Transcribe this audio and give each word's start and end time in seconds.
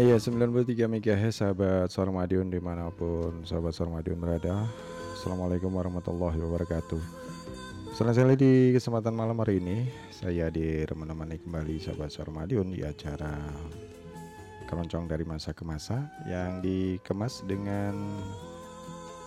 Iya 0.00 0.16
93 0.16 0.88
MHz 0.88 1.44
sahabat 1.44 1.92
Sormadion 1.92 2.48
di 2.48 2.56
mana 2.56 2.88
pun 2.88 3.44
sahabat 3.44 3.76
Sormadion 3.76 4.16
berada. 4.16 4.64
Assalamualaikum 5.12 5.68
warahmatullahi 5.68 6.40
wabarakatuh. 6.40 6.96
Senang 7.92 8.16
sekali 8.16 8.32
di 8.32 8.52
kesempatan 8.72 9.12
malam 9.12 9.36
hari 9.44 9.60
ini 9.60 9.84
Saya 10.08 10.48
di 10.48 10.88
menemani 10.88 11.36
kembali 11.36 11.84
sahabat 11.84 12.08
Sormadion 12.16 12.72
di 12.72 12.80
acara 12.80 13.44
Keroncong 14.64 15.04
dari 15.04 15.28
masa 15.28 15.52
ke 15.52 15.68
masa 15.68 16.08
Yang 16.24 16.52
dikemas 16.64 17.44
dengan 17.44 17.92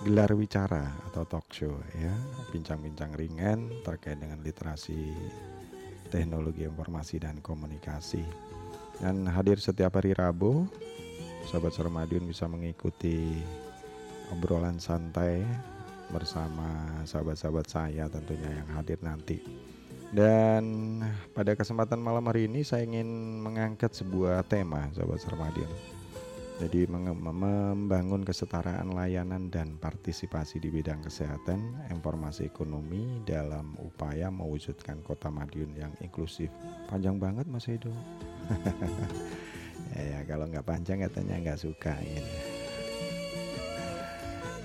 gelar 0.02 0.34
wicara 0.34 0.90
atau 1.06 1.22
talk 1.30 1.54
show 1.54 1.78
ya. 2.02 2.18
Bincang-bincang 2.50 3.14
ringan 3.14 3.70
terkait 3.86 4.18
dengan 4.18 4.42
literasi 4.42 5.14
teknologi 6.10 6.66
informasi 6.66 7.22
dan 7.22 7.38
komunikasi 7.46 8.26
dan 9.02 9.26
hadir 9.30 9.58
setiap 9.58 9.98
hari 9.98 10.14
Rabu 10.14 10.70
sahabat 11.50 11.74
Sarmadiun 11.74 12.30
bisa 12.30 12.46
mengikuti 12.46 13.42
obrolan 14.30 14.78
santai 14.78 15.46
bersama 16.14 17.02
sahabat-sahabat 17.08 17.66
saya 17.66 18.06
tentunya 18.10 18.62
yang 18.62 18.70
hadir 18.78 19.02
nanti. 19.02 19.42
Dan 20.14 21.02
pada 21.34 21.58
kesempatan 21.58 21.98
malam 21.98 22.22
hari 22.30 22.46
ini 22.46 22.62
saya 22.62 22.86
ingin 22.86 23.42
mengangkat 23.42 23.98
sebuah 23.98 24.46
tema 24.46 24.86
sahabat 24.94 25.18
Sarmadiun 25.26 26.03
jadi 26.62 26.86
membangun 26.86 28.22
kesetaraan 28.22 28.94
layanan 28.94 29.50
dan 29.50 29.82
partisipasi 29.82 30.62
di 30.62 30.70
bidang 30.70 31.02
kesehatan, 31.02 31.90
informasi 31.90 32.46
ekonomi 32.46 33.26
dalam 33.26 33.74
upaya 33.82 34.30
mewujudkan 34.30 35.02
kota 35.02 35.34
Madiun 35.34 35.74
yang 35.74 35.94
inklusif. 35.98 36.54
Panjang 36.86 37.18
banget 37.18 37.50
Mas 37.50 37.66
Edo. 37.66 37.90
ya, 39.98 40.22
kalau 40.30 40.46
nggak 40.46 40.68
panjang 40.68 41.02
katanya 41.02 41.42
nggak 41.42 41.62
suka 41.62 41.98
gitu. 42.06 42.34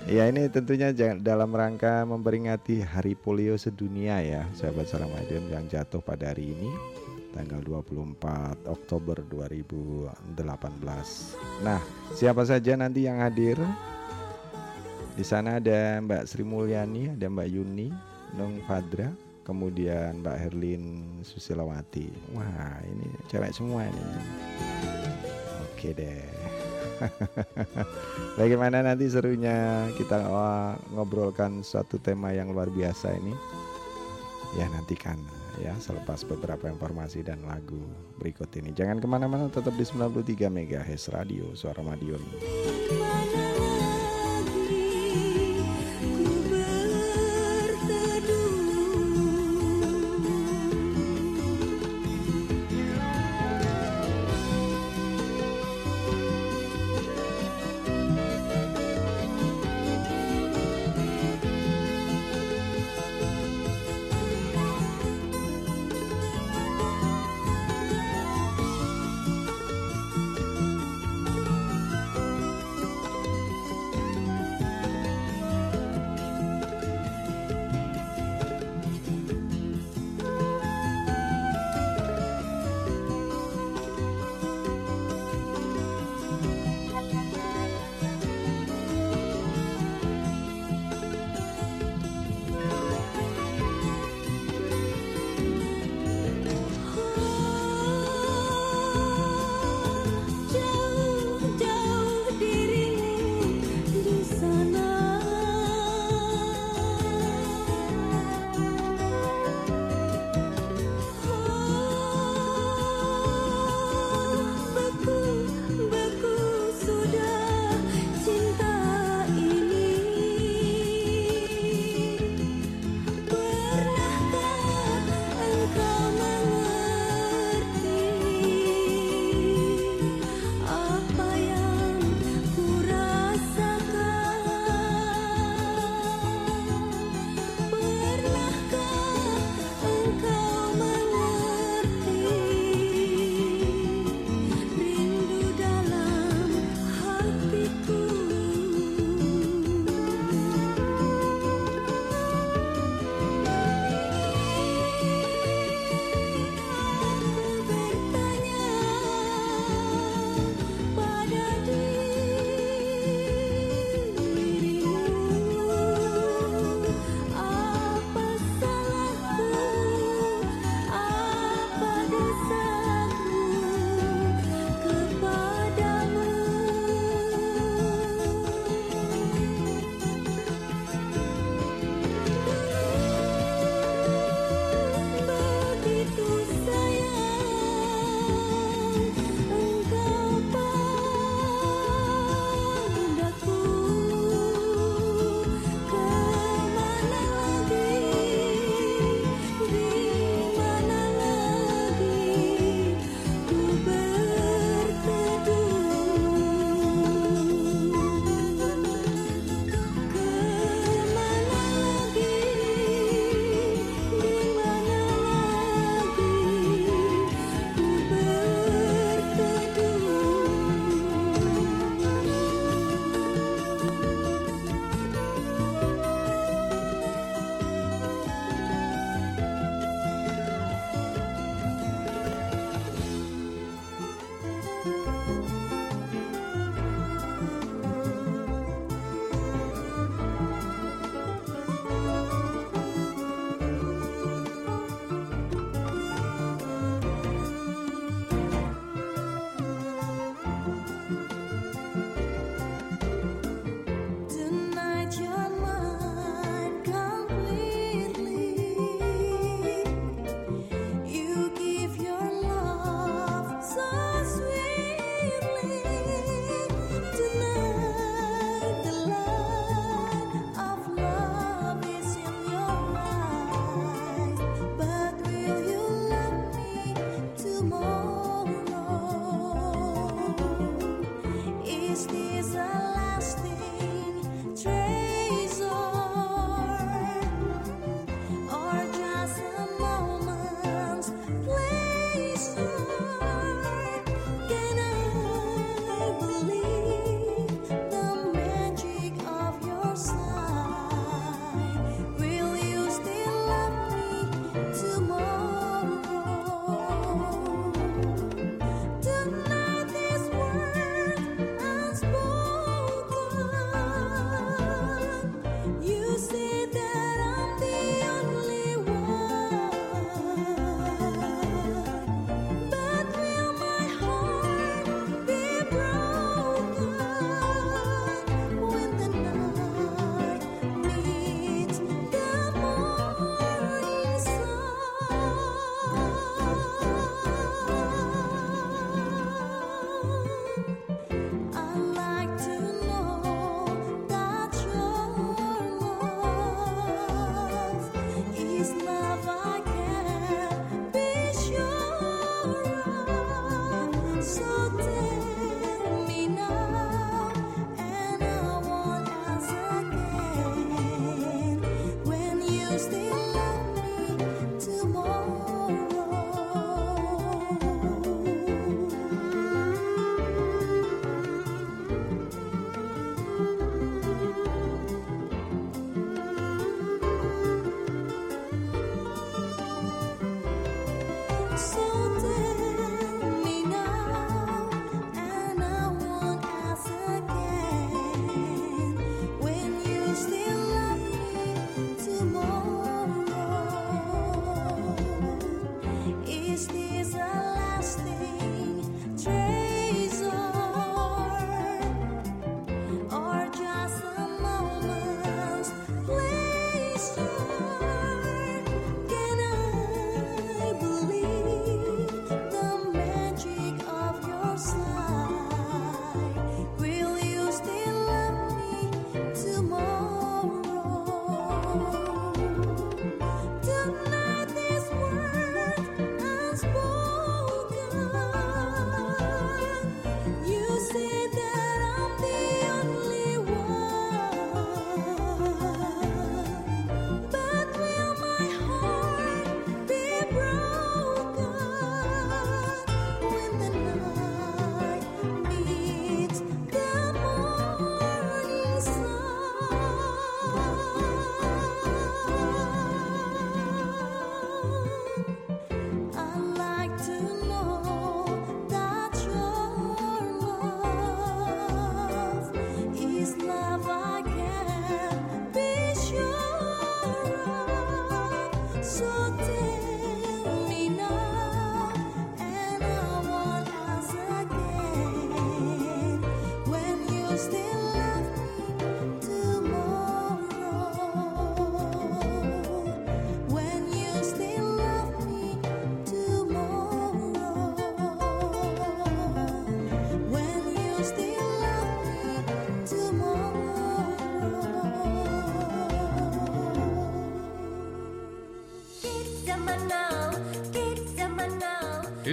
Ya 0.09 0.25
ini 0.29 0.49
tentunya 0.49 0.93
dalam 1.21 1.53
rangka 1.53 2.05
memperingati 2.05 2.81
Hari 2.85 3.13
Polio 3.17 3.57
Sedunia 3.57 4.21
ya, 4.21 4.45
sahabat 4.53 4.89
Salam 4.89 5.09
Madiun 5.09 5.49
yang 5.49 5.65
jatuh 5.65 6.01
pada 6.01 6.33
hari 6.33 6.53
ini 6.53 6.98
tanggal 7.33 7.61
24 7.61 8.65
Oktober 8.65 9.21
2018. 9.27 10.33
Nah, 11.61 11.81
siapa 12.13 12.41
saja 12.45 12.73
nanti 12.75 13.05
yang 13.05 13.21
hadir? 13.21 13.57
Di 15.13 15.25
sana 15.27 15.59
ada 15.59 15.99
Mbak 15.99 16.25
Sri 16.31 16.47
Mulyani, 16.47 17.11
ada 17.11 17.27
Mbak 17.27 17.49
Yuni, 17.51 17.91
Nung 18.39 18.63
Fadra, 18.63 19.11
kemudian 19.43 20.23
Mbak 20.23 20.37
Herlin 20.47 20.83
Susilawati. 21.27 22.07
Wah, 22.33 22.79
ini 22.87 23.07
cewek 23.27 23.51
semua 23.51 23.83
ini. 23.89 24.03
Oke 25.67 25.91
deh. 25.91 26.23
Bagaimana 28.39 28.83
nanti 28.83 29.07
serunya 29.07 29.87
kita 29.95 30.27
oh, 30.27 30.75
ngobrolkan 30.95 31.63
suatu 31.63 31.95
tema 31.99 32.35
yang 32.35 32.51
luar 32.51 32.67
biasa 32.67 33.15
ini? 33.15 33.31
Ya 34.57 34.65
nantikan 34.71 35.38
ya 35.59 35.75
selepas 35.77 36.23
beberapa 36.23 36.71
informasi 36.71 37.21
dan 37.21 37.43
lagu 37.43 37.79
berikut 38.17 38.47
ini. 38.57 38.71
Jangan 38.71 38.97
ke 39.03 39.07
mana-mana, 39.07 39.51
tetap 39.51 39.75
di 39.75 39.83
93 39.83 40.47
MHz 40.47 41.11
Radio 41.11 41.51
Suara 41.53 41.83
Madiun. 41.83 42.23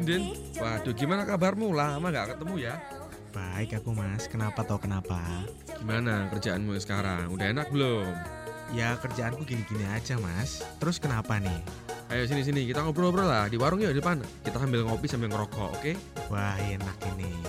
Din, 0.06 0.38
waduh 0.62 0.94
gimana 0.94 1.26
kabarmu? 1.26 1.74
Lama 1.74 2.14
gak 2.14 2.38
ketemu 2.38 2.62
ya? 2.62 2.78
Baik 3.34 3.82
aku 3.82 3.90
mas, 3.90 4.30
kenapa 4.30 4.62
tau 4.62 4.78
kenapa? 4.78 5.18
Gimana 5.82 6.30
kerjaanmu 6.30 6.78
sekarang? 6.78 7.26
Udah 7.34 7.50
enak 7.50 7.74
belum? 7.74 8.14
Ya 8.70 8.94
kerjaanku 9.02 9.42
gini-gini 9.42 9.82
aja 9.90 10.14
mas 10.22 10.62
Terus 10.78 11.02
kenapa 11.02 11.42
nih? 11.42 11.58
Ayo 12.06 12.22
sini-sini 12.22 12.70
kita 12.70 12.86
ngobrol-ngobrol 12.86 13.26
lah 13.26 13.50
di 13.50 13.58
warung 13.58 13.82
yuk 13.82 13.94
di 13.94 13.98
depan 13.98 14.22
Kita 14.46 14.62
sambil 14.62 14.86
ngopi 14.86 15.10
sambil 15.10 15.26
ngerokok, 15.26 15.74
oke? 15.74 15.92
Wah 16.30 16.54
enak 16.54 16.98
ini 17.18 17.45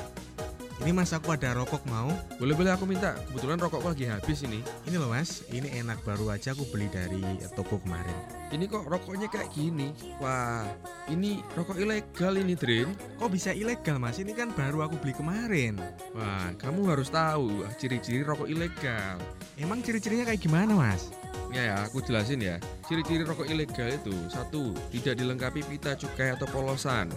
Ini 0.78 0.94
mas 0.94 1.10
aku 1.10 1.34
ada 1.34 1.58
rokok 1.58 1.82
mau? 1.90 2.14
Boleh-boleh 2.38 2.70
aku 2.70 2.86
minta, 2.86 3.18
kebetulan 3.26 3.58
rokokku 3.58 3.90
lagi 3.90 4.06
habis 4.06 4.46
ini 4.46 4.62
Ini 4.86 5.02
loh 5.02 5.10
mas, 5.10 5.42
ini 5.50 5.74
enak 5.74 6.06
baru 6.06 6.30
aja 6.30 6.54
aku 6.54 6.70
beli 6.70 6.86
dari 6.94 7.26
toko 7.58 7.82
kemarin 7.82 8.14
Ini 8.54 8.70
kok 8.70 8.86
rokoknya 8.86 9.26
kayak 9.26 9.50
gini? 9.58 9.90
Wah, 10.22 10.70
ini 11.10 11.42
rokok 11.58 11.82
ilegal 11.82 12.38
ini 12.38 12.54
Drin 12.54 12.94
Kok 13.18 13.34
bisa 13.34 13.58
ilegal 13.58 13.98
mas? 13.98 14.22
Ini 14.22 14.38
kan 14.38 14.54
baru 14.54 14.86
aku 14.86 15.02
beli 15.02 15.18
kemarin 15.18 15.82
Wah, 16.14 16.54
kamu 16.62 16.94
harus 16.94 17.10
tahu 17.10 17.66
ciri-ciri 17.82 18.22
rokok 18.22 18.46
ilegal 18.46 19.18
Emang 19.58 19.82
ciri-cirinya 19.82 20.30
kayak 20.30 20.46
gimana 20.46 20.78
mas? 20.78 21.10
Ya 21.48 21.64
ya, 21.64 21.76
aku 21.88 22.04
jelasin 22.04 22.44
ya. 22.44 22.60
Ciri-ciri 22.92 23.24
rokok 23.24 23.48
ilegal 23.48 23.88
itu 23.88 24.12
satu, 24.28 24.76
tidak 24.92 25.16
dilengkapi 25.16 25.64
pita 25.64 25.96
cukai 25.96 26.36
atau 26.36 26.44
polosan. 26.52 27.08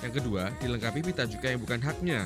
Yang 0.00 0.12
kedua, 0.24 0.48
dilengkapi 0.64 1.00
pita 1.04 1.28
cukai 1.28 1.56
yang 1.56 1.62
bukan 1.62 1.80
haknya. 1.84 2.20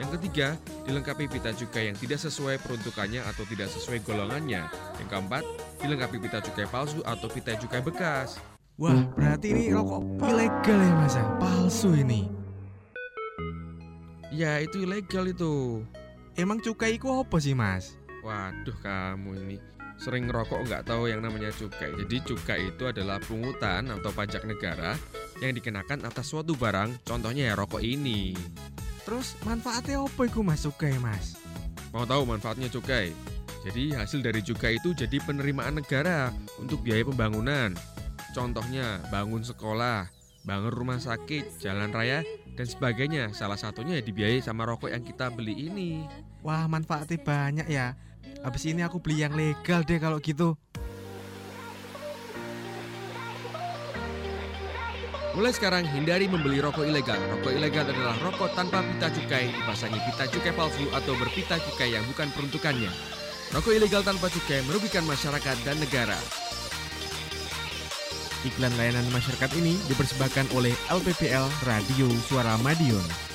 Yang 0.00 0.10
ketiga, 0.16 0.56
dilengkapi 0.88 1.28
pita 1.28 1.52
cukai 1.52 1.92
yang 1.92 1.96
tidak 2.00 2.20
sesuai 2.24 2.56
peruntukannya 2.64 3.20
atau 3.20 3.44
tidak 3.44 3.68
sesuai 3.68 4.00
golongannya. 4.04 4.64
Yang 4.96 5.08
keempat, 5.12 5.44
dilengkapi 5.84 6.16
pita 6.24 6.40
cukai 6.40 6.66
palsu 6.72 7.04
atau 7.04 7.28
pita 7.28 7.52
cukai 7.60 7.84
bekas. 7.84 8.40
Wah 8.78 8.94
berarti 9.18 9.50
ini 9.50 9.74
rokok 9.74 10.22
ilegal 10.22 10.78
ya 10.78 10.92
mas 10.94 11.18
ya? 11.18 11.26
Palsu 11.42 11.98
ini 11.98 12.30
Ya, 14.28 14.62
itu 14.62 14.86
ilegal 14.86 15.26
itu. 15.34 15.82
Emang 16.38 16.62
cukai 16.62 16.94
itu 16.94 17.10
apa 17.10 17.42
sih 17.42 17.58
mas? 17.58 17.98
Waduh, 18.22 18.76
kamu 18.78 19.34
ini 19.42 19.56
sering 19.98 20.30
ngerokok 20.30 20.64
nggak 20.70 20.82
tahu 20.86 21.10
yang 21.10 21.20
namanya 21.20 21.50
cukai. 21.50 21.90
Jadi 21.98 22.16
cukai 22.22 22.60
itu 22.70 22.86
adalah 22.86 23.18
pungutan 23.18 23.90
atau 23.90 24.14
pajak 24.14 24.46
negara 24.46 24.94
yang 25.42 25.52
dikenakan 25.52 26.06
atas 26.06 26.30
suatu 26.30 26.54
barang, 26.54 27.02
contohnya 27.02 27.52
ya 27.52 27.54
rokok 27.58 27.82
ini. 27.82 28.32
Terus 29.02 29.34
manfaatnya 29.42 30.00
apa 30.00 30.22
itu 30.24 30.40
mas 30.40 30.62
cukai 30.62 30.94
mas? 31.02 31.34
Mau 31.90 32.06
tahu 32.06 32.22
manfaatnya 32.24 32.70
cukai? 32.70 33.10
Jadi 33.66 33.90
hasil 33.92 34.22
dari 34.22 34.40
cukai 34.40 34.78
itu 34.78 34.94
jadi 34.94 35.18
penerimaan 35.18 35.82
negara 35.82 36.30
untuk 36.62 36.80
biaya 36.86 37.02
pembangunan. 37.02 37.74
Contohnya 38.30 39.02
bangun 39.10 39.42
sekolah, 39.42 40.06
bangun 40.46 40.72
rumah 40.72 41.02
sakit, 41.02 41.58
jalan 41.58 41.90
raya, 41.90 42.22
dan 42.54 42.66
sebagainya. 42.70 43.34
Salah 43.34 43.58
satunya 43.58 43.98
ya 43.98 44.04
dibiayai 44.04 44.38
sama 44.44 44.62
rokok 44.62 44.94
yang 44.94 45.02
kita 45.02 45.32
beli 45.34 45.68
ini. 45.68 46.06
Wah 46.46 46.70
manfaatnya 46.70 47.18
banyak 47.18 47.66
ya 47.66 47.98
Habis 48.46 48.70
ini 48.70 48.86
aku 48.86 49.02
beli 49.02 49.26
yang 49.26 49.34
legal 49.34 49.82
deh 49.82 49.98
kalau 49.98 50.22
gitu 50.22 50.54
Mulai 55.38 55.54
sekarang 55.54 55.86
hindari 55.86 56.26
membeli 56.26 56.58
rokok 56.58 56.82
ilegal. 56.82 57.14
Rokok 57.30 57.54
ilegal 57.54 57.86
adalah 57.86 58.18
rokok 58.26 58.58
tanpa 58.58 58.82
pita 58.82 59.06
cukai, 59.06 59.54
dipasangi 59.54 60.00
pita 60.02 60.26
cukai 60.26 60.50
palsu 60.50 60.90
atau 60.90 61.14
berpita 61.14 61.62
cukai 61.62 61.94
yang 61.94 62.02
bukan 62.10 62.26
peruntukannya. 62.34 62.90
Rokok 63.54 63.70
ilegal 63.70 64.02
tanpa 64.02 64.26
cukai 64.34 64.66
merugikan 64.66 65.06
masyarakat 65.06 65.56
dan 65.62 65.78
negara. 65.78 66.18
Iklan 68.42 68.74
layanan 68.74 69.06
masyarakat 69.14 69.50
ini 69.62 69.78
dipersembahkan 69.86 70.58
oleh 70.58 70.74
LPPL 70.90 71.46
Radio 71.62 72.10
Suara 72.26 72.58
Madiun 72.58 73.27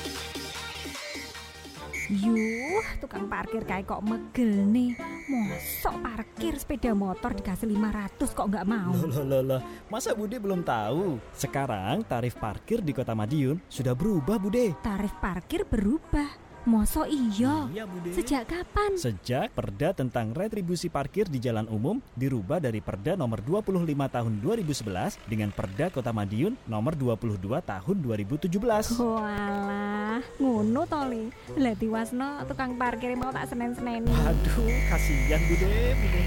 Yuh, 2.11 2.83
tukang 2.99 3.31
parkir 3.31 3.63
kayak 3.63 3.87
kok 3.87 4.03
megel 4.03 4.51
nih. 4.51 4.91
Mosok 5.23 6.03
parkir 6.03 6.53
sepeda 6.59 6.91
motor 6.91 7.31
dikasih 7.31 7.63
500 7.71 8.35
kok 8.35 8.47
nggak 8.51 8.67
mau? 8.67 8.91
Loh, 8.91 9.23
loh, 9.23 9.41
loh, 9.41 9.61
masa 9.87 10.11
Bude 10.11 10.35
belum 10.35 10.67
tahu? 10.67 11.15
Sekarang 11.31 12.03
tarif 12.03 12.35
parkir 12.35 12.83
di 12.83 12.91
Kota 12.91 13.15
Madiun 13.15 13.63
sudah 13.71 13.95
berubah, 13.95 14.35
Bude. 14.35 14.75
Tarif 14.83 15.15
parkir 15.23 15.63
berubah. 15.63 16.42
Moso 16.63 17.03
iyo. 17.03 17.67
Iya, 17.75 17.83
Bude. 17.83 18.15
Sejak 18.15 18.47
kapan? 18.47 18.95
Sejak 18.95 19.51
Perda 19.51 19.91
tentang 19.91 20.31
retribusi 20.31 20.87
parkir 20.87 21.27
di 21.27 21.35
jalan 21.43 21.67
umum 21.67 21.99
dirubah 22.15 22.63
dari 22.63 22.79
Perda 22.79 23.19
nomor 23.19 23.43
25 23.43 23.83
tahun 24.07 24.33
2011 24.39 25.19
dengan 25.27 25.51
Perda 25.51 25.91
Kota 25.91 26.15
Madiun 26.15 26.55
nomor 26.63 26.95
22 26.95 27.59
tahun 27.67 27.95
2017. 27.99 28.47
Walah, 28.95 30.23
ngono 30.39 30.87
toli. 30.87 31.27
Lah 31.59 31.75
Wasno 31.75 32.47
tukang 32.47 32.79
parkir 32.79 33.11
mau 33.19 33.35
tak 33.35 33.51
senen-seneni. 33.51 34.07
Aduh, 34.23 34.71
kasihan 34.87 35.43
Bude, 35.51 35.67
Bude. 35.99 36.23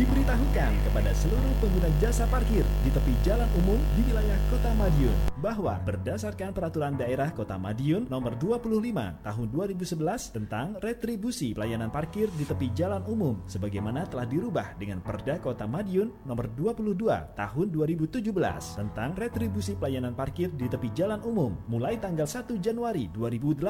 Diberitahukan 0.00 0.72
kepada 0.88 1.12
seluruh 1.12 1.54
pengguna 1.60 1.92
jasa 2.00 2.24
parkir 2.24 2.64
di 2.80 2.88
tepi 2.88 3.12
jalan 3.20 3.44
umum 3.60 3.76
di 3.92 4.08
wilayah 4.08 4.40
Kota 4.48 4.72
Madiun 4.72 5.12
bahwa 5.44 5.76
berdasarkan 5.84 6.56
peraturan 6.56 6.96
daerah 6.96 7.28
Kota 7.36 7.60
Madiun 7.60 8.08
nomor 8.08 8.32
25 8.40 8.80
tahun 9.20 9.46
2011 9.52 10.36
tentang 10.40 10.80
retribusi 10.80 11.52
pelayanan 11.52 11.92
parkir 11.92 12.32
di 12.32 12.48
tepi 12.48 12.72
jalan 12.72 13.04
umum 13.04 13.44
sebagaimana 13.44 14.08
telah 14.08 14.24
dirubah 14.24 14.72
dengan 14.80 15.04
Perda 15.04 15.36
Kota 15.36 15.68
Madiun 15.68 16.24
nomor 16.24 16.48
22 16.56 16.96
tahun 17.36 17.66
2017 17.68 18.24
tentang 18.80 19.12
retribusi 19.20 19.76
pelayanan 19.76 20.16
parkir 20.16 20.48
di 20.48 20.64
tepi 20.64 20.96
jalan 20.96 21.20
umum 21.28 21.52
mulai 21.68 22.00
tanggal 22.00 22.24
1 22.24 22.56
Januari 22.56 23.12
2018 23.12 23.68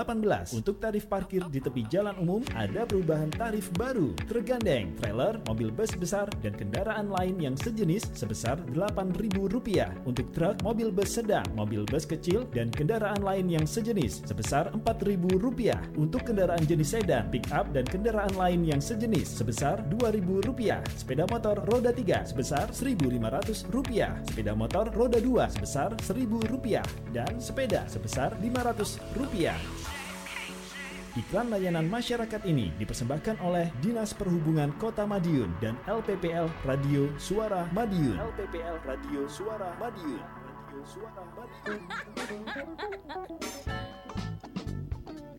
untuk 0.54 0.78
tarif 0.78 1.10
parkir 1.10 1.42
di 1.50 1.58
tepi 1.58 1.90
jalan 1.90 2.14
umum 2.22 2.38
ada 2.54 2.86
perubahan 2.86 3.34
tarif 3.34 3.66
baru. 3.74 4.14
Tergandeng 4.30 4.94
trailer 4.94 5.42
mobil 5.50 5.74
bus 5.74 5.90
besar 5.98 6.19
besar 6.20 6.44
dan 6.44 6.52
kendaraan 6.52 7.08
lain 7.08 7.36
yang 7.40 7.56
sejenis 7.56 8.12
sebesar 8.12 8.60
Rp8.000 8.68 10.04
untuk 10.04 10.28
truk, 10.36 10.60
mobil 10.60 10.92
bus 10.92 11.16
sedang, 11.16 11.46
mobil 11.56 11.88
bus 11.88 12.04
kecil, 12.04 12.44
dan 12.52 12.68
kendaraan 12.68 13.24
lain 13.24 13.48
yang 13.48 13.64
sejenis 13.64 14.28
sebesar 14.28 14.68
Rp4.000 14.76 15.96
untuk 15.96 16.20
kendaraan 16.28 16.60
jenis 16.68 16.92
sedan, 16.92 17.32
pick 17.32 17.48
up, 17.56 17.72
dan 17.72 17.88
kendaraan 17.88 18.36
lain 18.36 18.68
yang 18.68 18.84
sejenis 18.84 19.40
sebesar 19.40 19.80
Rp2.000 19.88 20.84
sepeda 20.92 21.24
motor 21.30 21.56
roda 21.72 21.88
3 21.88 22.28
sebesar 22.28 22.68
Rp1.500 22.68 24.28
sepeda 24.28 24.52
motor 24.52 24.92
roda 24.92 25.16
2 25.16 25.56
sebesar 25.56 25.96
Rp1.000 26.04 26.84
dan 27.16 27.32
sepeda 27.40 27.88
sebesar 27.88 28.36
Rp500 28.36 29.79
Iklan 31.18 31.50
layanan 31.50 31.90
masyarakat 31.90 32.46
ini 32.46 32.70
dipersembahkan 32.78 33.42
oleh 33.42 33.66
Dinas 33.82 34.14
Perhubungan 34.14 34.70
Kota 34.78 35.02
Madiun 35.02 35.50
dan 35.58 35.74
LPPL 35.90 36.46
Radio 36.62 37.10
Suara 37.18 37.66
Madiun. 37.74 38.14
LPPL 38.14 38.78
Radio 38.86 39.26
Suara 39.26 39.74
Madiun. 39.82 40.22
Radio 40.22 40.80
Suara 40.86 41.22
Madiun. 41.34 41.82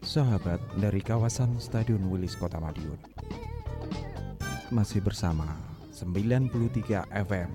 Sahabat 0.04 0.60
dari 0.76 1.00
kawasan 1.00 1.56
Stadion 1.56 2.04
Wilis 2.12 2.36
Kota 2.36 2.60
Madiun 2.60 3.00
Masih 4.76 5.00
bersama 5.00 5.56
93 5.96 6.52
FM 7.16 7.48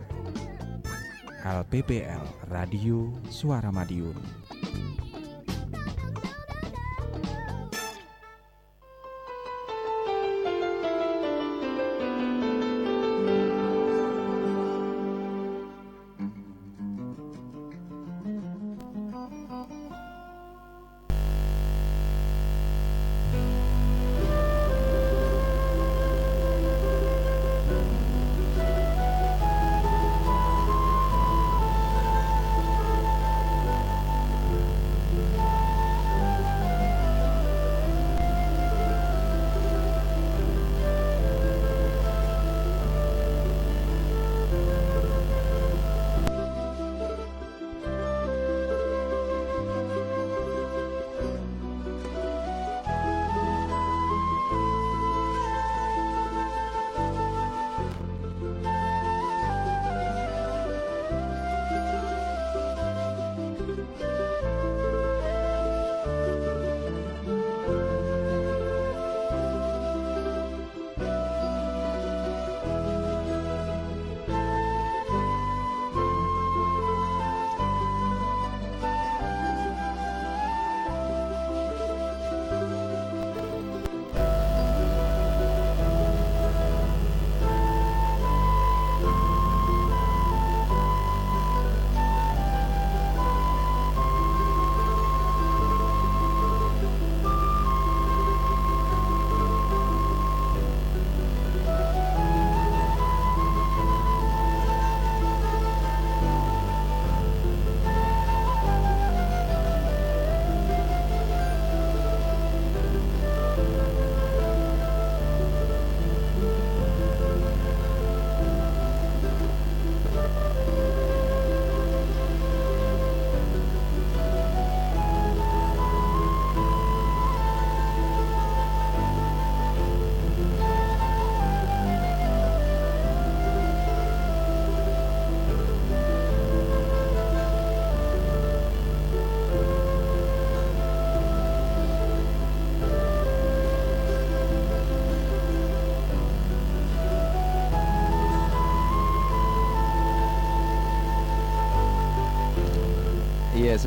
LPPL 1.45 2.25
Radio 2.49 3.13
Suara 3.29 3.69
Madiun 3.69 4.17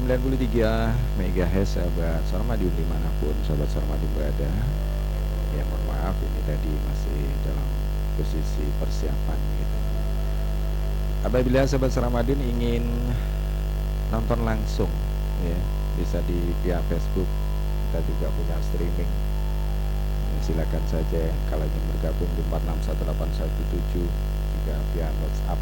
93 0.10 1.22
MHz 1.22 1.78
sahabat. 1.78 2.26
Sarmadium 2.26 2.74
di 2.74 2.82
mana 2.90 3.06
pun 3.22 3.30
sahabat 3.46 3.70
Sarmadium 3.70 4.10
berada. 4.18 4.50
Ya 5.54 5.62
mohon 5.70 5.86
maaf 5.86 6.18
ini 6.18 6.42
tadi 6.50 6.66
masih 6.66 7.30
dalam 7.46 7.68
posisi 8.18 8.66
persiapan 8.82 9.38
gitu 9.38 9.78
Apabila 11.30 11.62
sahabat 11.62 11.94
Sarmadium 11.94 12.42
ingin 12.42 12.90
nonton 14.10 14.42
langsung 14.42 14.90
ya. 15.46 15.62
Bisa 15.94 16.26
di 16.26 16.58
via 16.66 16.82
Facebook 16.90 17.30
kita 17.94 18.02
juga 18.10 18.34
punya 18.34 18.58
streaming. 18.66 19.12
Ya, 20.26 20.38
silakan 20.42 20.84
saja 20.90 21.22
kalau 21.54 21.70
ingin 21.70 21.84
bergabung 21.94 22.32
di 22.34 22.42
461817 22.50 24.10
juga 24.58 24.76
via 24.98 25.14
WhatsApp. 25.22 25.62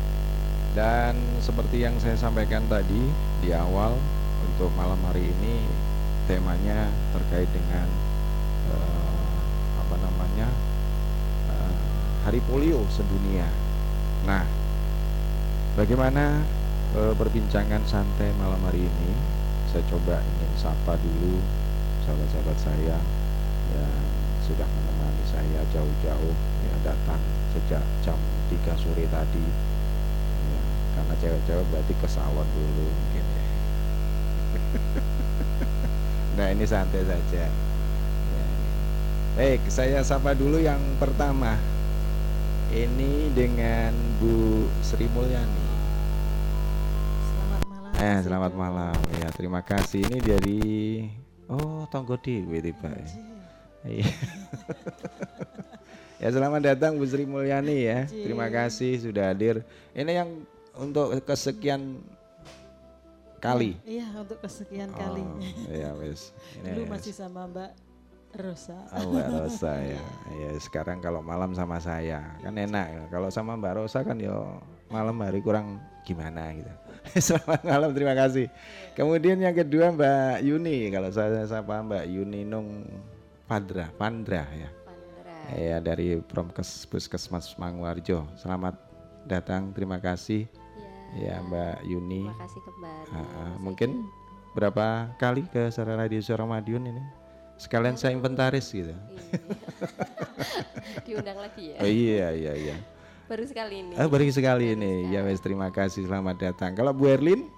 Dan 0.71 1.19
seperti 1.43 1.83
yang 1.83 1.99
saya 1.99 2.15
sampaikan 2.15 2.63
tadi 2.71 3.11
di 3.43 3.51
awal 3.51 3.99
untuk 4.46 4.70
malam 4.77 5.00
hari 5.06 5.29
ini 5.29 5.65
temanya 6.27 6.91
terkait 7.15 7.48
dengan 7.50 7.88
uh, 8.74 9.38
apa 9.79 9.96
namanya 9.98 10.48
uh, 11.50 11.74
Hari 12.27 12.44
Polio 12.46 12.84
sedunia. 12.91 13.48
Nah, 14.27 14.44
bagaimana 15.79 16.44
uh, 16.98 17.13
perbincangan 17.15 17.82
santai 17.88 18.36
malam 18.36 18.60
hari 18.67 18.86
ini? 18.86 19.12
Saya 19.72 19.84
coba 19.88 20.20
ingin 20.20 20.51
sapa 20.60 21.00
dulu 21.00 21.39
sahabat-sahabat 22.08 22.58
saya 22.58 22.98
yang 23.67 23.94
sudah 24.48 24.63
menemani 24.63 25.24
saya 25.27 25.60
jauh-jauh 25.75 26.36
ya 26.63 26.75
datang 26.88 27.20
sejak 27.51 27.84
jam 28.00 28.15
3 28.48 28.79
sore 28.79 29.03
tadi 29.12 29.44
karena 30.98 31.13
cewek-cewek 31.22 31.65
berarti 31.70 31.94
ke 32.00 32.08
salon 32.10 32.48
dulu 32.58 32.88
nah 36.38 36.53
ini 36.53 36.70
santai 36.70 37.01
saja 37.01 37.50
ya, 37.50 38.45
baik 39.34 39.65
saya 39.73 40.06
sapa 40.06 40.38
dulu 40.38 40.62
yang 40.62 40.80
pertama 41.02 41.58
ini 42.69 43.34
dengan 43.34 43.89
Bu 44.21 44.69
Sri 44.86 45.10
Mulyani 45.10 45.65
Selamat 47.26 47.62
malam. 47.65 47.91
Eh, 47.97 48.17
selamat 48.21 48.54
malam. 48.54 48.97
Ya, 49.17 49.28
terima 49.34 49.62
kasih. 49.63 50.04
Ini 50.06 50.19
dari 50.19 50.60
Oh, 51.47 51.88
Tonggo 51.88 52.19
Dewi 52.19 52.60
tiba 52.60 52.91
ya. 52.91 53.08
Iya. 53.88 54.12
ya, 56.21 56.28
selamat 56.28 56.62
datang 56.76 57.00
Bu 57.00 57.08
Sri 57.08 57.23
Mulyani 57.23 57.88
ya. 57.88 58.04
Terima 58.12 58.52
kasih 58.52 59.00
sudah 59.00 59.32
hadir. 59.32 59.63
Ini 59.95 60.12
yang 60.12 60.30
untuk 60.76 61.15
kesekian 61.23 62.04
kali. 63.39 63.78
Iya, 63.86 64.08
untuk 64.17 64.39
kesekian 64.41 64.91
Oh, 64.93 64.97
kali. 64.97 65.23
Iya, 65.69 65.93
wes. 65.97 66.32
Ini 66.62 66.73
Dulu 66.73 66.84
masih 66.89 67.13
sama 67.13 67.45
Mbak 67.45 67.71
Rosa. 68.38 68.78
Oh, 68.93 69.13
Mbak 69.13 69.28
Rosa 69.41 69.73
ya. 69.78 70.02
Ya, 70.36 70.50
sekarang 70.60 71.00
kalau 71.00 71.21
malam 71.21 71.54
sama 71.54 71.78
saya 71.78 72.38
kan 72.41 72.54
enak. 72.54 72.88
ya. 72.89 73.02
Kalau 73.10 73.30
sama 73.30 73.56
Mbak 73.56 73.73
Rosa 73.78 74.02
kan 74.02 74.17
yo 74.17 74.58
malam 74.88 75.17
hari 75.21 75.39
kurang 75.39 75.78
gimana 76.04 76.52
gitu. 76.56 76.73
Selamat 77.23 77.62
malam, 77.63 77.91
terima 77.95 78.15
kasih. 78.15 78.52
Kemudian 78.93 79.39
yang 79.39 79.56
kedua 79.56 79.93
Mbak 79.93 80.43
Yuni, 80.43 80.91
kalau 80.91 81.08
saya 81.08 81.43
sapa 81.47 81.80
Mbak 81.80 82.06
Yuni 82.10 82.43
Nung 82.43 82.84
Pandra, 83.47 83.88
Pandra 83.95 84.43
ya. 84.52 84.69
Ya 85.47 85.80
dari 85.80 86.19
Promkes 86.19 86.84
Puskesmas 86.91 87.56
Manguarjo. 87.56 88.28
Selamat 88.36 88.76
datang, 89.23 89.71
terima 89.71 89.95
kasih 89.95 90.43
ya 91.15 91.39
Mbak 91.46 91.88
Yuni. 91.88 92.28
Terima 92.28 92.41
kasih 92.43 92.62
kembali. 92.65 93.12
Ah. 93.13 93.24
Mas 93.24 93.56
mungkin 93.63 94.12
berapa 94.52 95.13
kali 95.22 95.46
ke 95.48 95.70
Suara 95.72 95.96
Radio 95.96 96.20
Suara 96.20 96.43
Madiun 96.43 96.89
ini? 96.89 97.04
Sekalian 97.58 97.98
saya 97.98 98.13
inventaris 98.13 98.70
gitu. 98.70 98.93
Iya. 98.93 99.00
Diundang 101.06 101.39
lagi 101.41 101.74
ya. 101.74 101.78
Oh 101.82 101.89
iya 101.89 102.28
iya 102.34 102.54
iya. 102.54 102.78
Baru 103.28 103.43
sekali 103.43 103.84
ini. 103.84 103.93
Ah, 103.98 104.08
baru 104.08 104.24
sekali 104.30 104.78
ini. 104.78 105.12
Ya 105.12 105.26
wes 105.26 105.41
terima 105.41 105.67
kasih 105.74 106.06
selamat 106.06 106.38
datang. 106.38 106.78
Kalau 106.78 106.93
Bu 106.93 107.10
Erlin 107.10 107.50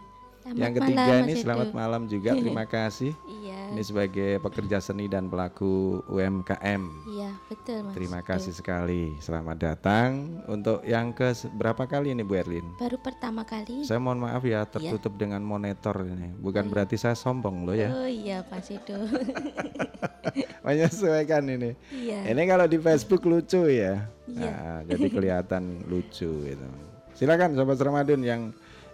yang 0.55 0.73
ketiga 0.73 1.13
ini 1.21 1.33
selamat 1.37 1.69
malam 1.75 2.09
juga 2.09 2.33
terima 2.41 2.65
kasih. 2.65 3.13
Iya. 3.27 3.75
Ini 3.75 3.81
sebagai 3.85 4.31
pekerja 4.41 4.81
seni 4.81 5.05
dan 5.05 5.29
pelaku 5.29 6.01
UMKM. 6.09 6.81
Iya, 7.05 7.31
betul 7.45 7.85
Mas. 7.85 7.93
Terima 7.93 8.19
kasih 8.25 8.53
sekali. 8.55 9.13
Selamat 9.21 9.57
datang. 9.61 10.41
Untuk 10.49 10.81
yang 10.85 11.13
ke 11.13 11.29
berapa 11.53 11.85
kali 11.85 12.17
ini 12.17 12.25
Bu 12.25 12.33
Erlin? 12.39 12.65
Baru 12.81 12.97
pertama 12.97 13.45
kali. 13.45 13.85
Saya 13.85 14.01
mohon 14.01 14.25
maaf 14.25 14.41
ya 14.41 14.65
tertutup 14.65 15.13
dengan 15.21 15.45
monitor 15.45 16.01
ini. 16.01 16.33
Bukan 16.41 16.65
berarti 16.73 16.97
saya 16.97 17.13
sombong 17.13 17.69
loh 17.69 17.77
ya. 17.77 17.93
Oh 17.93 18.09
iya, 18.09 18.41
Pak 18.41 18.61
Sido. 18.65 18.97
Menyesuaikan 20.65 21.45
ini. 21.45 21.77
iya. 21.93 22.25
Ini 22.25 22.41
kalau 22.49 22.65
di 22.65 22.77
Facebook 22.81 23.21
lucu 23.29 23.69
ya. 23.69 24.09
Iya. 24.29 24.49
Nah, 24.49 24.77
jadi 24.85 25.07
kelihatan 25.13 25.85
lucu 25.85 26.29
gitu. 26.45 26.67
Silakan 27.13 27.51
sobat 27.51 27.77
Ramadan 27.83 28.21
yang 28.23 28.41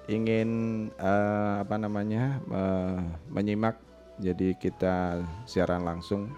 ingin 0.08 0.50
eh, 0.96 1.56
apa 1.62 1.76
namanya 1.78 2.40
eh, 2.46 3.00
menyimak 3.30 3.78
jadi 4.22 4.56
kita 4.56 5.26
siaran 5.44 5.84
langsung 5.84 6.32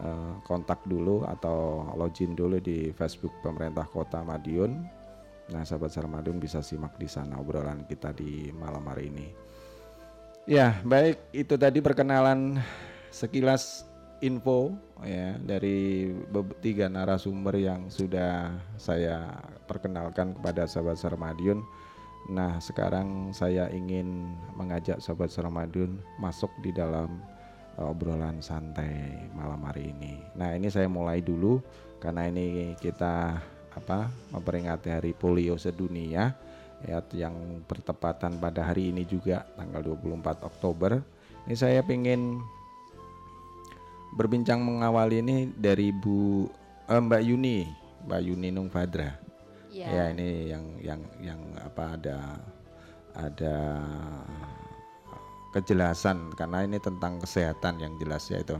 eh, 0.00 0.32
kontak 0.42 0.82
dulu 0.88 1.22
atau 1.28 1.90
login 1.94 2.34
dulu 2.34 2.58
di 2.58 2.90
Facebook 2.92 3.32
pemerintah 3.44 3.86
Kota 3.86 4.24
Madiun. 4.26 4.82
Nah, 5.46 5.62
sahabat 5.62 5.94
Sarmadun 5.94 6.42
bisa 6.42 6.58
simak 6.58 6.98
di 6.98 7.06
sana 7.06 7.38
obrolan 7.38 7.86
kita 7.86 8.10
di 8.10 8.50
malam 8.50 8.82
hari 8.90 9.14
ini. 9.14 9.26
Ya, 10.46 10.82
baik 10.82 11.30
itu 11.30 11.54
tadi 11.54 11.78
perkenalan 11.78 12.58
sekilas 13.14 13.86
info 14.24 14.74
ya 15.04 15.36
dari 15.38 16.10
tiga 16.64 16.88
narasumber 16.88 17.54
yang 17.58 17.86
sudah 17.92 18.58
saya 18.80 19.38
perkenalkan 19.70 20.34
kepada 20.34 20.66
sahabat 20.66 20.98
Sarmadiun. 20.98 21.62
Nah, 22.26 22.58
sekarang 22.58 23.30
saya 23.30 23.70
ingin 23.70 24.34
mengajak 24.58 24.98
sahabat 24.98 25.30
Sarmadiun 25.30 26.02
masuk 26.18 26.50
di 26.58 26.74
dalam 26.74 27.22
uh, 27.78 27.94
obrolan 27.94 28.42
santai 28.42 29.30
malam 29.30 29.62
hari 29.62 29.94
ini. 29.94 30.18
Nah, 30.34 30.58
ini 30.58 30.66
saya 30.66 30.90
mulai 30.90 31.22
dulu 31.22 31.62
karena 32.02 32.26
ini 32.26 32.74
kita 32.82 33.38
apa 33.76 34.10
memperingati 34.32 34.88
Hari 34.88 35.12
Polio 35.12 35.60
Sedunia 35.60 36.32
ya 36.84 36.98
yang 37.12 37.62
bertepatan 37.64 38.36
pada 38.40 38.64
hari 38.64 38.90
ini 38.90 39.06
juga 39.06 39.46
tanggal 39.54 39.94
24 39.96 40.48
Oktober. 40.48 41.00
Ini 41.46 41.54
saya 41.54 41.80
ingin 41.86 42.42
berbincang 44.16 44.64
mengawali 44.64 45.22
ini 45.22 45.36
dari 45.54 45.94
Bu 45.94 46.48
eh, 46.90 47.00
Mbak 47.00 47.22
Yuni, 47.22 47.58
Mbak 48.08 48.20
Yuni 48.24 48.48
Nung 48.50 48.68
Iya. 49.76 49.86
Ya 49.92 50.04
ini 50.16 50.28
yang 50.48 50.64
yang 50.80 51.00
yang 51.20 51.40
apa 51.60 52.00
ada 52.00 52.18
ada 53.12 53.56
kejelasan 55.52 56.32
karena 56.32 56.64
ini 56.64 56.80
tentang 56.80 57.20
kesehatan 57.20 57.76
yang 57.80 57.92
jelas 58.00 58.24
ya 58.32 58.40
itu 58.40 58.56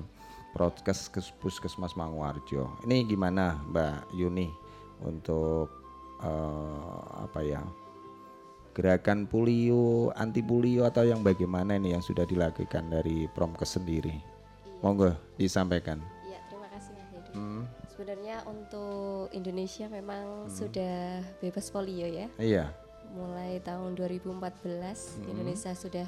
Prokes 0.52 1.09
Kes- 1.09 1.33
Puskesmas 1.40 1.96
Manguarjo. 1.96 2.68
Ini 2.85 3.09
gimana 3.09 3.61
Mbak 3.72 4.12
Yuni 4.12 4.48
untuk 5.05 5.72
eh, 6.20 7.00
apa 7.20 7.40
ya 7.40 7.64
gerakan 8.76 9.24
polio, 9.24 10.12
anti 10.20 10.44
polio 10.44 10.85
atau 10.85 11.00
yang 11.09 11.24
bagaimana 11.24 11.81
ini 11.81 11.96
yang 11.96 12.05
sudah 12.05 12.29
dilakukan 12.29 12.92
dari 12.92 13.24
Promkes 13.33 13.81
sendiri? 13.81 14.12
Monggo 14.85 15.16
disampaikan. 15.40 15.96
Iya, 16.29 16.44
terima 16.52 16.68
kasih 16.68 16.92
Mas 16.92 17.09
Edi. 17.16 17.33
Hmm, 17.33 17.64
Sebenarnya 17.96 18.44
untuk 18.44 19.32
Indonesia 19.32 19.88
memang 19.88 20.52
sudah 20.52 21.24
bebas 21.40 21.72
polio 21.72 22.04
ya. 22.04 22.28
iya. 22.37 22.68
Mulai 23.09 23.56
tahun 23.59 23.96
2014 23.96 24.28
Hmm. 25.16 25.32
Indonesia 25.32 25.72
sudah 25.72 26.04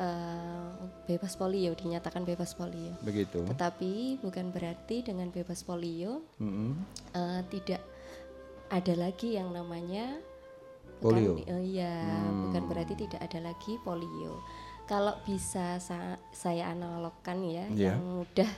eh, 0.00 0.68
bebas 1.06 1.36
polio, 1.36 1.76
dinyatakan 1.76 2.24
bebas 2.24 2.56
polio. 2.56 2.96
Begitu. 3.00 3.44
Tetapi 3.44 4.16
bukan 4.18 4.48
berarti 4.48 5.04
dengan 5.04 5.28
bebas 5.28 5.60
polio 5.60 6.24
Mm-mm. 6.40 6.72
eh, 7.12 7.40
tidak 7.50 7.84
ada 8.70 8.94
lagi 8.96 9.36
yang 9.36 9.52
namanya 9.52 10.16
Polio. 10.98 11.36
bukan- 11.36 11.52
eh, 11.52 11.62
iya, 11.76 12.00
Hmm. 12.00 12.48
bukan 12.48 12.62
berarti 12.64 12.96
tidak 12.98 13.20
ada 13.20 13.44
lagi 13.44 13.76
polio. 13.78 14.40
Kalau 14.86 15.20
bisa 15.22 15.76
sa- 15.78 16.16
saya 16.30 16.72
analogkan 16.72 17.44
ya, 17.44 17.68
Iya. 17.68 17.92
yang 17.92 18.00
mudah 18.00 18.48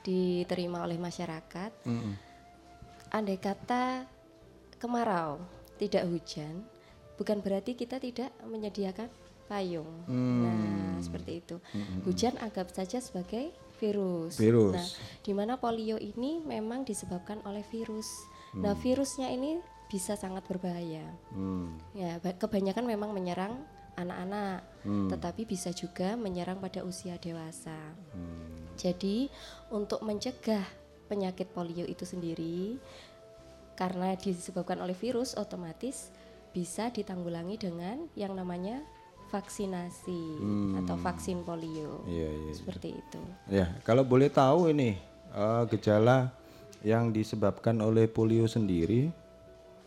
diterima 0.00 0.84
oleh 0.84 0.96
masyarakat, 0.96 1.72
Mm-mm. 1.84 2.14
andai 3.10 3.36
kata 3.36 4.06
kemarau, 4.76 5.40
tidak 5.76 6.08
hujan, 6.08 6.64
bukan 7.16 7.40
berarti 7.40 7.76
kita 7.76 8.00
tidak 8.00 8.32
menyediakan 8.44 9.12
payung. 9.44 10.06
Hmm. 10.06 10.46
Nah, 10.46 10.96
seperti 11.02 11.42
itu. 11.42 11.58
Hujan 12.06 12.38
anggap 12.38 12.70
saja 12.70 13.02
sebagai 13.02 13.50
virus. 13.82 14.38
Virus. 14.38 14.78
Nah, 14.78 14.88
di 15.26 15.32
mana 15.34 15.58
polio 15.58 15.98
ini 15.98 16.38
memang 16.38 16.86
disebabkan 16.86 17.42
oleh 17.42 17.66
virus. 17.66 18.06
Hmm. 18.54 18.62
Nah, 18.62 18.78
virusnya 18.78 19.26
ini 19.28 19.58
bisa 19.90 20.14
sangat 20.14 20.46
berbahaya. 20.46 21.02
Hmm. 21.34 21.76
Ya, 21.92 22.22
ba- 22.22 22.38
kebanyakan 22.38 22.86
memang 22.86 23.10
menyerang 23.10 23.58
anak-anak, 23.98 24.62
Hmm. 24.86 25.10
tetapi 25.10 25.42
bisa 25.44 25.74
juga 25.74 26.14
menyerang 26.14 26.62
pada 26.62 26.86
usia 26.86 27.18
dewasa. 27.18 27.74
Hmm. 28.14 28.59
Jadi 28.80 29.28
untuk 29.68 30.00
mencegah 30.00 30.64
penyakit 31.12 31.52
polio 31.52 31.84
itu 31.84 32.08
sendiri 32.08 32.80
karena 33.76 34.16
disebabkan 34.16 34.80
oleh 34.80 34.96
virus 34.96 35.36
otomatis 35.36 36.08
bisa 36.56 36.88
ditanggulangi 36.88 37.60
dengan 37.60 38.08
yang 38.16 38.32
namanya 38.32 38.80
vaksinasi 39.28 40.22
atau 40.82 40.96
vaksin 40.98 41.44
polio. 41.46 42.02
Iya, 42.08 42.28
iya, 42.32 42.50
iya. 42.50 42.54
Seperti 42.56 42.88
itu. 42.96 43.20
Ya, 43.52 43.66
kalau 43.84 44.02
boleh 44.02 44.32
tahu 44.32 44.72
ini 44.72 44.98
eh, 45.36 45.62
gejala 45.70 46.32
yang 46.80 47.12
disebabkan 47.12 47.76
oleh 47.84 48.08
polio 48.08 48.48
sendiri 48.48 49.12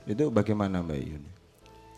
itu 0.06 0.24
bagaimana 0.30 0.86
Mbak 0.86 1.02
Yun? 1.02 1.24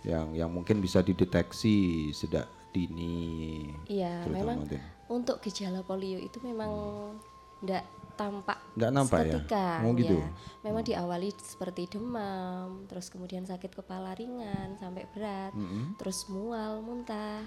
Yang 0.06 0.28
yang 0.38 0.50
mungkin 0.54 0.78
bisa 0.80 1.02
dideteksi 1.02 2.10
sejak 2.16 2.50
dini. 2.74 3.70
Iya, 3.90 4.26
memang 4.30 4.66
mungkin. 4.66 4.95
Untuk 5.10 5.42
gejala 5.46 5.86
polio 5.86 6.18
itu 6.18 6.42
memang 6.42 6.72
tidak 7.62 7.86
tampak 8.16 8.60
Nggak 8.80 8.92
nampak 8.96 9.20
ya? 9.20 9.24
seketika. 9.40 9.68
Oh, 9.84 9.92
gitu. 9.96 10.16
ya. 10.16 10.30
Memang 10.64 10.84
diawali 10.88 11.30
seperti 11.36 11.84
demam, 11.92 12.88
terus 12.88 13.12
kemudian 13.12 13.44
sakit 13.44 13.72
kepala 13.76 14.16
ringan 14.16 14.80
sampai 14.80 15.04
berat, 15.12 15.52
terus 16.00 16.28
mual, 16.32 16.80
muntah, 16.80 17.44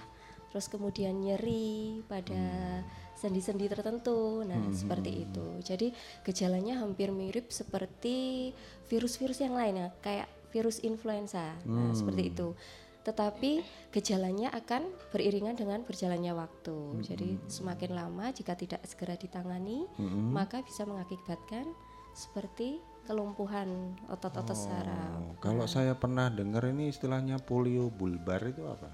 terus 0.53 0.69
kemudian 0.69 1.17
nyeri 1.17 2.05
pada 2.05 2.85
sendi-sendi 3.17 3.67
tertentu. 3.67 4.45
Nah, 4.45 4.71
seperti 4.71 5.27
itu. 5.27 5.47
Jadi 5.65 5.91
gejalanya 6.23 6.85
hampir 6.85 7.11
mirip 7.11 7.51
seperti 7.51 8.53
virus-virus 8.93 9.41
yang 9.41 9.57
lain 9.57 9.75
ya, 9.77 9.89
kayak 10.05 10.29
virus 10.53 10.81
influenza. 10.85 11.57
Nah, 11.65 11.93
seperti 11.93 12.33
itu. 12.33 12.57
Tetapi 13.09 13.65
gejalanya 13.89 14.53
akan 14.53 14.85
beriringan 15.09 15.57
dengan 15.57 15.81
berjalannya 15.81 16.37
waktu. 16.37 17.01
Jadi 17.01 17.41
semakin 17.49 17.97
lama 17.97 18.29
jika 18.29 18.53
tidak 18.53 18.85
segera 18.85 19.17
ditangani, 19.17 19.89
maka 20.29 20.61
bisa 20.61 20.85
mengakibatkan 20.85 21.65
seperti 22.13 22.85
kelumpuhan 23.09 23.97
otot-otot 24.13 24.53
saraf. 24.53 25.17
Oh, 25.17 25.33
kalau 25.41 25.65
saya 25.65 25.97
pernah 25.97 26.29
dengar 26.29 26.69
ini 26.69 26.93
istilahnya 26.93 27.41
polio 27.41 27.89
bulbar 27.89 28.45
itu 28.45 28.69
apa? 28.69 28.93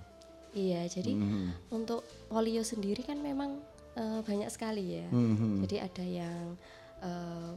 Iya, 0.54 0.86
jadi 0.86 1.18
Mhm. 1.18 1.74
untuk 1.74 2.06
polio 2.30 2.62
sendiri 2.62 3.02
kan 3.02 3.18
memang 3.18 3.58
eh, 3.94 4.22
banyak 4.26 4.50
sekali 4.50 4.98
ya. 5.02 5.06
Mhm. 5.06 5.62
Jadi 5.66 5.76
ada 5.78 6.02
yang 6.06 6.44
eh, 7.02 7.52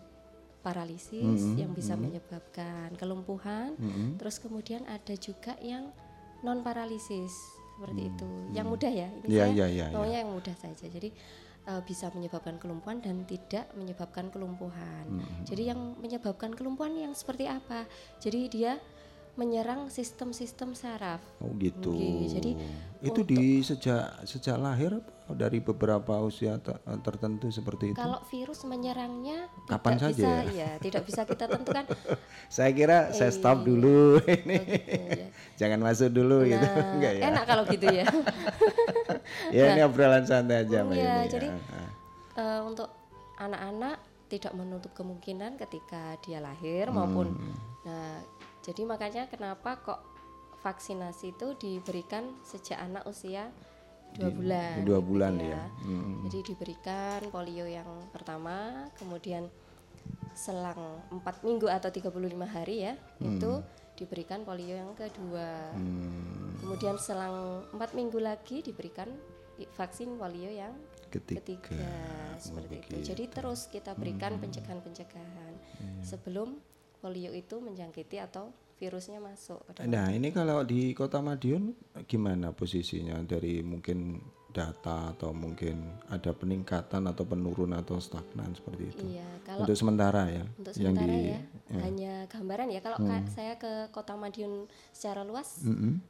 paralisis 0.62 1.41
Mhm, 1.46 1.56
yang 1.58 1.72
bisa 1.74 1.93
menyebabkan 1.96 2.93
kelumpuhan, 2.93 3.74
terus 4.20 4.38
kemudian 4.38 4.84
ada 4.86 5.15
juga 5.15 5.56
yang 5.63 5.89
non 6.45 6.62
paralisis 6.62 7.58
seperti 7.78 8.10
itu. 8.10 8.30
Yang 8.54 8.67
mudah 8.73 8.91
ya, 8.91 9.08
ini 9.21 9.26
Iya, 9.30 9.43
saya 9.45 9.54
iya, 9.54 9.65
iya, 9.69 9.86
maunya 9.93 10.17
yang 10.26 10.34
mudah 10.34 10.56
saja. 10.58 10.86
Jadi 10.89 11.10
eh, 11.69 11.82
bisa 11.86 12.10
menyebabkan 12.10 12.58
kelumpuhan 12.58 12.97
dan 13.02 13.21
tidak 13.30 13.69
menyebabkan 13.78 14.34
kelumpuhan. 14.34 15.21
Jadi 15.45 15.69
yang 15.69 15.93
menyebabkan 16.02 16.58
kelumpuhan 16.58 16.97
yang 16.97 17.13
seperti 17.13 17.45
apa? 17.45 17.86
Jadi 18.17 18.41
dia 18.50 18.82
menyerang 19.38 19.88
sistem-sistem 19.88 20.73
saraf. 20.73 21.21
Oh 21.38 21.54
gitu. 21.56 21.93
Oke, 21.93 22.26
jadi 22.28 22.52
itu 23.00 23.21
di 23.21 23.62
sejak 23.62 24.26
sejak 24.26 24.58
lahir 24.58 24.97
dari 25.30 25.60
beberapa 25.60 26.17
usia 26.19 26.58
te- 26.58 26.73
tertentu 27.00 27.47
seperti 27.47 27.93
itu. 27.93 27.95
Kalau 27.95 28.17
virus 28.26 28.65
menyerangnya 28.65 29.45
Kapan 29.65 29.93
tidak 29.93 30.02
saja 30.02 30.17
bisa, 30.17 30.28
ya? 30.28 30.41
iya, 30.50 30.69
tidak 30.78 31.04
bisa 31.06 31.21
kita 31.23 31.45
tentukan. 31.45 31.86
Saya 32.50 32.71
kira 32.71 33.12
saya 33.12 33.30
stop 33.30 33.62
Iya. 33.62 33.65
dulu 33.67 33.97
ini. 34.23 34.58
Oh, 34.58 34.65
gitu, 34.65 35.13
ya. 35.13 35.28
Jangan 35.58 35.80
masuk 35.82 36.10
dulu 36.10 36.38
gitu. 36.43 36.63
Nah, 36.63 36.93
Enggak 36.95 37.13
ya. 37.13 37.21
enak 37.28 37.43
kalau 37.45 37.63
gitu 37.65 37.88
ya. 37.88 38.06
Ya 39.50 39.63
ini 39.71 39.82
obrolan 39.82 40.23
santai 40.23 40.63
aja 40.63 40.82
Mbak 40.82 40.95
Iya, 40.95 41.04
ya. 41.04 41.17
jadi 41.28 41.47
eh, 42.34 42.60
untuk 42.63 42.88
anak-anak 43.36 44.00
tidak 44.28 44.54
menutup 44.54 44.91
kemungkinan 44.93 45.56
ketika 45.58 46.15
dia 46.19 46.39
lahir 46.39 46.88
maupun 46.89 47.32
Hmm. 47.32 47.56
nah 47.84 48.19
jadi 48.68 48.82
makanya 48.84 49.24
kenapa 49.26 49.80
kok 49.80 50.02
vaksinasi 50.60 51.32
itu 51.32 51.48
diberikan 51.56 52.36
sejak 52.44 52.76
anak 52.78 53.08
usia 53.08 53.48
dua 54.14 54.30
bulan 54.30 54.76
dua 54.84 55.00
gitu 55.00 55.08
bulan 55.08 55.34
ya. 55.38 55.64
Hmm. 55.84 56.28
jadi 56.28 56.40
diberikan 56.46 57.20
polio 57.28 57.64
yang 57.64 57.88
pertama 58.12 58.88
kemudian 58.96 59.48
selang 60.34 60.78
empat 61.10 61.42
minggu 61.42 61.66
atau 61.66 61.90
35 61.90 62.12
hari 62.46 62.86
ya 62.86 62.94
itu 63.20 63.64
diberikan 63.96 64.44
polio 64.44 64.76
yang 64.76 64.94
kedua 64.94 65.74
Hmm. 65.74 66.54
kemudian 66.60 66.96
selang 66.98 67.66
empat 67.72 67.94
minggu 67.94 68.18
lagi 68.18 68.60
diberikan 68.60 69.08
vaksin 69.74 70.18
polio 70.18 70.50
yang 70.50 70.74
Ketiga. 71.08 71.40
ketiga 71.40 71.88
seperti 72.38 72.84
itu. 72.84 72.96
Jadi 73.10 73.24
terus 73.32 73.72
kita 73.72 73.96
berikan 73.96 74.36
pencegahan-pencegahan 74.38 75.54
sebelum 76.04 76.60
polio 76.98 77.32
itu 77.32 77.58
menjangkiti 77.60 78.18
atau 78.18 78.50
virusnya 78.78 79.18
masuk. 79.18 79.62
Nah 79.90 80.14
ini 80.14 80.30
kalau 80.30 80.62
di 80.62 80.94
Kota 80.94 81.18
Madiun 81.18 81.74
gimana 82.06 82.54
posisinya 82.54 83.18
dari 83.26 83.66
mungkin 83.66 84.22
data 84.54 85.14
atau 85.14 85.34
mungkin 85.34 85.82
ada 86.10 86.34
peningkatan 86.34 87.06
atau 87.06 87.26
penurunan 87.26 87.78
atau 87.78 88.02
stagnan 88.02 88.58
seperti 88.58 88.90
itu. 88.90 89.04
Iya, 89.06 89.28
kalau 89.46 89.66
Untuk 89.66 89.78
sementara 89.78 90.24
ya. 90.30 90.44
untuk 90.58 90.74
yang 90.78 90.98
sementara 90.98 91.14
di 91.14 91.22
ya, 91.30 91.40
hanya 91.86 92.14
gambaran 92.26 92.68
ya. 92.74 92.80
Kalau 92.82 92.98
ka- 92.98 93.30
saya 93.30 93.54
ke 93.62 93.90
Kota 93.94 94.18
Madiun 94.18 94.66
secara 94.90 95.22
luas, 95.22 95.62
Mm-mm. 95.62 96.02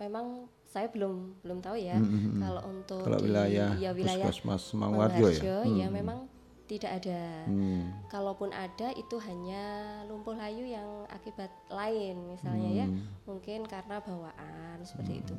memang 0.00 0.48
saya 0.68 0.92
belum 0.92 1.40
belum 1.40 1.64
tahu 1.64 1.76
ya. 1.80 1.96
Kalau 2.36 2.62
untuk 2.68 3.04
Kalau 3.04 3.18
di 3.20 3.24
wilayah 3.32 3.72
ya 3.80 3.90
wilayah 3.96 4.28
Puskesmas 4.28 4.64
Mangwarjo 4.76 5.28
ya. 5.32 5.40
Mangwarjo, 5.40 5.56
ya 5.80 5.86
memang 5.88 6.18
tidak 6.68 7.00
ada. 7.02 7.48
Hmm. 7.48 7.90
Kalaupun 8.06 8.52
ada 8.52 8.92
itu 8.92 9.16
hanya 9.18 9.64
lumpuh 10.04 10.36
layu 10.36 10.68
yang 10.68 11.08
akibat 11.08 11.48
lain 11.72 12.28
misalnya 12.28 12.84
ya, 12.84 12.86
Hmm. 12.86 13.02
mungkin 13.24 13.64
karena 13.64 13.98
bawaan 13.98 14.84
seperti 14.84 15.24
itu. 15.24 15.34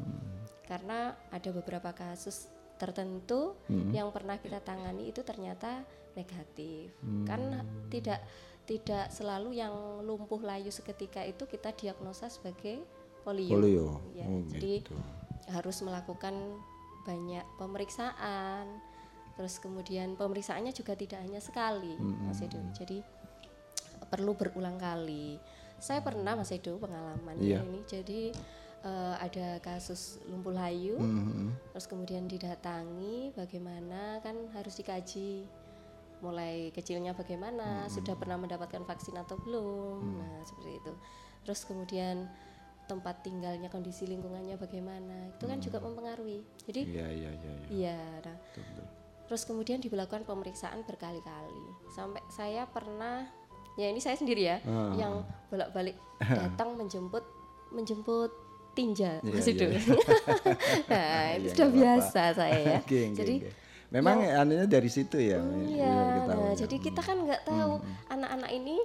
Karena 0.66 1.14
ada 1.30 1.50
beberapa 1.54 1.94
kasus 1.94 2.50
tertentu 2.82 3.54
Hmm. 3.70 3.94
yang 3.94 4.10
pernah 4.10 4.42
kita 4.42 4.58
tangani 4.60 5.14
itu 5.14 5.22
ternyata 5.22 5.86
negatif. 6.18 6.90
Hmm. 7.06 7.24
Kan 7.30 7.42
tidak 7.94 8.26
tidak 8.66 9.10
selalu 9.10 9.58
yang 9.58 9.74
lumpuh 10.06 10.42
layu 10.42 10.70
seketika 10.70 11.26
itu 11.26 11.46
kita 11.46 11.74
diagnosa 11.74 12.30
sebagai 12.30 12.82
polio. 13.22 13.54
Polio. 13.58 13.90
Ya, 14.14 14.26
Oh, 14.30 14.46
jadi 14.46 14.82
gitu. 14.86 14.94
harus 15.50 15.82
melakukan 15.82 16.34
banyak 17.02 17.42
pemeriksaan 17.58 18.70
terus 19.40 19.56
kemudian 19.56 20.20
pemeriksaannya 20.20 20.76
juga 20.76 21.00
tidak 21.00 21.24
hanya 21.24 21.40
sekali 21.40 21.96
Mas 21.96 22.44
Edo 22.44 22.60
jadi 22.76 23.00
perlu 24.06 24.36
berulang 24.36 24.76
kali 24.76 25.40
saya 25.80 26.04
pernah 26.04 26.36
Mas 26.36 26.52
Edo 26.52 26.76
pengalaman 26.76 27.40
Iya. 27.40 27.64
ini 27.64 27.80
jadi 27.88 28.36
eh, 28.80 29.16
ada 29.16 29.60
kasus 29.60 30.20
lumpuh 30.28 30.52
layu 30.52 31.00
Mhm. 31.00 31.72
terus 31.72 31.88
kemudian 31.88 32.28
didatangi 32.28 33.32
bagaimana 33.32 34.20
kan 34.20 34.36
harus 34.52 34.76
dikaji 34.76 35.48
mulai 36.20 36.68
kecilnya 36.72 37.16
bagaimana 37.16 37.88
sudah 37.88 38.12
pernah 38.16 38.36
mendapatkan 38.36 38.84
vaksin 38.84 39.16
atau 39.16 39.40
belum 39.40 40.20
nah 40.20 40.44
seperti 40.44 40.72
itu 40.76 40.94
terus 41.44 41.64
kemudian 41.64 42.28
tempat 42.92 43.24
tinggalnya 43.24 43.72
kondisi 43.72 44.04
lingkungannya 44.04 44.60
bagaimana 44.60 45.32
itu 45.32 45.48
kan 45.48 45.60
juga 45.60 45.80
mempengaruhi 45.80 46.44
jadi 46.68 46.82
Iya 46.84 47.08
iya 47.08 47.30
iya. 47.32 47.52
iya. 47.54 47.68
iya 47.72 48.00
nah, 48.20 48.36
Betul, 48.52 48.64
betul. 48.68 48.88
Terus 49.30 49.46
kemudian 49.46 49.78
dilakukan 49.78 50.26
pemeriksaan 50.26 50.82
berkali-kali 50.84 51.62
sampai 51.88 52.26
saya 52.28 52.66
pernah 52.66 53.30
ya 53.76 53.86
ini 53.86 54.02
saya 54.02 54.18
sendiri 54.18 54.42
ya 54.44 54.58
Ah. 54.62 54.98
yang 54.98 55.14
bolak-balik 55.48 55.94
datang 56.42 56.74
menjemput 56.74 57.22
menjemput 57.70 58.34
tinja 58.74 59.22
Iya, 59.22 59.30
Mas 59.32 59.46
iya, 59.46 59.66
iya. 59.68 59.80
nah 60.92 61.22
itu 61.32 61.46
Iya, 61.46 61.52
sudah 61.54 61.70
biasa 61.70 62.22
saya 62.34 62.58
ya 62.58 62.78
oke, 62.80 63.02
jadi 63.14 63.36
oke. 63.40 63.50
memang 63.90 64.18
anunya 64.22 64.66
dari 64.66 64.88
situ 64.88 65.18
ya. 65.18 65.38
Iya, 65.42 65.94
kita 65.94 66.26
nah, 66.26 66.26
tahunya. 66.28 66.56
jadi 66.58 66.76
kita 66.80 67.02
kan 67.02 67.18
nggak 67.22 67.42
tahu 67.44 67.74
anak-anak 68.08 68.52
ini 68.52 68.78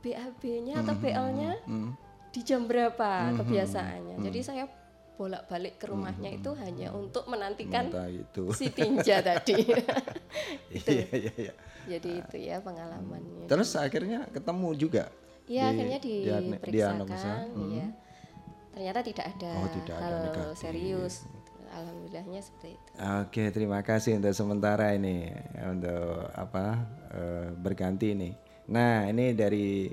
BAB-nya 0.00 0.74
atau 0.80 0.94
BL-nya 0.94 1.52
Hmm. 1.64 1.96
di 2.28 2.40
jam 2.42 2.64
berapa 2.64 3.10
kebiasaannya. 3.34 4.20
Jadi 4.20 4.38
saya 4.40 4.64
bolak-balik 5.14 5.78
ke 5.78 5.86
rumahnya 5.86 6.30
itu 6.32 6.50
hanya 6.58 6.90
untuk 6.90 7.24
menantikan 7.26 7.86
itu. 8.08 8.50
si 8.58 8.68
tinja 8.68 9.22
tadi. 9.22 9.54
Iya 10.74 11.06
iya 11.08 11.32
iya. 11.38 11.52
Jadi 11.86 12.10
itu 12.18 12.36
ya 12.40 12.56
pengalamannya. 12.58 13.46
Terus 13.46 13.76
akhirnya 13.76 14.26
ketemu 14.28 14.68
juga. 14.74 15.04
Iya, 15.44 15.68
di- 15.68 15.76
akhirnya 15.76 15.98
diperiksakan, 16.00 16.72
diagnosa. 16.72 17.32
Hmm. 17.46 17.68
iya. 17.70 17.86
Ternyata 18.74 19.00
tidak 19.04 19.26
ada, 19.30 19.50
Oh, 19.54 19.68
tidak 19.70 19.94
ada 19.94 20.02
hal 20.02 20.14
negatif. 20.24 20.56
serius. 20.58 21.14
Alhamdulillahnya 21.70 22.40
seperti 22.40 22.68
itu. 22.74 22.90
Oke, 23.20 23.44
terima 23.50 23.80
kasih 23.82 24.16
untuk 24.16 24.30
sementara 24.32 24.94
ini 24.94 25.30
untuk 25.60 26.30
apa 26.32 26.82
eh, 27.10 27.48
berganti 27.52 28.14
ini. 28.14 28.30
Nah, 28.66 29.06
ini 29.06 29.30
dari 29.30 29.90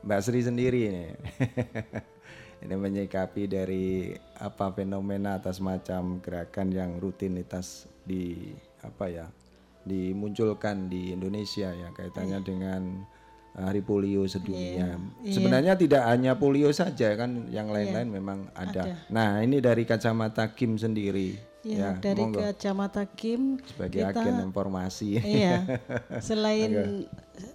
Mbak 0.00 0.20
Sri 0.22 0.40
sendiri 0.40 0.80
ini. 0.86 1.04
ini 2.64 2.74
menyikapi 2.74 3.48
dari 3.48 4.16
apa 4.40 4.72
fenomena 4.72 5.36
atas 5.36 5.60
macam 5.60 6.20
gerakan 6.24 6.72
yang 6.72 6.90
rutinitas 6.96 7.88
di 8.06 8.54
apa 8.80 9.10
ya 9.10 9.26
dimunculkan 9.86 10.90
di 10.90 11.14
Indonesia 11.14 11.70
ya 11.70 11.88
kaitannya 11.94 12.40
dengan 12.42 12.82
Hari 13.56 13.80
Polio 13.80 14.28
sedunia. 14.28 15.00
Sebenarnya 15.24 15.80
tidak 15.80 16.04
hanya 16.04 16.36
polio 16.36 16.68
saja 16.76 17.16
kan, 17.16 17.48
yang 17.48 17.72
lain-lain 17.72 18.04
memang 18.12 18.52
ada. 18.52 19.00
Nah 19.08 19.40
ini 19.40 19.64
dari 19.64 19.88
kacamata 19.88 20.52
Kim 20.52 20.76
sendiri, 20.76 21.40
Ya, 21.64 21.96
dari 21.98 22.20
monggo. 22.20 22.44
kacamata 22.44 23.08
Kim 23.08 23.56
sebagai 23.64 24.04
kita 24.04 24.12
agen 24.12 24.44
informasi. 24.44 25.18
Iya. 25.24 25.80
Selain 26.28 27.08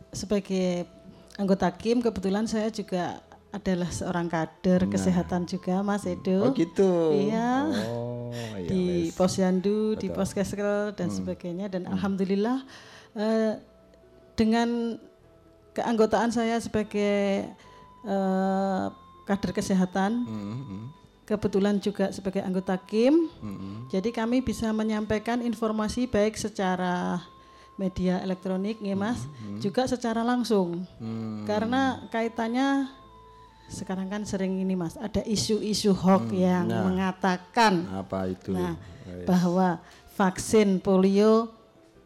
sebagai 0.10 0.90
anggota 1.38 1.70
Kim, 1.72 2.02
kebetulan 2.02 2.44
saya 2.44 2.74
juga 2.74 3.22
adalah 3.52 3.92
seorang 3.92 4.32
kader 4.32 4.88
kesehatan 4.88 5.44
juga, 5.44 5.84
Mas 5.84 6.08
Nah. 6.08 6.16
Edo. 6.16 6.40
Oh 6.48 6.52
gitu. 6.56 6.92
Iya. 7.12 7.52
Oh, 7.68 8.32
iya, 8.56 8.70
di 8.72 8.84
wes. 9.12 9.16
Posyandu, 9.20 10.00
di 10.00 10.08
Poskeskel 10.08 10.96
dan 10.96 11.12
sebagainya 11.12 11.68
dan 11.68 11.84
alhamdulillah 11.84 12.64
eh, 13.12 13.60
dengan 14.40 14.96
keanggotaan 15.76 16.32
saya 16.32 16.56
sebagai 16.64 17.52
eh, 18.08 18.86
kader 19.28 19.52
kesehatan 19.52 20.24
Mm-mm. 20.24 20.82
kebetulan 21.28 21.76
juga 21.84 22.08
sebagai 22.16 22.40
anggota 22.40 22.80
Kim. 22.80 23.28
Mm-mm. 23.44 23.92
Jadi 23.92 24.16
kami 24.16 24.40
bisa 24.40 24.72
menyampaikan 24.72 25.44
informasi 25.44 26.08
baik 26.08 26.40
secara 26.40 27.20
media 27.76 28.22
elektronik 28.24 28.78
ya 28.80 28.94
Mas, 28.94 29.26
juga 29.58 29.90
secara 29.90 30.22
langsung. 30.22 30.86
Hmm. 31.02 31.50
Karena 31.50 32.06
kaitannya 32.14 33.01
sekarang 33.71 34.05
kan 34.05 34.21
sering 34.21 34.55
ini 34.55 34.75
Mas, 34.75 34.93
ada 34.95 35.23
isu-isu 35.23 35.91
hoax 35.91 36.29
yang 36.29 36.67
mengatakan 36.67 37.88
Apa 37.89 38.27
itu? 38.27 38.51
nah, 38.51 38.75
bahwa 39.23 39.79
vaksin 40.12 40.77
polio 40.77 41.49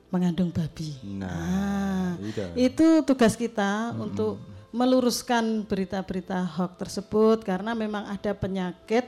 mengandung 0.07 0.47
babi. 0.47 0.95
Nah, 1.03 1.27
Nah, 1.27 2.09
iya. 2.21 2.69
itu 2.69 3.01
tugas 3.01 3.33
kita 3.33 3.91
untuk 3.93 4.39
meluruskan 4.71 5.63
berita-berita 5.63 6.39
hoax 6.45 6.71
tersebut 6.77 7.41
karena 7.41 7.73
memang 7.73 8.05
ada 8.05 8.31
penyakit 8.31 9.03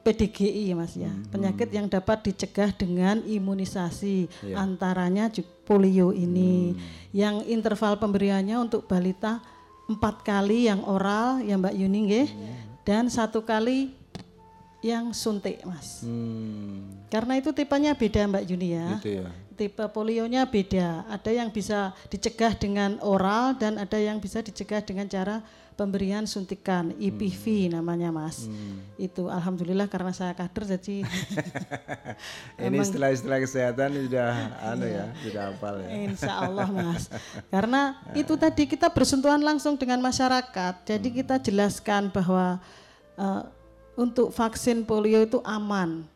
PDGI 0.00 0.68
ya 0.68 0.76
Mas 0.76 0.92
ya. 0.94 1.08
Penyakit 1.28 1.72
yang 1.72 1.88
dapat 1.88 2.20
dicegah 2.22 2.68
dengan 2.70 3.24
imunisasi. 3.24 4.28
Antaranya 4.52 5.28
ju- 5.28 5.44
polio 5.64 6.12
ini. 6.12 6.76
Yang 7.10 7.48
interval 7.48 7.96
pemberiannya 7.96 8.52
untuk 8.58 8.84
balita 8.84 9.40
empat 9.84 10.24
kali 10.24 10.66
yang 10.66 10.80
oral 10.84 11.44
ya 11.44 11.54
Mbak 11.56 11.74
Yuni 11.76 12.00
nggih. 12.08 12.28
Dan 12.84 13.08
satu 13.08 13.40
kali 13.40 13.96
yang 14.84 15.16
suntik 15.16 15.64
Mas. 15.64 16.04
Hmm, 16.04 16.84
Karena 17.08 17.40
itu 17.40 17.48
tipenya 17.56 17.96
beda 17.96 18.28
Mbak 18.28 18.44
Yuni 18.52 18.68
ya 18.76 18.86
gitu 19.00 19.24
ya. 19.24 19.28
tipe 19.56 19.84
polionya 19.88 20.44
beda. 20.44 21.08
Ada 21.08 21.30
yang 21.32 21.48
bisa 21.48 21.96
dicegah 22.12 22.52
dengan 22.52 23.00
oral 23.00 23.56
dan 23.56 23.80
ada 23.80 23.96
yang 23.96 24.20
bisa 24.20 24.44
dicegah 24.44 24.84
dengan 24.84 25.08
cara 25.08 25.40
pemberian 25.74 26.22
suntikan 26.24 26.94
IPV 26.96 27.74
namanya 27.74 28.14
Mas. 28.14 28.46
Itu 28.94 29.26
alhamdulillah 29.26 29.90
karena 29.90 30.14
saya 30.14 30.30
kader 30.32 30.78
jadi 30.78 31.02
Ini 32.64 32.76
istilah-istilah 32.78 33.38
kesehatan 33.42 33.90
sudah 34.06 34.30
anu 34.62 34.86
Iya. 34.86 35.04
ya, 35.10 35.22
sudah 35.26 35.42
hafal 35.50 35.74
ya. 35.82 35.88
insya 36.06 36.32
Allah 36.38 36.68
Mas. 36.70 37.10
Karena 37.54 37.98
itu 38.14 38.34
tadi 38.38 38.64
kita 38.64 38.86
bersentuhan 38.90 39.42
langsung 39.42 39.74
dengan 39.74 39.98
masyarakat. 39.98 40.74
Jadi 40.86 41.08
kita 41.10 41.42
jelaskan 41.42 42.14
bahwa 42.14 42.62
eh, 43.18 43.42
untuk 43.94 44.30
vaksin 44.30 44.86
polio 44.86 45.22
itu 45.22 45.38
aman. 45.42 46.06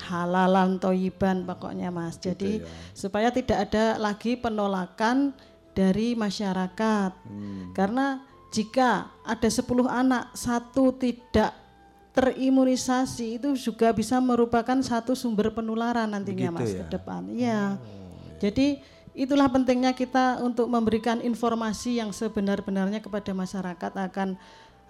Halalan 0.00 0.78
toyiban 0.80 1.44
pokoknya 1.44 1.90
Mas. 1.90 2.16
Jadi 2.16 2.62
supaya 2.94 3.28
tidak 3.28 3.68
ada 3.68 3.98
lagi 3.98 4.38
penolakan 4.38 5.34
dari 5.70 6.14
masyarakat. 6.14 7.12
Karena 7.74 8.22
jika 8.50 9.06
ada 9.22 9.46
10 9.46 9.86
anak, 9.86 10.34
satu 10.34 10.90
tidak 10.98 11.54
terimunisasi 12.10 13.38
itu 13.38 13.54
juga 13.54 13.94
bisa 13.94 14.18
merupakan 14.18 14.74
satu 14.82 15.14
sumber 15.14 15.54
penularan 15.54 16.10
nantinya 16.10 16.58
Mas 16.58 16.74
ke 16.74 16.86
depan. 16.90 17.30
Iya. 17.30 17.78
Jadi 18.42 18.82
itulah 19.14 19.46
pentingnya 19.46 19.94
kita 19.94 20.42
untuk 20.42 20.66
memberikan 20.66 21.22
informasi 21.22 22.02
yang 22.02 22.10
sebenar-benarnya 22.10 22.98
kepada 22.98 23.30
masyarakat 23.30 23.92
akan 23.94 24.34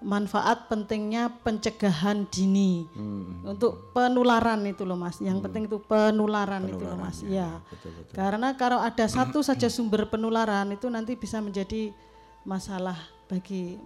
manfaat 0.00 0.64
pentingnya 0.72 1.28
pencegahan 1.44 2.24
dini 2.32 2.88
untuk 3.44 3.92
penularan 3.92 4.64
itu 4.64 4.88
loh 4.88 4.96
Mas. 4.96 5.20
Yang 5.20 5.44
penting 5.44 5.68
itu 5.68 5.76
penularan, 5.84 6.64
itu 6.72 6.80
loh 6.80 6.96
Mas. 6.96 7.20
Ya. 7.28 7.60
Karena 8.16 8.56
kalau 8.56 8.80
ada 8.80 9.04
satu 9.04 9.44
saja 9.44 9.68
sumber 9.76 10.08
penularan 10.08 10.72
itu 10.72 10.88
nanti 10.88 11.20
bisa 11.20 11.44
menjadi 11.44 11.92
masalah 12.48 12.96
bagi 13.30 13.78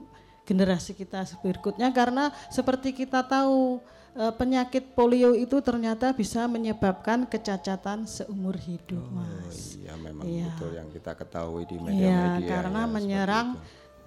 generasi 0.44 0.96
kita 0.96 1.20
berikutnya 1.40 1.92
karena 1.92 2.32
seperti 2.48 2.96
kita 2.96 3.20
tahu 3.20 3.80
eh, 4.14 4.32
penyakit 4.32 4.94
polio 4.94 5.34
itu 5.34 5.58
ternyata 5.60 6.14
bisa 6.14 6.46
menyebabkan 6.46 7.26
kecacatan 7.26 8.06
seumur 8.06 8.54
hidup, 8.56 9.02
Mas. 9.10 9.74
Iya, 9.74 9.94
memang 9.98 10.24
Iya. 10.24 10.48
betul 10.54 10.70
yang 10.78 10.88
kita 10.88 11.12
ketahui 11.12 11.66
di 11.66 11.76
Iya, 11.76 11.84
media-media. 11.84 12.48
karena 12.48 12.80
ya, 12.80 12.90
menyerang 12.90 13.48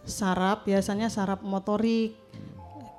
saraf 0.07 0.63
biasanya 0.63 1.11
saraf 1.11 1.43
motorik. 1.43 2.15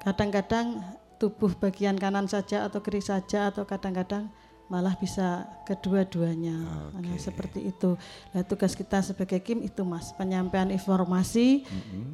Kadang-kadang 0.04 0.84
tubuh 1.16 1.50
bagian 1.58 1.98
kanan 1.98 2.30
saja 2.30 2.68
atau 2.68 2.78
kiri 2.78 3.02
saja 3.02 3.50
atau 3.50 3.66
kadang-kadang 3.66 4.30
malah 4.68 4.94
bisa 4.94 5.48
kedua-duanya. 5.64 6.56
Nah, 6.92 7.16
seperti 7.16 7.72
itu. 7.72 7.96
Nah, 8.36 8.44
tugas 8.44 8.76
kita 8.76 9.00
sebagai 9.00 9.40
Kim 9.40 9.64
itu 9.64 9.80
Mas, 9.82 10.12
penyampaian 10.12 10.68
informasi 10.68 11.64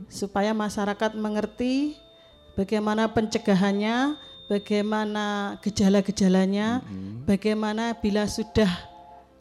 supaya 0.06 0.54
masyarakat 0.54 1.18
mengerti 1.18 1.98
bagaimana 2.54 3.10
pencegahannya, 3.10 4.14
bagaimana 4.46 5.58
gejala-gejalanya, 5.66 6.80
bagaimana 7.26 7.98
bila 7.98 8.24
sudah 8.30 8.70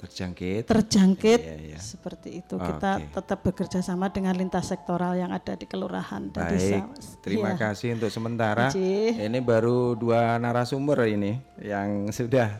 terjangkit. 0.04 0.67
terjangkit 0.67 1.39
Iya, 1.39 1.56
iya. 1.63 1.80
seperti 1.80 2.43
itu 2.43 2.60
kita 2.60 2.99
Oke. 2.99 3.08
tetap 3.15 3.39
bekerja 3.39 3.80
sama 3.80 4.12
dengan 4.12 4.36
lintas 4.36 4.67
sektoral 4.67 5.15
yang 5.15 5.32
ada 5.32 5.56
di 5.56 5.63
kelurahan 5.63 6.28
dan 6.28 6.52
desa. 6.52 6.84
Baik, 6.84 7.23
terima 7.23 7.56
Iya. 7.56 7.71
kasih 7.71 7.95
untuk 7.95 8.12
sementara. 8.12 8.67
Iji. 8.67 9.15
Ini 9.15 9.39
baru 9.39 9.95
dua 9.95 10.36
narasumber 10.43 11.08
ini 11.08 11.39
yang 11.56 12.12
sudah 12.12 12.60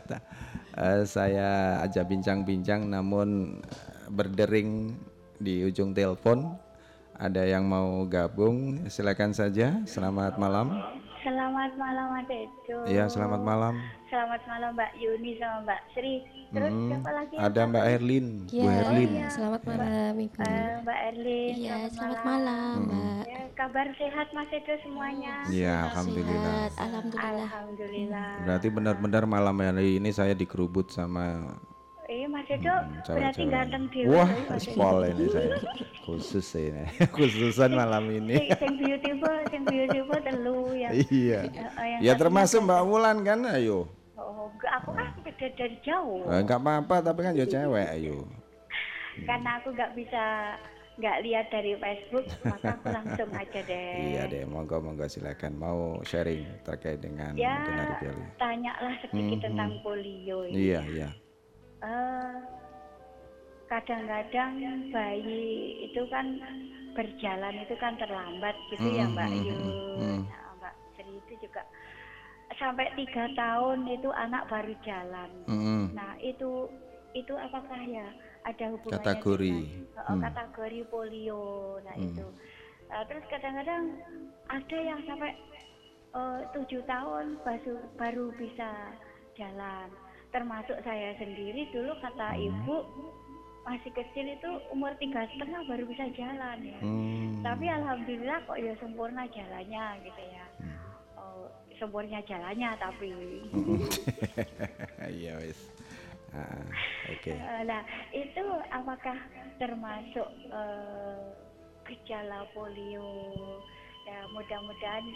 eh, 0.78 1.02
saya 1.06 1.80
ajak 1.86 2.10
bincang-bincang, 2.10 2.86
namun 2.86 3.58
eh, 3.62 4.08
berdering 4.10 4.94
di 5.38 5.66
ujung 5.66 5.94
telepon. 5.94 6.54
Ada 7.14 7.46
yang 7.46 7.70
mau 7.70 8.02
gabung, 8.10 8.82
silakan 8.90 9.30
saja. 9.30 9.78
Selamat 9.86 10.34
malam. 10.34 10.82
Selamat 11.24 11.72
malam 11.74 12.06
Mas 12.12 12.28
Edo. 12.28 12.84
Iya, 12.84 13.08
selamat 13.08 13.40
malam. 13.40 13.80
Selamat 14.06 14.44
malam 14.44 14.76
Mbak 14.76 14.92
Yuni 14.94 15.40
sama 15.40 15.64
Mbak 15.64 15.80
Sri. 15.90 16.14
Terus 16.52 16.68
Mm, 16.70 16.86
siapa 16.86 17.10
lagi? 17.10 17.34
yang 17.34 17.44
Ada 17.48 17.60
Mbak 17.64 17.84
Herlin, 17.88 18.26
Bu 18.44 18.52
Iya, 18.52 18.70
Herlin. 18.70 19.10
selamat 19.26 19.62
malam 19.64 20.12
Ibu. 20.14 20.36
Eh, 20.38 20.72
Mbak 20.84 20.98
Erlin. 21.08 21.54
Iya, 21.56 21.76
selamat 21.88 22.20
malam 22.22 22.76
Mbak. 22.84 23.22
Ya, 23.24 23.40
kabar 23.56 23.86
sehat 23.96 24.26
Mas 24.30 24.50
Edo 24.52 24.74
semuanya. 24.84 25.34
Iya, 25.48 25.74
alhamdulillah. 25.88 26.44
Sehat, 26.44 26.72
Alhamdulillah. 26.78 27.40
Alhamdulillah. 27.40 28.30
Berarti 28.44 28.68
benar-benar 28.68 29.24
malam 29.24 29.56
hari 29.56 29.96
ini 29.96 30.10
saya 30.12 30.36
dikerubut 30.36 30.92
sama 30.92 31.56
Eh 32.04 32.28
Mas 32.28 32.44
Edo 32.52 32.68
Hmm, 32.68 33.00
berarti 33.00 33.44
ganteng 33.48 33.84
dewe. 33.88 34.12
Wah, 34.12 34.28
spol 34.60 35.08
ini 35.08 35.24
saya. 35.32 35.56
Khusus 36.04 36.44
ini. 36.60 36.84
Khususan 37.16 37.72
malam 37.72 38.04
ini. 38.12 38.36
Sing- 38.36 38.60
Sing 38.60 38.72
beautiful, 38.76 39.36
sing 39.48 39.62
beautiful 39.64 40.18
telu 40.20 40.76
ya. 40.76 40.92
iya. 40.92 41.40
Eh, 41.48 41.86
yang 41.96 42.00
Ya 42.04 42.12
satunya 42.12 42.20
termasuk 42.20 42.60
ganteng. 42.60 42.76
Mbak 42.76 42.82
Wulan 42.92 43.18
kan, 43.24 43.40
ayo. 43.56 43.78
Oh, 44.14 44.52
aku 44.52 44.90
kan 44.92 45.08
beda 45.24 45.46
dari 45.56 45.76
jauh. 45.80 46.28
Eh, 46.28 46.40
Enggak 46.44 46.60
apa-apa, 46.60 46.96
tapi 47.00 47.20
kan 47.24 47.32
ya 47.32 47.46
cewek, 47.48 47.88
ayo. 47.96 48.28
Karena 49.24 49.50
aku 49.58 49.72
nggak 49.72 49.92
bisa 49.96 50.22
nggak 50.94 51.16
lihat 51.26 51.46
dari 51.50 51.72
Facebook, 51.74 52.26
maka 52.44 52.78
aku 52.78 52.86
langsung 52.92 53.30
aja 53.32 53.60
deh. 53.64 53.94
Iya 54.12 54.22
deh, 54.28 54.42
monggo 54.46 54.78
monggo 54.78 55.08
silakan 55.08 55.56
mau 55.56 55.98
sharing 56.04 56.46
terkait 56.62 57.00
dengan 57.02 57.32
Ya, 57.34 57.64
Denari 57.66 58.12
tanyalah 58.38 58.94
sedikit 59.02 59.38
Mhm. 59.40 59.44
tentang 59.50 59.70
polio 59.82 60.46
ini. 60.46 60.70
Iya, 60.70 60.80
iya. 60.86 61.08
Eh, 61.84 62.34
kadang-kadang 63.68 64.52
bayi 64.88 65.44
itu 65.84 66.00
kan 66.08 66.40
berjalan 66.94 67.54
itu 67.60 67.74
kan 67.76 67.92
terlambat 68.00 68.56
gitu 68.72 68.86
ya 68.88 69.04
Mbak 69.10 69.30
Mhm, 69.34 69.44
Yu, 69.44 69.58
mhm. 70.00 70.20
Nah, 70.30 70.52
Mbak 70.56 70.74
Sri 70.94 71.12
itu 71.20 71.32
juga 71.44 71.62
sampai 72.54 72.86
tiga 72.94 73.26
tahun 73.34 73.84
itu 73.88 74.08
anak 74.14 74.46
baru 74.48 74.72
jalan. 74.86 75.30
Mm-mm. 75.44 75.90
Nah 75.92 76.14
itu 76.22 76.70
itu 77.12 77.34
apakah 77.34 77.80
ya 77.84 78.06
ada 78.46 78.64
hubungannya 78.72 79.04
Kategori. 79.20 79.54
dengan 79.58 80.04
oh, 80.06 80.12
Hmm. 80.14 80.22
kategori 80.22 80.80
polio? 80.88 81.44
Nah 81.82 81.94
Hmm. 81.98 82.06
itu. 82.08 82.26
Nah, 82.88 83.00
terus 83.10 83.24
kadang-kadang 83.28 83.84
ada 84.48 84.78
yang 84.78 85.00
sampai 85.04 85.34
eh, 86.14 86.40
tujuh 86.54 86.82
tahun 86.86 87.42
baru 87.42 87.74
baru 87.98 88.26
bisa 88.38 88.94
jalan. 89.34 89.90
Termasuk 90.34 90.82
saya 90.82 91.14
sendiri 91.14 91.70
dulu 91.70 91.94
kata 92.02 92.34
Hmm. 92.34 92.42
ibu 92.42 92.76
masih 93.64 93.88
kecil 93.94 94.26
itu 94.28 94.50
umur 94.68 94.92
tiga 94.98 95.24
setengah 95.30 95.62
baru 95.64 95.86
bisa 95.86 96.04
jalan 96.12 96.58
ya. 96.60 96.78
Hmm. 96.82 97.40
Tapi 97.40 97.64
alhamdulillah 97.64 98.42
kok 98.44 98.58
ya 98.58 98.74
sempurna 98.76 99.24
jalannya 99.30 99.84
gitu 100.02 100.22
ya. 100.26 100.44
Hmm. 100.58 100.76
Oh, 101.14 101.46
sempurna 101.78 102.18
jalannya 102.26 102.70
tapi. 102.76 103.14
Iya 105.22 105.38
wis. 105.38 105.70
Ah, 106.34 106.66
Oke. 107.08 107.30
Eh, 107.30 107.62
Nah, 107.62 107.86
itu 108.10 108.44
apakah 108.68 109.16
termasuk 109.56 110.28
eh, 110.50 111.22
gejala 111.86 112.42
polio? 112.50 113.06
Ya, 114.04 114.26
mudah-mudahan 114.34 115.06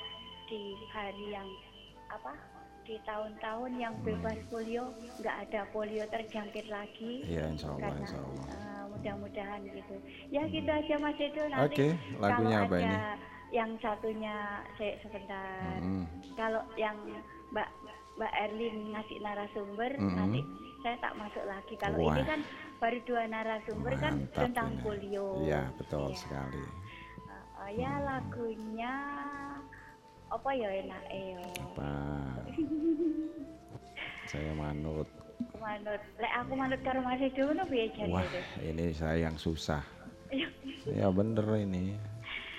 di 0.47 0.79
hari 0.89 1.35
yang 1.35 1.49
apa? 2.09 2.33
Di 2.89 2.97
tahun-tahun 3.05 3.77
yang 3.77 3.93
bebas 4.01 4.41
polio, 4.49 4.89
nggak 5.21 5.37
ada 5.45 5.61
polio 5.69 6.09
terjangkit 6.09 6.73
lagi. 6.73 7.21
Iya 7.23 7.53
insya 7.53 7.69
Allah 7.69 7.85
Karena 7.85 8.01
insya 8.01 8.19
Allah. 8.19 8.45
eh, 8.49 8.83
mudah-mudahan 8.89 9.61
gitu. 9.69 9.95
Ya 10.33 10.43
gitu 10.49 10.71
aja 10.73 10.95
Mas 10.97 11.21
Edo 11.21 11.45
nanti. 11.47 11.69
Oke, 11.69 11.89
lagunya 12.17 12.57
kalau 12.57 12.65
apa 12.65 12.75
ada 12.75 12.81
ini? 12.81 12.97
Yang 13.49 13.71
satunya 13.81 14.35
saya 14.75 14.93
sebentar. 15.01 15.77
Mm. 15.81 16.05
Kalau 16.33 16.63
yang 16.77 16.97
Mbak 17.53 17.69
Mbak 18.17 18.33
Erlin 18.41 18.77
ngasih 18.91 19.19
narasumber 19.21 19.91
Mm-mm. 19.95 20.17
nanti 20.17 20.41
saya 20.81 20.97
tak 20.99 21.13
masuk 21.15 21.45
lagi. 21.45 21.75
Kalau 21.77 21.97
Wah. 22.01 22.17
ini 22.17 22.23
kan 22.25 22.41
baru 22.79 22.99
dua 23.05 23.23
narasumber 23.25 23.93
kan 23.97 24.13
Mantap 24.17 24.41
tentang 24.49 24.71
ini. 24.73 24.81
polio. 24.81 25.29
Iya 25.45 25.63
betul 25.77 26.09
Iya. 26.09 26.17
sekali. 26.17 26.65
Uh, 27.21 27.33
uh, 27.61 27.71
ya 27.71 27.93
lagunya 28.01 28.93
apa 30.29 30.51
ya 30.53 30.69
enak 30.77 31.03
eh 31.09 31.37
Apa? 31.59 31.91
Saya 34.25 34.53
manut. 34.53 35.09
manut 35.55 35.99
lek 36.17 36.33
aku 36.37 36.53
manut 36.53 36.81
karo 36.81 37.01
Mas 37.01 37.19
Edo 37.19 37.43
ngono 37.45 37.65
piye 37.65 37.89
jane 37.91 38.11
Wah 38.11 38.23
itu? 38.23 38.41
ini 38.65 38.85
saya 38.93 39.17
yang 39.21 39.37
susah. 39.37 39.83
Ya, 40.85 41.09
bener 41.09 41.43
ini. 41.57 41.95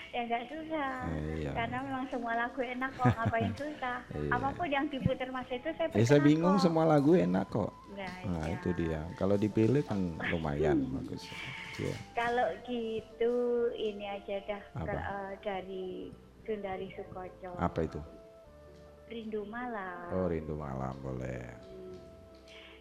ya 0.09 0.25
enggak 0.25 0.47
susah. 0.47 1.05
Iya. 1.37 1.51
Karena 1.53 1.77
memang 1.81 2.05
semua 2.09 2.33
lagu 2.35 2.59
enak 2.59 2.89
kok 2.93 3.07
ngapain 3.07 3.51
susah. 3.53 3.97
Iya. 4.09 4.31
Apa 4.31 4.47
pun 4.51 4.67
yang 4.67 4.85
diputar 4.87 5.29
Mas 5.29 5.47
Edo 5.47 5.69
saya 5.71 5.87
Ya, 5.91 6.03
saya 6.03 6.21
bingung 6.21 6.57
kok. 6.57 6.63
semua 6.65 6.83
lagu 6.83 7.13
enak 7.13 7.45
kok. 7.47 7.71
Nah, 7.93 8.15
Nah 8.25 8.45
iya. 8.45 8.55
itu 8.55 8.69
dia. 8.73 8.99
Kalau 9.13 9.35
dipilih 9.35 9.83
kan 9.83 9.99
lumayan 10.25 10.81
bagus. 10.89 11.29
Iya. 11.77 11.93
Kalau 12.13 12.47
gitu 12.65 13.33
ini 13.73 14.05
aja 14.09 14.35
dah 14.45 14.61
ke- 14.81 14.97
eh, 15.05 15.31
dari 15.39 15.87
Sundari 16.47 16.87
Sukoco. 16.95 17.51
Apa 17.59 17.79
itu? 17.85 17.99
Rindu 19.09 19.41
Malam. 19.49 20.13
Oh 20.13 20.29
rindu 20.29 20.53
malam 20.53 20.93
boleh. 21.01 21.41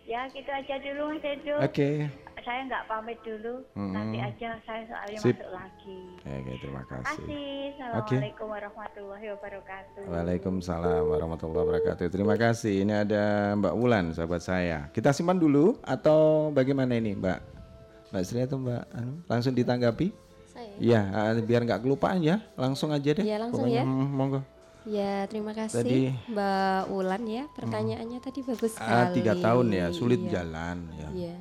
Ya 0.09 0.25
gitu 0.33 0.49
aja 0.49 0.81
dulu 0.81 1.13
Mas 1.13 1.21
Edo. 1.21 1.61
Oke. 1.61 2.09
Saya 2.41 2.65
nggak 2.65 2.89
pamit 2.89 3.21
dulu. 3.29 3.61
Mm-mm. 3.77 3.93
Nanti 3.93 4.17
aja 4.25 4.57
saya 4.65 4.89
soalnya 4.89 5.21
Sip. 5.21 5.37
masuk 5.37 5.53
lagi. 5.53 6.01
Oke 6.25 6.53
terima 6.65 6.83
kasih. 6.89 7.05
Kasih. 7.05 7.61
Assalamualaikum 7.77 8.47
warahmatullahi 8.49 9.27
wabarakatuh. 9.37 10.03
Waalaikumsalam 10.09 11.03
warahmatullahi 11.13 11.65
wabarakatuh. 11.69 12.07
Terima 12.09 12.41
kasih. 12.41 12.89
Ini 12.89 13.05
ada 13.05 13.25
Mbak 13.61 13.75
Wulan, 13.77 14.17
sahabat 14.17 14.41
saya. 14.41 14.89
Kita 14.97 15.13
simpan 15.13 15.37
dulu 15.37 15.77
atau 15.85 16.49
bagaimana 16.57 16.97
ini, 16.97 17.13
Mbak? 17.13 17.39
Mbak 18.09 18.23
Sri 18.25 18.41
atau 18.49 18.57
Mbak 18.65 18.83
anu, 18.97 19.13
langsung 19.29 19.53
ditanggapi? 19.53 20.09
Iya, 20.79 21.01
ah, 21.09 21.33
biar 21.37 21.63
nggak 21.63 21.81
kelupaan 21.81 22.21
ya. 22.21 22.41
Langsung 22.55 22.91
aja 22.91 23.11
deh. 23.11 23.23
Iya, 23.23 23.37
langsung 23.39 23.67
Pokoknya, 23.67 23.83
ya. 23.83 23.85
mm, 23.85 24.09
monggo. 24.11 24.41
Ya, 24.85 25.15
terima 25.27 25.53
kasih 25.53 25.85
Tadi- 25.85 26.15
Mbak 26.29 26.83
Ulan 26.89 27.23
ya. 27.25 27.45
Pertanyaannya 27.51 28.19
tadi 28.19 28.41
bagus 28.41 28.73
sekali. 28.73 28.95
Ah, 28.95 29.07
tiga 29.11 29.33
tahun 29.35 29.67
ya, 29.71 29.87
sulit 29.91 30.21
Iya. 30.21 30.31
jalan 30.41 30.77
ya. 30.95 31.09
Iya. 31.11 31.35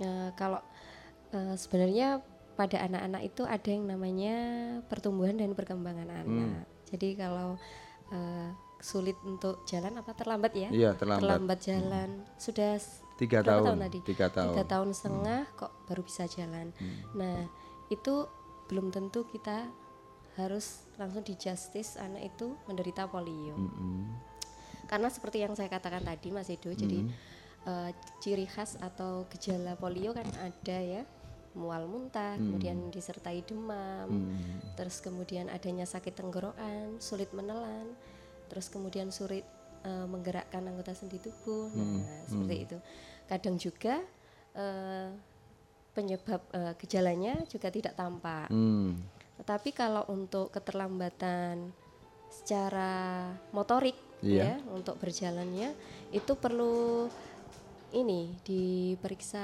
Nah, 0.00 0.32
kalau 0.34 0.60
eh, 1.30 1.54
sebenarnya 1.54 2.18
pada 2.52 2.82
anak-anak 2.82 3.22
itu 3.22 3.42
ada 3.44 3.68
yang 3.68 3.86
namanya 3.86 4.34
pertumbuhan 4.84 5.34
dan 5.34 5.52
perkembangan 5.52 6.08
Hmm. 6.08 6.20
anak. 6.20 6.64
Jadi 6.86 7.08
kalau 7.14 7.54
eh, 8.08 8.48
sulit 8.80 9.14
untuk 9.22 9.62
jalan 9.64 9.94
apa 9.94 10.10
terlambat 10.12 10.50
ya? 10.52 10.66
Iya, 10.68 10.90
terlambat. 10.94 11.62
jalan 11.62 12.08
sudah 12.34 12.74
s- 12.74 13.04
Tiga 13.14 13.38
berapa 13.38 13.62
tahun, 13.62 13.78
tadi? 13.78 13.98
tiga 14.02 14.26
tahun. 14.26 14.54
Hmm. 14.56 14.66
tahun 14.66 14.88
setengah 14.90 15.40
kok 15.54 15.72
baru 15.84 16.00
bisa 16.00 16.24
jalan. 16.26 16.72
Nah, 17.12 17.44
itu 17.86 18.14
belum 18.70 18.94
tentu 18.94 19.26
kita 19.26 19.66
harus 20.38 20.86
langsung 20.94 21.26
di 21.26 21.34
justice 21.34 21.98
anak 21.98 22.30
itu 22.30 22.54
menderita 22.70 23.10
polio. 23.10 23.58
Mm-mm. 23.58 24.14
Karena 24.86 25.10
seperti 25.10 25.42
yang 25.42 25.58
saya 25.58 25.66
katakan 25.66 26.06
tadi 26.06 26.30
Mas 26.30 26.46
Edo, 26.46 26.70
jadi 26.70 27.02
eh, 27.66 27.90
ciri 28.22 28.46
khas 28.46 28.78
atau 28.78 29.26
gejala 29.34 29.74
polio 29.74 30.14
kan 30.14 30.26
ada 30.38 30.78
ya 30.78 31.02
mual 31.50 31.90
muntah, 31.90 32.38
kemudian 32.38 32.94
disertai 32.94 33.42
demam, 33.42 34.06
Mm. 34.06 34.78
terus 34.78 35.02
kemudian 35.02 35.50
adanya 35.50 35.82
sakit 35.82 36.14
tenggorokan, 36.14 37.02
sulit 37.02 37.34
menelan, 37.34 37.90
terus 38.46 38.70
kemudian 38.70 39.10
sulit 39.10 39.42
eh, 39.82 40.06
menggerakkan 40.06 40.62
anggota 40.62 40.94
sendi 40.94 41.18
tubuh, 41.18 41.74
nah 41.74 42.22
seperti 42.30 42.56
itu. 42.70 42.78
Kadang 43.26 43.58
juga 43.58 43.98
eh, 44.54 45.10
penyebab 45.92 46.40
eh, 46.54 46.72
gejalanya 46.78 47.42
juga 47.46 47.68
tidak 47.68 47.94
tampak. 47.98 48.48
Mm. 48.50 48.98
Tetapi 49.40 49.70
kalau 49.72 50.04
untuk 50.08 50.52
keterlambatan 50.52 51.72
secara 52.30 53.26
motorik 53.50 53.96
Iya. 54.20 54.60
ya 54.60 54.68
untuk 54.68 55.00
berjalannya 55.00 55.72
itu 56.12 56.32
perlu 56.36 57.08
ini 57.90 58.36
diperiksa 58.44 59.42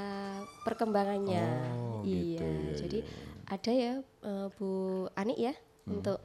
perkembangannya. 0.62 1.46
Oh, 1.80 2.04
iya. 2.04 2.20
gitu, 2.36 2.44
iya, 2.44 2.74
Jadi 2.76 2.98
iya, 3.00 3.10
ada 3.48 3.72
ya 3.72 3.92
eh, 4.04 4.46
Bu 4.54 4.68
Ani 5.16 5.34
ya 5.40 5.54
Hmm. 5.86 5.98
untuk 5.98 6.18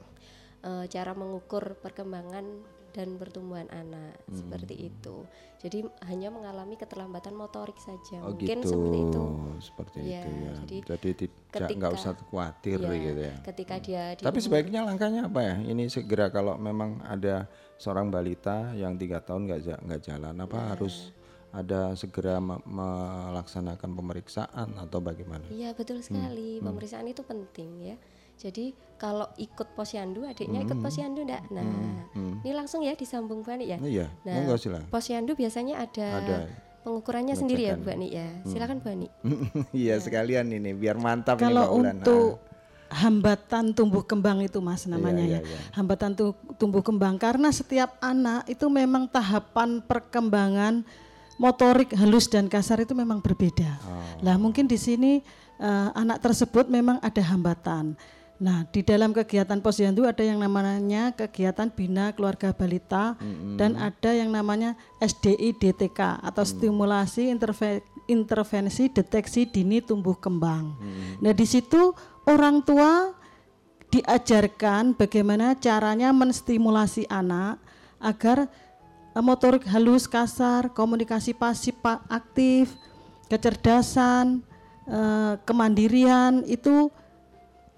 eh, 0.65 0.85
cara 0.89 1.13
mengukur 1.13 1.77
perkembangan 1.79 2.45
dan 2.91 3.15
pertumbuhan 3.15 3.67
anak 3.67 4.19
Hmm. 4.21 4.35
seperti 4.35 4.75
itu. 4.85 5.23
Jadi 5.57 5.79
hanya 6.03 6.27
mengalami 6.27 6.75
keterlambatan 6.75 7.33
motorik 7.33 7.77
saja. 7.77 8.19
Oh 8.21 8.31
Mungkin 8.31 8.59
gitu. 8.59 8.67
seperti 8.67 8.97
itu. 8.99 9.23
Seperti 9.61 9.97
Iya, 9.99 10.19
itu 10.19 10.29
ya. 10.29 10.51
jadi 10.57 10.77
Jadi 10.83 11.09
tidak 11.49 11.69
nggak 11.73 11.93
usah 11.93 12.11
khawatir 12.19 12.77
Iya, 12.77 12.91
gitu 12.97 13.21
ya. 13.21 13.35
Ketika 13.41 13.75
dia 13.77 14.03
di 14.11 14.21
Tapi 14.21 14.31
umur- 14.33 14.45
sebaiknya 14.45 14.81
langkahnya 14.83 15.21
apa 15.25 15.39
ya? 15.41 15.55
Ini 15.57 15.83
segera 15.87 16.27
kalau 16.27 16.55
memang 16.57 16.99
ada 17.01 17.47
seorang 17.75 18.07
balita 18.07 18.71
yang 18.73 18.95
tiga 18.95 19.19
tahun 19.19 19.45
nggak 19.45 19.59
nggak 19.81 20.01
jalan, 20.01 20.35
apa 20.37 20.57
Iya. 20.57 20.67
harus 20.71 20.95
ada 21.51 21.81
segera 21.93 22.39
me- 22.39 22.63
melaksanakan 22.63 23.91
pemeriksaan 23.91 24.67
atau 24.77 24.99
bagaimana? 24.99 25.43
Iya 25.47 25.71
betul 25.71 25.99
Hmm, 25.99 26.05
sekali 26.05 26.57
pemeriksaan 26.59 27.05
itu 27.05 27.21
penting 27.21 27.69
ya. 27.83 27.95
Jadi 28.41 28.73
kalau 28.97 29.29
ikut 29.37 29.77
posyandu 29.77 30.25
adiknya 30.25 30.65
ikut 30.65 30.81
posyandu 30.81 31.21
enggak? 31.21 31.45
Nah 31.53 31.61
hmm. 32.17 32.41
ini 32.41 32.53
langsung 32.57 32.81
ya 32.81 32.97
disambung 32.97 33.45
Bu 33.45 33.53
Ani 33.53 33.69
ya. 33.69 33.77
Iya, 33.77 34.09
Nah, 34.25 34.33
monggo 34.41 34.57
silakan. 34.57 34.89
Posyandu 34.89 35.37
biasanya 35.37 35.85
ada, 35.85 36.07
Ada. 36.25 36.35
pengukurannya 36.81 37.37
sendiri 37.37 37.69
ya 37.69 37.77
Bu 37.77 37.85
Pengecekan. 37.85 38.01
Ani 38.01 38.07
ya. 38.17 38.27
Silakan 38.49 38.77
Bu 38.81 38.87
Ani. 38.89 39.07
Iya 39.85 39.95
sekalian 40.01 40.49
ini 40.49 40.73
biar 40.73 40.97
mantap 40.97 41.37
nih 41.37 41.53
Kalau 41.53 41.65
Mbak 41.69 41.77
Ulan. 41.77 41.95
untuk 42.01 42.25
hambatan 42.91 43.65
tumbuh 43.77 44.03
kembang 44.03 44.43
itu 44.43 44.59
mas 44.59 44.83
namanya 44.83 45.23
iya, 45.23 45.39
ya, 45.39 45.47
iya. 45.47 45.59
hambatan 45.71 46.11
tu- 46.11 46.35
tumbuh 46.59 46.83
kembang 46.83 47.15
karena 47.15 47.47
setiap 47.47 47.95
anak 48.03 48.43
itu 48.51 48.67
memang 48.67 49.07
tahapan 49.07 49.79
perkembangan 49.79 50.83
motorik 51.39 51.95
halus 51.95 52.27
dan 52.27 52.51
kasar 52.51 52.83
itu 52.83 52.91
memang 52.91 53.23
berbeda. 53.23 53.79
Oh. 53.87 54.27
Lah 54.27 54.35
mungkin 54.35 54.67
di 54.67 54.75
sini 54.75 55.23
eh, 55.61 55.89
anak 55.95 56.19
tersebut 56.19 56.67
memang 56.67 56.99
ada 56.99 57.21
hambatan. 57.21 57.95
Nah 58.41 58.65
di 58.73 58.81
dalam 58.81 59.13
kegiatan 59.13 59.61
posyandu 59.61 60.01
ada 60.09 60.25
yang 60.25 60.41
namanya 60.41 61.13
kegiatan 61.13 61.69
bina 61.69 62.09
keluarga 62.17 62.49
balita 62.49 63.13
dan 63.53 63.77
ada 63.77 64.17
yang 64.17 64.33
namanya 64.33 64.73
SDI 64.97 65.53
DTK 65.53 66.25
atau 66.25 66.41
stimulasi 66.41 67.29
interve- 67.29 67.85
intervensi 68.09 68.89
deteksi 68.89 69.45
dini 69.45 69.77
tumbuh 69.77 70.17
kembang. 70.17 70.73
Nah 71.21 71.37
di 71.37 71.45
situ 71.45 71.93
orang 72.25 72.65
tua 72.65 73.13
diajarkan 73.93 74.97
bagaimana 74.97 75.53
caranya 75.59 76.09
menstimulasi 76.09 77.05
anak 77.11 77.61
agar 78.01 78.49
eh, 79.13 79.21
motorik 79.21 79.69
halus 79.69 80.09
kasar, 80.09 80.73
komunikasi 80.73 81.37
pasif 81.37 81.77
pa- 81.77 82.01
aktif, 82.09 82.73
kecerdasan, 83.29 84.41
eh, 84.89 85.33
kemandirian 85.45 86.41
itu 86.49 86.89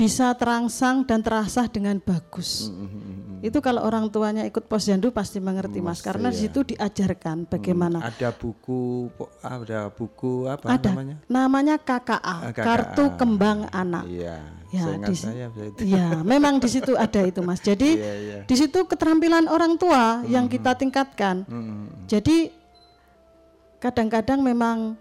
bisa 0.04 0.36
terangsang 0.36 1.08
dan 1.08 1.24
terasah 1.24 1.72
dengan 1.72 1.96
bagus. 1.96 2.68
Itu 3.40 3.60
kalau 3.60 3.84
orang 3.84 4.08
tuanya 4.08 4.44
ikut 4.44 4.68
posyandu 4.68 5.12
pasti 5.12 5.40
mengerti 5.40 5.80
Mas 5.80 6.00
Mesti 6.00 6.08
karena 6.08 6.28
di 6.28 6.36
ya. 6.36 6.42
situ 6.44 6.60
diajarkan 6.66 7.44
bagaimana 7.44 8.04
Ada 8.04 8.32
buku 8.32 9.08
ada 9.40 9.88
buku 9.88 10.48
apa 10.48 10.68
ada 10.70 10.92
namanya? 10.92 11.16
namanya 11.28 11.76
KKA, 11.76 12.20
Ah, 12.20 12.40
KKA. 12.52 12.64
kartu 12.64 13.04
kembang 13.16 13.68
anak. 13.72 14.04
Iya. 14.08 14.40
Ya, 14.74 14.90
di, 14.98 15.14
saya 15.14 15.48
itu. 15.54 15.86
Iya, 15.86 16.26
memang 16.26 16.58
di 16.58 16.66
situ 16.66 16.98
ada 16.98 17.22
itu 17.22 17.40
Mas. 17.40 17.62
Jadi 17.70 17.96
Iya, 17.96 18.14
iya. 18.18 18.38
di 18.44 18.56
situ 18.58 18.80
keterampilan 18.84 19.48
orang 19.48 19.76
tua 19.78 20.24
yang 20.26 20.48
kita 20.48 20.74
tingkatkan. 20.74 21.48
Hmm. 21.48 21.88
Jadi 22.08 22.48
kadang-kadang 23.78 24.40
memang 24.40 24.96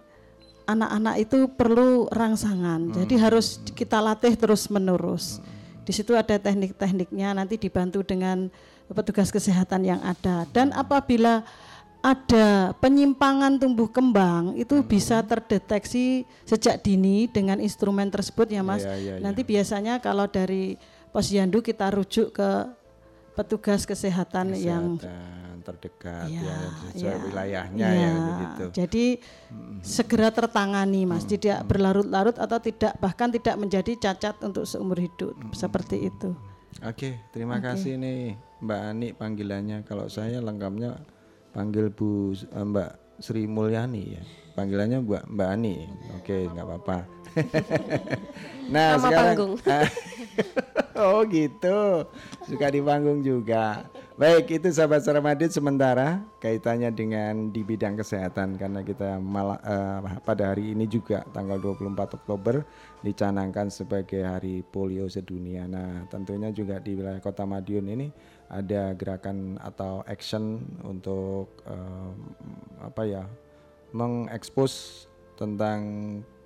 anak-anak 0.67 1.15
itu 1.23 1.51
perlu 1.53 2.07
rangsangan. 2.11 2.95
Jadi 2.95 3.15
harus 3.19 3.61
kita 3.75 3.99
latih 3.99 4.35
terus 4.35 4.71
menerus. 4.71 5.43
Di 5.83 5.91
situ 5.91 6.15
ada 6.15 6.39
teknik-tekniknya 6.39 7.35
nanti 7.35 7.59
dibantu 7.59 8.07
dengan 8.07 8.47
petugas 8.93 9.35
kesehatan 9.35 9.83
yang 9.83 10.01
ada. 10.05 10.47
Dan 10.55 10.71
apabila 10.71 11.43
ada 12.03 12.75
penyimpangan 12.83 13.63
tumbuh 13.63 13.87
kembang 13.87 14.59
itu 14.59 14.83
bisa 14.83 15.23
terdeteksi 15.23 16.27
sejak 16.43 16.83
dini 16.83 17.31
dengan 17.31 17.63
instrumen 17.63 18.11
tersebut 18.11 18.51
ya 18.51 18.63
Mas. 18.67 18.83
Iya, 18.83 18.95
iya, 18.99 19.15
iya. 19.19 19.23
Nanti 19.23 19.47
biasanya 19.47 20.03
kalau 20.03 20.27
dari 20.27 20.75
posyandu 21.15 21.63
kita 21.63 21.95
rujuk 21.95 22.35
ke 22.35 22.51
petugas 23.39 23.87
kesehatan, 23.87 24.59
yang 24.59 24.99
Kesehatan 24.99 25.32
terdekat 25.63 26.29
Iya, 26.29 26.43
ya, 26.43 26.69
sesuai 26.93 27.15
iya. 27.17 27.25
wilayahnya 27.25 27.87
Iya, 27.89 28.03
ya 28.03 28.11
begitu. 28.21 28.65
Jadi 28.77 29.05
segera 29.81 30.29
tertangani 30.35 31.07
Mas, 31.09 31.25
tidak 31.25 31.65
berlarut-larut 31.65 32.37
atau 32.37 32.59
tidak 32.59 32.93
bahkan 32.99 33.31
tidak 33.31 33.57
menjadi 33.57 33.93
cacat 33.97 34.37
untuk 34.43 34.67
seumur 34.67 34.99
hidup 34.99 35.35
seperti 35.55 36.11
itu. 36.11 36.35
Oke, 36.83 37.21
terima 37.31 37.63
kasih 37.63 37.95
nih 38.01 38.35
Mbak 38.65 38.81
Ani 38.83 39.09
panggilannya. 39.15 39.79
Kalau 39.87 40.11
saya 40.11 40.43
lengkapnya 40.43 40.99
panggil 41.55 41.93
Bu 41.93 42.35
eh, 42.35 42.65
Mbak 42.65 43.23
Sri 43.23 43.47
Mulyani 43.47 44.03
ya. 44.19 44.23
Panggilannya 44.59 44.99
Mbak 45.05 45.25
Mbak 45.31 45.49
Ani. 45.49 45.75
Oke, 46.19 46.51
nggak 46.51 46.67
apa-apa. 46.67 46.99
nah, 48.75 48.97
Nama 48.97 49.09
sekarang 49.09 49.27
panggung. 49.33 49.53
Oh 50.93 51.25
gitu. 51.25 52.05
Suka 52.45 52.69
di 52.69 52.85
panggung 52.85 53.25
juga. 53.25 53.89
Baik, 54.21 54.61
itu 54.61 54.69
sahabat 54.69 55.03
Ramadhan 55.09 55.49
sementara 55.49 56.21
kaitannya 56.37 56.93
dengan 56.93 57.49
di 57.49 57.65
bidang 57.65 57.97
kesehatan 57.97 58.61
karena 58.61 58.85
kita 58.85 59.17
malah 59.17 59.57
eh, 59.65 60.21
pada 60.21 60.53
hari 60.53 60.77
ini 60.77 60.85
juga 60.85 61.25
tanggal 61.33 61.57
24 61.57 62.21
Oktober 62.21 62.61
dicanangkan 63.01 63.73
sebagai 63.73 64.21
Hari 64.21 64.63
Polio 64.69 65.09
Sedunia. 65.09 65.65
Nah, 65.65 66.05
tentunya 66.13 66.53
juga 66.53 66.77
di 66.77 66.93
wilayah 66.93 67.25
Kota 67.25 67.49
Madiun 67.49 67.89
ini 67.89 68.13
ada 68.53 68.93
gerakan 68.93 69.57
atau 69.65 70.05
action 70.05 70.61
untuk 70.85 71.49
eh, 71.65 72.13
apa 72.85 73.03
ya? 73.09 73.25
mengekspos 73.93 75.05
tentang 75.37 75.81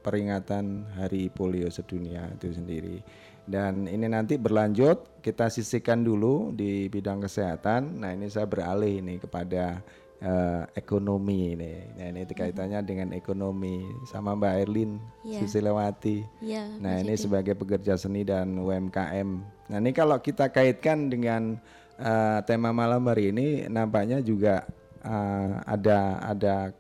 peringatan 0.06 0.86
Hari 0.94 1.26
Polio 1.34 1.66
Sedunia 1.66 2.30
itu 2.30 2.54
sendiri. 2.54 3.02
Dan 3.42 3.90
ini 3.90 4.06
nanti 4.06 4.38
berlanjut 4.38 5.18
kita 5.22 5.50
sisihkan 5.50 6.06
dulu 6.06 6.54
di 6.54 6.86
bidang 6.86 7.26
kesehatan. 7.26 7.98
Nah 7.98 8.14
ini 8.14 8.30
saya 8.30 8.46
beralih 8.46 9.02
ini 9.02 9.18
kepada 9.18 9.82
eh, 10.22 10.62
ekonomi 10.78 11.54
ini. 11.58 11.74
Nah 11.98 12.06
ini 12.10 12.22
kaitannya 12.26 12.82
dengan 12.86 13.14
ekonomi 13.14 13.86
sama 14.06 14.34
Mbak 14.38 14.54
Erlin 14.66 14.98
Iya. 15.26 15.42
Susilawati. 15.42 16.22
Iya, 16.42 16.70
Nah 16.78 17.02
ini 17.02 17.14
sebagai 17.18 17.54
pekerja 17.58 17.98
seni 17.98 18.22
dan 18.22 18.54
UMKM. 18.58 19.28
Nah 19.70 19.78
ini 19.78 19.90
kalau 19.90 20.18
kita 20.18 20.50
kaitkan 20.50 21.10
dengan 21.10 21.58
eh, 21.98 22.38
tema 22.46 22.70
malam 22.74 23.02
hari 23.06 23.30
ini, 23.30 23.66
nampaknya 23.70 24.22
juga 24.22 24.66
eh, 25.06 25.50
ada 25.66 26.18
ada 26.18 26.74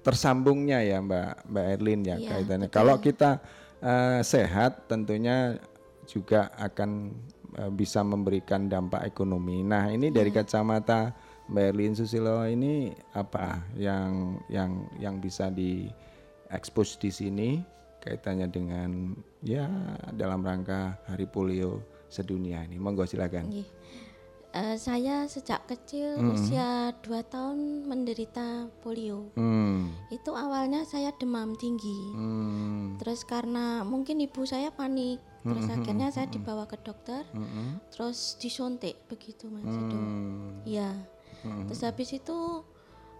tersambungnya 0.00 0.80
ya 0.80 1.00
Mbak 1.00 1.50
Mbak 1.50 1.66
Erlin 1.76 2.00
ya 2.04 2.16
Iya, 2.16 2.28
kaitannya. 2.30 2.68
betul. 2.68 2.76
Kalau 2.80 2.96
kita 3.00 3.30
eh, 3.80 4.20
sehat, 4.20 4.86
tentunya 4.86 5.56
juga 6.04 6.52
akan 6.56 7.12
eh, 7.56 7.70
bisa 7.72 8.00
memberikan 8.00 8.68
dampak 8.68 9.04
ekonomi. 9.04 9.60
Nah 9.60 9.88
ini 9.88 10.08
dari 10.08 10.30
Iya. 10.30 10.44
kacamata 10.44 11.12
Mbak 11.50 11.64
Erlin 11.74 11.94
Susilo 11.98 12.46
ini 12.46 12.94
apa 13.12 13.58
yang 13.74 14.38
yang 14.46 14.86
yang 15.02 15.18
bisa 15.18 15.50
di 15.50 15.90
expose 16.48 16.94
di 16.96 17.10
sini 17.10 17.48
kaitannya 18.00 18.48
dengan 18.48 19.12
ya 19.42 19.66
dalam 20.14 20.40
rangka 20.40 20.96
Hari 21.04 21.26
Polio 21.26 21.82
sedunia 22.08 22.62
ini. 22.64 22.78
Monggo 22.78 23.04
silakan. 23.04 23.50
Nggih. 23.50 23.66
Eh, 24.50 24.74
saya 24.82 25.30
sejak 25.30 25.62
kecil 25.70 26.18
Mm-mm. 26.18 26.34
usia 26.34 26.90
2 27.06 27.22
tahun 27.30 27.86
menderita 27.86 28.66
polio. 28.82 29.30
Hmm. 29.38 29.94
Itu 30.10 30.34
awalnya 30.34 30.82
saya 30.82 31.14
demam 31.14 31.54
tinggi. 31.54 32.10
Hmm. 32.18 32.98
Terus 32.98 33.22
karena 33.22 33.86
mungkin 33.86 34.18
ibu 34.18 34.42
saya 34.42 34.74
panik, 34.74 35.22
terus 35.46 35.70
Mm-mm, 35.70 35.76
akhirnya 35.78 36.08
saya 36.10 36.26
dibawa 36.26 36.66
ke 36.66 36.82
dokter, 36.82 37.22
Mm-mm. 37.30 37.78
terus 37.94 38.34
disuntik 38.42 38.98
begitu 39.06 39.46
Mas. 39.46 39.62
Hmm. 39.70 40.66
Iya. 40.66 40.98
Mm-mm. 41.46 41.70
Terus 41.70 41.86
habis 41.86 42.10
itu 42.10 42.66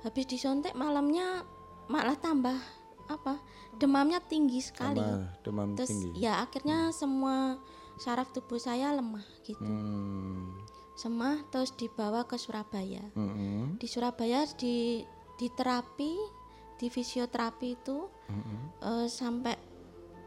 habis 0.03 0.27
disuntik 0.27 0.75
malamnya 0.75 1.47
malah 1.87 2.19
tambah 2.19 2.59
apa? 3.07 3.39
Demamnya 3.79 4.19
tinggi 4.27 4.59
sekali. 4.59 4.99
Tambah 4.99 5.47
demam 5.47 5.69
Terus 5.79 5.95
tinggi. 5.95 6.11
ya 6.27 6.43
akhirnya 6.43 6.91
semua 6.91 7.55
saraf 8.03 8.35
tubuh 8.35 8.59
saya 8.59 8.91
lemah 8.99 9.23
gitu. 9.47 9.63
Hmm. 9.63 10.59
Semah 11.01 11.49
terus 11.49 11.73
dibawa 11.73 12.29
ke 12.29 12.37
Surabaya. 12.37 13.01
Mm-mm. 13.17 13.81
Di 13.81 13.89
Surabaya 13.89 14.45
di 14.53 15.01
di 15.41 15.49
terapi, 15.49 16.13
di 16.77 16.93
fisioterapi 16.93 17.69
itu 17.73 18.05
Mm-mm. 18.29 18.59
eh, 18.85 19.09
sampai 19.09 19.57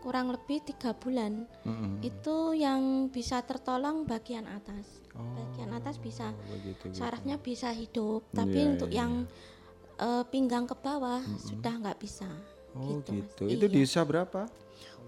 kurang 0.02 0.34
lebih 0.34 0.66
tiga 0.66 0.98
bulan. 0.98 1.46
Mm-mm. 1.62 2.02
Itu 2.02 2.58
yang 2.58 3.14
bisa 3.14 3.46
tertolong 3.46 4.10
bagian 4.10 4.50
atas. 4.50 4.98
Oh, 5.14 5.22
Bagian 5.38 5.78
atas 5.78 6.02
bisa 6.02 6.34
begitu, 6.50 6.90
gitu. 6.90 6.98
sarafnya 6.98 7.38
bisa 7.38 7.70
hidup, 7.70 8.26
tapi 8.34 8.58
Iya, 8.58 8.70
untuk 8.74 8.90
iya, 8.90 8.98
yang 9.06 9.12
eh, 10.02 10.24
pinggang 10.34 10.66
ke 10.66 10.74
bawah 10.74 11.22
sudah 11.38 11.78
nggak 11.78 12.02
bisa. 12.02 12.26
Oh 12.74 12.98
gitu, 12.98 13.22
gitu. 13.22 13.44
Itu 13.46 13.66
Iya. 13.70 13.74
di 13.78 13.80
usia 13.86 14.02
berapa? 14.02 14.50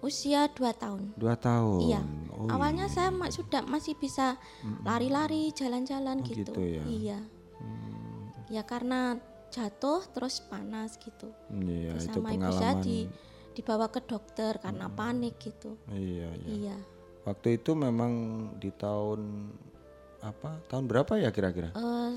Usia 0.05 0.45
2 0.47 0.69
tahun. 0.71 1.17
Dua 1.17 1.33
tahun. 1.33 1.81
Iya. 1.81 2.01
Oh, 2.31 2.45
Awalnya 2.47 2.85
iya. 2.85 2.93
saya 2.93 3.09
ma- 3.09 3.33
sudah 3.33 3.65
masih 3.65 3.97
bisa 3.97 4.37
lari-lari, 4.83 5.49
jalan-jalan 5.51 6.21
Oh, 6.21 6.25
gitu. 6.25 6.45
gitu 6.45 6.61
ya. 6.61 6.83
Iya. 6.85 7.19
Hmm. 7.57 8.29
Ya 8.47 8.61
karena 8.61 9.17
jatuh 9.49 10.05
terus 10.07 10.45
panas 10.45 10.95
gitu. 10.95 11.33
Iya, 11.49 11.97
Terus 11.97 12.05
itu 12.05 12.19
sama 12.19 12.29
ibu 12.31 12.49
saya 12.51 12.77
pengalaman. 12.77 12.85
di 12.85 12.97
dibawa 13.55 13.87
ke 13.87 14.01
dokter 14.03 14.59
karena 14.59 14.85
panik 14.87 15.39
gitu. 15.39 15.79
Iya, 15.87 16.29
iya. 16.37 16.53
Iya. 16.69 16.77
Waktu 17.23 17.57
itu 17.57 17.71
memang 17.73 18.11
di 18.59 18.69
tahun 18.69 19.49
apa? 20.21 20.61
Tahun 20.67 20.85
berapa 20.85 21.17
ya 21.17 21.31
kira-kira? 21.31 21.71
Eh, 21.71 22.13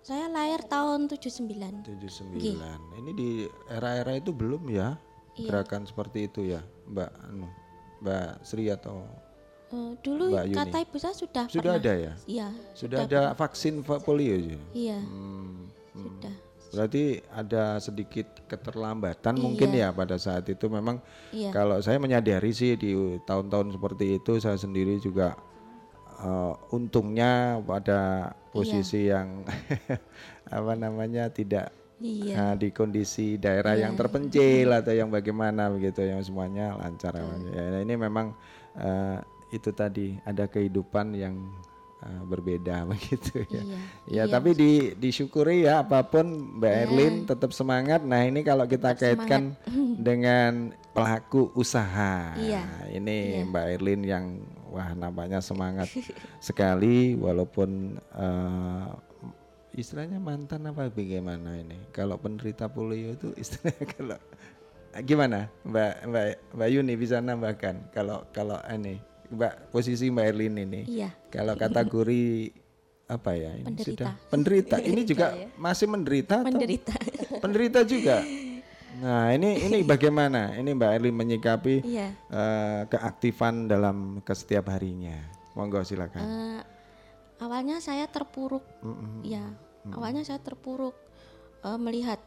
saya 0.00 0.30
lahir 0.30 0.62
tahun 0.64 1.10
79. 1.10 1.82
79. 1.82 2.80
Ini 2.96 3.10
di 3.12 3.30
era-era 3.66 4.14
itu 4.14 4.30
belum 4.30 4.70
ya? 4.70 4.96
Iya. 5.34 5.48
Gerakan 5.48 5.82
seperti 5.84 6.28
itu 6.28 6.44
ya, 6.46 6.60
Mbak 6.92 7.10
anu, 7.24 7.48
Mbak 7.98 8.28
Sri 8.42 8.68
atau 8.68 9.02
Eh, 9.68 9.92
dulu 9.98 10.28
Mbak 10.30 10.44
Yuni. 10.46 10.58
kata 10.58 10.76
ibu 10.78 10.96
saya 10.96 11.14
sudah 11.14 11.44
sudah 11.46 11.72
pernah. 11.72 11.80
ada 11.80 11.92
ya? 11.98 12.12
Iya. 12.26 12.48
Sudah 12.72 12.98
ada 13.02 13.20
vaksin 13.32 13.80
va- 13.80 13.98
polio 13.98 14.36
ya? 14.36 14.60
Iya, 14.70 14.98
Hmm, 15.00 15.72
hmm. 15.90 16.02
sudah. 16.02 16.34
Berarti 16.70 17.04
ada 17.26 17.76
sedikit 17.78 18.24
keterlambatan 18.46 19.32
mungkin 19.34 19.68
ya 19.70 19.88
Iya. 19.88 19.88
pada 19.90 20.16
saat 20.16 20.44
itu 20.46 20.64
memang 20.66 21.00
Iya. 21.30 21.50
kalau 21.50 21.76
saya 21.78 21.96
menyadari 21.96 22.48
sih 22.50 22.76
di 22.76 22.92
tahun-tahun 23.22 23.72
seperti 23.72 24.16
itu 24.16 24.36
saya 24.38 24.56
sendiri 24.56 24.96
juga 24.98 25.36
eh, 26.18 26.54
untungnya 26.70 27.56
pada 27.62 28.30
posisi 28.48 29.08
yang 29.08 29.42
apa 30.48 30.72
namanya 30.74 31.26
tidak 31.28 31.72
Iya. 32.02 32.34
Nah, 32.34 32.52
di 32.58 32.68
kondisi 32.74 33.38
daerah 33.38 33.78
yang 33.78 33.94
terpencil 33.94 34.74
atau 34.74 34.90
yang 34.90 35.08
bagaimana 35.08 35.70
begitu 35.70 36.02
yang 36.02 36.18
semuanya 36.26 36.74
lancar. 36.74 37.14
Ya, 37.14 37.78
nah, 37.78 37.80
ini 37.80 37.94
memang 37.94 38.34
eh, 38.74 39.18
itu 39.54 39.70
tadi 39.70 40.18
ada 40.26 40.50
kehidupan 40.50 41.14
yang 41.14 41.38
eh, 42.02 42.22
berbeda 42.26 42.82
begitu 42.90 43.46
ya. 43.46 43.62
Iya. 43.62 43.78
ya 44.10 44.22
tapi 44.26 44.58
di 44.58 44.98
disyukuri 44.98 45.62
ya 45.62 45.86
apa 45.86 46.02
pun 46.02 46.58
Mbak 46.58 46.74
Erlin 46.90 47.14
tetap 47.22 47.54
semangat. 47.54 48.02
Nah 48.02 48.26
ini 48.26 48.42
kalau 48.42 48.66
kita 48.66 48.98
Tetap 48.98 49.22
kaitkan 49.22 49.54
dengan 50.10 50.74
pelaku 50.90 51.54
usaha. 51.54 52.34
Iya. 52.34 52.66
ini 52.90 53.46
Iya. 53.46 53.46
Mbak 53.46 53.66
Erlin 53.78 54.02
yang 54.02 54.24
wah 54.74 54.90
nampaknya 54.96 55.38
semangat 55.38 55.86
sekali 56.42 57.14
walaupun 57.14 58.00
eh, 58.18 59.11
istilahnya 59.72 60.16
mantan 60.16 60.66
apa 60.66 60.88
bagaimana 60.88 61.56
ini 61.56 61.76
kalau 61.90 62.16
penderita 62.16 62.68
polio 62.68 63.12
itu 63.12 63.32
istilahnya 63.34 63.86
kalau 63.96 64.18
gimana 65.00 65.48
Mbak 65.64 65.92
Mbak 66.04 66.26
Mbak 66.52 66.68
Yuni 66.68 66.94
bisa 66.94 67.16
nambahkan 67.18 67.88
kalau 67.90 68.28
kalau 68.30 68.60
ini 68.68 69.00
Mbak 69.32 69.72
posisi 69.72 70.12
Mbak 70.12 70.26
Erlin 70.28 70.54
ini 70.60 70.80
Iya. 70.84 71.10
kalau 71.28 71.56
kategori 71.56 72.52
apa 73.08 73.30
ya 73.32 73.50
ini 73.54 73.64
Penderita. 73.66 73.88
sudah 73.88 74.12
penderita 74.28 74.76
ini 74.78 75.00
juga 75.02 75.26
masih 75.56 75.86
menderita 75.86 76.34
atau 76.38 76.48
Menderita. 76.48 76.94
penderita 77.40 77.80
juga 77.82 78.20
Nah 78.92 79.32
ini 79.32 79.56
ini 79.64 79.80
bagaimana? 79.88 80.52
Ini 80.52 80.76
Mbak 80.76 80.90
Erlin 80.92 81.16
menyikapi 81.16 81.80
Iya. 81.80 82.12
eh, 82.12 82.80
keaktifan 82.86 83.64
dalam 83.64 84.20
ke 84.20 84.36
setiap 84.36 84.68
harinya. 84.68 85.16
Monggo 85.56 85.80
silakan. 85.80 86.20
Eh, 86.20 86.60
awalnya 87.42 87.82
saya 87.82 88.06
terpuruk, 88.06 88.62
Mm-mm. 88.86 89.26
ya. 89.26 89.42
Awalnya 89.90 90.22
saya 90.22 90.38
terpuruk 90.38 90.94
eh, 91.66 91.78
melihat 91.78 92.22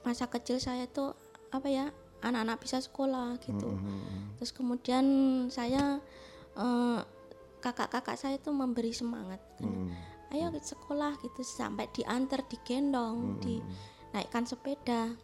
masa 0.00 0.32
kecil 0.32 0.56
saya 0.56 0.88
itu 0.88 1.12
apa 1.52 1.68
ya 1.68 1.92
anak-anak 2.24 2.64
bisa 2.64 2.80
sekolah 2.80 3.36
gitu. 3.44 3.68
Mm-mm. 3.68 4.40
Terus 4.40 4.50
kemudian 4.56 5.04
saya 5.52 6.00
eh, 6.56 7.00
kakak-kakak 7.60 8.16
saya 8.16 8.40
itu 8.40 8.48
memberi 8.54 8.96
semangat. 8.96 9.42
kan. 9.60 9.68
Mm. 9.68 9.90
Ayo 10.34 10.50
ke 10.50 10.58
sekolah 10.58 11.20
gitu 11.22 11.46
sampai 11.46 11.86
diantar, 11.94 12.42
digendong, 12.50 13.38
dinaikkan 13.38 14.42
sepeda. 14.42 15.14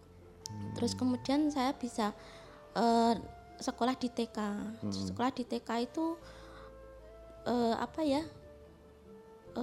Terus 0.76 0.92
kemudian 0.92 1.48
saya 1.48 1.72
bisa 1.72 2.12
eh, 2.76 3.14
sekolah 3.62 3.94
di 3.96 4.08
TK. 4.12 4.38
Sekolah 4.90 5.32
di 5.32 5.44
TK 5.46 5.70
itu 5.86 6.06
eh, 7.48 7.74
apa 7.78 8.02
ya? 8.04 8.22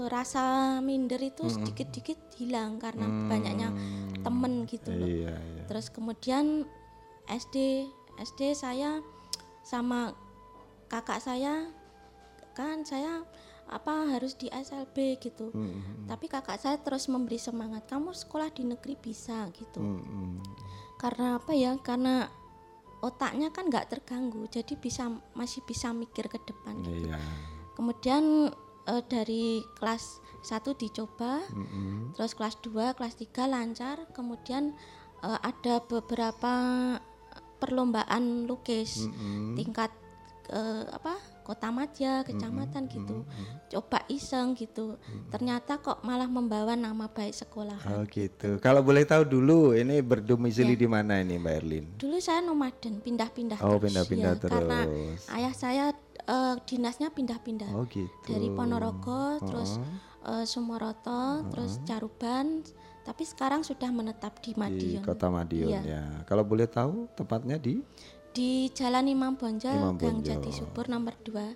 Rasa 0.10 0.78
minder 0.82 1.22
itu 1.22 1.46
sedikit-sedikit 1.48 2.18
hilang 2.42 2.82
karena 2.82 3.06
banyaknya 3.30 3.70
temen 4.26 4.66
gitu 4.66 4.90
loh. 4.92 5.08
Iya, 5.08 5.34
iya. 5.38 5.64
Terus 5.70 5.94
kemudian 5.94 6.66
SD 7.30 7.88
SD 8.20 8.58
saya 8.58 9.00
sama 9.64 10.12
kakak 10.90 11.22
saya 11.22 11.70
kan 12.58 12.84
saya 12.84 13.24
apa 13.70 14.18
harus 14.18 14.34
di 14.34 14.50
SLB 14.50 15.22
gitu. 15.22 15.54
Mm-mm. 15.54 16.10
Tapi 16.10 16.26
kakak 16.26 16.58
saya 16.58 16.82
terus 16.82 17.06
memberi 17.06 17.38
semangat, 17.38 17.86
kamu 17.86 18.18
sekolah 18.18 18.50
di 18.50 18.66
negeri 18.66 18.98
bisa 18.98 19.46
gitu. 19.54 19.80
Mm-mm. 19.80 20.42
Karena 20.98 21.38
apa 21.38 21.54
ya? 21.54 21.78
Karena 21.78 22.26
otaknya 23.00 23.54
kan 23.54 23.70
nggak 23.70 23.94
terganggu, 23.94 24.50
jadi 24.50 24.74
bisa 24.76 25.08
masih 25.38 25.62
bisa 25.70 25.94
mikir 25.94 26.28
ke 26.28 26.42
depan. 26.44 26.82
gitu. 26.82 27.14
Iya. 27.14 27.22
Kemudian 27.78 28.52
eh, 28.90 29.04
dari 29.06 29.44
kelas 29.78 30.18
1 30.42 30.74
dicoba, 30.74 31.44
Mm-mm. 31.52 32.16
terus 32.16 32.34
kelas 32.34 32.58
2, 32.62 32.98
kelas 32.98 33.16
3 33.16 33.46
lancar, 33.46 34.10
kemudian 34.10 34.74
eh, 35.22 35.40
ada 35.42 35.78
beberapa 35.82 36.54
perlombaan 37.60 38.48
lukis 38.48 39.04
Mm-mm. 39.04 39.56
tingkat 39.56 39.92
eh, 40.50 40.84
apa 40.90 41.16
kota 41.44 41.74
madya, 41.74 42.22
kecamatan 42.22 42.86
gitu. 42.86 43.26
Coba 43.74 44.06
iseng 44.06 44.54
gitu. 44.54 45.02
Ternyata 45.34 45.82
kok 45.82 46.06
malah 46.06 46.30
membawa 46.30 46.78
nama 46.78 47.10
baik 47.10 47.34
sekolahan. 47.34 47.90
Oh 47.90 48.06
gitu. 48.06 48.62
Kalau 48.62 48.86
boleh 48.86 49.02
tahu 49.02 49.26
dulu 49.26 49.74
ini 49.74 49.98
berdomisili 50.00 50.78
Ya. 50.78 50.82
di 50.86 50.88
mana 50.88 51.18
ini 51.18 51.42
Mbak 51.42 51.56
Erlin? 51.58 51.86
Dulu 51.98 52.22
saya 52.22 52.46
nomaden, 52.46 53.02
pindah-pindah 53.02 53.58
Oh, 53.66 53.76
terus. 53.76 53.90
pindah-pindah 53.90 54.32
ya, 54.32 54.46
Karena 54.46 54.80
terus. 54.86 55.22
ayah 55.34 55.54
saya 55.58 55.86
eh, 56.30 56.56
dinasnya 56.64 57.10
pindah-pindah. 57.10 57.74
Oh 57.74 57.84
gitu. 57.84 58.14
Dari 58.24 58.48
Ponorogo, 58.48 59.42
terus 59.42 59.82
eh, 60.22 60.46
Sumoroto, 60.46 61.50
terus 61.50 61.82
Caruban, 61.84 62.62
tapi 63.02 63.24
sekarang 63.24 63.64
sudah 63.64 63.90
menetap 63.90 64.38
di 64.38 64.54
di 64.54 64.60
Madiun. 64.60 65.02
Kota 65.02 65.28
Madiun 65.28 65.68
Iya. 65.68 65.82
ya. 65.82 66.04
Kalau 66.24 66.46
boleh 66.46 66.70
tahu 66.70 67.10
tepatnya 67.12 67.58
di 67.58 67.82
Di 68.30 68.70
Jalan 68.70 69.10
Imam 69.10 69.34
Bonjol, 69.34 69.74
Imam 69.74 69.98
Gang 69.98 70.22
Bonjol. 70.22 70.38
Jati 70.38 70.54
Subur 70.54 70.86
nomor 70.86 71.18
2, 71.20 71.50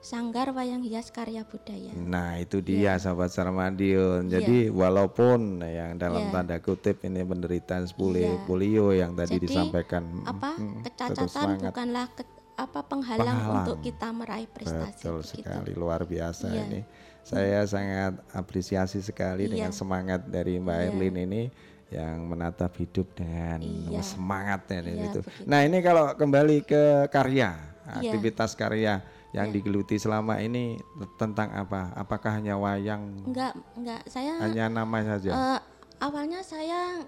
Sanggar 0.00 0.52
Wayang 0.52 0.80
Hias 0.80 1.08
Karya 1.08 1.44
Budaya. 1.44 1.92
Nah 1.94 2.36
itu 2.36 2.60
Iya. 2.60 2.96
dia 2.96 3.02
sahabat 3.02 3.28
Sarmadion. 3.28 4.28
Jadi 4.28 4.68
walaupun 4.68 5.60
yang 5.60 5.96
dalam 5.96 6.24
Iya. 6.24 6.32
tanda 6.34 6.56
kutip 6.58 7.00
ini 7.02 7.20
penderitaan 7.22 7.84
spuli- 7.84 8.24
Iya. 8.24 8.40
polio 8.44 8.92
yang 8.92 9.12
tadi 9.12 9.36
Jadi, 9.36 9.44
disampaikan 9.46 10.24
Apa 10.24 10.56
kecacatan 10.80 11.60
bukanlah 11.62 12.08
ke- 12.10 12.28
apa 12.54 12.80
penghalang, 12.80 13.34
Penghalang. 13.34 13.56
untuk 13.60 13.76
kita 13.80 14.08
meraih 14.10 14.46
prestasi 14.46 15.02
Betul 15.02 15.18
begitu. 15.20 15.42
sekali 15.42 15.72
luar 15.74 16.00
biasa 16.02 16.46
Iya. 16.48 16.62
ini. 16.64 16.80
Saya 17.20 17.60
sangat 17.64 18.14
apresiasi 18.30 19.00
sekali 19.00 19.48
dengan 19.48 19.72
Iya. 19.72 19.76
semangat 19.76 20.20
dari 20.24 20.60
Mbak 20.60 20.76
Iya. 20.76 20.86
Erlin 20.88 21.16
ini 21.18 21.42
yang 21.88 22.22
menatap 22.22 22.70
hidup 22.76 23.10
dengan 23.12 23.58
Iya. 23.58 24.00
semangatnya 24.00 24.80
Iya, 24.82 24.92
gitu. 25.04 25.20
begitu. 25.20 25.46
Nah 25.46 25.60
ini 25.62 25.78
kalau 25.80 26.12
kembali 26.12 26.62
ke 26.62 26.82
karya, 27.08 27.50
Iya. 27.54 28.12
aktivitas 28.12 28.54
karya 28.54 29.02
yang 29.32 29.50
Iya. 29.50 29.54
digeluti 29.56 29.96
selama 29.96 30.38
ini 30.38 30.78
tentang 31.16 31.50
apa? 31.50 31.90
Apakah 31.92 32.38
hanya 32.38 32.54
wayang, 32.54 33.18
Enggak, 33.26 33.58
enggak. 33.74 34.00
Saya 34.06 34.38
hanya 34.38 34.70
nama 34.70 34.98
saja? 35.02 35.30
eh, 35.32 35.60
awalnya 35.98 36.38
saya 36.40 37.02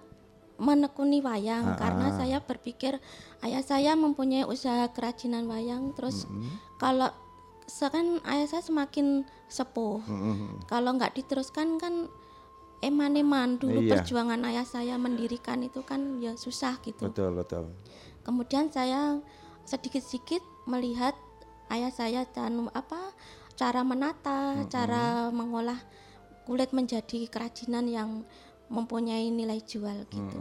menekuni 0.57 1.20
wayang 1.20 1.68
Ah, 1.68 1.76
karena 1.76 2.07
ah. 2.09 2.16
saya 2.16 2.38
berpikir 2.40 2.97
ayah 3.43 3.61
saya 3.61 3.93
mempunyai 3.93 4.45
usaha 4.45 4.89
kerajinan 4.91 5.45
wayang 5.47 5.93
terus 5.93 6.24
Mm-mm. 6.24 6.49
kalau 6.76 7.12
sekarang 7.66 8.22
ayah 8.24 8.47
saya 8.47 8.62
semakin 8.62 9.26
sepuh 9.47 10.01
Mm-mm. 10.03 10.64
kalau 10.64 10.95
nggak 10.95 11.12
diteruskan 11.12 11.76
kan 11.76 12.09
eman-eman 12.80 13.57
dulu 13.57 13.80
Iya. 13.80 13.99
perjuangan 13.99 14.45
ayah 14.47 14.64
saya 14.64 14.95
mendirikan 14.97 15.64
itu 15.64 15.80
kan 15.82 16.20
ya 16.20 16.37
susah 16.37 16.76
gitu 16.84 17.09
Betul 17.09 17.32
betul. 17.34 17.72
kemudian 18.22 18.68
saya 18.68 19.18
sedikit-sedikit 19.64 20.45
melihat 20.64 21.16
ayah 21.72 21.91
saya 21.91 22.22
dan 22.28 22.68
apa 22.70 23.16
cara 23.57 23.80
menata 23.82 24.68
cara 24.68 25.32
mengolah 25.32 25.80
kulit 26.47 26.70
menjadi 26.70 27.26
kerajinan 27.26 27.91
yang 27.91 28.11
mempunyai 28.68 29.30
nilai 29.30 29.60
jual 29.60 30.06
gitu 30.06 30.40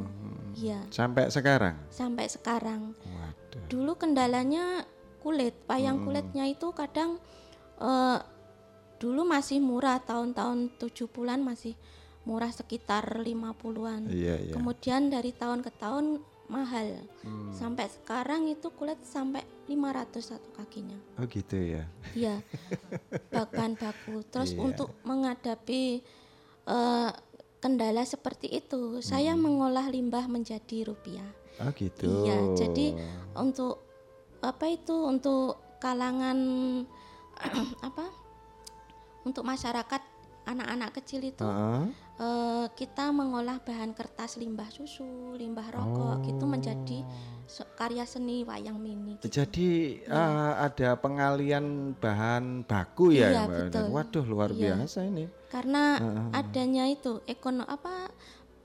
Iya 0.55 0.81
Sampai 0.89 1.29
sekarang. 1.29 1.75
sampai 1.87 2.25
sekarang 2.25 2.95
Waduh. 2.97 3.63
dulu 3.67 3.91
kendalanya 3.95 4.87
kulit 5.19 5.53
wayang 5.65 5.99
Hmm. 5.99 6.05
kulitnya 6.07 6.45
itu 6.45 6.69
kadang 6.71 7.17
eh, 7.75 8.19
dulu 8.95 9.21
masih 9.23 9.59
murah 9.59 9.99
tahun-tahun 9.99 10.79
70-an 10.79 11.43
masih 11.43 11.75
murah 12.23 12.49
sekitar 12.49 13.03
50-an 13.19 14.07
Iya 14.07 14.35
iya. 14.41 14.53
kemudian 14.53 15.09
dari 15.09 15.29
tahun 15.29 15.59
ke 15.59 15.69
tahun 15.75 16.17
mahal 16.45 17.01
Hmm. 17.21 17.49
sampai 17.51 17.89
sekarang 17.89 18.45
itu 18.47 18.69
kulit 18.71 19.01
sampai 19.01 19.41
500 19.65 20.21
satu 20.23 20.49
kakinya 20.51 20.93
Oh 21.17 21.25
gitu 21.25 21.57
ya. 21.57 21.83
Iya, 22.13 22.37
bahan 23.33 23.73
baku. 23.73 24.21
Terus 24.23 24.53
Iya. 24.53 24.61
untuk 24.61 24.93
menghadapi 25.01 26.05
eh, 26.65 27.11
kendala 27.65 28.05
seperti 28.05 28.61
itu, 28.61 29.01
saya 29.01 29.33
mengolah 29.33 29.89
limbah 29.89 30.29
menjadi 30.29 30.85
rupiah. 30.85 31.25
Oh 31.57 31.73
gitu. 31.73 32.05
Iya, 32.05 32.53
jadi 32.53 32.93
untuk 33.33 33.81
apa 34.45 34.69
itu 34.69 34.93
untuk 34.93 35.57
kalangan 35.81 36.37
apa? 37.89 38.05
Untuk 39.25 39.41
masyarakat 39.41 40.01
anak-anak 40.45 40.93
kecil 41.01 41.25
itu 41.25 41.41
Heeh. 41.41 41.89
Eh, 42.17 42.65
kita 42.71 43.09
mengolah 43.09 43.59
bahan 43.59 43.91
kertas 43.91 44.35
limbah 44.35 44.67
susu, 44.67 45.03
limbah 45.33 45.67
rokok 45.69 46.23
gitu 46.23 46.43
menjadi 46.43 47.03
se- 47.45 47.67
karya 47.73 48.03
seni 48.03 48.41
wayang 48.41 48.75
mini. 48.75 49.19
gitu. 49.19 49.27
Jadi 49.35 49.69
eh, 50.01 50.53
ada 50.57 50.95
pengalian 50.95 51.65
bahan 51.93 52.63
baku 52.63 53.11
ya, 53.11 53.29
Iya, 53.29 53.41
Mbak 53.43 53.59
betul. 53.67 53.85
Waduh 53.91 54.25
luar 54.25 54.49
Iya. 54.49 54.75
biasa 54.77 54.99
ini. 55.03 55.25
karena 55.45 55.95
adanya 56.33 56.83
itu 56.83 57.23
ekono 57.25 57.63
apa 57.63 58.11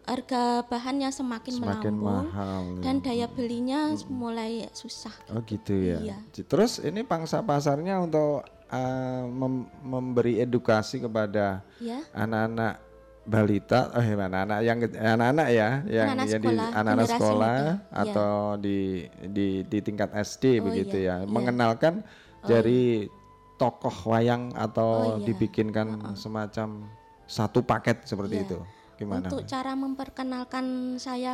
harga 0.02 0.66
bahannya 0.66 1.06
semakin, 1.08 1.54
Semakin 1.54 1.94
melambung 1.94 2.26
mahal. 2.26 2.62
ya. 2.66 2.82
dan 2.82 2.96
daya 2.98 3.26
belinya 3.26 3.80
mulai 4.08 4.66
susah. 4.72 5.14
Oh 5.30 5.38
gitu 5.40 5.70
ya. 5.70 6.02
Iya. 6.02 6.18
Terus 6.42 6.78
ini 6.78 7.02
pangsa 7.02 7.38
pasarnya 7.40 7.98
untuk 7.98 8.42
eh, 8.66 9.22
mem- 9.24 9.70
memberi 9.82 10.38
edukasi 10.38 10.98
kepada 10.98 11.62
Ya, 11.78 12.02
anak-anak 12.10 12.89
balita, 13.30 13.80
eh 13.94 14.10
anak-anak 14.10 14.58
yang 14.60 14.78
ke- 14.78 14.98
anak-anak 14.98 15.48
ya, 15.48 15.68
yang 15.86 16.08
Anak-anak 16.10 16.26
jadi 16.28 16.46
sekolah, 16.50 16.66
anak-anak 16.72 16.90
generasi 17.00 17.14
sekolah 17.16 17.54
muda, 17.54 17.70
iya. 17.70 18.00
atau 18.02 18.32
di 18.56 18.78
di 19.24 19.46
di 19.64 19.78
tingkat 19.80 20.10
SD 20.12 20.44
Oh, 20.52 20.66
begitu 20.66 20.96
iya, 20.98 21.06
ya, 21.06 21.16
iya. 21.16 21.30
mengenalkan 21.30 21.94
dari 22.42 23.06
tokoh 23.54 23.96
wayang 24.06 24.50
atau 24.52 24.90
Oh, 24.90 25.04
iya. 25.14 25.24
dibikinkan 25.24 25.88
semacam 26.14 26.90
satu 27.24 27.62
paket 27.62 28.02
seperti 28.02 28.36
Iya. 28.36 28.44
itu. 28.44 28.58
Gimana? 28.96 29.24
untuk 29.24 29.46
cara 29.46 29.72
memperkenalkan 29.72 30.66
saya 30.96 31.32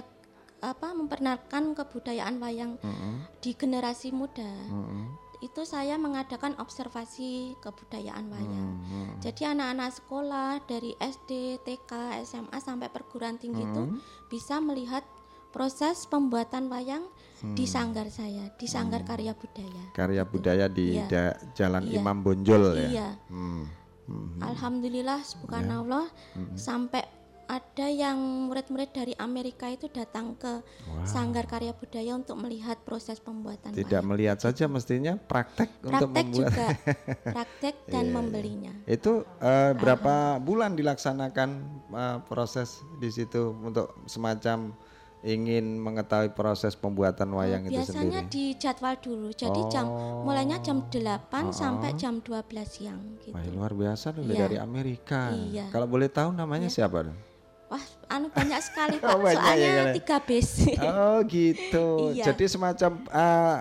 apa 0.57 0.88
memperkenalkan 0.90 1.74
kebudayaan 1.74 2.38
wayang 2.38 2.78
Mm-mm, 2.78 3.26
di 3.38 3.53
generasi 3.53 4.09
muda. 4.09 4.47
mm-mm, 4.66 5.25
Itu 5.39 5.62
saya 5.62 5.97
mengadakan 5.97 6.57
observasi 6.57 7.30
kebudayaan 7.59 8.26
wayang. 8.26 8.68
mm-mm. 8.76 9.07
Jadi 9.18 9.43
anak-anak 9.47 9.91
sekolah 9.95 10.51
dari 10.62 10.93
SD, 10.95 11.30
TK, 11.61 11.91
SMA 12.22 12.57
sampai 12.57 12.89
perguruan 12.89 13.37
tinggi 13.37 13.62
itu 13.62 13.82
Hmm. 13.82 13.99
bisa 14.26 14.59
melihat 14.59 15.05
proses 15.49 16.05
pembuatan 16.05 16.68
wayang 16.68 17.09
di 17.49 17.64
sanggar 17.64 18.09
saya, 18.09 18.53
di 18.55 18.66
sanggar 18.66 19.03
karya 19.03 19.32
budaya. 19.32 19.84
Karya 19.91 20.22
budaya 20.22 20.66
di 20.66 20.95
Iya. 20.95 21.07
da- 21.07 21.37
Jalan 21.55 21.84
Iya. 21.87 21.97
Imam 21.97 22.18
Bonjol 22.20 22.62
ya. 22.76 22.89
Iya, 22.89 23.09
Hmm, 23.28 23.64
hmm. 24.07 24.41
alhamdulillah 24.43 25.20
subhanallah 25.22 26.07
sampai 26.55 27.01
ada 27.47 27.86
yang 27.86 28.18
murid-murid 28.47 28.90
dari 28.90 29.14
Amerika 29.14 29.66
itu 29.66 29.86
datang 29.86 30.34
ke 30.34 30.61
Sanggar 31.03 31.44
Karya 31.44 31.72
Budaya 31.72 32.12
untuk 32.12 32.34
melihat 32.36 32.78
proses 32.80 33.16
pembuatan 33.16 33.70
Tidak 33.70 33.86
wayang. 33.92 34.07
melihat 34.09 34.38
saja 34.38 34.66
mestinya 34.66 35.14
praktek, 35.16 35.70
untuk 35.80 36.11
Praktek 36.11 36.24
membuat. 36.24 36.34
juga, 36.44 36.66
praktek 37.32 37.74
dan 37.86 37.94
Iya, 37.97 38.03
iya. 38.05 38.12
membelinya. 38.12 38.72
Itu 38.84 39.12
eh, 39.38 39.72
berapa 39.72 40.14
bulan 40.38 40.74
dilaksanakan 40.74 41.49
eh, 41.88 42.18
proses 42.24 42.68
di 42.97 43.09
situ 43.09 43.55
untuk 43.57 43.94
semacam 44.05 44.74
ingin 45.22 45.76
mengetahui 45.76 46.30
proses 46.30 46.74
pembuatan 46.74 47.26
wayang 47.32 47.62
itu 47.64 47.74
Biasanya 47.74 48.22
sendiri? 48.22 48.30
di 48.30 48.44
jadwal 48.55 48.94
dulu, 48.97 49.28
jadi 49.30 49.59
jam 49.66 49.86
Oh. 49.86 50.22
mulainya 50.22 50.59
jam 50.61 50.86
8 50.86 51.51
sampai 51.51 51.94
jam 51.94 52.20
12 52.20 52.47
siang 52.64 53.18
gitu. 53.18 53.30
Wah, 53.30 53.42
luar 53.49 53.72
biasa 53.72 54.11
dulu 54.12 54.30
Iya. 54.30 54.40
dari 54.40 54.57
Amerika. 54.57 55.30
Iya. 55.32 55.66
Kalau 55.68 55.86
boleh 55.86 56.07
tahu 56.09 56.30
namanya 56.30 56.66
siapa? 56.68 57.11
Wah, 57.66 57.82
anu 58.08 58.30
banyak 58.30 58.60
sekali 58.60 58.96
Pak. 59.02 59.10
Oh, 59.10 59.18
banyak 59.20 59.42
ya, 59.58 59.70
Soalnya 59.74 59.84
tiga 59.94 60.16
base. 60.20 60.70
Oh 60.78 61.18
gitu. 61.24 61.86
Iya. 62.14 62.24
Jadi 62.30 62.44
semacam 62.46 62.90
eh, 63.04 63.58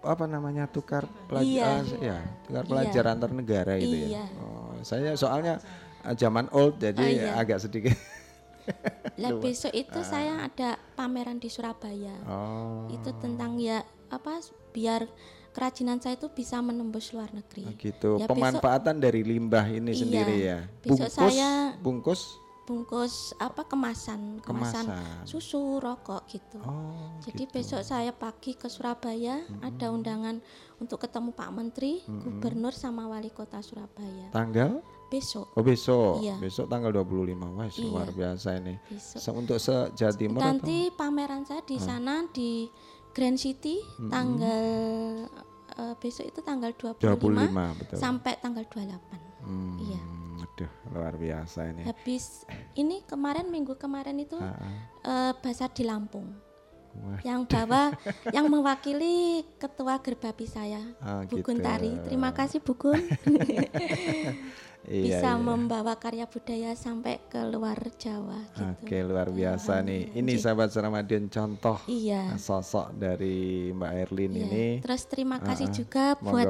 apa 0.00 0.24
namanya 0.24 0.64
tukar 0.66 1.04
pelajar, 1.26 1.84
Iya. 1.84 2.00
ya 2.00 2.18
tukar 2.42 2.62
Iya. 2.62 2.70
pelajar 2.70 3.04
antar 3.06 3.30
negara 3.30 3.72
itu 3.76 3.96
Iya. 4.08 4.24
ya. 4.24 4.26
Oh, 4.38 4.72
saya 4.80 5.12
soalnya 5.14 5.60
eh, 6.00 6.14
zaman 6.14 6.48
old 6.50 6.76
jadi 6.78 6.96
Oh, 6.98 7.04
iya. 7.06 7.30
agak 7.34 7.60
sedikit. 7.60 7.92
Lah 9.20 9.36
besok 9.36 9.70
itu 9.70 10.00
saya 10.02 10.40
ada 10.42 10.80
pameran 10.94 11.36
di 11.36 11.48
Surabaya. 11.48 12.16
oh. 12.24 12.88
Itu 12.88 13.12
tentang 13.14 13.60
ya 13.60 13.84
apa 14.08 14.40
biar 14.70 15.04
kerajinan 15.52 16.00
saya 16.00 16.16
itu 16.16 16.26
bisa 16.28 16.58
menembus 16.58 17.12
luar 17.12 17.28
negeri. 17.30 17.68
gitu. 17.76 18.16
Ya, 18.16 18.24
besok 18.24 18.30
Pemanfaatan 18.30 18.96
dari 18.98 19.20
limbah 19.20 19.68
ini 19.68 19.92
Iya. 19.92 20.00
sendiri 20.00 20.36
ya. 20.42 20.58
Besok 20.80 21.12
saya- 21.12 21.76
bungkus 21.78 22.40
bungkus 22.64 23.14
apa 23.36 23.62
kemasan, 23.62 24.40
kemasan, 24.40 24.84
Kemasan. 24.86 25.24
susu, 25.24 25.76
rokok 25.76 26.24
gitu. 26.26 26.56
Oh, 26.58 27.20
Jadi 27.20 27.44
gitu. 27.44 27.52
besok 27.54 27.80
saya 27.80 28.10
pagi 28.10 28.52
ke 28.52 28.66
Surabaya 28.66 29.36
ada 29.60 29.86
undangan 29.88 30.40
untuk 30.76 30.96
ketemu 30.98 31.30
Pak 31.30 31.50
Menteri, 31.50 32.00
Gubernur 32.02 32.72
sama 32.72 33.04
Wali 33.06 33.28
Kota 33.28 33.60
Surabaya. 33.60 34.28
tanggal 34.30 34.80
Besok 35.04 35.52
Oh 35.52 35.62
besok, 35.62 36.18
Iya. 36.18 36.34
besok 36.38 36.66
tanggal 36.66 36.90
25 36.90 37.36
Wah, 37.52 37.68
Iya. 37.68 37.84
luar 37.84 38.08
biasa 38.10 38.56
ini. 38.56 38.80
Besok. 38.82 39.20
Se- 39.20 39.30
untuk 39.32 39.58
se 39.58 39.70
Jawa 39.92 40.12
Timur 40.12 40.40
apa? 40.40 40.48
Nanti 40.50 40.76
pameran 40.90 41.44
saya 41.44 41.60
di 41.60 41.76
sana 41.78 42.24
di 42.26 42.66
Grand 43.12 43.36
City 43.36 43.78
tanggal 44.08 44.64
eh, 45.70 45.94
besok 45.96 46.24
itu 46.24 46.40
tanggal 46.40 46.70
25, 46.72 46.96
25 46.96 47.74
betul. 47.76 47.96
sampai 47.96 48.32
tanggal 48.38 48.64
28. 48.64 49.20
Hmm, 49.44 49.76
Iya. 49.78 50.00
Aduh, 50.54 50.70
luar 50.94 51.18
biasa 51.18 51.66
ini. 51.66 51.82
Habis 51.82 52.46
ini 52.78 53.02
kemarin 53.02 53.50
minggu 53.50 53.74
kemarin 53.74 54.22
itu 54.22 54.38
eh, 55.02 55.32
basar 55.42 55.74
di 55.74 55.82
Lampung. 55.82 56.30
Wah. 56.94 57.18
Yang 57.26 57.50
bawa 57.50 57.90
yang 58.36 58.46
mewakili 58.46 59.42
ketua 59.58 59.98
gerbabi 59.98 60.46
saya, 60.46 60.78
Ah, 61.02 61.26
Bu 61.26 61.42
gitu. 61.42 61.50
Guntari. 61.50 61.98
Terima 62.06 62.30
kasih 62.30 62.62
Bu 62.62 62.78
Gun. 62.78 63.02
Iya, 64.84 65.16
Bisa 65.16 65.30
iya. 65.32 65.40
membawa 65.40 65.96
karya 65.96 66.28
budaya 66.28 66.76
sampai 66.76 67.16
ke 67.32 67.40
luar 67.48 67.80
Jawa 67.96 68.36
gitu. 68.52 68.84
Oke, 68.84 69.00
luar 69.00 69.32
biasa 69.32 69.80
nih. 69.80 70.12
Ini 70.12 70.36
sahabat 70.36 70.76
Ramadhan 70.76 71.32
contoh 71.32 71.80
Iya. 71.88 72.36
sosok 72.36 72.92
dari 72.92 73.72
Mbak 73.72 73.92
Erlin 74.04 74.32
Iya. 74.36 74.44
ini. 74.44 74.66
Terus 74.84 75.08
terima 75.08 75.40
kasih 75.40 75.72
ah. 75.72 75.74
juga 75.74 76.04
Monggo. 76.20 76.28
buat 76.28 76.48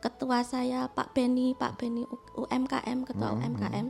ketua 0.00 0.40
saya 0.40 0.88
Pak 0.88 1.12
Beni, 1.12 1.52
Pak 1.52 1.76
Beni 1.76 2.08
UMKM, 2.36 3.04
ketua 3.04 3.36
Hmm, 3.36 3.40
UMKM 3.44 3.86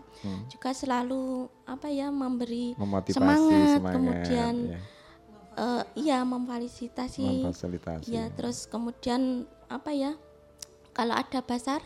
juga 0.50 0.70
selalu 0.74 1.46
apa 1.64 1.86
ya 1.86 2.10
memberi 2.10 2.74
Memotivasi 2.74 3.14
semangat, 3.14 3.78
semangat, 3.78 3.94
kemudian 3.94 4.54
ya. 4.74 4.80
eh, 5.54 5.82
iya 5.94 6.18
memfasilitasi, 6.26 7.22
ya 8.10 8.26
terus 8.34 8.66
kemudian 8.66 9.46
apa 9.70 9.94
ya 9.94 10.18
kalau 10.90 11.14
ada 11.14 11.40
bazar 11.40 11.80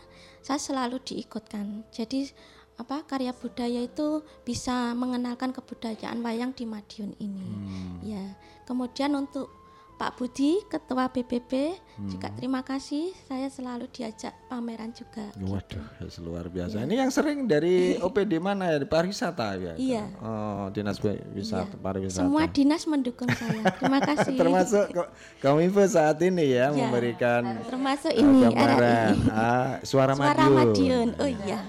saya 0.44 0.60
selalu 0.60 1.00
diikutkan. 1.04 1.84
Jadi 1.92 2.28
apa 2.74 3.06
karya 3.06 3.30
budaya 3.30 3.86
itu 3.86 4.26
bisa 4.42 4.92
mengenalkan 4.98 5.54
kebudayaan 5.54 6.20
wayang 6.20 6.50
di 6.52 6.66
Madiun 6.66 7.14
ini. 7.22 7.48
Hmm. 7.48 7.96
Ya. 8.02 8.24
Kemudian 8.66 9.14
untuk 9.14 9.52
Pak 9.94 10.16
Budi, 10.16 10.58
Ketua 10.64 11.06
BPP, 11.06 11.78
juga 12.04 12.26
Hmm. 12.26 12.34
terima 12.34 12.60
kasih. 12.60 13.14
Saya 13.22 13.46
selalu 13.46 13.86
diajak 13.88 14.34
pameran 14.44 14.90
juga. 14.90 15.30
Waduh, 15.36 15.86
ya, 15.96 16.10
luar 16.20 16.46
biasa. 16.46 16.82
Ini 16.82 16.98
yang 16.98 17.10
sering 17.10 17.46
dari 17.46 17.94
OPD 17.96 18.36
mana 18.36 18.68
ya? 18.68 18.76
Di 18.76 18.86
pariwisata 18.86 19.54
ya? 19.54 19.74
Iya. 19.74 20.04
Oh, 20.18 20.66
dinas 20.68 20.98
wisata, 21.30 21.70
Iya. 21.70 21.78
pariwisata. 21.78 22.26
Semua 22.26 22.44
dinas 22.44 22.82
mendukung 22.84 23.30
saya. 23.30 23.62
Terima 23.72 23.98
kasih. 24.10 24.34
Termasuk 24.34 24.84
ko- 24.90 25.10
Kominfo 25.38 25.82
saat 25.84 26.18
ini 26.20 26.42
ya, 26.50 26.68
Ya. 26.68 26.74
memberikan 26.74 27.62
Termasuk 27.64 28.10
uh, 28.10 28.18
ini 28.18 28.50
RRI. 28.50 29.30
ah, 29.30 29.78
suara, 29.80 30.12
Suara 30.12 30.44
Madiun. 30.44 30.52
Madiun. 30.52 31.08
Oh 31.16 31.30
iya. 31.30 31.60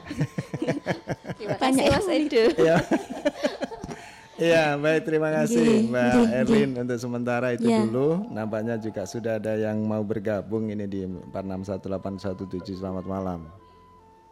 Terima 1.38 1.56
Banyak 1.62 1.86
kasih 1.86 1.94
Mas 1.94 2.10
Edo. 2.10 2.44
Iya. 4.36 4.76
Baik 4.76 5.08
terima 5.08 5.32
kasih 5.32 5.88
Mbak 5.88 6.12
Erlin 6.44 6.70
untuk 6.76 7.00
sementara 7.00 7.56
itu 7.56 7.72
Ya. 7.72 7.88
dulu. 7.88 8.28
Nampaknya 8.32 8.76
juga 8.76 9.08
sudah 9.08 9.40
ada 9.40 9.56
yang 9.56 9.80
mau 9.88 10.04
bergabung 10.04 10.68
ini 10.68 10.84
di 10.86 11.08
461817. 11.32 12.76
Selamat 12.76 13.08
malam. 13.08 13.48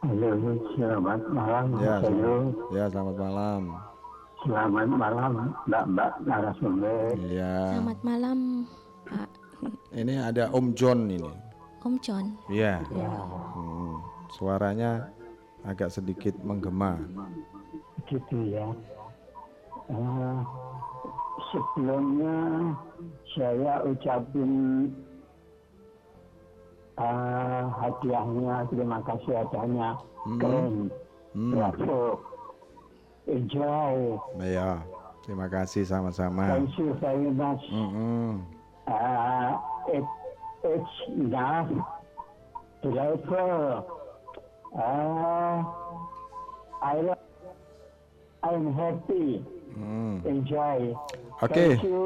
Halo, 0.04 0.36
selamat 0.76 1.22
malam, 1.32 1.66
Ya, 1.80 1.95
selamat, 2.04 2.51
ya 2.76 2.86
selamat 2.91 3.16
malam. 3.16 3.62
Selamat 4.43 4.88
malam, 4.91 5.32
Mbak-mbak 5.64 6.12
narasumber. 6.28 7.16
Iya. 7.24 7.56
Selamat 7.80 7.99
malam, 8.04 8.38
Pak 9.08 9.30
Ini 9.95 10.14
ada 10.20 10.51
Om 10.51 10.76
John 10.76 11.08
ini. 11.08 11.32
Om 11.80 11.95
John. 12.04 12.36
Iya. 12.51 12.84
Hmm, 12.84 13.95
suaranya 14.36 15.08
agak 15.64 15.88
sedikit 15.88 16.36
menggema. 16.43 16.99
Gitu 18.04 18.51
ya. 18.51 18.68
Eh, 19.92 20.38
sebelumnya 21.52 22.38
saya 23.36 23.84
ucapin 23.84 24.52
eh, 26.96 27.64
hadiahnya, 27.74 28.56
terima 28.70 29.00
kasih 29.04 29.44
adanya. 29.44 29.98
Keren, 30.40 30.88
Hmm. 31.34 31.52
bravo, 31.52 32.22
enjoy, 33.26 34.16
Ya, 34.40 34.86
terima 35.26 35.50
kasih 35.50 35.84
sama-sama. 35.84 36.46
thank 36.48 36.72
you 36.78 36.94
very 37.02 37.28
much. 37.28 37.64
Mm-mm. 37.74 38.46
uh, 38.88 39.58
it, 39.90 40.06
it's 40.64 40.96
enough 41.12 41.68
level. 42.86 43.84
Uh, 44.74 45.58
I 46.82 46.94
lo- 47.02 47.26
I'm 48.46 48.70
happy, 48.74 49.42
Hmm. 49.74 50.21
enjoy. 50.24 50.93
Oke. 51.41 51.53
Thank 51.76 51.84
you, 51.84 52.05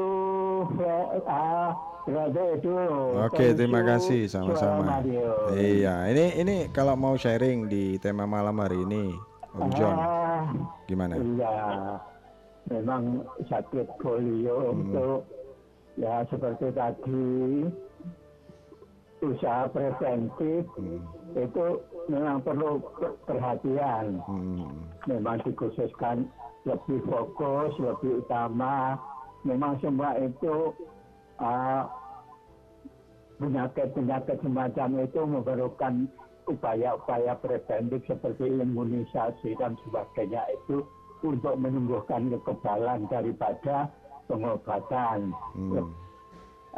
Fre- 0.72 1.20
uh, 1.22 1.70
brother 2.04 2.56
Edo. 2.56 2.76
Oke, 3.22 3.44
Thank 3.44 3.56
terima 3.56 3.80
kasih 3.84 4.24
sama-sama. 4.26 5.04
Iya, 5.52 6.08
ini 6.08 6.24
ini 6.36 6.56
kalau 6.70 6.96
mau 6.96 7.14
sharing 7.14 7.68
di 7.68 7.96
tema 7.96 8.24
malam 8.24 8.56
hari 8.56 8.80
ini, 8.80 9.12
Om 9.52 9.68
John, 9.72 9.94
Ah, 9.94 10.42
gimana? 10.84 11.14
Iya, 11.14 11.56
memang 12.68 13.02
sakit 13.44 13.86
polio 13.98 14.72
Hmm. 14.72 14.82
itu 14.82 15.08
ya 15.98 16.24
seperti 16.26 16.72
tadi 16.72 17.28
usaha 19.18 19.66
preventif 19.68 20.62
Hmm. 20.78 21.02
itu 21.34 21.66
memang 22.06 22.38
perlu 22.40 22.78
per- 22.96 23.18
perhatian. 23.26 24.22
Hmm. 24.24 24.88
Memang 25.04 25.42
dikhususkan 25.42 26.24
lebih 26.68 27.00
fokus, 27.08 27.72
lebih 27.80 28.20
utama. 28.22 29.00
Memang 29.42 29.80
semua 29.80 30.12
itu 30.20 30.76
ah, 31.40 31.88
penyakit-penyakit 33.38 34.42
semacam 34.42 34.88
itu 35.00 35.20
memerlukan 35.22 35.94
upaya-upaya 36.48 37.36
preventif 37.38 38.02
seperti 38.08 38.48
imunisasi 38.50 39.54
dan 39.56 39.76
sebagainya 39.86 40.42
itu 40.58 40.82
untuk 41.20 41.54
menumbuhkan 41.60 42.30
kekebalan 42.30 43.04
daripada 43.08 43.90
pengobatan. 44.26 45.32
Hmm. 45.54 45.88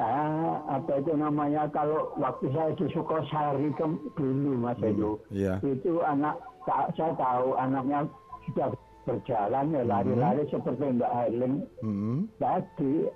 Ah, 0.01 0.81
apa 0.81 1.03
itu 1.03 1.13
namanya 1.13 1.69
kalau 1.69 2.15
waktu 2.17 2.49
saya 2.57 2.73
di 2.73 2.89
Sukosari 2.89 3.69
ke, 3.77 3.85
dulu 4.17 4.57
Mas 4.57 4.81
Edo, 4.81 5.21
Iya. 5.29 5.61
itu 5.61 6.01
anak 6.01 6.41
sa- 6.65 6.89
saya 6.97 7.13
tahu 7.21 7.53
anaknya 7.59 8.09
sudah 8.49 8.73
berjalan 9.03 9.71
ya 9.71 9.83
lari-lari 9.83 10.45
seperti 10.47 10.85
Mbak 10.93 11.13
Helen 11.15 11.53
Hmm. 11.81 12.29
tadi. 12.37 13.09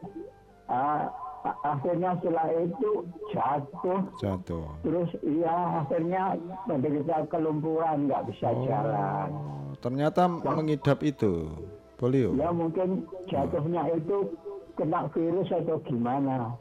A- 0.65 1.13
akhirnya 1.61 2.17
setelah 2.19 2.49
itu 2.57 3.05
jatuh 3.29 4.01
Jatuh. 4.17 4.65
terus 4.81 5.13
iya 5.21 5.85
akhirnya 5.85 6.41
menderita 6.65 7.29
kelumpuhan 7.29 8.09
nggak 8.09 8.33
bisa 8.33 8.49
jalan. 8.65 9.29
Oh, 9.29 9.77
ternyata 9.79 10.25
mengidap 10.25 11.05
itu. 11.05 11.53
Polio. 11.95 12.33
Ya 12.35 12.49
mungkin 12.49 13.05
jatuhnya 13.29 13.93
itu 13.93 14.33
kena 14.75 15.05
virus 15.13 15.47
atau 15.53 15.79
gimana. 15.85 16.57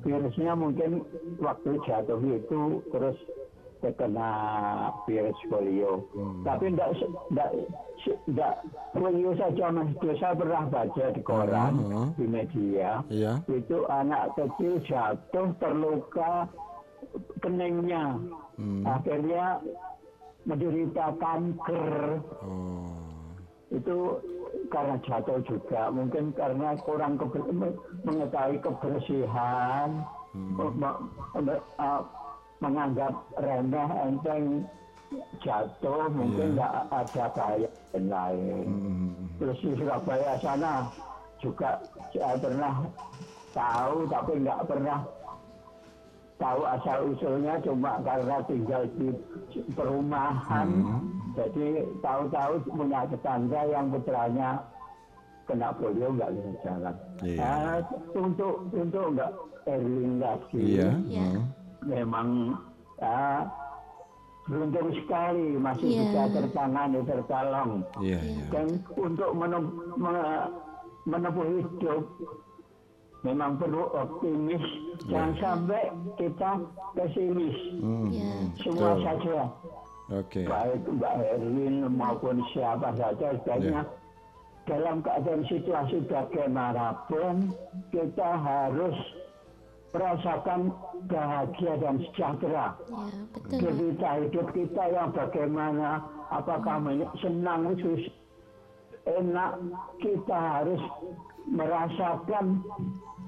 Virusnya 0.00 0.54
mungkin 0.54 1.02
waktu 1.36 1.74
jatuh 1.82 2.20
itu 2.22 2.60
terus 2.88 3.18
terkena 3.86 4.30
virus 5.06 5.38
polio. 5.46 6.02
Tapi 6.42 6.74
enggak 6.74 6.90
enggak 7.30 7.50
enggak 8.26 8.54
polio 8.90 9.30
saja 9.38 9.70
Mas. 9.70 9.90
Saya 10.18 10.34
pernah 10.34 10.66
baca 10.66 11.04
di 11.14 11.22
koran, 11.22 11.72
Hmm. 11.78 12.08
di 12.18 12.26
media. 12.26 13.06
Iya. 13.06 13.32
Itu 13.46 13.86
anak 13.86 14.34
kecil 14.34 14.82
jatuh 14.82 15.54
terluka 15.62 16.50
keningnya. 17.38 18.18
Hmm. 18.58 18.82
Akhirnya 18.82 19.62
menderita 20.42 21.14
kanker 21.18 22.22
Oh. 22.42 22.90
itu 23.68 23.98
karena 24.70 24.94
jatuh 25.02 25.42
juga 25.42 25.90
mungkin 25.90 26.30
karena 26.32 26.78
kurang 26.82 27.18
keber- 27.18 27.50
me- 27.50 27.78
mengetahui 28.02 28.62
kebersihan 28.62 30.06
me- 30.34 30.98
uh, 31.78 32.02
menganggap 32.60 33.12
remeh 33.36 33.90
enteng 34.08 34.64
jatuh 35.44 36.10
mungkin 36.10 36.58
nggak 36.58 36.72
ada 36.90 37.24
bahaya 37.36 37.70
dan 37.94 38.04
lain. 38.10 38.66
Terus 39.38 39.58
di 39.62 39.72
Surabaya 39.78 40.32
sana 40.40 40.88
juga 41.38 41.78
saya 42.10 42.34
pernah 42.40 42.74
tahu 43.52 43.96
tapi 44.08 44.32
nggak 44.42 44.60
pernah 44.66 44.98
tahu 46.36 46.60
asal 46.68 46.98
usulnya 47.16 47.54
cuma 47.64 48.00
karena 48.04 48.36
tinggal 48.44 48.82
di 48.98 49.08
perumahan. 49.72 50.68
Jadi 51.36 51.84
tahu-tahu 52.00 52.52
punya 52.72 53.04
tetangga 53.12 53.60
yang 53.68 53.92
putranya 53.92 54.60
kena 55.46 55.70
polio 55.76 56.08
nggak 56.16 56.32
bisa 56.34 56.50
jalan. 56.64 56.94
Iya. 57.22 57.38
Ah, 57.44 57.78
untuk 58.16 58.66
untuk 58.74 59.06
nggak 59.14 59.32
Erling 59.66 60.22
lagi 60.22 60.78
Iya. 60.78 60.90
Iya. 61.10 61.28
Hmm. 61.76 61.86
memang 61.86 62.28
ah, 62.98 63.44
beruntung 64.44 64.94
sekali 64.94 65.56
masih 65.56 65.88
Iya. 65.88 66.00
bisa 66.00 66.22
tertangani 66.32 67.00
tertolong 67.02 67.70
Iya, 67.98 68.18
iya. 68.18 68.44
dan 68.48 68.66
untuk 68.94 69.30
menem- 69.32 69.74
me- 69.94 70.48
menempuh 71.04 71.46
hidup 71.52 72.02
memang 73.20 73.58
perlu 73.58 73.90
optimis 73.92 74.62
jangan 75.04 75.34
sampai 75.36 75.82
kita 76.14 76.50
pesimis 76.94 77.58
Hmm. 77.76 78.06
Iya. 78.08 78.30
semua 78.56 78.90
Betul. 78.94 79.02
saja 79.02 79.38
Oke. 80.14 80.40
baik 80.46 80.82
Mbak 80.86 81.14
Erwin 81.34 81.76
maupun 81.90 82.36
siapa 82.50 82.94
saja 82.94 83.34
sebaiknya 83.36 83.82
dalam 84.62 84.98
keadaan 84.98 85.42
situasi 85.44 86.06
bagaimanapun 86.06 87.50
kita 87.90 88.30
harus 88.36 88.94
merasakan 89.94 90.74
bahagia 91.06 91.72
dan 91.78 91.96
sejahtera. 92.10 92.74
Ya, 92.74 93.04
betul. 93.32 93.58
cerita 93.62 94.08
hidup 94.22 94.46
kita 94.50 94.82
yang 94.90 95.10
bagaimana 95.14 96.02
apakah 96.32 96.76
men- 96.82 97.12
senang 97.22 97.78
sus 97.78 98.02
enak 99.06 99.62
kita 100.02 100.38
harus 100.38 100.82
merasakan 101.46 102.60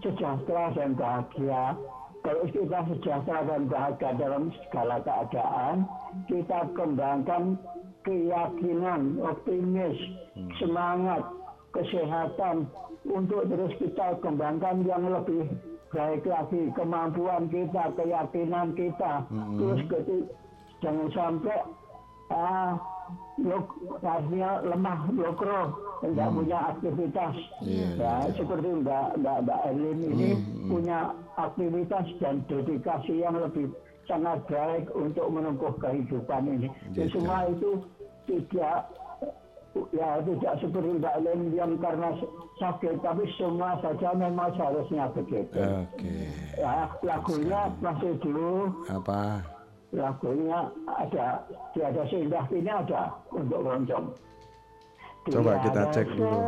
sejahtera 0.03 0.75
dan 0.75 0.99
bahagia. 0.99 1.79
Kalau 2.27 2.45
kita 2.51 2.79
sejahtera 2.91 3.47
dan 3.47 3.63
bahagia 3.71 4.11
dalam 4.19 4.51
segala 4.67 4.99
keadaan 5.07 5.87
kita 6.27 6.67
kembangkan 6.75 7.55
keyakinan 8.03 9.23
optimis 9.23 9.97
semangat 10.59 11.23
kesehatan 11.71 12.67
untuk 13.07 13.47
terus 13.47 13.73
kita 13.79 14.19
kembangkan 14.19 14.83
yang 14.83 15.07
lebih 15.07 15.47
baik 15.89 16.25
lagi 16.29 16.69
kemampuan 16.77 17.49
kita 17.49 17.93
keyakinan 17.97 18.77
kita. 18.77 19.25
Terus 19.31 19.81
keti- 19.89 20.29
jangan 20.85 21.09
sampai 21.17 21.59
ah 22.29 22.77
lok, 23.41 23.67
artinya 24.05 24.61
lemah 24.63 25.01
lokro. 25.17 25.63
Tidak 25.99 26.31
punya 26.31 26.59
aktivitas. 26.77 27.35
Ya 27.99 28.31
seperti 28.39 28.69
mbak 28.85 29.19
mbak 29.19 29.37
mbak 29.43 29.61
Erlin 29.67 29.99
ini 30.15 30.31
punya 30.71 31.11
aktivitas 31.35 32.07
dan 32.23 32.45
dedikasi 32.47 33.25
yang 33.25 33.35
lebih 33.35 33.73
sangat 34.07 34.41
baik 34.47 34.87
untuk 34.95 35.27
menempuh 35.27 35.75
kehidupan 35.83 36.47
ini. 36.49 36.69
Gitu. 36.95 37.19
semua 37.19 37.51
itu 37.51 37.83
tidak 38.31 38.89
ya 39.95 40.19
tidak 40.25 40.55
seperti 40.63 40.89
mbak 40.99 41.15
Erlin 41.23 41.41
yang 41.55 41.73
karena 41.79 42.11
sakit 42.59 42.99
tapi 43.05 43.25
semua 43.39 43.79
saja 43.79 44.15
memang 44.17 44.51
seharusnya 44.59 45.07
begitu 45.15 45.59
Oke. 45.59 46.15
ya 46.59 46.91
lagunya 47.07 47.61
masih 47.79 48.13
dulu 48.19 48.73
Apa? 48.91 49.43
lagunya 49.93 50.69
ada 50.85 51.41
di 51.73 51.81
ada 51.81 52.03
seindah 52.13 52.45
ini 52.53 52.69
ada 52.69 53.09
untuk 53.33 53.61
loncong. 53.65 54.13
Coba 55.29 55.61
kita 55.65 55.83
cek 55.93 56.09
dulu. 56.17 56.41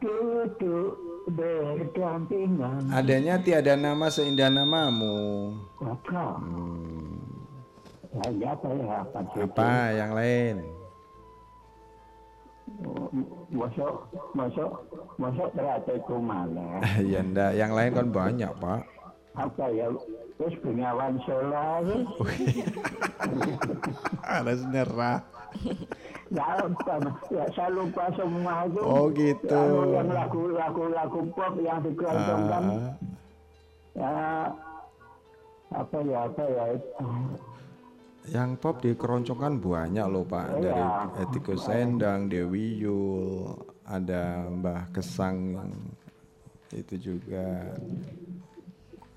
Duduk 0.00 0.88
berdampingan. 1.32 2.92
Adanya 2.92 3.40
tiada 3.40 3.76
nama 3.76 4.12
seindah 4.12 4.52
namamu. 4.52 5.52
Hmm. 5.80 7.03
Apa 8.14 8.30
ya? 8.70 8.98
Apa? 9.02 9.20
Apa 9.42 9.70
yang 9.90 10.10
lain? 10.14 10.54
Masuk, 13.50 13.94
masuk, 14.32 14.70
masuk 15.18 15.48
terateku 15.52 16.16
mana? 16.22 16.80
ya 17.12 17.20
ndak, 17.20 17.52
yang 17.58 17.74
lain 17.74 17.90
kan 17.92 18.08
banyak, 18.08 18.50
Pak. 18.62 18.80
Apa 19.34 19.66
ya? 19.74 19.90
Terus 20.38 20.54
Bengawan 20.62 21.18
Solo. 21.26 21.82
Harus 24.22 24.60
nyerah. 24.72 25.18
Ya, 26.34 26.46
lupa, 26.66 26.94
ya, 27.30 27.44
saya 27.54 27.70
lupa 27.70 28.10
semua 28.18 28.66
itu. 28.66 28.80
Oh, 28.82 29.06
gitu. 29.14 29.62
Yang 29.94 30.10
lagu-lagu 30.10 30.82
lagu 30.90 31.20
pop 31.30 31.54
yang 31.62 31.78
dikelontongkan. 31.82 32.62
Ah, 32.64 32.94
Ya, 33.94 34.10
apa 35.70 35.96
ya, 36.02 36.18
apa 36.26 36.42
ya. 36.50 36.64
Yang 38.32 38.56
pop 38.56 38.80
di 38.80 38.96
keroncongan 38.96 39.60
banyak 39.60 40.06
loh, 40.08 40.24
Pak. 40.24 40.46
Dari 40.56 40.80
Iya. 40.80 41.28
Etiko 41.28 41.54
Sendang, 41.60 42.32
Dewi 42.32 42.80
Yul, 42.80 43.52
ada 43.84 44.48
Mbah 44.48 44.88
Kesang 44.96 45.52
yang 45.52 45.70
itu 46.72 46.94
juga. 46.98 47.76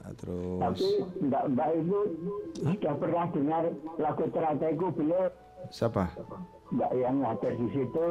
Nah, 0.03 0.11
Terus 0.15 0.61
Tapi 0.63 0.87
Mbak 1.27 1.43
Mbak 1.51 1.69
Ibu 1.83 1.97
sudah 2.63 2.93
pernah 2.95 3.25
dengar 3.31 3.63
lagu 3.99 4.23
terateku 4.31 4.87
belum? 4.95 5.29
siapa? 5.67 6.07
Mbak 6.67 6.91
yang 6.99 7.15
ngajar 7.23 7.53
di 7.55 7.67
situ. 7.71 8.07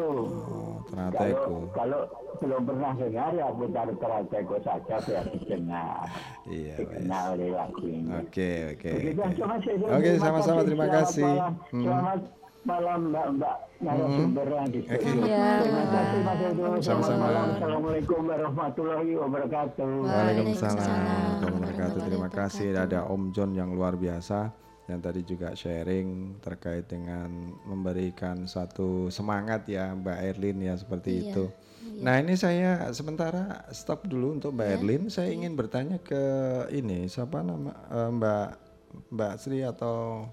Oh, 0.48 0.80
Kalau 1.12 1.68
kalau 1.76 2.00
belum 2.40 2.62
pernah 2.64 2.92
dengar 2.96 3.32
ya 3.32 3.48
putar 3.52 3.88
terateku 4.00 4.56
saja 4.64 4.96
biar 5.04 5.24
didengar. 5.36 6.08
Iya. 6.48 6.74
Dikenal 6.80 7.24
oleh 7.36 7.48
lagu 7.52 7.84
ini. 7.84 8.08
Oke, 8.16 8.72
oke. 8.72 8.90
Oke. 8.96 10.08
Terima 10.08 10.18
sama-sama 10.20 10.60
kasih. 10.60 10.68
terima 10.68 10.84
Selamat 10.88 11.04
kasih. 11.04 11.32
Hmm. 11.68 11.84
Selamat 11.84 12.20
malam 12.66 13.00
Mbak 13.14 13.26
Mbak 13.38 13.56
narasumber 13.76 14.46
yang 14.48 14.68
di 14.72 14.80
studio. 14.82 15.22
Iya. 15.22 15.46
Terima 15.60 15.84
kasih 15.92 16.18
Mas 16.24 16.40
Edo. 16.40 16.64
Selamat 16.64 16.80
Sama-sama. 16.82 17.20
malam. 17.20 17.46
Assalamualaikum 17.52 18.20
warahmatullahi 18.24 19.10
wabarakatuh. 19.20 19.90
Waalaikumsalam 20.00 20.08
Waalaikumsalam 20.08 20.80
warahmatullahi 20.80 21.52
wabarakatuh. 21.60 21.98
Terima 22.08 22.28
kasih 22.32 22.66
ada 22.72 22.98
Om 23.04 23.22
John 23.30 23.50
yang 23.52 23.70
luar 23.70 24.00
biasa 24.00 24.64
yang 24.86 25.02
tadi 25.02 25.26
juga 25.26 25.50
sharing 25.58 26.38
terkait 26.38 26.86
dengan 26.86 27.26
memberikan 27.66 28.46
satu 28.46 29.10
semangat 29.10 29.66
ya 29.66 29.90
Mbak 29.90 30.18
Erlin 30.30 30.58
ya 30.62 30.74
seperti 30.78 31.10
Iya, 31.10 31.22
itu. 31.30 31.44
Nah 32.06 32.22
ini 32.22 32.38
saya 32.38 32.86
sementara 32.94 33.66
stop 33.74 34.06
dulu 34.06 34.38
untuk 34.38 34.54
Mbak 34.54 34.68
Erlin. 34.78 35.02
Saya 35.10 35.34
ingin 35.34 35.58
bertanya 35.58 35.98
ke 35.98 36.22
ini 36.70 37.10
siapa 37.10 37.42
nama 37.42 37.74
eh, 37.90 38.10
Mbak 38.14 38.48
Mbak 39.10 39.32
Sri 39.42 39.66
atau 39.66 40.30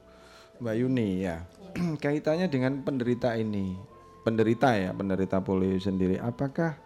Mbak 0.62 0.76
Yuni 0.78 1.10
ya. 1.26 1.42
Kaitannya 2.04 2.46
dengan 2.46 2.86
penderita 2.86 3.34
ini, 3.34 3.74
penderita 4.22 4.78
ya 4.78 4.94
penderita 4.94 5.42
polio 5.42 5.82
sendiri. 5.82 6.22
Apakah 6.22 6.78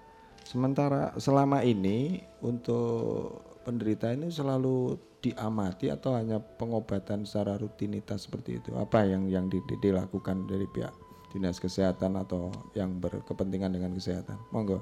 sementara 0.47 1.11
selama 1.19 1.67
ini 1.67 2.23
untuk 2.39 3.43
penderita 3.67 4.15
ini 4.15 4.31
selalu 4.31 4.95
diamati 5.17 5.89
atau 5.89 6.13
hanya 6.13 6.37
pengobatan 6.37 7.25
secara 7.25 7.57
rutinitas 7.57 8.29
seperti 8.29 8.61
itu? 8.61 8.75
Apa 8.77 9.03
yang 9.05 9.25
yang 9.27 9.45
di- 9.49 9.63
di- 9.65 9.79
dilakukan 9.81 10.45
dari 10.45 10.69
pihak 10.69 10.93
dinas 11.33 11.57
kesehatan 11.59 12.15
atau 12.15 12.53
yang 12.77 13.01
berkepentingan 13.01 13.73
dengan 13.73 13.91
kesehatan? 13.97 14.37
Monggo. 14.53 14.79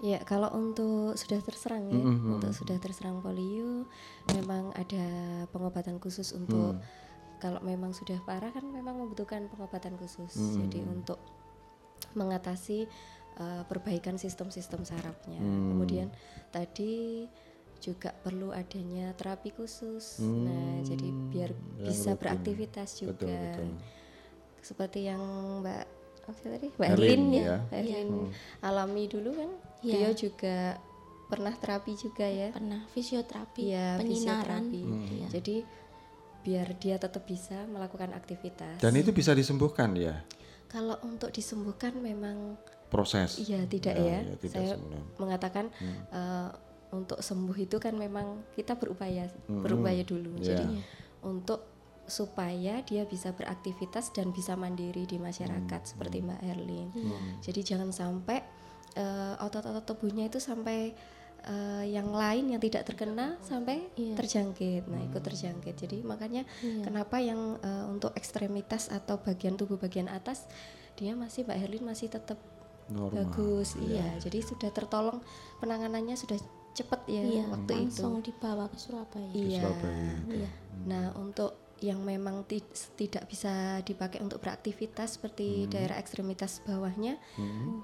Ya, 0.00 0.16
kalau 0.24 0.48
untuk 0.56 1.12
sudah 1.12 1.44
terserang 1.44 1.92
ya, 1.92 2.00
Mm-mm. 2.00 2.40
untuk 2.40 2.56
sudah 2.56 2.80
terserang 2.80 3.20
polio, 3.20 3.84
memang 4.32 4.72
ada 4.72 5.04
pengobatan 5.52 6.00
khusus 6.00 6.32
untuk 6.32 6.80
kalau 7.40 7.60
memang 7.60 7.92
sudah 7.92 8.20
parah 8.24 8.48
kan 8.52 8.64
memang 8.64 8.96
membutuhkan 8.96 9.48
pengobatan 9.52 9.96
khusus. 10.00 10.32
Hmm. 10.36 10.64
Jadi 10.64 10.84
untuk 10.88 11.20
mengatasi 12.16 12.88
eh, 13.40 13.62
perbaikan 13.68 14.16
sistem-sistem 14.16 14.88
sarafnya. 14.88 15.40
Hmm. 15.40 15.76
Kemudian 15.76 16.08
tadi 16.48 17.24
juga 17.80 18.12
perlu 18.14 18.52
adanya 18.52 19.10
terapi 19.12 19.50
khusus. 19.50 20.20
Hmm. 20.20 20.44
Nah, 20.44 20.84
jadi 20.84 21.08
biar 21.28 21.50
Yang 21.50 21.86
bisa 21.86 22.10
rutin. 22.10 22.20
beraktivitas 22.20 22.88
Betul, 22.94 23.04
juga. 23.08 23.36
betul. 23.42 23.68
Seperti 24.60 25.00
yang 25.02 25.22
Mbak 25.60 25.82
apa 26.20 26.36
sih 26.36 26.50
tadi? 26.50 26.68
Mbak 26.70 26.88
Erlin 26.92 27.22
ya, 27.26 27.40
ya. 27.40 27.56
Mbak 27.64 27.78
Erlin 27.80 28.08
Hmm. 28.10 28.30
alami 28.60 29.04
dulu 29.06 29.30
kan. 29.32 29.50
Iya. 29.80 29.92
Beliau 29.96 30.12
juga 30.14 30.56
pernah 31.26 31.54
terapi 31.54 31.92
juga 31.94 32.26
ya. 32.26 32.48
pernah 32.50 32.80
fisioterapi 32.88 33.62
Iya, 33.64 33.86
penyinaran 33.96 34.64
fisioterapi. 34.66 34.82
Iya. 35.10 35.26
Jadi 35.32 35.56
biar 36.40 36.68
dia 36.76 36.96
tetap 36.96 37.24
bisa 37.24 37.64
melakukan 37.66 38.12
aktivitas. 38.12 38.78
Dan 38.78 38.92
itu 38.94 39.10
bisa 39.10 39.32
disembuhkan 39.32 39.92
ya 39.92 40.24
Kalau 40.66 40.96
untuk 41.02 41.28
disembuhkan 41.30 41.92
memang 41.94 42.54
proses. 42.86 43.38
iya 43.40 43.62
tidak 43.64 43.94
Ya, 43.94 44.02
ya. 44.02 44.18
ya, 44.22 44.34
tidak 44.38 44.54
Saya 44.54 44.68
sembuh. 44.74 45.02
mengatakan 45.18 45.64
Hmm. 45.74 46.00
eh, 46.10 46.48
untuk 46.90 47.18
sembuh 47.18 47.54
itu 47.54 47.76
kan 47.76 47.94
memang 47.94 48.42
kita 48.52 48.74
berupaya 48.74 49.30
Hmm. 49.46 49.62
berupaya 49.62 50.02
dulu. 50.02 50.34
Iya. 50.36 50.58
Jadi 50.58 50.66
untuk 51.22 51.62
supaya 52.04 52.82
dia 52.82 53.06
bisa 53.06 53.30
beraktivitas 53.30 54.10
dan 54.10 54.30
bisa 54.30 54.54
mandiri 54.54 55.06
di 55.06 55.14
masyarakat 55.16 55.80
seperti 55.86 56.18
Mbak 56.20 56.40
Erlin. 56.42 56.88
Hmm. 56.90 57.38
Jadi 57.38 57.60
jangan 57.62 57.90
sampai 57.90 58.42
eh, 58.90 59.34
otot-otot 59.38 59.86
tubuhnya 59.86 60.26
itu 60.26 60.42
sampai 60.42 60.90
eh, 61.40 61.84
yang 61.86 62.10
lain 62.10 62.50
yang 62.50 62.58
tidak 62.58 62.82
terkena 62.84 63.38
sampai 63.40 63.86
Iya. 63.94 64.18
terjangkit. 64.18 64.90
Nah, 64.90 65.00
ikut 65.00 65.22
terjangkit. 65.22 65.78
Jadi 65.78 66.02
makanya 66.02 66.42
Iya. 66.58 66.82
kenapa 66.82 67.16
yang 67.16 67.54
eh, 67.56 67.86
untuk 67.86 68.10
ekstremitas 68.12 68.90
atau 68.90 69.16
bagian 69.16 69.54
tubuh 69.54 69.78
bagian 69.78 70.10
atas 70.10 70.50
dia 70.98 71.14
masih 71.14 71.46
Mbak 71.46 71.56
Herlin 71.56 71.84
masih 71.86 72.10
tetap 72.10 72.36
Normal. 72.90 73.30
bagus. 73.30 73.78
Iya, 73.78 74.18
jadi 74.18 74.42
sudah 74.42 74.68
tertolong 74.68 75.22
penanganannya 75.62 76.18
sudah 76.18 76.36
cepat 76.72 77.00
ya 77.06 77.20
Iya, 77.20 77.44
waktu 77.48 77.72
itu. 77.72 78.00
langsung 78.00 78.20
dibawa 78.20 78.64
ke 78.66 78.76
Surabaya. 78.76 79.30
Iya. 79.32 79.60
Surabaya. 79.60 80.14
Iya. 80.28 80.50
Nah, 80.86 81.04
untuk 81.14 81.52
yang 81.80 82.00
memang 82.00 82.44
ti- 82.44 82.60
tidak 82.94 83.24
bisa 83.26 83.80
dipakai 83.80 84.20
untuk 84.20 84.38
beraktivitas 84.38 85.16
seperti 85.16 85.64
Hmm. 85.64 85.70
daerah 85.70 85.96
ekstremitas 85.96 86.60
bawahnya, 86.62 87.16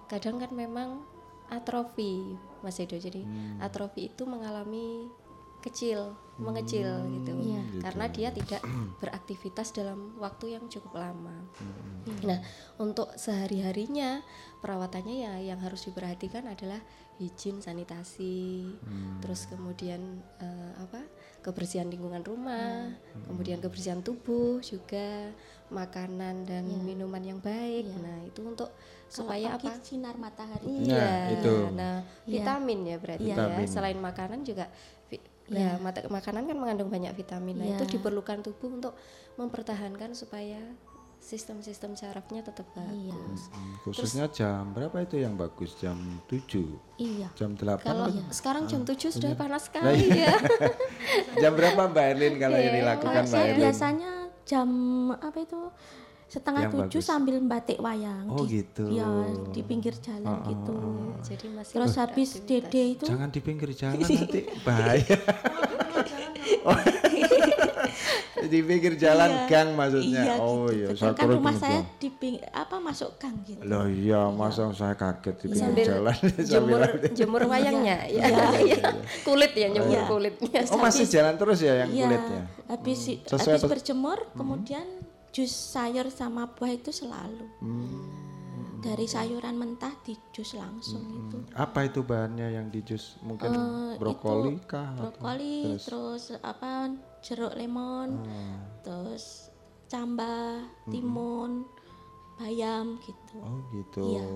kadang 0.07 0.37
kan 0.37 0.53
memang 0.53 1.01
atrofi, 1.49 2.37
Mas 2.61 2.76
Edo. 2.76 2.95
Jadi 2.95 3.22
Hmm. 3.22 3.57
atrofi 3.59 4.07
itu 4.07 4.22
mengalami 4.22 5.09
kecil, 5.59 6.14
mengecil 6.37 6.87
gitu. 7.11 7.32
Iya. 7.43 7.62
Karena 7.80 8.07
dia 8.07 8.28
tidak 8.30 8.62
beraktivitas 9.01 9.72
dalam 9.72 10.14
waktu 10.16 10.55
yang 10.55 10.68
cukup 10.68 10.95
lama. 10.95 11.34
Hmm. 11.57 12.20
Nah, 12.22 12.39
untuk 12.76 13.11
sehari-harinya 13.16 14.22
perawatannya 14.61 15.16
ya 15.16 15.34
yang 15.43 15.59
harus 15.59 15.82
diperhatikan 15.82 16.47
adalah 16.47 16.78
higien 17.17 17.59
sanitasi, 17.59 18.69
Hmm. 18.77 19.19
terus 19.21 19.49
kemudian 19.49 20.01
eh, 20.37 20.73
apa 20.77 21.01
kebersihan 21.41 21.87
lingkungan 21.87 22.21
rumah, 22.21 22.93
kemudian 23.25 23.59
kebersihan 23.59 24.01
tubuh 24.01 24.59
juga 24.61 25.31
makanan 25.69 26.45
dan 26.45 26.64
Iya. 26.67 26.83
minuman 26.83 27.23
yang 27.23 27.39
baik. 27.39 27.87
Iya. 27.87 27.97
Nah 27.99 28.19
itu 28.23 28.41
untuk 28.43 28.71
Kalau 28.71 29.09
supaya 29.09 29.55
apa? 29.55 29.79
sinar 29.81 30.14
matahari. 30.17 30.87
Iya. 30.87 30.99
Nah, 30.99 31.23
itu. 31.33 31.55
Nah 31.73 31.95
vitamin 32.25 32.81
ya 32.85 32.97
berarti 32.99 33.25
ya. 33.25 33.37
Vitamin. 33.39 33.67
Selain 33.67 33.99
makanan 33.99 34.41
juga 34.43 34.67
Iya. 35.07 35.23
ya, 35.49 35.71
mata- 35.79 36.03
makanan 36.11 36.43
kan 36.45 36.57
mengandung 36.59 36.91
banyak 36.91 37.14
vitamin. 37.14 37.55
Nah 37.57 37.69
itu 37.73 37.85
Iya. 37.87 37.93
diperlukan 37.97 38.43
tubuh 38.43 38.71
untuk 38.73 38.95
mempertahankan 39.37 40.11
supaya 40.12 40.59
sistem-sistem 41.27 41.91
sarafnya 41.93 42.39
tetap 42.41 42.62
Iya. 42.70 43.11
bagus. 43.11 43.43
Hmm, 43.51 43.74
Khususnya 43.83 44.31
jam 44.31 44.70
berapa 44.70 44.95
itu 45.01 45.18
yang 45.18 45.35
bagus? 45.35 45.74
Jam 45.74 45.99
7, 46.24 46.79
Iya. 46.97 47.35
jam 47.35 47.53
8 47.53 47.83
Kalau 47.83 48.07
apa? 48.07 48.31
sekarang 48.31 48.64
jam 48.64 48.87
7 48.87 49.11
sudah 49.11 49.35
panas 49.35 49.59
Nah, 49.59 49.66
sekali 49.66 50.07
iya. 50.07 50.31
ya. 50.31 50.37
jam 51.43 51.53
berapa 51.53 51.81
Mbak 51.85 52.05
Erlin 52.09 52.35
kalau 52.37 52.55
Iya, 52.55 52.68
ini 52.68 52.81
lakukan 52.81 53.22
Mbak 53.27 53.43
Erlin? 53.43 53.59
biasanya 53.59 54.11
jam 54.47 54.68
apa 55.12 55.39
itu 55.41 55.61
setengah 56.27 56.62
Yang 56.62 56.72
tujuh 56.72 57.01
bagus. 57.03 57.07
sambil 57.09 57.37
batik 57.41 57.79
wayang. 57.79 58.27
Oh, 58.27 58.43
di, 58.43 58.62
gitu. 58.62 58.85
Ya 58.89 59.07
di 59.51 59.62
pinggir 59.62 59.95
jalan 59.97 60.22
Oh, 60.24 60.31
oh, 60.33 60.43
gitu. 60.45 60.74
oh. 60.74 61.11
Jadi 61.22 61.47
masih 61.51 61.72
Terus 61.74 61.93
habis 61.97 62.29
dede 62.41 62.83
itu 62.95 63.05
Jangan 63.05 63.29
di 63.29 63.41
pinggir 63.41 63.70
jalan 63.74 63.99
nanti 63.99 64.41
bahaya. 64.62 65.03
Oh. 66.66 66.74
Di 68.45 68.59
pinggir 68.61 68.95
jalan 68.95 69.30
Iya. 69.32 69.47
gang 69.47 69.68
maksudnya. 69.72 70.22
Iya, 70.22 70.34
oh 70.37 70.68
gitu. 70.68 70.76
iya, 70.76 70.87
Betul 70.89 71.01
saya 71.01 71.12
kan 71.12 71.26
rumah 71.30 71.55
saya 71.55 71.80
di 71.97 72.09
ping, 72.11 72.37
apa 72.47 72.76
masuk 72.76 73.11
gang 73.16 73.37
gitu. 73.43 73.61
Loh 73.62 73.87
iya, 73.87 74.20
masa 74.28 74.68
saya 74.70 74.93
kaget 74.93 75.37
di 75.37 75.47
pinggir 75.49 75.62
sambil 75.62 75.84
jalan 75.87 76.16
jemur 76.51 76.80
jemur 77.11 77.43
wayangnya 77.47 77.97
ya, 78.12 78.26
Iya. 78.26 78.47
Iya. 78.61 78.76
kulit 79.22 79.53
ya 79.53 79.68
nyemur 79.68 79.95
Iya. 79.95 80.05
kulitnya 80.07 80.61
Oh 80.68 80.78
masih 80.78 81.05
jalan 81.07 81.34
terus 81.34 81.59
ya 81.59 81.74
yang 81.80 81.91
Iya, 81.91 82.05
kulitnya? 82.05 82.43
habis 82.66 82.99
Sesuai 83.24 83.57
habis 83.57 83.70
berjemur 83.70 84.18
kemudian 84.32 84.84
jus 85.30 85.53
sayur 85.53 86.09
sama 86.09 86.49
buah 86.49 86.72
itu 86.72 86.89
selalu. 86.91 87.45
Hmm. 87.61 88.26
Dari 88.87 89.05
sayuran 89.05 89.55
mentah 89.55 89.91
di 90.01 90.14
jus 90.30 90.55
langsung 90.55 91.03
itu. 91.11 91.37
Apa 91.53 91.84
itu 91.84 92.01
bahannya 92.01 92.49
yang 92.53 92.66
di 92.68 92.80
jus? 92.80 93.18
Mungkin 93.20 93.51
Eh, 93.51 93.93
brokoli 93.97 94.55
itu 94.55 94.64
kah? 94.64 94.93
atau- 94.93 95.11
brokoli 95.11 95.57
terus? 95.66 95.82
terus, 95.84 96.22
apa 96.41 96.95
jeruk 97.20 97.53
lemon 97.53 98.22
Hmm. 98.22 98.57
terus 98.80 99.51
cambah 99.87 100.62
timun 100.87 101.66
bayam 102.37 103.01
gitu 103.01 103.39
Oh 103.39 103.59
gitu. 103.70 104.03
Iya. 104.12 104.26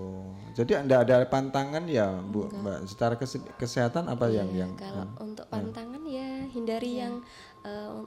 Jadi 0.54 0.72
anda 0.74 0.96
ada 0.98 1.20
pantangan 1.22 1.84
ya 1.84 2.16
Bu 2.18 2.48
Mbak 2.48 2.88
secara 2.88 3.14
kese- 3.14 3.44
kesehatan 3.54 4.08
apa 4.08 4.26
yang 4.26 4.48
yang 4.50 4.72
Iya, 4.72 4.80
kalau 4.80 5.04
untuk 5.20 5.46
pantangan 5.46 6.02
ya 6.02 6.48
hindari 6.48 6.98
yang 6.98 7.20
eh, 7.60 8.00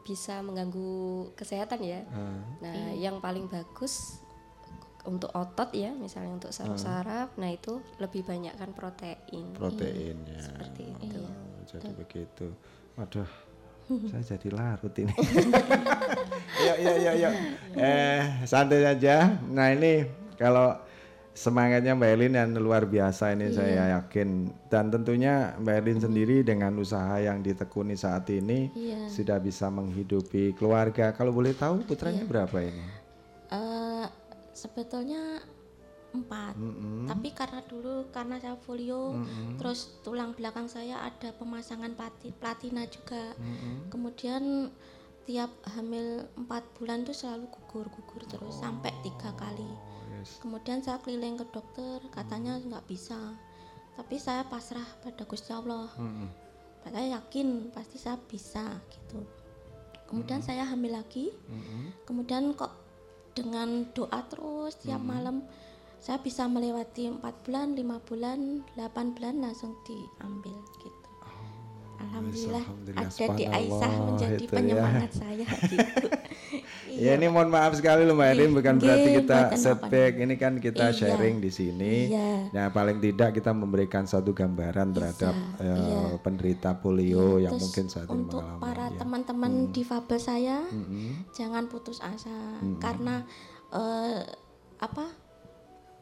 bisa 0.00 0.40
mengganggu 0.40 0.94
kesehatan 1.34 1.78
ya 1.78 2.02
Ah. 2.08 2.38
nah 2.58 2.90
yang 2.92 3.18
paling 3.18 3.46
bagus 3.46 4.21
untuk 5.04 5.30
otot 5.32 5.70
ya 5.72 5.90
misalnya 5.92 6.32
untuk 6.32 6.50
saraf-saraf 6.50 7.34
nah 7.34 7.48
itu 7.48 7.82
lebih 7.98 8.22
banyak 8.22 8.54
kan 8.54 8.70
protein 8.70 9.50
protein 9.52 10.16
ya. 10.24 10.38
seperti 10.40 10.82
itu 11.00 11.20
Oh, 11.62 11.64
jadi 11.68 11.90
begitu. 11.94 12.46
Waduh. 12.94 13.30
Saya 14.10 14.34
jadi 14.34 14.48
larut 14.50 14.90
ini. 14.98 15.14
yuk, 16.66 16.76
yuk, 16.80 16.96
yuk, 16.98 17.14
yuk. 17.18 17.32
Eh, 17.74 18.20
santai 18.44 18.82
saja. 18.82 19.38
Nah 19.46 19.70
ini 19.70 20.02
kalau 20.34 20.74
semangatnya 21.32 21.94
Mbak 21.94 22.10
Elin 22.12 22.34
yang 22.34 22.50
luar 22.58 22.82
biasa 22.84 23.32
ini 23.32 23.54
saya 23.54 23.94
yakin. 23.94 24.50
Dan 24.66 24.90
tentunya 24.90 25.54
Mbak 25.56 25.76
Elin 25.78 25.98
sendiri 26.00 26.36
dengan 26.42 26.74
usaha 26.76 27.16
yang 27.16 27.40
ditekuni 27.40 27.94
saat 27.94 28.26
ini 28.28 28.74
Iya. 28.74 29.06
sudah 29.06 29.38
bisa 29.38 29.70
menghidupi 29.70 30.52
keluarga. 30.54 31.14
Kalau 31.14 31.30
boleh 31.30 31.54
tahu 31.54 31.86
putranya 31.86 32.26
berapa 32.26 32.58
ini? 32.58 32.84
Eh, 33.52 33.81
sebetulnya 34.62 35.42
empat. 36.12 36.54
Mm-mm. 36.60 37.08
tapi 37.08 37.32
karena 37.32 37.64
dulu 37.64 38.12
karena 38.12 38.36
saya 38.36 38.52
polio 38.60 39.16
terus 39.56 39.96
tulang 40.04 40.36
belakang 40.36 40.68
saya 40.68 41.00
ada 41.08 41.32
pemasangan 41.34 41.96
plati- 41.96 42.36
platina 42.36 42.84
juga. 42.84 43.32
Kemudian 43.88 44.68
tiap 45.24 45.48
hamil 45.72 46.28
empat 46.36 46.66
bulan 46.76 47.06
tuh 47.08 47.16
selalu 47.16 47.48
gugur 47.48 47.88
gugur 47.96 48.22
terus 48.28 48.60
sampai 48.60 48.92
tiga 49.00 49.32
kali. 49.38 49.64
Oh, 49.64 50.18
yes. 50.18 50.36
kemudian 50.42 50.82
saya 50.84 50.98
keliling 51.00 51.38
ke 51.40 51.46
dokter 51.48 52.02
katanya 52.12 52.60
nggak 52.60 52.84
bisa. 52.84 53.16
Tapi 53.96 54.16
saya 54.20 54.44
pasrah 54.44 54.86
pada 55.00 55.24
Gusti 55.24 55.50
Allah. 55.56 55.88
Mm-mm. 55.96 56.28
saya 56.82 57.16
yakin 57.16 57.70
pasti 57.72 57.96
saya 57.96 58.18
bisa 58.20 58.68
gitu. 58.92 59.24
Kemudian 60.12 60.44
saya 60.44 60.68
hamil 60.68 60.92
lagi. 60.92 61.32
Mm-mm. 61.48 62.04
kemudian 62.04 62.52
kok 62.52 62.81
dengan 63.32 63.88
doa 63.92 64.20
terus 64.28 64.78
tiap 64.80 65.02
malam. 65.02 65.44
Saya 66.02 66.18
bisa 66.18 66.50
melewati 66.50 67.10
empat 67.10 67.46
bulan 67.46 67.78
lima 67.78 68.02
bulan 68.02 68.66
8 68.74 69.14
bulan 69.14 69.38
langsung 69.38 69.78
diambil 69.86 70.58
gitu 70.82 71.01
Alhamdulillah, 72.02 72.60
Alhamdulillah, 72.60 73.08
ada 73.08 73.34
di 73.34 73.44
Aisyah 73.46 73.92
menjadi 74.02 74.34
itu 74.36 74.44
ya. 74.44 74.50
penyemangat 74.52 75.10
saya 75.20 75.46
gitu 75.64 76.06
Ya 76.92 77.16
ini 77.16 77.24
mohon 77.26 77.48
maaf 77.48 77.72
sekali 77.72 78.04
loh 78.04 78.12
Mbak 78.12 78.28
Elin 78.30 78.52
bukan 78.52 78.74
Nggih, 78.76 78.84
berarti 78.84 79.08
kita 79.16 79.38
setback 79.56 80.12
ini 80.18 80.34
kan 80.36 80.52
kita 80.58 80.84
Iya. 80.84 80.94
sharing 80.94 81.40
di 81.40 81.48
sini. 81.48 82.12
Iya. 82.12 82.52
Nah 82.52 82.68
paling 82.68 83.00
tidak 83.00 83.32
kita 83.32 83.48
memberikan 83.50 84.04
satu 84.04 84.30
gambaran 84.30 84.92
terhadap 84.92 85.32
eh, 85.56 85.72
iya. 85.72 86.20
penderita 86.20 86.76
polio 86.76 87.40
yang 87.40 87.56
Terus 87.56 87.64
mungkin 87.64 87.84
saat 87.88 88.06
ini 88.06 88.12
untuk 88.18 88.44
mengalami. 88.44 88.60
para 88.60 88.86
ya. 88.86 88.98
teman-teman 88.98 89.52
difabel 89.72 90.18
saya 90.20 90.58
Mm-mm. 90.68 91.32
jangan 91.32 91.64
putus 91.66 91.96
asa 91.98 92.60
karena 92.76 93.24
eh, 93.72 94.20
apa 94.76 95.06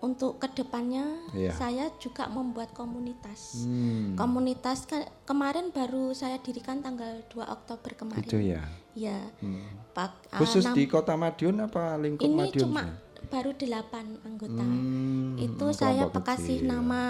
untuk 0.01 0.41
ke 0.41 0.49
depannya 0.51 1.05
Iya. 1.31 1.53
saya 1.53 1.85
juga 1.97 2.25
membuat 2.27 2.73
komunitas. 2.73 3.63
Hmm. 3.63 4.17
Komunitas 4.17 4.85
ke- 4.85 5.05
kemarin 5.23 5.69
baru 5.69 6.11
saya 6.13 6.41
dirikan 6.41 6.81
tanggal 6.81 7.21
2 7.29 7.45
Oktober 7.47 7.93
kemarin. 7.95 8.25
Itu 8.25 8.41
ya. 8.41 8.65
Ya. 8.93 9.21
Hmm. 9.39 9.61
Pak, 9.93 10.33
ah, 10.33 10.41
Khusus 10.41 10.65
nam- 10.65 10.73
di 10.73 10.85
Kota 10.85 11.15
Madiun 11.15 11.61
apa 11.61 11.95
lingkup 11.95 12.25
ini 12.25 12.49
Madiun? 12.49 12.63
cuma 12.65 12.83
sih? 12.83 13.29
baru 13.29 13.53
delapan 13.53 14.05
anggota. 14.23 14.65
Hmm, 14.65 15.37
Itu 15.37 15.71
saya 15.71 16.09
kelompok 16.09 16.25
kasih 16.27 16.59
kecil. 16.59 16.67
nama 16.67 17.03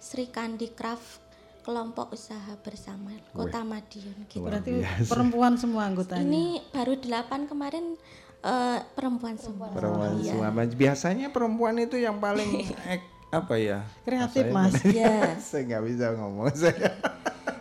Sri 0.00 0.26
Kandi 0.26 0.72
Craft 0.72 1.20
kelompok 1.60 2.12
usaha 2.12 2.56
bersama 2.58 3.12
Kota 3.30 3.60
Madiun 3.62 4.26
gitu. 4.26 4.40
Berarti 4.40 4.80
perempuan 5.04 5.54
semua 5.54 5.86
anggotanya. 5.86 6.20
Ini 6.22 6.44
baru 6.70 6.96
delapan 6.96 7.44
kemarin 7.44 7.96
eh, 8.44 8.78
perempuan 8.92 9.34
semua. 9.34 9.68
Perempuan 9.70 10.20
Iya. 10.20 10.36
semua. 10.36 10.48
Biasanya 10.66 11.28
perempuan 11.28 11.76
itu 11.76 11.96
yang 11.96 12.16
paling 12.18 12.60
ek- 12.92 13.10
apa 13.30 13.54
ya? 13.56 13.80
Kreatif, 14.02 14.46
Mas. 14.48 14.76
Iya. 14.86 15.34
saya 15.38 15.64
nggak 15.66 15.84
bisa 15.84 16.06
ngomong 16.14 16.52
saya. 16.60 16.92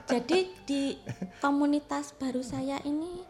Jadi 0.05 0.39
di 0.63 0.84
komunitas 1.39 2.13
baru 2.13 2.39
saya 2.39 2.77
ini 2.84 3.23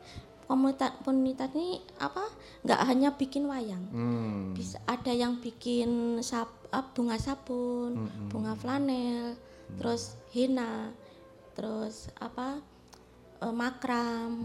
komunitas 0.44 0.92
komunitas 1.00 1.48
ini 1.54 1.80
apa 1.98 2.20
nggak 2.62 2.82
hanya 2.84 3.10
bikin 3.14 3.48
wayang 3.48 3.80
Hmm. 3.90 4.52
bisa 4.52 4.76
ada 4.84 5.10
yang 5.10 5.40
bikin 5.40 6.20
sap, 6.20 6.52
ah, 6.68 6.84
bunga 6.84 7.16
sabun 7.16 7.96
bunga 8.28 8.52
flanel 8.54 9.40
terus 9.74 10.20
henna 10.30 10.92
terus 11.54 12.12
apa 12.20 12.60
eh, 13.40 13.54
makram 13.56 14.36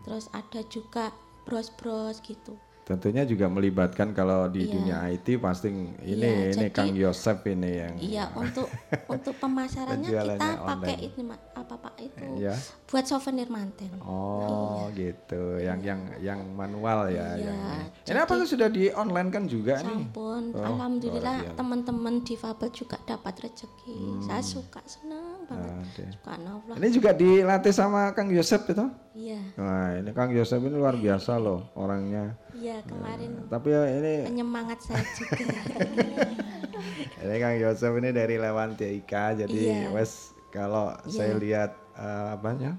terus 0.00 0.32
ada 0.32 0.64
juga 0.64 1.12
bros-bros 1.46 2.18
gitu 2.20 2.58
Tentunya 2.86 3.26
juga 3.26 3.50
melibatkan 3.50 4.14
kalau 4.14 4.46
di 4.46 4.62
Iya. 4.62 4.70
dunia 4.70 4.96
IT 5.10 5.42
pasti 5.42 5.74
ini 5.74 5.90
Iya, 6.06 6.54
ini 6.54 6.62
jadi- 6.62 6.70
Kang 6.70 6.94
Yosep 6.94 7.42
ini 7.50 7.70
yang 7.76 7.94
iya 7.98 8.30
untuk 8.30 8.70
untuk 9.10 9.34
pemasarannya 9.36 10.06
kita 10.06 10.38
pakai 10.38 10.54
online. 10.94 11.00
ini 11.10 11.22
Mak. 11.26 11.40
apa 11.56 11.74
pak 11.74 11.94
itu 11.98 12.22
ya. 12.38 12.54
buat 12.86 13.02
souvenir 13.02 13.50
manten 13.50 13.90
Oh 13.98 14.86
gitu, 14.94 15.58
yang 15.58 15.82
yang 15.82 15.98
yang 16.20 16.38
manual 16.46 17.10
ya. 17.10 17.34
Iya, 17.34 17.42
yang 17.42 17.58
ini. 17.58 17.74
ini 17.82 18.06
jadi- 18.06 18.22
apa 18.22 18.32
tuh 18.38 18.46
sudah 18.46 18.68
di 18.70 18.86
online 18.92 19.28
kan 19.30 19.50
juga 19.50 19.82
nih? 19.82 20.06
Sampun, 20.06 20.42
Oh, 20.52 20.62
alhamdulillah 20.62 21.36
teman-teman 21.58 22.22
difabel 22.22 22.70
juga 22.70 23.02
dapat 23.02 23.34
rezeki. 23.42 24.22
Saya 24.22 24.46
suka 24.46 24.78
senang 24.86 25.42
banget. 25.44 25.74
Ada. 25.74 26.04
Suka 26.14 26.30
Allah. 26.38 26.74
Ini 26.78 26.88
juga 26.92 27.10
dilatih 27.10 27.74
sama 27.74 28.14
Kang 28.14 28.30
Yosep 28.30 28.62
itu? 28.70 28.86
Iya, 29.16 29.42
Wah 29.56 29.90
ini 29.96 30.10
Kang 30.12 30.30
Yosep 30.30 30.62
ini 30.62 30.76
luar 30.76 30.94
biasa 30.94 31.34
loh 31.36 31.66
orangnya. 31.74 32.38
Iya 32.66 32.78
kemarin 32.82 33.46
Tapi 33.46 33.68
ya 33.68 33.82
ini 33.88 34.12
penyemangat 34.26 34.78
saya 34.80 35.06
juga. 35.12 35.38
ini 37.22 37.34
Kang 37.36 37.56
Yosep 37.56 37.92
ini 37.96 38.10
dari 38.10 38.36
Lewantia 38.36 38.90
Ika 38.90 39.38
jadi 39.38 39.54
Iya. 39.54 39.88
wes 39.92 40.12
kalau 40.48 40.90
saya 41.06 41.30
Iya. 41.30 41.38
lihat 41.38 41.70
eh, 41.94 42.28
apanya 42.32 42.74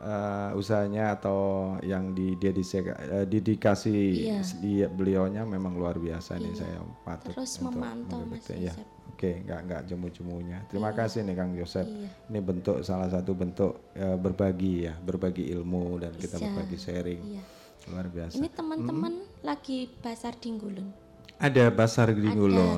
eh, 0.00 0.50
usahanya 0.54 1.12
atau 1.14 1.40
yang 1.82 2.10
di 2.10 2.32
dia 2.34 2.50
dise- 2.50 2.80
eh, 2.82 3.26
dedikasi 3.26 4.24
Iya. 4.24 4.40
di 4.56 4.72
beliaunya 4.86 5.44
memang 5.44 5.74
luar 5.74 5.96
biasa 5.96 6.34
nih 6.34 6.54
saya 6.54 6.80
patut 7.02 7.34
Terus 7.34 7.60
untuk 7.60 7.76
memantau, 7.76 8.24
Mas 8.24 8.48
ya 8.48 8.72
oke 9.10 9.44
nggak 9.44 9.60
nggak 9.62 9.82
jemu-jemunya 9.86 10.58
terima 10.66 10.90
kasih 10.90 11.20
nih 11.22 11.34
Kang 11.34 11.52
Yosep 11.52 11.84
Iya. 11.84 12.08
ini 12.26 12.38
bentuk 12.40 12.80
salah 12.80 13.06
satu 13.06 13.34
bentuk 13.34 13.92
eh, 13.92 14.16
berbagi 14.16 14.88
ya 14.88 14.96
berbagi 14.96 15.44
ilmu 15.50 16.00
dan 16.00 16.12
kita 16.14 16.36
Bisa. 16.36 16.44
berbagi 16.46 16.76
sharing 16.76 17.22
Iya. 17.28 17.44
Luar 17.86 18.06
biasa 18.06 18.34
Ini 18.34 18.48
teman-teman 18.50 19.12
lagi 19.40 19.88
basar 19.96 20.34
Dinggulun. 20.34 20.90
ada 21.40 21.72
basar 21.72 22.12
di 22.12 22.20
Ada 22.20 22.36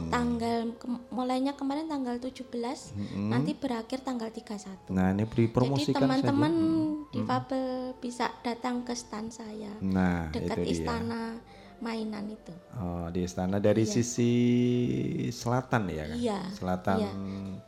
tanggal 0.09 0.71
ke- 0.73 0.87
mulainya 1.11 1.51
kemarin 1.53 1.91
tanggal 1.91 2.15
17, 2.15 2.95
nanti 3.21 3.59
berakhir 3.59 3.99
tanggal 4.01 4.31
31. 4.31 4.87
nah 4.89 5.11
ini 5.11 5.27
Jadi 5.27 5.35
dipromosikan 5.43 5.99
teman-teman 5.99 6.53
saja. 6.55 7.11
difabel 7.11 7.65
bisa 7.99 8.31
datang 8.41 8.87
ke 8.87 8.95
stand 8.95 9.35
saya. 9.35 9.75
nah 9.83 10.31
dekat 10.31 10.57
itu 10.57 10.63
dia 10.63 10.75
istana 10.79 11.43
mainan 11.83 12.31
itu. 12.31 12.55
Oh, 12.79 13.11
di 13.11 13.27
istana 13.27 13.59
dari 13.59 13.83
Iya. 13.83 13.91
sisi 13.91 14.33
selatan 15.35 15.91
ya 15.91 16.05
kan? 16.07 16.17
Iya, 16.17 16.39
Selatan. 16.55 16.97
iya. 17.03 17.11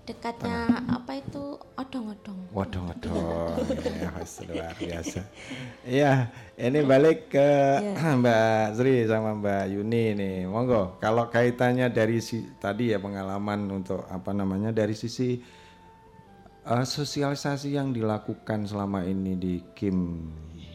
Dekatnya 0.07 0.57
apa 0.87 1.19
itu 1.19 1.59
odong-odong. 1.75 2.39
Waduh, 2.55 2.87
ya, 3.99 4.15
luar 4.47 4.73
biasa. 4.79 5.21
Iya, 5.83 6.13
ini 6.55 6.79
balik 6.87 7.35
ke 7.35 7.49
Iya. 7.83 8.15
Mbak 8.23 8.65
Sri 8.79 8.95
sama 9.11 9.35
Mbak 9.35 9.65
Yuni 9.75 10.05
nih. 10.15 10.37
Monggo, 10.47 10.95
kalau 11.03 11.27
kaitannya 11.27 11.91
dari 11.91 12.23
si 12.23 12.47
tadi 12.63 12.95
ya 12.95 13.03
pengalaman 13.03 13.67
untuk 13.75 14.07
apa 14.07 14.31
namanya 14.31 14.71
dari 14.71 14.95
sisi 14.95 15.43
eh, 16.65 16.87
sosialisasi 16.87 17.75
yang 17.75 17.91
dilakukan 17.91 18.65
selama 18.65 19.03
ini 19.05 19.35
di 19.35 19.55
Kim 19.75 20.31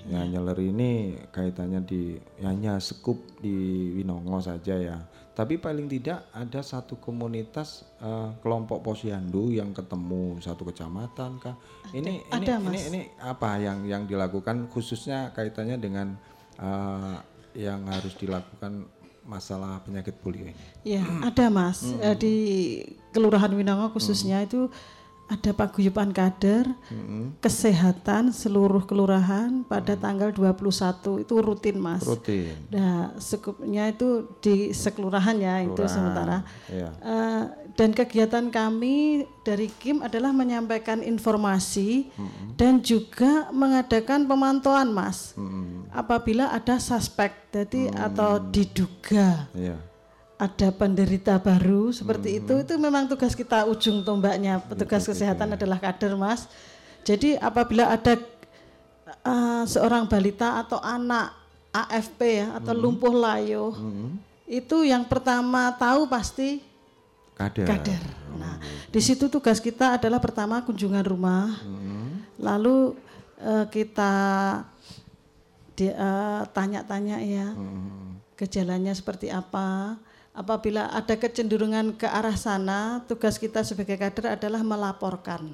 ya 0.09 0.25
nyeler 0.25 0.57
ini 0.57 1.21
kaitannya 1.29 1.85
di 1.85 2.17
hanya 2.41 2.81
sekup 2.81 3.21
di 3.37 3.53
Winongo 3.93 4.41
saja 4.41 4.73
ya. 4.73 4.97
Tapi 5.37 5.55
paling 5.55 5.87
tidak 5.87 6.27
ada 6.35 6.59
satu 6.59 6.99
komunitas 6.99 7.87
eh, 8.01 8.29
kelompok 8.43 8.83
posyandu 8.83 9.53
yang 9.53 9.71
ketemu 9.71 10.41
satu 10.41 10.67
kecamatan 10.67 11.39
kah? 11.39 11.55
Ini 11.93 12.25
ini 12.25 12.33
ada, 12.33 12.59
ini 12.59 12.65
Mas. 12.65 12.89
ini 12.91 13.01
apa 13.21 13.55
yang 13.61 13.85
yang 13.87 14.03
dilakukan 14.09 14.67
khususnya 14.73 15.31
kaitannya 15.31 15.77
dengan 15.79 16.17
eh, 16.57 17.17
yang 17.55 17.85
harus 17.87 18.17
dilakukan 18.17 18.89
masalah 19.23 19.79
penyakit 19.85 20.17
polio 20.19 20.49
ini? 20.49 20.57
Ya, 20.83 21.05
ada 21.21 21.53
Mas. 21.53 21.85
Eh, 21.85 22.15
di 22.17 22.35
Kelurahan 23.13 23.53
Winongo 23.53 23.93
khususnya 23.93 24.41
itu 24.41 24.67
ada 25.29 25.53
paguyuban 25.53 26.09
kader 26.09 26.65
kesehatan 27.37 28.33
seluruh 28.33 28.83
kelurahan 28.83 29.61
pada 29.63 29.93
tanggal 29.93 30.33
21 30.33 31.21
itu 31.21 31.33
rutin 31.37 31.77
Mas. 31.77 32.01
Rutin. 32.03 32.57
Nah, 32.67 33.13
sekupnya 33.15 33.87
itu 33.87 34.25
di 34.41 34.73
sekelurahan 34.73 35.37
ya 35.37 35.61
itu 35.61 35.77
Kelurahan, 35.77 35.93
sementara. 35.93 36.37
iya. 36.67 36.89
Eh, 36.99 37.43
dan 37.77 37.95
kegiatan 37.95 38.49
kami 38.49 39.23
dari 39.41 39.71
Kim 39.71 40.03
adalah 40.03 40.35
menyampaikan 40.35 40.99
informasi 40.99 42.11
dan 42.59 42.83
juga 42.83 43.47
mengadakan 43.55 44.27
pemantauan 44.27 44.91
Mas. 44.91 45.31
Apabila 45.89 46.51
ada 46.51 46.75
suspek, 46.75 47.31
jadi 47.49 47.89
atau 47.95 48.37
diduga 48.41 49.47
Iya. 49.55 49.79
Ada 50.39 50.71
penderita 50.71 51.35
baru 51.35 51.91
seperti 51.91 52.39
itu 52.39 52.63
itu 52.63 52.73
memang 52.79 53.11
tugas 53.11 53.35
kita 53.35 53.67
ujung 53.67 54.07
tombaknya. 54.07 54.63
Petugas 54.63 55.03
kesehatan 55.03 55.59
adalah 55.59 55.75
kader 55.83 56.15
mas. 56.15 56.47
Jadi 57.03 57.35
apabila 57.35 57.91
ada 57.91 58.15
uh, 59.27 59.67
seorang 59.67 60.07
balita 60.07 60.63
atau 60.63 60.79
anak 60.79 61.35
AFP 61.75 62.41
ya 62.41 62.47
atau 62.57 62.73
lumpuh 62.73 63.13
layu 63.13 63.75
itu 64.49 64.81
yang 64.81 65.05
pertama 65.05 65.69
tahu 65.77 66.09
pasti 66.09 66.65
Kader. 67.37 67.67
kader. 67.69 68.03
Nah 68.35 68.57
di 68.89 68.99
situ 68.99 69.29
tugas 69.29 69.61
kita 69.61 69.95
adalah 69.95 70.17
pertama 70.17 70.59
kunjungan 70.65 71.05
rumah. 71.05 71.61
Lalu 72.39 72.95
eh, 73.39 73.65
kita 73.71 74.13
eh, 75.79 76.41
tanya-tanya 76.51 77.17
ya 77.23 77.47
gejalanya 78.35 78.91
seperti 78.91 79.31
apa. 79.31 79.95
Apabila 80.29 80.87
ada 80.93 81.17
kecenderungan 81.17 81.97
ke 81.97 82.05
arah 82.05 82.37
sana, 82.37 83.03
tugas 83.09 83.35
kita 83.35 83.65
sebagai 83.65 83.97
kader 83.97 84.39
adalah 84.39 84.61
melaporkan, 84.63 85.51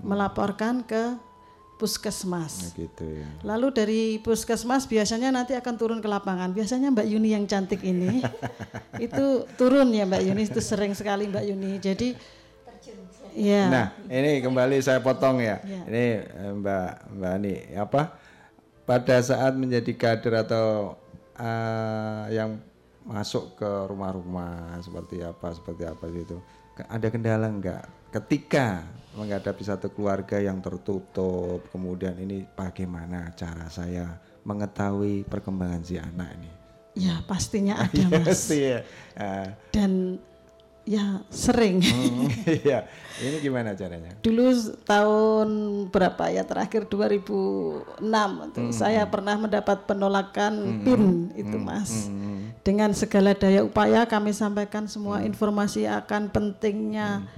melaporkan 0.00 0.86
ke 0.86 1.18
puskesmas. 1.80 2.76
gitu 2.76 3.08
ya. 3.08 3.24
Lalu 3.40 3.66
dari 3.72 4.02
puskesmas 4.20 4.84
biasanya 4.84 5.32
nanti 5.32 5.56
akan 5.56 5.74
turun 5.80 5.98
ke 6.04 6.08
lapangan. 6.12 6.52
Biasanya 6.52 6.92
Mbak 6.92 7.08
Yuni 7.08 7.32
yang 7.32 7.48
cantik 7.48 7.80
ini 7.80 8.20
itu 9.08 9.48
turun 9.56 9.88
ya 9.96 10.04
Mbak 10.04 10.22
Yuni 10.28 10.44
itu 10.44 10.60
sering 10.60 10.92
sekali 10.92 11.24
Mbak 11.32 11.44
Yuni. 11.48 11.80
Jadi 11.80 12.08
ya 13.32 13.72
Nah, 13.72 13.86
ini 14.12 14.44
kembali 14.44 14.76
saya 14.84 15.00
potong 15.00 15.40
ya. 15.40 15.64
Ya. 15.64 15.80
Ini 15.88 16.04
eh, 16.20 16.52
Mbak 16.52 17.16
Mbak 17.16 17.32
Ani, 17.32 17.54
apa 17.80 18.12
pada 18.84 19.16
saat 19.24 19.56
menjadi 19.56 19.96
kader 19.96 20.44
atau 20.44 21.00
eh, 21.40 22.24
yang 22.36 22.60
masuk 23.06 23.56
ke 23.56 23.70
rumah-rumah 23.88 24.76
seperti 24.84 25.24
apa 25.24 25.52
seperti 25.54 25.82
apa 25.88 26.04
gitu. 26.12 26.40
Ada 26.88 27.12
kendala 27.12 27.48
enggak 27.48 27.84
ketika 28.10 28.82
menghadapi 29.14 29.62
satu 29.62 29.90
keluarga 29.90 30.38
yang 30.38 30.62
tertutup, 30.62 31.66
kemudian 31.74 32.14
ini 32.18 32.46
bagaimana 32.54 33.34
cara 33.34 33.66
saya 33.70 34.18
mengetahui 34.46 35.26
perkembangan 35.26 35.82
si 35.82 35.98
anak 35.98 36.30
ini? 36.38 36.50
ya 36.98 37.22
pastinya 37.22 37.78
ada 37.86 38.02
Mas. 38.10 38.50
Iya. 38.50 38.82
Ah, 39.14 39.54
Dan 39.70 40.18
ya 40.88 41.22
sering. 41.28 41.80
hmm, 41.82 42.28
Iya. 42.66 42.88
Ini 43.20 43.36
gimana 43.44 43.76
caranya? 43.76 44.16
Dulu 44.24 44.48
tahun 44.88 45.48
berapa 45.92 46.32
ya 46.32 46.40
terakhir 46.48 46.88
2006 46.88 48.00
tuh 48.56 48.72
saya 48.72 49.04
pernah 49.04 49.36
mendapat 49.36 49.84
penolakan 49.84 50.80
PIN 50.80 51.28
itu 51.36 51.56
Mas. 51.60 52.08
dengan 52.64 52.96
segala 52.96 53.36
daya 53.36 53.60
upaya 53.60 54.08
kami 54.08 54.32
sampaikan 54.32 54.88
semua 54.88 55.20
informasi 55.20 55.84
akan 55.84 56.32
pentingnya 56.32 57.28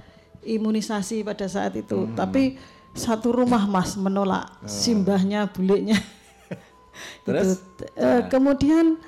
imunisasi 0.47 1.23
pada 1.27 1.51
saat 1.51 1.75
itu. 1.75 2.07
Tapi 2.15 2.55
satu 2.95 3.35
rumah 3.35 3.67
Mas 3.67 3.99
menolak 3.99 4.55
simbahnya 4.63 5.51
bulenya. 5.51 5.99
Terus? 7.27 7.59
Itu. 7.59 7.83
Eh, 7.97 8.21
kemudian 8.31 9.01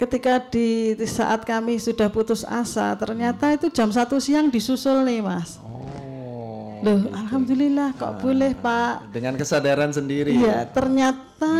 ketika 0.00 0.40
di, 0.48 0.96
di 0.96 1.04
saat 1.04 1.44
kami 1.44 1.76
sudah 1.76 2.08
putus 2.08 2.40
asa, 2.48 2.96
ternyata 2.96 3.52
itu 3.52 3.68
jam 3.68 3.92
satu 3.92 4.16
siang 4.16 4.48
disusul 4.48 5.04
nih 5.04 5.20
Mas. 5.20 5.60
Oh. 5.60 6.80
Loh, 6.80 7.12
alhamdulillah 7.12 7.92
kok 8.00 8.24
boleh 8.24 8.56
Pak. 8.56 9.12
Dengan 9.12 9.36
kesadaran 9.36 9.92
sendiri. 9.92 10.32
Iya, 10.32 10.64
ternyata 10.72 11.52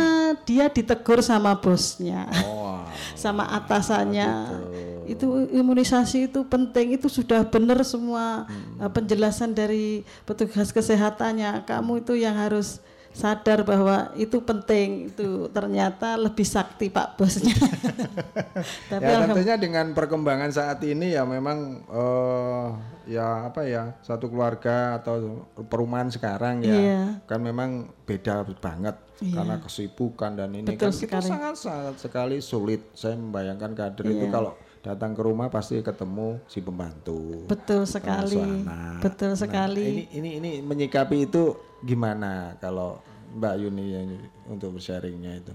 dia 0.49 0.65
ditegur 0.73 1.21
sama 1.21 1.53
bosnya, 1.53 2.25
Oh, 2.49 2.81
sama 3.13 3.45
atasannya. 3.53 4.57
Itu 5.05 5.45
imunisasi 5.53 6.33
itu 6.33 6.41
penting, 6.49 6.97
itu 6.97 7.05
sudah 7.05 7.45
benar 7.45 7.85
semua 7.85 8.49
uh, 8.81 8.89
penjelasan 8.89 9.53
dari 9.53 10.01
petugas 10.25 10.73
kesehatannya. 10.73 11.69
Kamu 11.69 12.01
itu 12.01 12.17
yang 12.17 12.33
harus 12.33 12.81
sadar 13.13 13.63
bahwa 13.63 14.11
itu 14.15 14.39
penting. 14.41 15.11
Itu 15.11 15.47
ternyata 15.51 16.15
lebih 16.15 16.43
sakti 16.43 16.87
Pak 16.87 17.15
bosnya. 17.15 17.53
Tapi 18.91 19.03
ya 19.05 19.25
tentunya 19.27 19.55
dengan 19.57 19.91
perkembangan 19.91 20.51
saat 20.51 20.79
ini 20.83 21.15
ya 21.15 21.23
memang 21.23 21.83
eh, 21.87 22.67
ya 23.09 23.49
apa 23.49 23.65
ya 23.65 23.97
satu 24.05 24.29
keluarga 24.29 25.01
atau 25.01 25.43
perumahan 25.67 26.07
sekarang 26.07 26.61
ya 26.61 26.75
Iya. 26.75 27.01
kan 27.25 27.39
memang 27.41 27.89
beda 28.05 28.45
banget 28.61 28.95
Iya. 29.21 29.35
karena 29.41 29.55
kesibukan 29.61 30.31
dan 30.37 30.49
ini 30.53 30.67
Betul 30.69 30.89
kan 30.89 30.93
sekali. 30.93 31.27
sangat 31.27 31.55
sangat 31.57 31.95
sekali 31.97 32.37
sulit 32.41 32.81
saya 32.93 33.17
membayangkan 33.17 33.73
kader 33.73 34.05
itu 34.05 34.25
Iya. 34.29 34.33
kalau 34.33 34.51
datang 34.81 35.13
ke 35.13 35.21
rumah 35.21 35.47
pasti 35.47 35.77
ketemu 35.79 36.41
si 36.45 36.57
pembantu 36.59 37.45
betul 37.45 37.85
sekali. 37.85 38.41
anak. 38.65 38.97
Betul 38.99 39.31
Nah, 39.33 39.39
sekali. 39.39 39.85
ini 39.85 40.03
ini 40.11 40.29
ini 40.41 40.51
menyikapi 40.59 41.29
itu 41.29 41.53
gimana 41.81 42.57
kalau 42.57 42.97
Mbak 43.31 43.53
Yuni 43.57 43.85
yang 43.87 44.09
untuk 44.49 44.75
bersharingnya 44.75 45.37
itu 45.37 45.53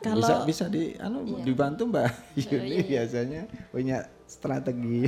Kalau 0.00 0.16
bisa 0.16 0.34
bisa 0.46 0.64
di 0.66 0.96
anu 0.96 1.44
dibantu 1.44 1.84
Mbak 1.84 2.08
Iya, 2.40 2.48
Yuni 2.56 2.76
biasanya 2.88 3.42
punya 3.68 3.98
strategi. 4.24 5.04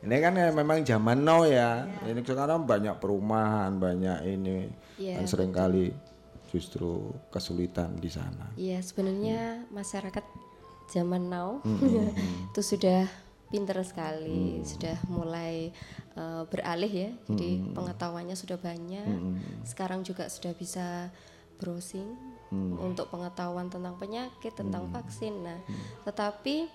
Ini 0.00 0.16
kan 0.16 0.32
ya 0.32 0.48
memang 0.50 0.80
zaman 0.82 1.20
now 1.20 1.44
ya. 1.44 1.88
Ini 2.04 2.20
sekarang 2.20 2.64
banyak 2.64 3.00
perumahan, 3.00 3.76
banyak 3.76 4.18
ini 4.26 4.68
Iya, 4.98 5.16
dan 5.16 5.24
sering 5.24 5.52
kali 5.52 5.88
justru 6.50 7.14
kesulitan 7.30 7.96
di 7.96 8.10
sana. 8.10 8.50
Iya, 8.58 8.82
sebenarnya 8.82 9.64
masyarakat 9.70 10.24
zaman 10.90 11.22
now 11.24 11.62
Hmm, 11.62 12.10
itu 12.50 12.60
sudah 12.60 13.06
pinter 13.46 13.78
sekali, 13.82 14.62
sudah 14.62 14.94
mulai 15.06 15.70
eh, 16.14 16.42
beralih 16.46 16.90
ya. 16.90 17.10
Jadi 17.26 17.48
Hmm, 17.56 17.74
pengetahuannya 17.74 18.34
sudah 18.34 18.58
banyak. 18.58 19.06
Sekarang 19.62 20.02
juga 20.02 20.26
sudah 20.26 20.50
bisa 20.52 21.10
browsing 21.56 22.14
Hmm. 22.50 22.74
untuk 22.82 23.06
pengetahuan 23.08 23.70
tentang 23.70 23.94
penyakit, 23.94 24.50
tentang 24.52 24.90
vaksin. 24.90 25.38
Nah, 25.38 25.58
tetapi 26.02 26.66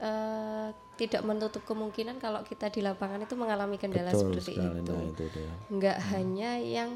eh, 0.00 0.68
tidak 0.96 1.20
menutup 1.22 1.60
kemungkinan 1.62 2.16
kalau 2.16 2.40
kita 2.40 2.68
di 2.68 2.80
lapangan 2.80 3.20
itu 3.20 3.36
mengalami 3.36 3.76
kendala 3.76 4.12
Betul 4.12 4.40
seperti 4.40 4.56
sekali, 4.56 4.80
itu. 4.80 4.92
nah 4.92 5.04
itu 5.04 5.24
dia. 5.28 5.52
Nggak 5.68 5.98
hanya 6.12 6.50
yang 6.56 6.90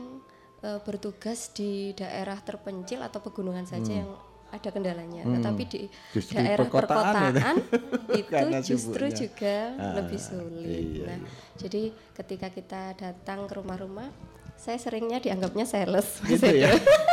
eh, 0.61 0.81
bertugas 0.81 1.53
di 1.53 1.93
daerah 1.93 2.41
terpencil 2.41 3.05
atau 3.05 3.21
pegunungan 3.21 3.69
saja 3.69 3.93
yang 4.01 4.09
ada 4.51 4.69
kendalanya, 4.69 5.23
tetapi 5.25 5.63
di 5.65 5.81
Hmm. 5.85 6.13
Justru 6.13 6.35
daerah 6.37 6.57
perkotaan 6.63 7.15
perkotaan, 7.33 7.57
itu. 8.21 8.33
Justru 8.67 9.05
sibuknya. 9.05 9.17
juga 9.17 9.57
Ah, 9.75 9.93
lebih 9.97 10.21
sulit. 10.21 10.67
iya, 10.67 11.05
nah, 11.07 11.19
jadi 11.55 11.83
ketika 12.15 12.49
kita 12.49 12.83
datang 12.95 13.45
ke 13.45 13.55
rumah-rumah, 13.55 14.09
saya 14.55 14.77
seringnya 14.77 15.19
dianggapnya 15.19 15.65
sales. 15.65 16.23
Gitu 16.23 16.47
ya. 16.47 16.71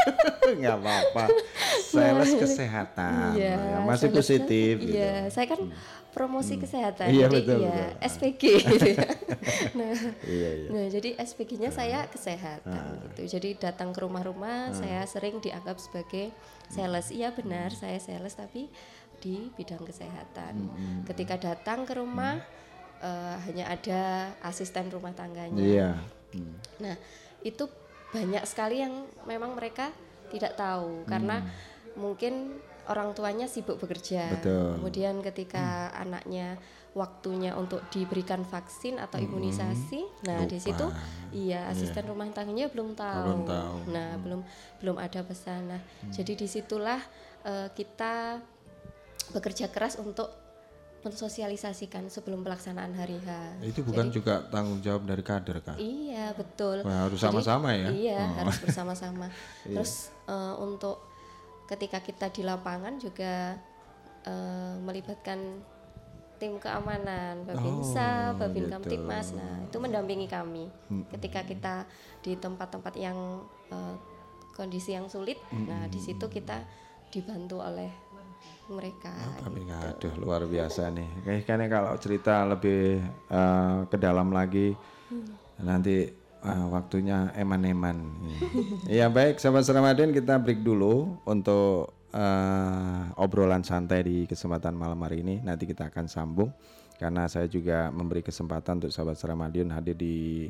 Nggak 0.51 0.75
apa-apa. 0.77 1.25
Sales 1.81 2.31
kesehatan. 2.31 3.33
Iya, 3.33 3.55
ya, 3.55 3.77
masih 3.81 4.07
sales 4.07 4.13
kan- 4.13 4.17
positif 4.17 4.73
gitu. 4.79 4.95
Iya, 4.95 5.15
saya 5.27 5.45
kan 5.47 5.61
promosi 6.11 6.53
kesehatan. 6.55 7.07
Iya, 7.09 7.25
jadi 7.25 7.33
betul, 7.33 7.57
ya 7.57 7.71
betul. 7.71 7.89
SPG 8.05 8.43
gitu 8.61 8.87
ya. 8.93 9.07
nah, 9.73 9.91
Iya, 10.21 10.49
iya. 10.53 10.69
nah, 10.69 10.85
jadi 10.87 11.09
SPG-nya 11.17 11.71
saya 11.71 11.99
kesehatan 12.05 12.83
gitu. 13.09 13.21
Jadi 13.31 13.49
datang 13.57 13.89
ke 13.89 13.99
rumah-rumah 13.99 14.71
saya 14.71 15.01
sering 15.05 15.39
dianggap 15.39 15.79
sebagai 15.79 16.29
sales. 16.71 17.11
Iya 17.11 17.35
benar, 17.35 17.75
saya 17.75 17.99
sales 17.99 18.33
tapi 18.33 18.71
di 19.21 19.51
bidang 19.53 19.83
kesehatan. 19.85 20.71
Ketika 21.05 21.37
datang 21.37 21.83
ke 21.85 21.93
rumah 21.93 22.39
eh, 23.03 23.35
hanya 23.51 23.69
ada 23.69 24.31
asisten 24.41 24.89
rumah 24.89 25.11
tangganya. 25.11 25.61
Iya. 25.61 25.91
Hmm. 26.31 26.55
Nah, 26.79 26.95
itu 27.43 27.67
banyak 28.11 28.43
sekali 28.47 28.83
yang 28.83 29.07
memang 29.27 29.55
mereka 29.55 29.91
tidak 30.31 30.55
tahu 30.55 31.03
karena 31.07 31.43
mungkin 31.99 32.59
orang 32.87 33.13
tuanya 33.13 33.45
sibuk 33.45 33.77
bekerja. 33.77 34.31
Betul. 34.39 34.79
Kemudian 34.79 35.19
ketika 35.21 35.91
anaknya 35.95 36.57
waktunya 36.91 37.55
untuk 37.55 37.79
diberikan 37.87 38.43
vaksin 38.43 38.99
atau 38.99 39.15
imunisasi, 39.15 40.27
nah 40.27 40.43
di 40.43 40.59
situ 40.59 40.83
iya 41.31 41.71
asisten 41.71 42.03
rumah 42.03 42.27
tangganya 42.29 42.67
belum 42.67 42.93
tahu. 42.93 43.23
Belum 43.23 43.43
tahu. 43.47 43.75
Nah, 43.89 44.09
belum 44.19 44.41
belum 44.83 44.97
ada 44.99 45.23
pesan. 45.23 45.71
Nah, 45.71 45.81
jadi 46.11 46.35
di 46.35 46.47
situlah 46.47 46.99
eh, 47.41 47.71
kita 47.71 48.43
bekerja 49.31 49.71
keras 49.71 49.95
untuk 49.97 50.27
mensosialisasikan 51.01 52.05
sebelum 52.07 52.45
pelaksanaan 52.45 52.93
hari 52.93 53.17
H. 53.17 53.29
Itu 53.65 53.81
bukan 53.81 54.11
Jadi- 54.11 54.15
juga 54.21 54.33
tanggung 54.47 54.79
jawab 54.79 55.07
dari 55.07 55.23
kader 55.23 55.57
kan? 55.63 55.75
Iya 55.79 56.35
betul. 56.35 56.85
Wah, 56.85 57.09
harus 57.09 57.17
sama-sama 57.17 57.73
ya? 57.73 57.89
Iya 57.89 58.19
Oh. 58.21 58.35
harus 58.45 58.57
bersama-sama. 58.67 59.31
Terus 59.63 60.11
eh, 60.27 60.55
untuk 60.59 61.01
ketika 61.65 62.03
kita 62.03 62.29
di 62.29 62.43
lapangan 62.43 62.99
juga 62.99 63.57
eh, 64.21 64.75
melibatkan 64.77 65.39
tim 66.41 66.57
keamanan, 66.57 67.45
Babinsa, 67.45 68.33
Oh, 68.33 68.41
Babin 68.41 68.65
gitu. 68.65 68.73
Kamtipmas. 68.73 69.37
Nah 69.37 69.61
itu 69.61 69.77
mendampingi 69.77 70.25
kami 70.25 70.65
ketika 71.13 71.45
kita 71.45 71.85
di 72.25 72.33
tempat-tempat 72.33 72.97
yang 72.97 73.45
eh, 73.69 73.95
kondisi 74.57 74.97
yang 74.97 75.05
sulit. 75.05 75.37
Nah 75.53 75.85
di 75.85 76.01
situ 76.01 76.25
kita 76.25 76.65
dibantu 77.13 77.61
oleh 77.61 77.93
mereka. 78.73 79.13
Tapi 79.45 79.69
gitu. 79.69 79.77
aduh 79.77 80.13
luar 80.17 80.41
biasa 80.49 80.89
nih. 80.89 81.45
Kayaknya 81.45 81.69
kalau 81.69 81.93
cerita 82.01 82.41
lebih 82.49 83.05
eh, 83.29 83.77
ke 83.85 83.97
dalam 84.01 84.33
lagi 84.33 84.73
nanti 85.61 86.09
eh, 86.41 86.65
waktunya 86.73 87.29
eman-eman. 87.37 88.01
Iya 88.89 89.13
baik 89.13 89.37
sahabat 89.37 89.69
Ramadan 89.69 90.09
kita 90.09 90.41
break 90.41 90.65
dulu 90.65 91.21
untuk 91.29 92.00
eh, 92.11 93.19
obrolan 93.19 93.63
santai 93.63 94.03
di 94.03 94.17
kesempatan 94.27 94.75
malam 94.75 94.99
hari 95.03 95.23
ini. 95.23 95.41
Nanti 95.41 95.67
kita 95.67 95.91
akan 95.91 96.07
sambung 96.07 96.51
karena 97.01 97.25
saya 97.25 97.49
juga 97.49 97.89
memberi 97.89 98.21
kesempatan 98.21 98.77
untuk 98.77 98.93
sahabat 98.93 99.17
Ramadan 99.25 99.73
hadir 99.73 99.97
di 99.97 100.45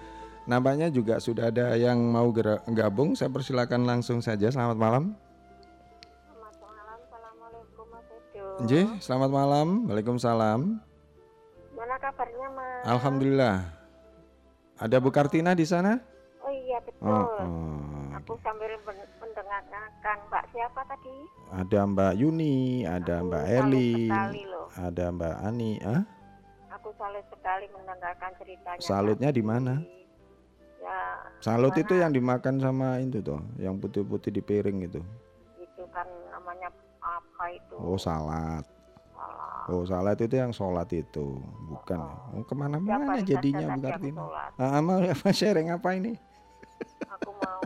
nampaknya 0.46 0.94
juga 0.94 1.18
sudah 1.18 1.50
ada 1.50 1.74
yang 1.74 1.98
mau 1.98 2.30
gabung. 2.70 3.18
Saya 3.18 3.34
persilakan 3.34 3.82
langsung 3.82 4.22
saja. 4.22 4.46
Selamat 4.46 4.78
malam. 4.78 5.18
Nji, 8.60 8.80
selamat 9.00 9.30
malam. 9.30 9.68
Waalaikumsalam. 9.88 10.60
Mana 11.72 11.96
kabarnya 11.96 12.48
Mas? 12.52 12.82
Alhamdulillah. 12.86 13.56
Ada 14.76 14.96
Bu 14.96 15.08
Kartina 15.08 15.52
di 15.52 15.64
sana? 15.64 16.00
Oh 16.40 16.52
iya 16.52 16.78
betul. 16.80 17.04
Oh, 17.04 17.28
oh. 17.40 18.16
Aku 18.16 18.36
sambil 18.40 18.72
men- 18.82 19.10
mendengarkan 19.16 20.16
Mbak 20.28 20.44
siapa 20.52 20.80
tadi? 20.84 21.16
Ada 21.50 21.80
Mbak 21.84 22.12
Yuni, 22.16 22.56
ada 22.84 23.14
Aku 23.18 23.26
Mbak 23.26 23.44
Eli, 23.50 23.92
ada 24.72 25.04
Mbak 25.10 25.34
Ani. 25.40 25.72
Ah, 25.82 26.02
Aku 26.70 26.92
salut 26.96 27.24
sekali 27.28 27.66
mendengarkan 27.70 28.30
ceritanya. 28.36 28.80
salutnya 28.80 29.30
di 29.30 29.42
mana? 29.42 29.74
Ya, 30.80 31.00
Salut 31.40 31.76
itu 31.76 31.92
Mana? 31.92 32.02
yang 32.06 32.12
dimakan 32.12 32.54
sama 32.56 32.88
itu 33.00 33.20
tuh, 33.20 33.40
yang 33.56 33.76
putih-putih 33.76 34.30
di 34.30 34.40
piring 34.40 34.84
itu. 34.84 35.00
itu 35.56 35.82
kan 35.90 36.04
namanya 36.30 36.68
apa 37.40 37.56
itu? 37.56 37.76
Oh, 37.80 37.96
salat. 37.96 38.64
Oh, 39.70 39.84
salat 39.88 40.18
itu 40.20 40.34
yang 40.36 40.52
sholat 40.52 40.92
itu, 40.92 41.40
bukan. 41.64 42.00
Oh, 42.36 42.44
ke 42.44 42.52
mana-mana 42.52 43.16
Siapa 43.16 43.24
jadinya 43.24 43.64
Bu 43.64 43.72
aku 43.72 43.86
Kartina. 43.88 44.20
sholat. 44.20 44.50
Ah, 44.60 44.80
mau 44.84 45.00
apa 45.00 45.28
sharing 45.32 45.68
apa 45.72 45.88
ini? 45.96 46.12
Aku 47.08 47.30
mau 47.32 47.64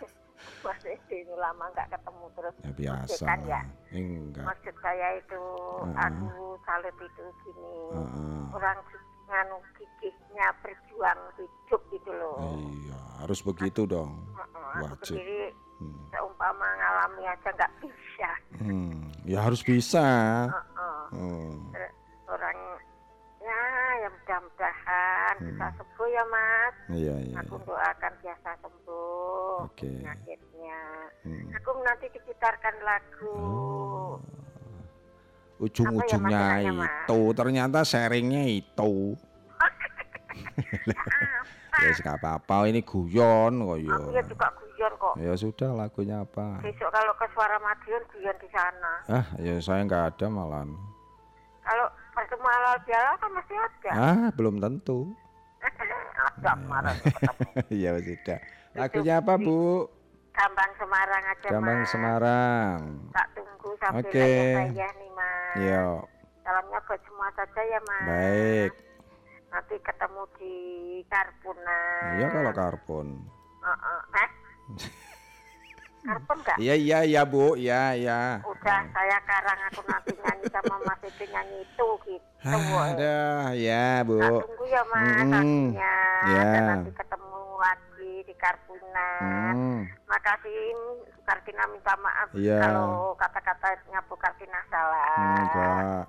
Mas 0.64 0.80
Edo 0.88 1.12
ini 1.12 1.34
lama 1.36 1.64
nggak 1.74 1.88
ketemu 1.92 2.24
terus. 2.32 2.54
Ya 2.64 2.70
biasa. 2.72 3.24
kan 3.28 3.40
ya? 3.44 3.60
Enggak. 3.92 4.44
Maksud 4.48 4.76
saya 4.80 5.08
itu 5.20 5.42
Heeh. 5.84 5.96
aku 6.00 6.32
salut 6.64 6.96
itu 6.96 7.24
gini. 7.44 7.76
Heeh. 7.92 8.42
Orang 8.56 8.78
nganu 9.28 9.56
gigihnya 9.76 10.46
berjuang 10.64 11.20
hidup 11.36 11.82
gitu 11.92 12.10
loh. 12.14 12.36
Iya, 12.40 13.00
harus 13.20 13.40
begitu 13.42 13.84
dong. 13.84 14.12
Heeh, 14.32 14.64
aku 14.80 14.96
Wajib. 14.96 15.18
sendiri 15.18 15.40
Hmm. 15.84 16.08
seumpama 16.08 16.68
ngalami 16.80 17.22
aja 17.28 17.48
nggak 17.52 17.72
bisa. 17.84 18.30
Hmm, 18.56 19.12
ya 19.28 19.38
harus 19.44 19.60
bisa. 19.60 20.06
Heeh. 20.48 21.02
Hmm. 21.12 21.76
Eh, 21.76 21.90
Orang 22.24 22.56
ya 23.44 23.60
ya 24.00 24.08
mudah-mudahan 24.08 25.34
Hmm. 25.36 25.46
bisa 25.52 25.66
sembuh 25.76 26.08
ya 26.08 26.24
mas. 26.32 26.74
Iya, 26.88 27.14
iya. 27.20 27.36
Aku 27.44 27.54
doakan 27.62 28.12
biasa 28.24 28.50
sembuh 28.64 29.68
Oke. 29.68 29.90
penyakitnya. 30.00 30.80
Hmm. 31.28 31.46
Aku 31.60 31.70
nanti 31.84 32.06
diputarkan 32.08 32.74
lagu. 32.80 33.36
Oh. 33.36 34.16
Ujung-ujungnya 35.62 36.66
ya 36.66 36.72
itu 36.72 37.20
ternyata 37.36 37.84
sharingnya 37.84 38.42
itu. 38.48 39.14
ya 41.84 41.88
nggak 42.00 42.16
apa-apa 42.22 42.70
ini 42.70 42.80
guyon 42.82 43.52
kok 43.66 43.78
ya 43.82 43.96
juga 44.24 44.48
guyon 44.74 44.92
kok. 44.98 45.14
Ya 45.16 45.32
sudah 45.38 45.70
lagunya 45.72 46.16
apa? 46.20 46.58
Besok 46.60 46.90
kalau 46.90 47.14
ke 47.14 47.26
Suara 47.32 47.56
Madiun 47.62 48.02
guyon 48.10 48.36
di 48.42 48.48
sana. 48.50 48.92
Ah, 49.06 49.26
ya 49.38 49.54
saya 49.62 49.86
nggak 49.86 50.04
ada 50.14 50.26
malan. 50.26 50.74
Kalau 51.64 51.86
bertemu 52.12 52.44
halal 52.44 52.76
bihalal 52.84 53.14
kan 53.16 53.30
masih 53.32 53.56
ada. 53.56 53.90
Ah, 53.94 54.26
belum 54.34 54.58
tentu. 54.58 55.14
ada 56.28 56.52
kemarin 56.60 56.96
ya 57.82 57.90
sudah. 57.96 58.38
Lagunya 58.74 59.14
apa, 59.22 59.38
Bu? 59.38 59.86
Gambang 60.34 60.72
Semarang 60.76 61.22
aja 61.30 61.46
Gambang 61.46 61.78
mas. 61.78 61.88
Semarang. 61.94 62.80
Tak 63.14 63.26
tunggu 63.38 63.70
sampai 63.78 64.02
Oke. 64.02 64.30
saya 64.58 64.88
nih 64.98 65.10
mas. 65.14 65.54
Yo, 65.62 65.86
Salamnya 66.42 66.78
buat 66.84 67.00
semua 67.06 67.28
saja 67.38 67.60
ya 67.62 67.80
mas. 67.86 68.02
baik. 68.04 68.72
Nanti 69.54 69.74
ketemu 69.78 70.22
di 70.36 70.54
Karpuna. 71.06 71.80
Iya 72.18 72.26
kalau 72.34 72.50
karbon. 72.50 73.08
Heeh. 73.62 73.98
Eh? 74.18 74.28
Karpun 76.04 76.36
enggak? 76.44 76.56
Iya 76.60 76.74
iya 76.76 76.98
iya 77.08 77.22
Bu, 77.24 77.56
iya 77.56 77.96
iya. 77.96 78.20
Udah 78.44 78.80
saya 78.92 79.16
karang 79.24 79.60
aku 79.72 79.80
nanti 79.88 80.12
nyanyi 80.20 80.46
sama 80.52 80.76
Mas 80.84 81.00
itu 81.00 81.24
nyanyi 81.32 81.64
itu 81.64 81.88
gitu. 82.04 82.26
Ada 82.44 83.16
ya 83.56 84.04
Bu. 84.04 84.20
Tak 84.20 84.44
tunggu 84.44 84.64
ya 84.68 84.82
mas 84.92 85.24
lagunya. 85.32 85.96
Ya. 86.28 86.44
Dan 86.44 86.62
nanti 86.68 86.90
ketemu 86.92 87.40
lagi 87.56 88.12
di 88.28 88.34
Karpuna. 88.36 89.08
Hmm. 89.24 89.80
Makasih 90.04 90.60
Kartina 91.24 91.64
minta 91.72 91.96
maaf 91.96 92.28
Iya. 92.36 92.60
kalau 92.60 93.16
kata-katanya 93.16 93.98
Bu 94.04 94.14
Kartina 94.20 94.60
salah. 94.68 95.40
Enggak. 95.40 96.04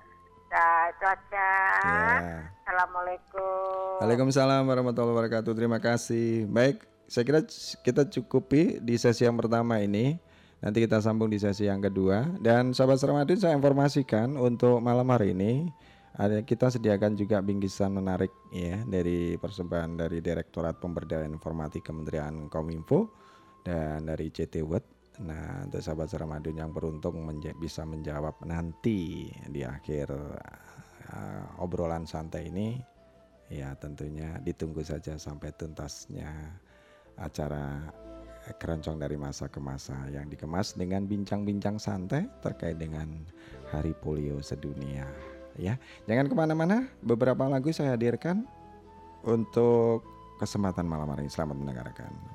Nah, 0.51 0.81
itu 0.91 1.03
aja. 1.07 1.49
Ya. 1.87 2.19
Assalamualaikum. 2.67 4.03
Waalaikumsalam 4.03 4.63
warahmatullahi 4.67 5.15
wabarakatuh. 5.15 5.51
Terima 5.55 5.79
kasih. 5.79 6.47
Baik, 6.51 6.83
saya 7.05 7.23
kira 7.23 7.41
kita 7.85 8.09
cukupi 8.09 8.81
di 8.81 8.95
sesi 8.97 9.25
yang 9.25 9.37
pertama 9.37 9.81
ini. 9.81 10.17
Nanti 10.63 10.81
kita 10.81 10.97
sambung 10.97 11.29
di 11.29 11.37
sesi 11.37 11.69
yang 11.69 11.83
kedua. 11.83 12.25
Dan 12.41 12.73
sahabat 12.73 12.97
Ramadhan 13.05 13.37
saya 13.37 13.53
informasikan 13.53 14.33
untuk 14.39 14.81
malam 14.81 15.05
hari 15.13 15.37
ini 15.37 15.69
ada 16.15 16.41
kita 16.41 16.71
sediakan 16.71 17.19
juga 17.19 17.43
bingkisan 17.43 17.91
menarik 17.91 18.31
ya 18.49 18.81
dari 18.87 19.35
persembahan 19.35 19.99
dari 19.99 20.23
Direktorat 20.23 20.79
Pemberdayaan 20.79 21.35
Informatika 21.35 21.91
Kementerian 21.91 22.47
Kominfo 22.49 23.11
dan 23.61 24.07
dari 24.09 24.31
CT 24.31 24.63
Word. 24.65 24.85
Nah, 25.15 25.63
untuk 25.63 25.79
sahabat 25.79 26.11
Ramadan 26.11 26.55
yang 26.59 26.71
beruntung 26.75 27.23
menja- 27.23 27.55
bisa 27.55 27.87
menjawab 27.87 28.35
nanti 28.43 29.31
di 29.47 29.63
akhir 29.63 30.11
uh, 30.11 31.63
obrolan 31.63 32.03
santai 32.03 32.51
ini 32.51 32.75
Ya 33.45 33.77
tentunya 33.77 34.41
ditunggu 34.41 34.81
saja 34.81 35.21
sampai 35.21 35.53
tuntasnya 35.53 36.33
acara 37.17 37.79
keroncong 38.53 39.01
dari 39.01 39.17
masa 39.17 39.49
ke 39.49 39.57
masa 39.57 39.97
yang 40.13 40.29
dikemas 40.29 40.77
dengan 40.77 41.09
bincang-bincang 41.09 41.81
santai 41.81 42.29
terkait 42.45 42.77
dengan 42.77 43.09
Hari 43.73 43.97
Polio 43.97 44.37
Sedunia. 44.45 45.09
Ya, 45.57 45.79
jangan 46.05 46.29
ke 46.29 46.35
mana-mana. 46.35 46.85
Beberapa 47.01 47.47
lagu 47.47 47.71
saya 47.71 47.95
hadirkan 47.95 48.45
untuk 49.23 50.03
kesempatan 50.37 50.85
malam 50.85 51.09
hari 51.09 51.25
ini. 51.25 51.31
Selamat 51.31 51.57
mendengarkan. 51.57 52.34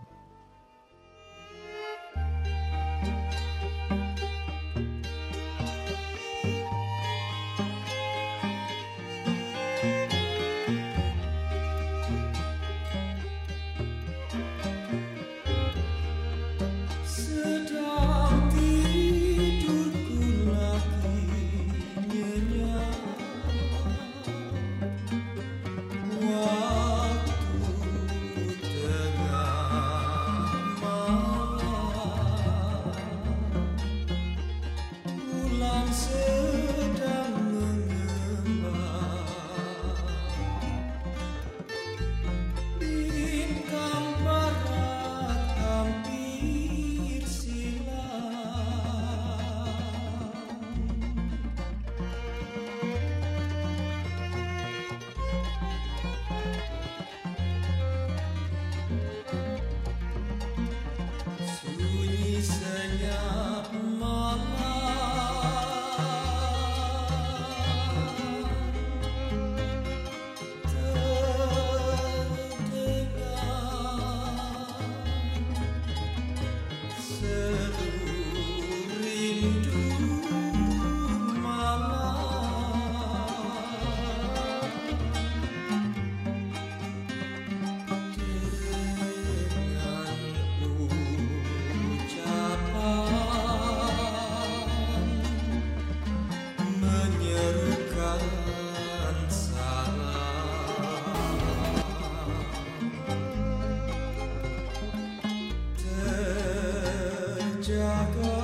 Terjaga 107.70 108.34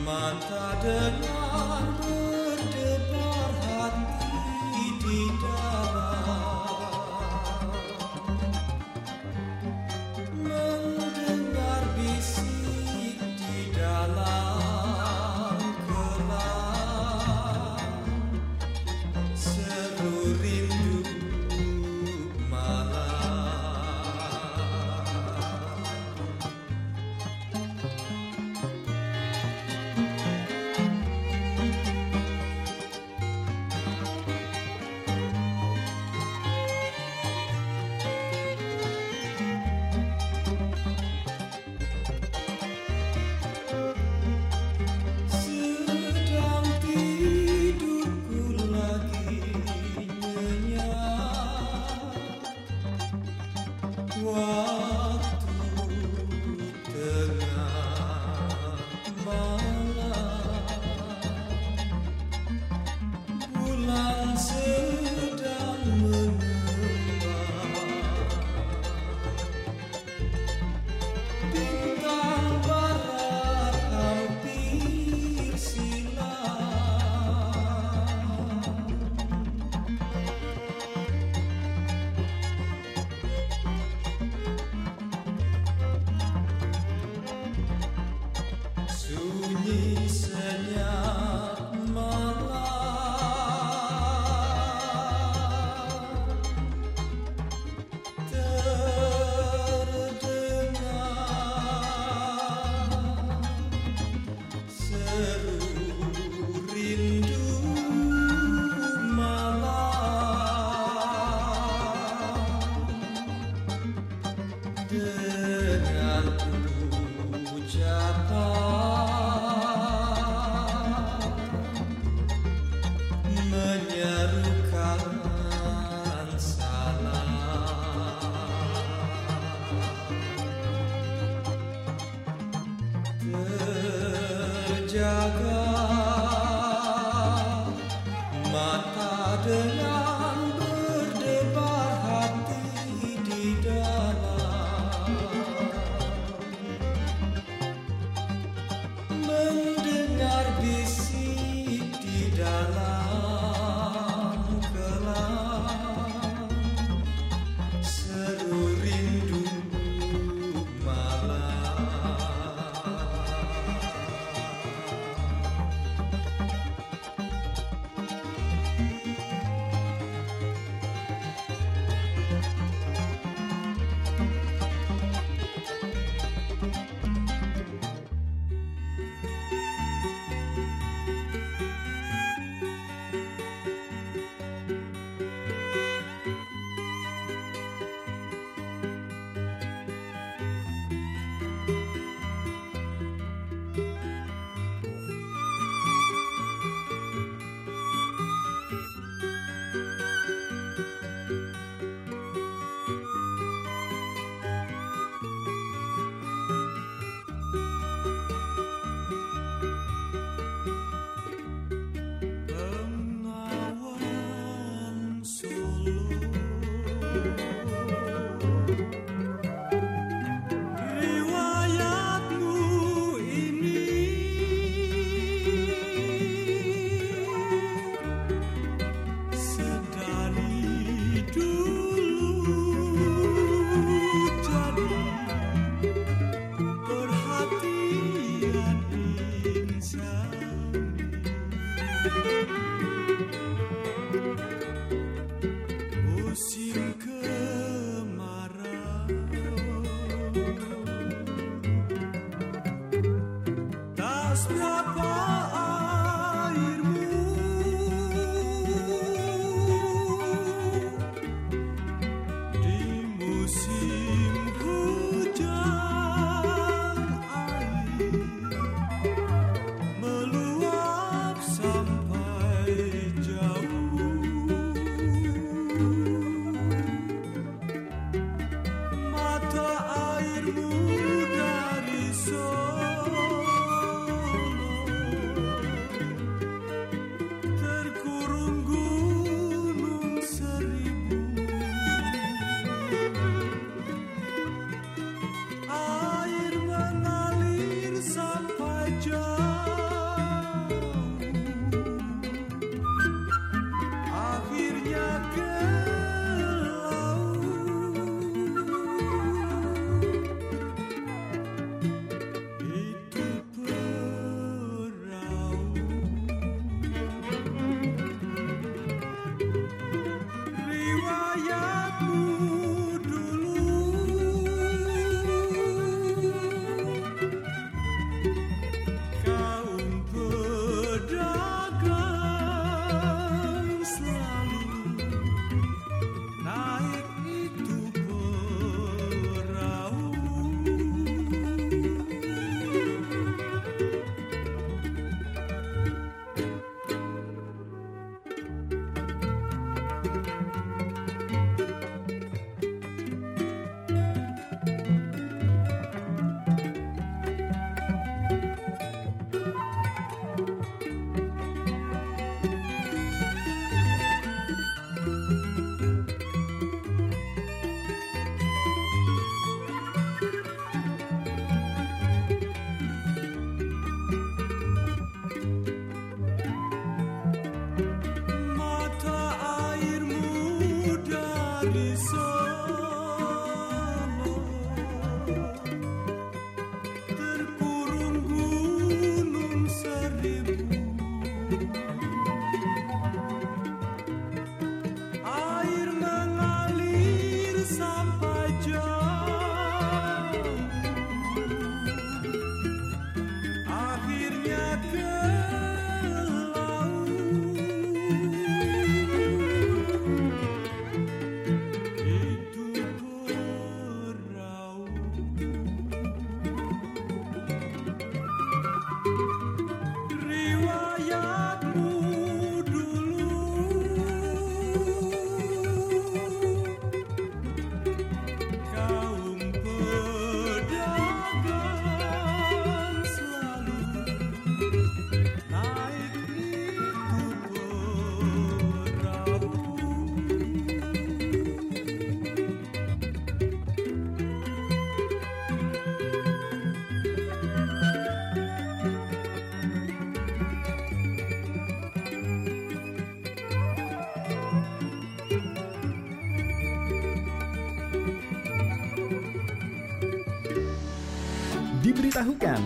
mata 0.00 0.72
dengan 0.80 1.29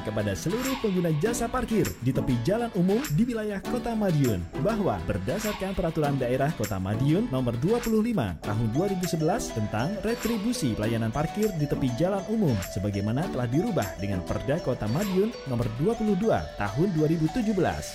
kepada 0.02 0.34
seluruh 0.34 0.74
pengguna 0.82 1.14
jasa 1.22 1.46
parkir 1.46 1.86
di 2.04 2.12
tepi 2.12 2.36
jalan 2.44 2.68
umum 2.76 3.00
di 3.16 3.24
wilayah 3.24 3.64
Kota 3.64 3.96
Madiun 3.96 4.44
bahwa 4.60 5.00
berdasarkan 5.08 5.72
peraturan 5.72 6.20
daerah 6.20 6.52
Kota 6.52 6.76
Madiun 6.76 7.32
nomor 7.32 7.56
25 7.64 7.88
tahun 8.44 8.66
2011 8.76 9.56
tentang 9.56 9.88
retribusi 10.04 10.76
pelayanan 10.76 11.08
parkir 11.08 11.48
di 11.56 11.64
tepi 11.64 11.88
jalan 11.96 12.20
umum 12.28 12.52
sebagaimana 12.76 13.24
telah 13.32 13.48
dirubah 13.48 13.88
dengan 13.96 14.20
Perda 14.20 14.60
Kota 14.60 14.84
Madiun 14.92 15.32
nomor 15.48 15.64
22 15.80 16.20
tahun 16.60 16.88
2017 16.92 17.40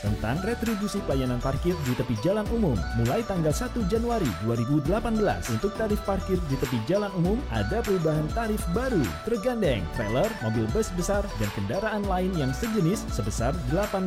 tentang 0.01 0.35
retribusi 0.41 0.97
pelayanan 1.05 1.37
parkir 1.37 1.77
di 1.85 1.93
tepi 1.93 2.17
jalan 2.25 2.49
umum 2.49 2.75
mulai 2.97 3.21
tanggal 3.29 3.53
1 3.53 3.77
Januari 3.93 4.29
2018 4.49 4.89
untuk 5.53 5.71
tarif 5.77 6.01
parkir 6.01 6.41
di 6.49 6.57
tepi 6.57 6.81
jalan 6.89 7.13
umum 7.13 7.37
ada 7.53 7.85
perubahan 7.85 8.25
tarif 8.33 8.65
baru 8.73 9.05
tergandeng 9.21 9.85
trailer, 9.93 10.33
mobil 10.41 10.65
bus 10.73 10.89
besar 10.97 11.21
dan 11.37 11.49
kendaraan 11.53 12.01
lain 12.09 12.33
yang 12.33 12.49
sejenis 12.49 13.05
sebesar 13.13 13.53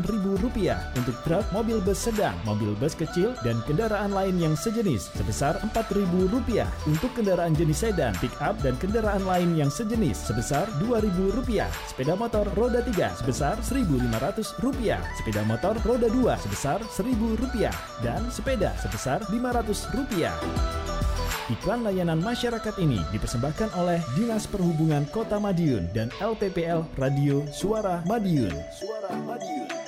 Rp8.000 0.01 0.73
untuk 0.97 1.16
truk, 1.28 1.44
mobil 1.52 1.77
bus 1.85 2.01
sedang, 2.09 2.32
mobil 2.48 2.73
bus 2.81 2.97
kecil 2.97 3.36
dan 3.44 3.60
kendaraan 3.69 4.16
lain 4.16 4.40
yang 4.40 4.56
sejenis 4.56 5.12
sebesar 5.12 5.60
Rp4.000 5.60 6.64
untuk 6.89 7.12
kendaraan 7.12 7.52
jenis 7.52 7.85
sedan, 7.85 8.16
pick 8.24 8.32
up 8.40 8.56
dan 8.64 8.73
kendaraan 8.81 9.28
lain 9.28 9.52
yang 9.52 9.69
sejenis 9.69 10.16
sebesar 10.16 10.64
Rp2.000 10.81 11.69
sepeda 11.93 12.16
motor 12.16 12.48
roda 12.56 12.81
3 12.81 13.20
sebesar 13.20 13.60
Rp1.500 13.60 14.56
sepeda 15.20 15.43
motor 15.44 15.77
roda 15.85 16.09
2 16.09 16.44
sebesar 16.48 16.81
Rp1.000 16.81 17.69
dan 18.01 18.24
sepeda 18.32 18.73
sebesar 18.81 19.20
Rp500 19.28 19.93
Iklan 21.51 21.82
layanan 21.82 22.23
masyarakat 22.23 22.78
ini 22.78 23.02
dipersembahkan 23.10 23.74
oleh 23.74 23.98
Dinas 24.14 24.47
Perhubungan 24.47 25.02
Kota 25.10 25.43
Madiun 25.43 25.90
dan 25.90 26.09
LPPL 26.23 26.86
Radio 26.94 27.43
Suara 27.51 27.98
Madiun. 28.06 28.55
Suara 28.78 29.10
Madiun. 29.27 29.81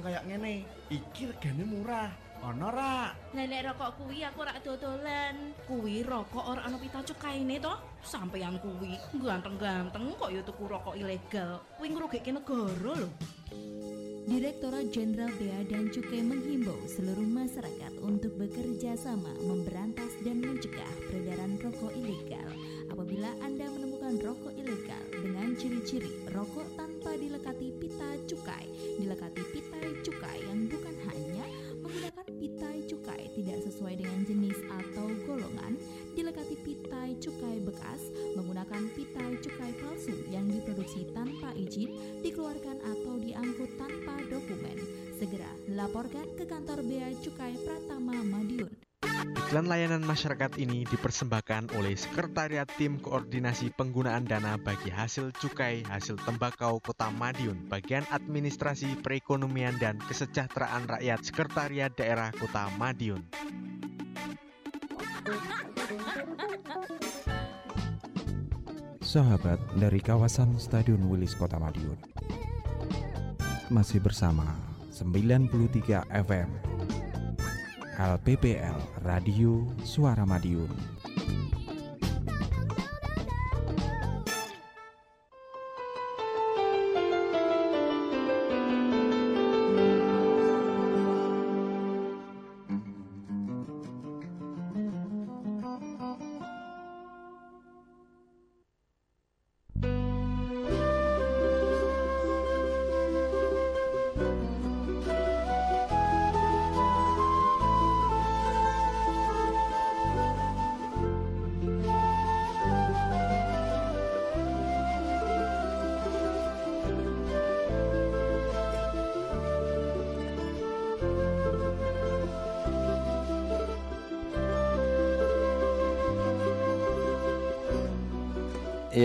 Sing 0.00 0.08
kayak 0.08 0.24
ngene. 0.24 0.64
Iki 0.88 1.22
regane 1.28 1.64
murah. 1.68 2.08
Ono 2.40 2.72
ra? 2.72 3.12
Lah 3.12 3.44
nek 3.44 3.60
rokok 3.68 4.00
kuwi 4.00 4.24
aku 4.24 4.40
ora 4.40 4.56
dodolan. 4.64 5.52
Kuwi 5.68 6.00
rokok 6.00 6.56
ora 6.56 6.64
ana 6.64 6.80
pita 6.80 7.04
cukaine 7.04 7.60
to. 7.60 7.76
Sampeyan 8.00 8.56
kuwi 8.64 8.96
ganteng-ganteng 9.20 10.16
kok 10.16 10.32
ya 10.32 10.40
tuku 10.40 10.64
rokok 10.64 10.96
ilegal. 10.96 11.60
Kuwi 11.76 11.92
ngrugike 11.92 12.32
negara 12.32 12.96
lho. 12.96 13.12
Direktorat 14.24 14.88
Jenderal 14.88 15.32
Bea 15.36 15.60
dan 15.68 15.92
Cukai 15.92 16.22
menghimbau 16.24 16.80
seluruh 16.86 17.26
masyarakat 17.26 17.92
untuk 18.00 18.32
bekerja 18.40 18.96
sama 18.96 19.32
memberantas 19.42 20.12
dan 20.24 20.40
mencegah 20.40 20.92
peredaran 21.12 21.60
rokok 21.60 21.92
ilegal. 21.92 22.48
Apabila 22.88 23.28
Anda 23.44 23.68
menemukan 23.68 24.16
rokok 24.22 24.54
ilegal 24.56 25.04
dengan 25.12 25.52
ciri-ciri 25.60 26.24
rokok 26.32 26.68
tanpa 26.78 27.20
dilekati 27.20 27.68
pita 27.76 28.16
cukai, 28.30 28.70
dilekati 29.02 29.42
pitai 29.50 29.69
pitai 32.38 32.84
cukai 32.84 33.32
tidak 33.34 33.64
sesuai 33.64 33.98
dengan 33.98 34.20
jenis 34.28 34.58
atau 34.68 35.08
golongan, 35.24 35.74
dilekati 36.12 36.54
pitai 36.60 37.16
cukai 37.18 37.58
bekas, 37.64 38.12
menggunakan 38.36 38.86
pitai 38.94 39.40
cukai 39.40 39.72
palsu 39.80 40.14
yang 40.28 40.46
diproduksi 40.46 41.08
tanpa 41.16 41.56
izin, 41.56 42.20
dikeluarkan 42.20 42.78
atau 42.84 43.14
diangkut 43.18 43.70
tanpa 43.80 44.20
dokumen. 44.28 44.78
Segera 45.16 45.50
laporkan 45.72 46.28
ke 46.36 46.44
kantor 46.44 46.84
Bea 46.84 47.12
Cukai 47.20 47.56
Pratama 47.64 48.20
Madiun. 48.24 48.89
Iklan 49.50 49.66
layanan 49.66 50.06
masyarakat 50.06 50.62
ini 50.62 50.86
dipersembahkan 50.86 51.74
oleh 51.74 51.98
Sekretariat 51.98 52.70
Tim 52.78 53.02
Koordinasi 53.02 53.74
Penggunaan 53.74 54.22
Dana 54.22 54.54
bagi 54.60 54.94
Hasil 54.94 55.34
Cukai 55.34 55.82
Hasil 55.88 56.22
Tembakau 56.22 56.78
Kota 56.78 57.10
Madiun, 57.10 57.66
Bagian 57.66 58.06
Administrasi 58.14 59.00
Perekonomian 59.02 59.74
dan 59.82 59.98
Kesejahteraan 60.06 60.86
Rakyat 60.86 61.20
Sekretariat 61.26 61.90
Daerah 61.90 62.30
Kota 62.30 62.70
Madiun. 62.78 63.26
Sahabat 69.02 69.58
dari 69.74 69.98
kawasan 69.98 70.62
Stadion 70.62 71.02
Wilis 71.10 71.34
Kota 71.34 71.58
Madiun 71.58 71.98
Masih 73.66 73.98
bersama 73.98 74.46
93 74.94 76.06
FM 76.06 76.48
LPPL 78.00 79.04
Radio 79.04 79.76
Suara 79.84 80.24
Madiun 80.24 80.72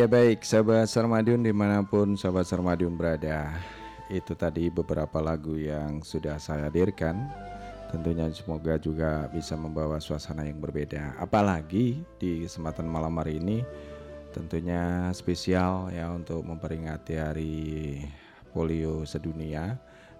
Iya 0.05 0.13
baik, 0.21 0.45
sahabat 0.45 0.85
Sarmadiun 0.85 1.41
di 1.41 1.49
mana 1.49 1.81
pun 1.81 2.13
sahabat 2.13 2.45
Sarmadiun 2.45 2.93
berada. 2.93 3.49
Itu 4.05 4.37
tadi 4.37 4.69
beberapa 4.69 5.17
lagu 5.17 5.57
yang 5.57 6.05
sudah 6.05 6.37
saya 6.37 6.69
hadirkan. 6.69 7.25
Tentunya 7.89 8.29
semoga 8.29 8.77
juga 8.77 9.25
bisa 9.33 9.57
membawa 9.57 9.97
suasana 9.97 10.45
yang 10.45 10.61
berbeda. 10.61 11.17
Apalagi 11.17 12.05
di 12.21 12.45
kesempatan 12.45 12.85
malam 12.85 13.17
hari 13.17 13.41
ini 13.41 13.65
Tentunya 14.29 15.09
spesial 15.09 15.89
ya 15.89 16.13
untuk 16.13 16.45
memperingati 16.45 17.13
hari 17.17 17.55
polio 18.53 19.09
sedunia. 19.09 19.73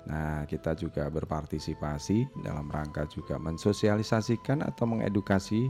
Nah 0.10 0.50
kita 0.50 0.74
juga 0.74 1.06
berpartisipasi 1.14 2.42
dalam 2.42 2.74
rangka 2.74 3.06
juga 3.06 3.38
mensosialisasikan 3.38 4.66
atau 4.66 4.90
mengedukasi 4.90 5.70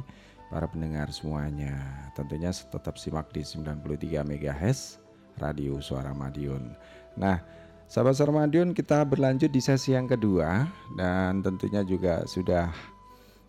para 0.49 0.69
pendengar 0.69 1.09
semuanya. 1.09 1.75
Tentunya 2.13 2.53
tetap 2.53 2.95
simak 2.95 3.31
di 3.33 3.41
93 3.41 4.23
MHz 4.23 5.01
Radio 5.41 5.81
Suara 5.83 6.15
Madiun. 6.15 6.73
Nah, 7.19 7.41
sahabat 7.89 8.15
Suara 8.15 8.33
Madiun 8.33 8.71
kita 8.71 9.03
berlanjut 9.03 9.51
di 9.51 9.61
sesi 9.61 9.93
yang 9.93 10.07
kedua 10.07 10.67
dan 10.95 11.43
tentunya 11.43 11.83
juga 11.83 12.23
sudah 12.25 12.71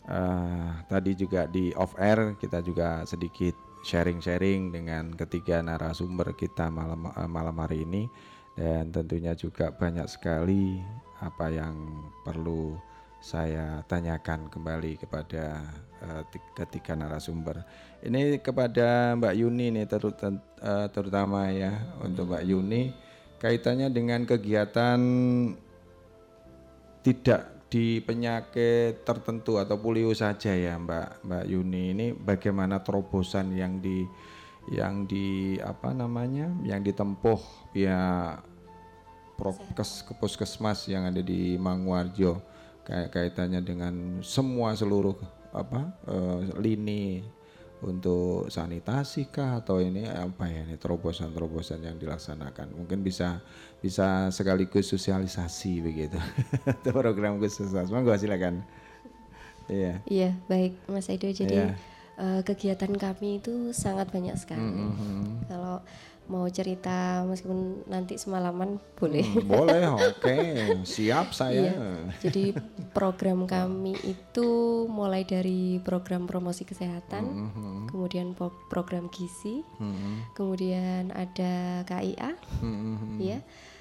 eh, 0.08 0.68
tadi 0.90 1.12
juga 1.14 1.46
di 1.50 1.70
off 1.74 1.94
air 1.98 2.34
kita 2.38 2.62
juga 2.62 3.02
sedikit 3.06 3.54
sharing-sharing 3.86 4.74
dengan 4.74 5.14
ketiga 5.14 5.62
narasumber 5.62 6.34
kita 6.34 6.66
malam 6.70 7.06
eh, 7.10 7.30
malam 7.30 7.56
hari 7.58 7.86
ini 7.86 8.10
dan 8.56 8.88
tentunya 8.88 9.36
juga 9.36 9.68
banyak 9.70 10.08
sekali 10.08 10.80
apa 11.20 11.52
yang 11.52 11.76
perlu 12.24 12.76
saya 13.20 13.84
tanyakan 13.88 14.48
kembali 14.52 15.00
kepada 15.00 15.64
eh, 16.02 16.22
ti- 16.28 16.52
ketiga 16.56 16.98
narasumber. 16.98 17.64
Ini 18.04 18.40
kepada 18.40 19.14
Mbak 19.16 19.34
Yuni 19.36 19.66
nih 19.72 19.84
eh, 19.86 20.86
terutama 20.92 21.48
ya 21.52 21.72
untuk 22.02 22.28
Mbak 22.28 22.44
Yuni. 22.44 22.82
Kaitannya 23.36 23.92
dengan 23.92 24.24
kegiatan 24.24 25.00
tidak 27.04 27.68
di 27.68 28.00
penyakit 28.00 29.04
tertentu 29.04 29.60
atau 29.60 29.76
polio 29.76 30.14
saja 30.16 30.56
ya 30.56 30.80
Mbak 30.80 31.26
Mbak 31.26 31.44
Yuni. 31.50 31.84
Ini 31.92 32.06
bagaimana 32.16 32.80
terobosan 32.80 33.52
yang 33.52 33.78
di 33.78 34.06
yang 34.72 35.06
di 35.06 35.58
apa 35.62 35.94
namanya 35.94 36.50
yang 36.66 36.82
ditempuh 36.82 37.70
pihak 37.70 38.42
prokes 39.38 40.02
ke 40.02 40.12
puskesmas 40.16 40.88
yang 40.90 41.06
ada 41.06 41.20
di 41.22 41.54
Mangwarjo 41.60 42.40
kayak 42.82 43.12
kaitannya 43.12 43.60
dengan 43.62 43.94
semua 44.24 44.72
seluruh 44.74 45.14
apa 45.56 45.96
eh, 46.06 46.40
lini 46.60 47.24
untuk 47.76 48.48
sanitasi 48.48 49.28
kah 49.28 49.60
atau 49.60 49.84
ini 49.84 50.08
apa 50.08 50.48
ya 50.48 50.64
ini 50.64 50.80
terobosan-terobosan 50.80 51.84
yang 51.84 52.00
dilaksanakan 52.00 52.72
mungkin 52.72 53.04
bisa 53.04 53.44
bisa 53.84 54.32
sekaligus 54.32 54.88
sosialisasi 54.88 55.84
begitu 55.84 56.16
Itu 56.80 56.88
program 56.92 57.36
khusus 57.36 57.68
monggo 57.92 58.16
silakan 58.16 58.64
iya 59.68 60.00
Iya, 60.06 60.30
baik 60.46 60.78
Mas 60.88 61.10
Edo. 61.10 61.28
Jadi 61.28 61.52
Iya. 61.52 61.74
eh, 62.16 62.40
kegiatan 62.46 62.96
kami 62.96 63.44
itu 63.44 63.74
sangat 63.74 64.08
banyak 64.08 64.38
sekali. 64.38 64.62
Mhm. 64.62 65.44
Kalau 65.44 65.82
mau 66.26 66.46
cerita 66.46 67.22
meskipun 67.22 67.86
nanti 67.86 68.18
semalaman 68.18 68.82
boleh. 68.94 69.22
Hmm, 69.22 69.46
boleh 69.46 69.82
oke 69.90 70.36
siap 70.82 71.30
saya 71.30 71.70
Iya. 71.70 71.86
Jadi 72.26 72.44
program 72.90 73.46
kami 73.46 73.94
itu 74.02 74.48
mulai 74.86 75.22
dari 75.22 75.78
program 75.80 76.26
promosi 76.26 76.62
kesehatan, 76.62 77.24
Mhm. 77.24 77.76
kemudian 77.88 78.34
po- 78.34 78.54
program 78.66 79.06
gizi, 79.08 79.62
Mhm. 79.78 80.34
kemudian 80.34 81.14
ada 81.14 81.82
KIA, 81.84 82.34
Mhm. 82.60 83.16
ya. 83.18 83.38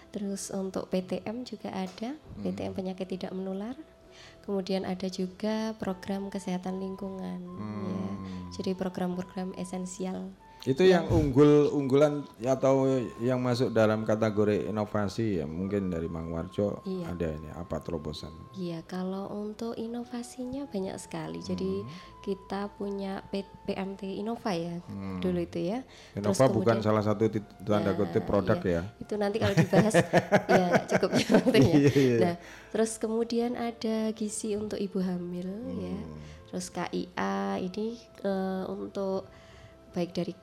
Terus 0.09 0.47
untuk 0.49 0.87
PTM 0.87 1.43
juga 1.43 1.73
ada, 1.73 2.15
Hmm. 2.15 2.41
PTM 2.41 2.71
penyakit 2.71 3.09
tidak 3.09 3.35
menular. 3.35 3.75
Kemudian 4.45 4.85
ada 4.85 5.09
juga 5.09 5.73
program 5.75 6.29
kesehatan 6.29 6.77
lingkungan, 6.77 7.41
ya. 7.81 8.05
Hmm. 8.15 8.47
Jadi 8.53 8.71
program-program 8.71 9.57
esensial. 9.57 10.29
Itu 10.65 10.81
yang 10.81 11.05
unggul 11.07 11.69
unggulan 11.69 12.25
atau 12.41 12.89
yang 13.21 13.37
masuk 13.37 13.69
dalam 13.69 14.01
kategori 14.01 14.65
inovasi 14.65 15.37
ya 15.37 15.45
mungkin 15.45 15.87
dari 15.87 16.09
Mang 16.09 16.33
Warjo 16.33 16.81
Iya. 16.81 17.05
ada 17.07 17.27
ini 17.29 17.49
apa 17.53 17.77
terobosan? 17.77 18.33
Iya, 18.51 18.81
kalau 18.83 19.29
untuk 19.29 19.77
inovasinya 19.77 20.65
banyak 20.65 20.97
sekali. 20.97 21.37
Jadi 21.39 21.85
kita 22.19 22.73
punya 22.73 23.21
P- 23.23 23.45
PMT 23.63 24.17
Innova 24.17 24.51
ya 24.51 24.81
Hmm. 24.83 25.21
dulu 25.21 25.37
itu 25.39 25.61
ya. 25.61 25.85
Terus 26.11 26.33
Innova 26.33 26.45
bukan 26.49 26.81
kemudian- 26.81 26.81
salah 26.81 27.03
satu 27.05 27.29
tanda 27.61 27.93
Ya, 27.93 27.93
kutip 27.93 28.23
produk 28.25 28.57
iya. 28.59 28.81
ya. 28.81 28.81
Itu 28.97 29.13
nanti 29.15 29.37
kalau 29.37 29.53
dibahas 29.53 29.93
ya 30.49 30.65
cukup 30.89 31.09
ya 31.13 31.27
waktunya. 31.29 31.73
Iya, 31.77 31.91
iya. 31.93 32.17
Nah, 32.17 32.35
terus 32.69 32.97
kemudian 32.97 33.53
ada 33.53 34.09
gizi 34.11 34.57
untuk 34.57 34.81
ibu 34.81 34.97
hamil 34.97 35.45
ya. 35.77 35.93
Hmm. 35.93 36.17
Terus 36.49 36.73
KIA 36.73 37.35
ini 37.61 37.87
eh, 38.25 38.63
untuk 38.65 39.29
baik 39.93 40.09
dari 40.11 40.33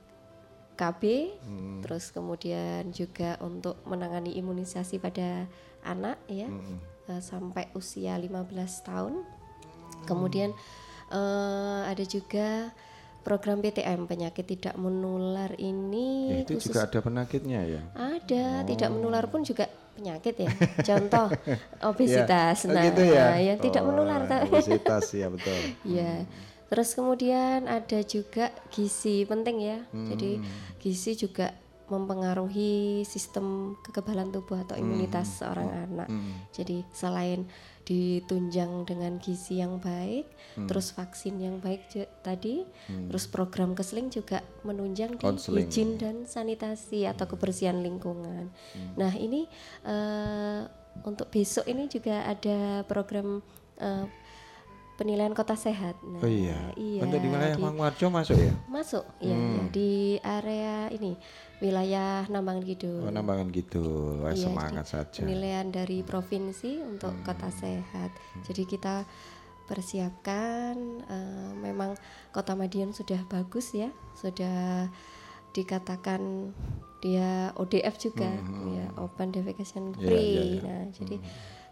KB, 0.74 1.02
Hmm. 1.38 1.80
terus 1.80 2.08
kemudian 2.08 2.90
juga 2.90 3.36
untuk 3.38 3.76
menangani 3.84 4.34
imunisasi 4.34 4.96
pada 4.96 5.46
anak 5.82 6.16
ya. 6.26 6.46
Hmm. 6.46 6.78
eh, 7.04 7.18
sampai 7.18 7.66
usia 7.72 8.14
15 8.14 8.46
tahun. 8.80 9.26
Kemudian 10.02 10.54
eh, 11.08 11.80
ada 11.84 12.02
juga 12.02 12.70
program 13.20 13.58
PTM 13.58 14.06
penyakit 14.06 14.42
tidak 14.44 14.74
menular 14.74 15.54
ini 15.54 16.08
Ya, 16.32 16.38
itu 16.42 16.56
khusus 16.56 16.70
juga 16.70 16.80
ada 16.84 16.98
penyakitnya 17.00 17.60
ya. 17.62 17.82
ada, 17.92 18.44
tidak 18.64 18.88
Oh. 18.88 18.94
menular 18.96 19.24
pun 19.26 19.42
juga 19.42 19.66
penyakit 19.92 20.34
ya. 20.38 20.50
Contoh 20.80 21.26
obesitas. 21.84 22.56
Ya, 22.60 22.66
oh 22.66 22.72
Nah, 22.72 22.82
gitu 22.84 23.02
ya. 23.04 23.26
yang 23.36 23.58
tidak 23.60 23.82
Oh, 23.82 23.88
menular 23.88 24.20
tapi. 24.24 24.48
Obesitas 24.48 25.04
ya 25.12 25.26
betul. 25.28 25.54
Ya. 25.98 26.26
Terus 26.72 26.96
kemudian 26.96 27.68
ada 27.68 28.00
juga 28.00 28.48
gizi 28.72 29.28
penting 29.28 29.60
ya. 29.60 29.78
Jadi 29.92 30.40
Hmm. 30.40 30.48
gizi 30.80 31.12
juga 31.12 31.52
mempengaruhi 31.92 33.04
sistem 33.04 33.76
kekebalan 33.84 34.32
tubuh 34.32 34.64
atau 34.64 34.80
imunitas 34.80 35.28
Hmm. 35.28 35.36
seorang 35.36 35.68
anak. 35.68 36.08
Hmm. 36.08 36.32
Jadi 36.48 36.80
selain 36.88 37.44
ditunjang 37.84 38.88
dengan 38.88 39.20
gizi 39.20 39.60
yang 39.60 39.76
baik, 39.76 40.24
Hmm. 40.56 40.64
terus 40.64 40.96
vaksin 40.96 41.36
yang 41.36 41.60
baik 41.60 41.84
tadi, 42.24 42.64
Hmm. 42.88 43.12
terus 43.12 43.28
program 43.28 43.76
keseling 43.76 44.08
juga 44.08 44.40
menunjang 44.64 45.20
di 45.20 45.20
Konseling. 45.20 45.68
higien 45.68 46.00
dan 46.00 46.16
sanitasi 46.24 47.04
atau 47.04 47.28
kebersihan 47.28 47.84
lingkungan. 47.84 48.48
Hmm. 48.48 48.92
Nah 48.96 49.12
ini 49.12 49.44
eh, 49.84 50.60
untuk 51.04 51.28
besok 51.28 51.68
ini 51.68 51.92
juga 51.92 52.24
ada 52.24 52.88
program 52.88 53.44
eh, 53.76 54.06
penilaian 54.94 55.32
kota 55.32 55.54
sehat. 55.54 55.96
Nah, 56.00 56.20
Oh 56.20 56.28
iya. 56.28 56.70
iya. 56.74 57.00
Untuk 57.00 57.18
di 57.18 57.26
wilayah 57.26 57.56
Mangwarjo 57.56 58.06
masuk 58.08 58.36
ya? 58.36 58.52
Masuk, 58.66 59.04
ya, 59.18 59.32
Hmm. 59.32 59.48
ya, 59.48 59.62
di 59.68 59.92
area 60.18 60.76
ini 60.88 61.16
wilayah 61.58 62.26
Nambangan 62.26 62.62
Kidul. 62.62 63.02
Oh, 63.02 63.10
nambangan 63.10 63.48
gitu. 63.50 63.82
Wah, 64.18 64.30
Iya, 64.30 64.46
semangat 64.46 64.86
saja. 64.86 65.20
Penilaian 65.20 65.66
dari 65.66 66.02
provinsi 66.02 66.82
untuk 66.82 67.14
kota 67.22 67.48
sehat. 67.48 68.10
Jadi 68.42 68.62
kita 68.64 69.06
persiapkan 69.64 70.74
eh, 71.02 71.50
memang 71.56 71.96
kota 72.30 72.52
Madiun 72.52 72.92
sudah 72.92 73.24
bagus 73.26 73.72
ya, 73.72 73.88
sudah 74.12 74.86
dikatakan 75.50 76.52
dia 76.98 77.50
ODF 77.54 77.98
juga, 77.98 78.30
ya 78.68 78.86
open 78.96 79.30
defecation 79.30 79.92
Iya, 79.92 79.98
iya, 79.98 80.06
free. 80.06 80.32
iya. 80.32 80.60
Nah, 80.62 80.84
jadi 80.90 81.16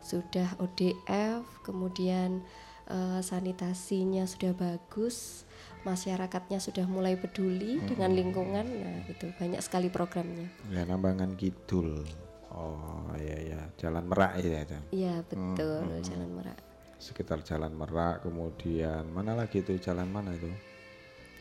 sudah 0.01 0.48
ODF, 0.59 1.44
kemudian 1.62 2.42
eh, 2.91 3.21
sanitasinya 3.23 4.27
sudah 4.27 4.53
bagus, 4.53 5.47
masyarakatnya 5.87 6.59
sudah 6.61 6.85
mulai 6.85 7.17
peduli 7.17 7.81
dengan 7.87 8.12
lingkungan. 8.12 8.67
Nah, 8.67 9.07
itu 9.09 9.31
banyak 9.39 9.62
sekali 9.62 9.89
programnya. 9.89 10.51
Ya, 10.69 10.85
nambangan 10.85 11.39
Kidul. 11.39 12.05
Oh, 12.51 13.07
iya 13.15 13.55
ya, 13.55 13.61
Jalan 13.79 14.11
Merak 14.11 14.43
ya. 14.43 14.67
ya. 14.67 14.81
Iya, 14.91 15.15
betul, 15.23 15.87
Hmm, 15.87 15.95
hmm, 15.95 16.03
Jalan 16.03 16.31
Merak. 16.35 16.59
Sekitar 16.99 17.39
Jalan 17.47 17.73
Merak, 17.73 18.27
kemudian 18.27 19.07
mana 19.09 19.33
lagi 19.39 19.62
itu 19.62 19.79
jalan 19.81 20.11
mana 20.11 20.35
itu? 20.35 20.51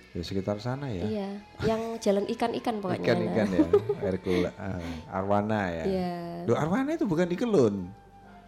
Ya 0.09 0.25
sekitar 0.25 0.57
sana 0.57 0.89
ya. 0.89 1.05
Iya, 1.05 1.29
yang 1.69 1.81
jalan 2.01 2.25
ikan-ikan 2.33 2.75
pokoknya. 2.81 3.05
Ikan-ikan 3.05 3.47
nah. 3.53 3.57
ya, 3.61 3.67
Herkula, 4.01 4.51
ah, 4.57 4.81
Arwana 5.13 5.61
ya. 5.69 5.83
Iya. 5.85 6.13
Loh, 6.49 6.57
Arwana 6.57 6.97
itu 6.97 7.05
bukan 7.05 7.29
di 7.29 7.37
Kelun. 7.37 7.93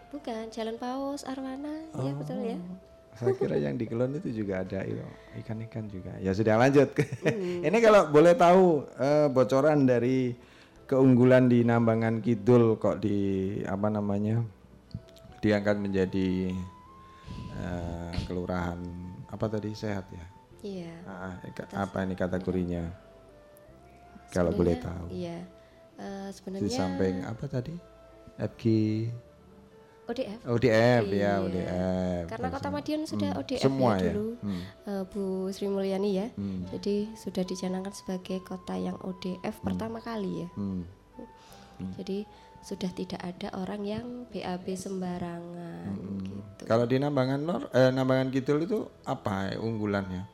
Bukan, 0.09 0.49
Jalan 0.49 0.75
Paus, 0.81 1.21
Arwana. 1.23 1.85
Iya, 2.01 2.11
betul 2.17 2.39
ya. 2.43 2.57
Saya 3.11 3.33
kira 3.35 3.55
yang 3.59 3.75
di 3.77 3.85
Kelon 3.85 4.17
itu 4.17 4.43
juga 4.43 4.63
ada 4.63 4.81
iyo, 4.81 5.03
ikan-ikan 5.43 5.85
juga. 5.91 6.15
Ya 6.17 6.31
sudah 6.31 6.57
lanjut. 6.57 6.89
Hmm. 7.21 7.61
Ini 7.67 7.77
kalau 7.83 8.07
boleh 8.09 8.33
tahu 8.33 8.87
eh, 8.97 9.27
bocoran 9.29 9.85
dari 9.85 10.33
keunggulan 10.87 11.47
di 11.47 11.63
Nambangan 11.63 12.19
Kidul 12.19 12.75
kok 12.75 12.99
di 12.99 13.59
apa 13.63 13.87
namanya 13.87 14.41
diangkat 15.39 15.77
menjadi 15.77 16.55
eh, 17.55 18.13
kelurahan 18.25 18.79
apa 19.29 19.45
tadi 19.47 19.71
sehat 19.75 20.05
ya? 20.11 20.25
Iya. 20.61 20.93
Ah, 21.05 21.33
ika- 21.45 21.69
apa 21.73 21.97
ini 22.05 22.13
kategorinya? 22.13 22.83
Kalau 24.31 24.55
boleh 24.55 24.77
Sebenarnya, 24.77 24.97
tahu. 24.97 25.05
Iya. 25.11 25.37
Eh, 26.01 26.27
sebenarnya 26.31 26.63
Di 26.63 26.69
samping 26.71 27.15
apa 27.27 27.45
tadi? 27.49 27.75
FG 28.39 28.63
ODF. 30.11 30.39
ODF 30.45 31.03
ya, 31.07 31.15
Iya. 31.15 31.31
ODF. 31.39 32.23
Karena 32.27 32.47
Kota 32.51 32.67
Madiun 32.69 33.03
sudah 33.07 33.29
hmm, 33.31 33.41
ODF 33.41 33.61
semua 33.63 33.91
ya 33.95 34.03
ya? 34.03 34.13
dulu. 34.13 34.27
Hmm. 34.43 34.61
Eh, 34.85 35.03
Bu 35.07 35.23
Sri 35.49 35.67
Mulyani 35.71 36.11
ya. 36.13 36.27
Hmm. 36.35 36.67
Jadi 36.69 37.09
sudah 37.15 37.43
dicanangkan 37.43 37.95
sebagai 37.95 38.43
kota 38.43 38.75
yang 38.75 38.99
ODF 38.99 39.55
pertama 39.63 40.03
kali 40.03 40.45
ya. 40.45 40.47
Hmm. 40.59 40.83
Jadi 41.97 42.27
sudah 42.61 42.93
tidak 42.93 43.17
ada 43.25 43.49
orang 43.57 43.81
yang 43.81 44.05
BAB 44.29 44.77
sembarangan 44.77 45.97
gitu. 46.21 46.63
Kalau 46.69 46.85
di 46.85 47.01
Nambangan 47.01 47.41
Lor, 47.41 47.63
eh, 47.73 47.89
Nambangan 47.89 48.29
Kidul 48.29 48.69
itu 48.69 48.85
apa 49.01 49.57
unggulannya? 49.57 50.29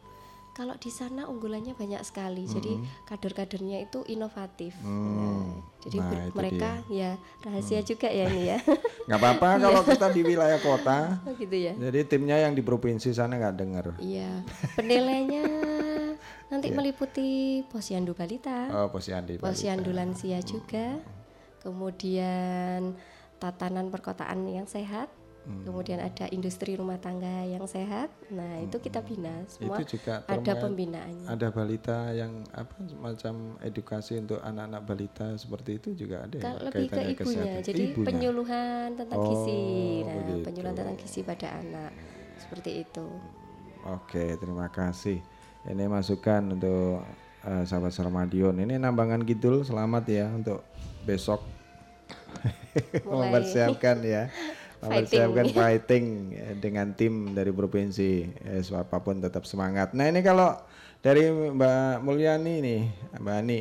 Kalau 0.58 0.74
di 0.74 0.90
sana 0.90 1.30
unggulannya 1.30 1.78
banyak 1.78 2.02
sekali. 2.02 2.50
Jadi 2.50 2.74
kader-kadernya 3.06 3.86
itu 3.86 4.02
inovatif. 4.04 4.74
Hmm. 4.82 5.14
Nah, 5.14 5.46
jadi 5.86 5.98
Nah, 6.02 6.34
mereka 6.34 6.82
ya 6.90 7.14
rahasia 7.40 7.86
juga 7.86 8.10
ya 8.10 8.26
ini 8.26 8.50
ya. 8.50 8.58
Nggak 9.06 9.20
apa-apa 9.22 9.50
kalau 9.64 9.82
kita 9.86 10.08
di 10.10 10.22
wilayah 10.26 10.58
kota. 10.58 11.22
Oh, 11.24 11.34
gitu 11.38 11.54
ya. 11.54 11.78
Jadi 11.78 12.00
timnya 12.10 12.42
yang 12.42 12.58
di 12.58 12.66
provinsi 12.66 13.14
sana 13.14 13.38
nggak 13.38 13.54
dengar. 13.56 13.86
Iya, 14.02 14.42
penilainya 14.74 15.46
nanti 16.52 16.74
Iya. 16.74 16.76
meliputi 16.76 17.62
posyandu 17.70 18.18
balita, 18.18 18.66
Oh, 18.74 18.90
posyandu 18.90 19.38
balita. 19.38 19.46
posyandu 19.46 19.94
lansia 19.94 20.42
juga, 20.42 20.98
kemudian 21.62 22.98
tatanan 23.38 23.94
perkotaan 23.94 24.48
yang 24.50 24.66
sehat, 24.66 25.12
Hmm. 25.48 25.64
kemudian 25.64 25.96
ada 25.98 26.28
industri 26.28 26.76
rumah 26.76 27.00
tangga 27.00 27.48
yang 27.48 27.64
sehat. 27.64 28.12
Nah, 28.28 28.60
itu 28.60 28.84
kita 28.84 29.00
bina 29.00 29.48
semua. 29.48 29.74
Hmm. 29.74 29.80
itu 29.80 29.96
juga 29.96 30.20
ada 30.28 30.54
pembinaannya. 30.60 31.24
Ada 31.24 31.48
balita 31.50 32.12
yang 32.12 32.44
apa 32.52 32.76
semacam 32.84 33.34
edukasi 33.64 34.20
untuk 34.20 34.44
anak-anak 34.44 34.82
balita 34.84 35.28
seperti 35.34 35.80
itu 35.80 35.90
juga 35.96 36.28
ada. 36.28 36.36
ya, 36.36 36.44
Ka- 36.44 36.60
lebih 36.68 36.86
ke 36.86 37.00
ibunya, 37.00 37.16
kesehatan. 37.16 37.64
jadi 37.64 37.84
Ibunya. 37.88 38.08
penyuluhan 38.12 38.88
tentang 38.94 39.20
gizi. 39.24 39.64
Oh, 39.64 40.04
Nah, 40.04 40.16
begitu. 40.20 40.44
penyuluhan 40.44 40.76
tentang 40.76 40.98
gizi 40.98 41.20
pada 41.24 41.48
anak 41.56 41.92
seperti 42.38 42.72
itu. 42.84 43.08
Oke, 43.88 44.36
terima 44.36 44.68
kasih. 44.68 45.24
Ini 45.64 45.88
masukan 45.88 46.60
untuk 46.60 47.08
eh, 47.42 47.64
sahabat 47.64 47.96
Sarmadion. 47.96 48.60
Ini 48.60 48.76
Nambangan 48.76 49.24
Kidul, 49.24 49.64
selamat 49.64 50.04
ya 50.06 50.28
untuk 50.28 50.60
besok 51.08 51.40
mempersiapkan 53.08 54.04
ya. 54.04 54.28
fighting. 54.80 54.94
Mempersiapkan 55.28 55.48
fighting 55.52 56.06
eh, 56.34 56.56
dengan 56.58 56.88
tim 56.94 57.34
dari 57.34 57.50
provinsi. 57.50 58.12
Eh, 58.46 58.62
apa 58.74 58.98
pun 59.00 59.20
tetap 59.20 59.44
semangat. 59.44 59.92
Nah, 59.92 60.08
ini 60.08 60.22
kalau 60.22 60.54
dari 61.00 61.28
Mbak 61.30 62.02
Mulyani 62.02 62.54
nih, 62.62 62.82
Mbak 63.18 63.36
Ani, 63.36 63.60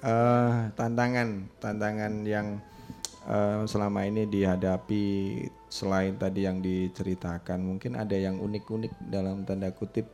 eh, 0.00 0.52
tantangan 0.72 1.28
tantangan 1.58 2.12
yang 2.24 2.60
eh, 3.24 3.60
selama 3.64 4.04
ini 4.04 4.24
dihadapi 4.24 5.04
selain 5.68 6.16
tadi 6.16 6.48
yang 6.48 6.64
diceritakan, 6.64 7.60
mungkin 7.60 7.92
ada 7.92 8.16
yang 8.16 8.40
unik-unik 8.40 8.92
dalam 9.12 9.44
tanda 9.44 9.68
kutip 9.68 10.08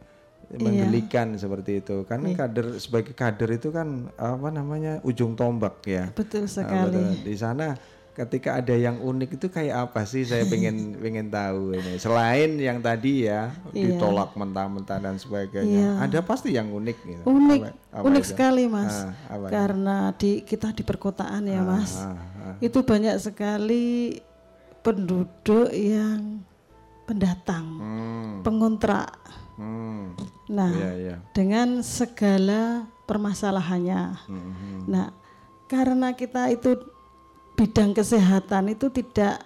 menggelikan 0.54 1.34
seperti 1.34 1.80
itu. 1.80 2.04
Karena 2.04 2.30
Iya. 2.30 2.36
kader 2.46 2.66
sebagai 2.76 3.14
kader 3.16 3.50
itu 3.54 3.70
kan 3.70 4.10
apa 4.14 4.48
namanya 4.50 5.00
ujung 5.02 5.34
tombak 5.34 5.80
ya. 5.86 6.10
Betul 6.12 6.46
Ah, 6.46 6.50
sekali. 6.50 6.90
betul. 6.90 7.10
Di 7.22 7.36
sana 7.38 7.66
ketika 8.14 8.56
ada 8.56 8.72
yang 8.72 8.96
unik 8.96 9.34
itu 9.34 9.46
kayak 9.48 9.90
apa 9.90 10.02
sih? 10.04 10.22
Saya 10.22 10.46
pengen 10.46 10.76
pengen 11.02 11.28
tahu 11.28 11.74
ini. 11.74 11.98
Selain 11.98 12.54
yang 12.54 12.78
tadi 12.78 13.26
ya 13.26 13.50
Iya. 13.70 13.98
ditolak 13.98 14.32
mentah-mentah 14.32 14.98
dan 14.98 15.16
sebagainya, 15.16 15.66
Iya. 15.66 15.90
ada 16.00 16.18
pasti 16.20 16.50
yang 16.50 16.70
unik 16.70 16.98
gitu. 17.00 17.22
Unik, 17.24 17.60
Apa- 17.60 17.74
apa 17.92 18.04
unik 18.06 18.22
itu? 18.22 18.30
sekali 18.30 18.64
mas. 18.64 18.94
Ah, 18.94 19.10
apa 19.28 19.44
itu? 19.44 19.52
Karena 19.52 19.96
di 20.14 20.30
kita 20.40 20.68
di 20.70 20.82
perkotaan 20.82 21.42
ya 21.44 21.58
Ah, 21.58 21.66
mas, 21.68 21.92
ah, 21.96 22.14
ah. 22.14 22.54
itu 22.58 22.78
banyak 22.80 23.18
sekali 23.18 24.16
penduduk 24.80 25.68
yang 25.68 26.44
pendatang, 27.04 27.66
Hmm. 27.76 28.32
pengontrak. 28.40 29.10
Hmm. 29.54 30.14
Nah, 30.46 30.70
Iya, 30.70 30.92
iya. 30.94 31.16
dengan 31.30 31.80
segala 31.80 32.84
permasalahannya. 33.04 34.02
Mhm. 34.26 34.78
Nah, 34.86 35.12
karena 35.64 36.12
kita 36.12 36.48
itu 36.48 36.74
bidang 37.54 37.94
kesehatan 37.94 38.74
itu 38.74 38.90
tidak 38.90 39.42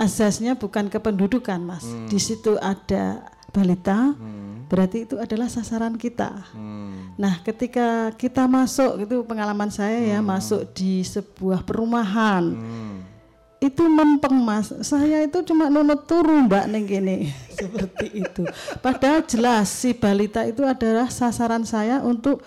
asasnya 0.00 0.56
bukan 0.56 0.88
kependudukan, 0.88 1.60
Mas. 1.60 1.84
Hmm. 1.84 2.08
Di 2.08 2.16
situ 2.16 2.56
ada 2.56 3.28
balita, 3.52 4.16
berarti 4.70 5.04
itu 5.04 5.20
adalah 5.20 5.50
sasaran 5.52 5.98
kita. 6.00 6.30
Hmm. 6.56 7.12
Nah, 7.20 7.42
ketika 7.44 8.14
kita 8.16 8.48
masuk 8.48 9.04
itu 9.04 9.20
pengalaman 9.26 9.68
saya 9.68 10.16
ya, 10.16 10.18
masuk 10.24 10.64
di 10.72 11.04
sebuah 11.04 11.66
perumahan. 11.66 12.56
Hmm. 12.56 12.96
Itu 13.60 13.84
mempeng 13.84 14.40
mas, 14.40 14.72
saya 14.80 15.20
itu 15.20 15.44
cuma 15.44 15.68
nunut 15.68 16.08
turu 16.08 16.48
mbak 16.48 16.64
neng 16.64 16.88
gini 16.88 17.28
seperti 17.60 18.24
itu. 18.24 18.48
Padahal 18.80 19.20
jelas 19.28 19.68
si 19.68 19.92
balita 19.92 20.48
itu 20.48 20.64
adalah 20.64 21.12
sasaran 21.12 21.68
saya 21.68 22.00
untuk 22.00 22.40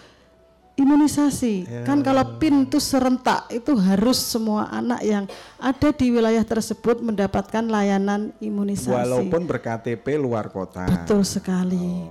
imunisasi. 0.73 1.55
Ya. 1.69 1.81
Kan 1.85 2.01
kalau 2.01 2.37
PIN 2.41 2.65
itu 2.65 2.81
serentak 2.81 3.49
itu 3.53 3.77
harus 3.77 4.17
semua 4.17 4.69
anak 4.73 5.01
yang 5.05 5.25
ada 5.61 5.89
di 5.93 6.09
wilayah 6.09 6.41
tersebut 6.41 7.01
mendapatkan 7.01 7.63
layanan 7.65 8.33
imunisasi. 8.41 8.93
Walaupun 8.93 9.45
berKTP 9.45 10.17
luar 10.17 10.49
kota. 10.49 10.89
Betul 10.89 11.21
sekali. 11.25 12.09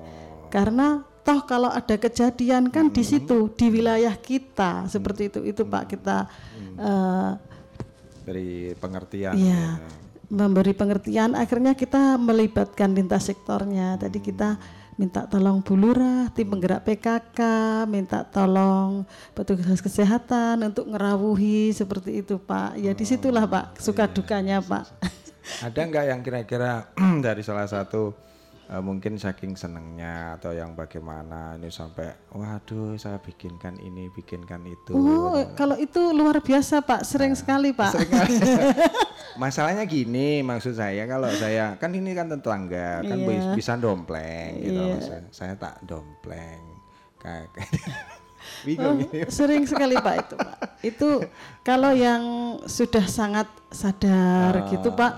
Karena 0.53 1.03
toh 1.23 1.43
kalau 1.47 1.71
ada 1.71 1.95
kejadian 1.95 2.71
kan 2.71 2.91
di 2.91 3.07
situ 3.07 3.47
di 3.55 3.71
wilayah 3.71 4.15
kita 4.19 4.91
seperti 4.91 5.31
itu 5.31 5.41
itu 5.47 5.63
Pak 5.63 5.85
kita 5.87 6.27
eh, 6.83 7.31
Beri 8.23 8.79
pengertian. 8.79 9.35
Iya, 9.35 9.83
memberi 10.31 10.73
pengertian. 10.73 11.35
Akhirnya 11.35 11.75
kita 11.75 12.15
melibatkan 12.17 12.95
lintas 12.95 13.27
sektornya. 13.27 13.99
Tadi 13.99 14.23
kita 14.23 14.57
minta 15.01 15.25
tolong 15.25 15.65
Bu 15.65 15.75
Lurah, 15.79 16.29
tim 16.37 16.49
penggerak 16.49 16.85
PKK, 16.85 17.41
minta 17.89 18.25
tolong 18.29 19.09
petugas 19.33 19.81
kesehatan 19.81 20.61
untuk 20.69 20.93
ngerawuhi 20.93 21.73
seperti 21.73 22.21
itu 22.21 22.37
Pak. 22.37 22.77
Ya 22.77 22.93
di 22.93 23.05
situlah 23.09 23.49
Pak 23.49 23.81
suka 23.81 24.09
dukanya 24.09 24.61
Pak. 24.61 24.89
Ada 25.65 25.81
nggak 25.89 26.05
yang 26.07 26.21
kira-kira 26.21 26.93
dari 27.27 27.43
salah 27.43 27.67
satu 27.67 28.32
eh, 28.73 28.81
mungkin 28.81 29.15
saking 29.15 29.53
senengnya 29.53 30.35
atau 30.35 30.51
yang 30.51 30.73
bagaimana 30.73 31.55
ini 31.55 31.69
sampai 31.69 32.09
waduh 32.31 32.97
saya 32.97 33.17
bikinkan 33.19 33.77
ini 33.79 34.09
bikinkan 34.09 34.65
itu. 34.65 34.93
Oh, 34.93 35.37
kalau 35.53 35.77
itu 35.77 36.01
luar 36.11 36.41
biasa 36.41 36.81
Pak, 36.81 37.05
sering 37.05 37.33
sekali 37.33 37.71
Pak. 37.71 37.93
Masalahnya 39.35 39.85
gini 39.85 40.41
maksud 40.43 40.75
saya 40.75 41.05
kalau 41.07 41.29
saya 41.33 41.77
kan 41.77 41.89
ini 41.91 42.13
kan 42.13 42.29
tetangga 42.29 43.01
kan 43.01 43.19
bis- 43.19 43.53
bisa 43.55 43.73
dompleng 43.77 44.61
gitu 44.61 44.77
Iya. 44.83 45.01
saya, 45.01 45.21
saya 45.31 45.55
tak 45.55 45.81
dompleng 45.83 46.61
kayak 47.17 47.49
bingung 48.67 49.01
Oh, 49.03 49.31
sering 49.31 49.65
sekali 49.65 49.97
Pak 49.97 50.15
itu 50.19 50.35
Pak. 50.37 50.57
Itu 50.83 51.11
kalau 51.63 51.95
yang 51.95 52.23
sudah 52.63 53.07
sangat 53.07 53.49
sadar 53.71 54.53
Ah. 54.55 54.69
gitu 54.69 54.93
Pak, 54.93 55.13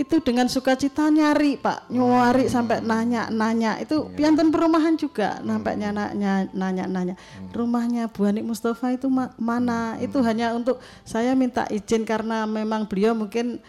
itu 0.00 0.16
dengan 0.24 0.48
sukacita 0.48 1.04
nyari 1.06 1.60
Pak, 1.60 1.92
nyuari 1.92 2.48
Hmm. 2.48 2.54
sampai 2.56 2.80
nanya-nanya. 2.80 3.76
Itu 3.76 4.08
Iya. 4.08 4.16
piantun 4.16 4.48
perumahan 4.48 4.96
juga 4.96 5.36
sampai 5.38 5.76
nanya- 5.76 6.16
nanya-nanya. 6.50 7.20
Hmm. 7.20 7.52
Rumahnya 7.52 8.08
Bu 8.08 8.24
Anik 8.24 8.48
Mustafa 8.48 8.96
itu 8.96 9.12
ma- 9.12 9.36
mana? 9.36 10.00
Itu 10.00 10.24
hanya 10.24 10.56
untuk 10.56 10.80
saya 11.04 11.36
minta 11.36 11.68
izin 11.68 12.02
karena 12.02 12.48
memang 12.48 12.88
beliau 12.88 13.12
mungkin 13.12 13.60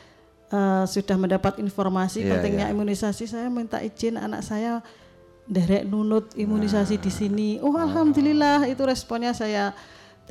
eh, 0.47 0.83
sudah 0.83 1.15
mendapat 1.15 1.59
informasi 1.59 2.23
Iya, 2.23 2.35
pentingnya 2.35 2.67
iya. 2.67 2.73
imunisasi. 2.75 3.23
Saya 3.23 3.47
minta 3.47 3.79
izin 3.79 4.19
anak 4.19 4.43
saya 4.43 4.83
derek 5.47 5.83
nunut 5.83 6.31
imunisasi 6.35 6.99
Nah. 6.99 7.03
di 7.03 7.11
sini. 7.11 7.49
Oh, 7.59 7.71
alhamdulillah 7.71 8.67
itu 8.67 8.83
responnya 8.83 9.31
saya 9.31 9.71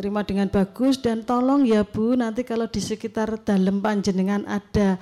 terima 0.01 0.25
dengan 0.25 0.49
bagus 0.49 0.97
dan 0.97 1.29
tolong 1.29 1.69
ya 1.69 1.85
Bu 1.85 2.17
nanti 2.17 2.41
kalau 2.41 2.65
di 2.65 2.81
sekitar 2.81 3.45
dalam 3.45 3.85
panjenengan 3.85 4.49
ada 4.49 4.97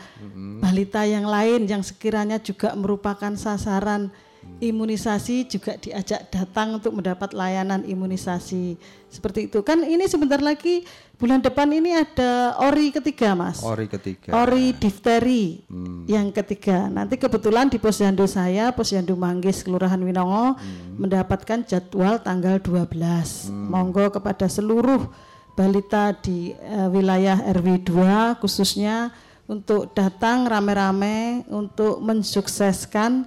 balita 0.58 1.06
yang 1.06 1.22
lain 1.22 1.70
yang 1.70 1.86
sekiranya 1.86 2.42
juga 2.42 2.74
merupakan 2.74 3.30
sasaran 3.38 4.10
imunisasi 4.58 5.46
juga 5.46 5.76
diajak 5.76 6.28
datang 6.28 6.76
untuk 6.76 6.90
mendapat 6.90 7.30
layanan 7.30 7.84
imunisasi 7.84 8.74
seperti 9.06 9.46
itu 9.46 9.62
kan 9.62 9.80
ini 9.80 10.02
sebentar 10.04 10.42
lagi 10.42 10.82
bulan 11.14 11.38
depan 11.38 11.70
ini 11.70 11.94
ada 11.94 12.58
ori 12.58 12.90
ketiga 12.90 13.32
mas 13.32 13.62
Ori 13.62 13.86
ketiga. 13.86 14.34
ori 14.34 14.74
difteri 14.74 15.62
Hmm. 15.64 16.02
yang 16.06 16.28
ketiga 16.30 16.88
nanti 16.88 17.14
kebetulan 17.14 17.68
di 17.68 17.78
posyandu 17.78 18.26
saya 18.26 18.74
posyandu 18.74 19.14
Manggis 19.14 19.62
Kelurahan 19.62 19.98
Winongo 19.98 20.58
Hmm. 20.58 20.98
mendapatkan 20.98 21.62
jadwal 21.62 22.18
tanggal 22.18 22.58
12 22.58 23.46
monggo 23.50 24.10
kepada 24.10 24.46
seluruh 24.46 25.06
balita 25.54 26.14
di 26.14 26.50
eh, 26.52 26.88
wilayah 26.88 27.46
RW 27.50 27.82
2 27.82 28.38
khususnya 28.38 29.10
untuk 29.46 29.90
datang 29.90 30.44
rame-rame 30.44 31.46
untuk 31.48 31.98
mensukseskan 31.98 33.24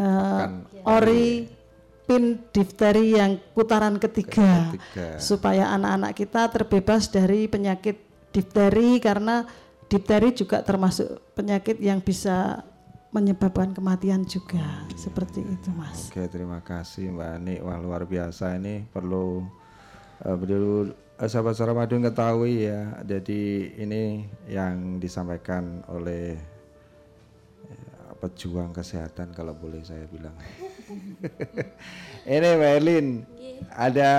eh, 0.00 0.88
ori 0.88 1.44
pin 2.08 2.42
difteri 2.50 3.14
yang 3.14 3.38
putaran 3.54 4.00
ketiga, 4.02 4.74
Ketiga. 4.74 5.20
supaya 5.22 5.70
anak-anak 5.78 6.12
kita 6.18 6.50
terbebas 6.50 7.06
dari 7.06 7.46
penyakit 7.46 8.02
difteri 8.34 8.98
karena 8.98 9.46
difteri 9.86 10.34
juga 10.34 10.66
termasuk 10.66 11.34
penyakit 11.38 11.78
yang 11.78 12.02
bisa 12.02 12.66
menyebabkan 13.10 13.74
kematian 13.74 14.22
juga 14.22 14.86
seperti 14.94 15.42
itu 15.42 15.70
mas. 15.74 16.10
Oke, 16.10 16.30
terima 16.30 16.62
kasih 16.62 17.10
Mbak 17.10 17.30
Ani. 17.42 17.54
Wah, 17.58 17.78
luar 17.82 18.06
biasa 18.06 18.54
ini 18.54 18.86
perlu 18.86 19.42
eh, 20.22 20.36
perlu 20.38 20.90
eh, 21.18 21.28
sahabat-sahabat 21.30 21.90
Madiun 21.90 22.06
ketahui 22.06 22.70
ya. 22.70 23.02
Jadi 23.02 23.74
ini 23.82 24.30
yang 24.46 25.02
disampaikan 25.02 25.82
oleh 25.90 26.38
eh, 26.38 26.49
pejuang 28.20 28.76
kesehatan 28.76 29.32
kalau 29.32 29.56
boleh 29.56 29.80
saya 29.80 30.04
bilang. 30.12 30.36
ini 32.28 32.48
Mbak 32.54 32.72
Erlin, 32.78 33.08
ada 33.72 34.12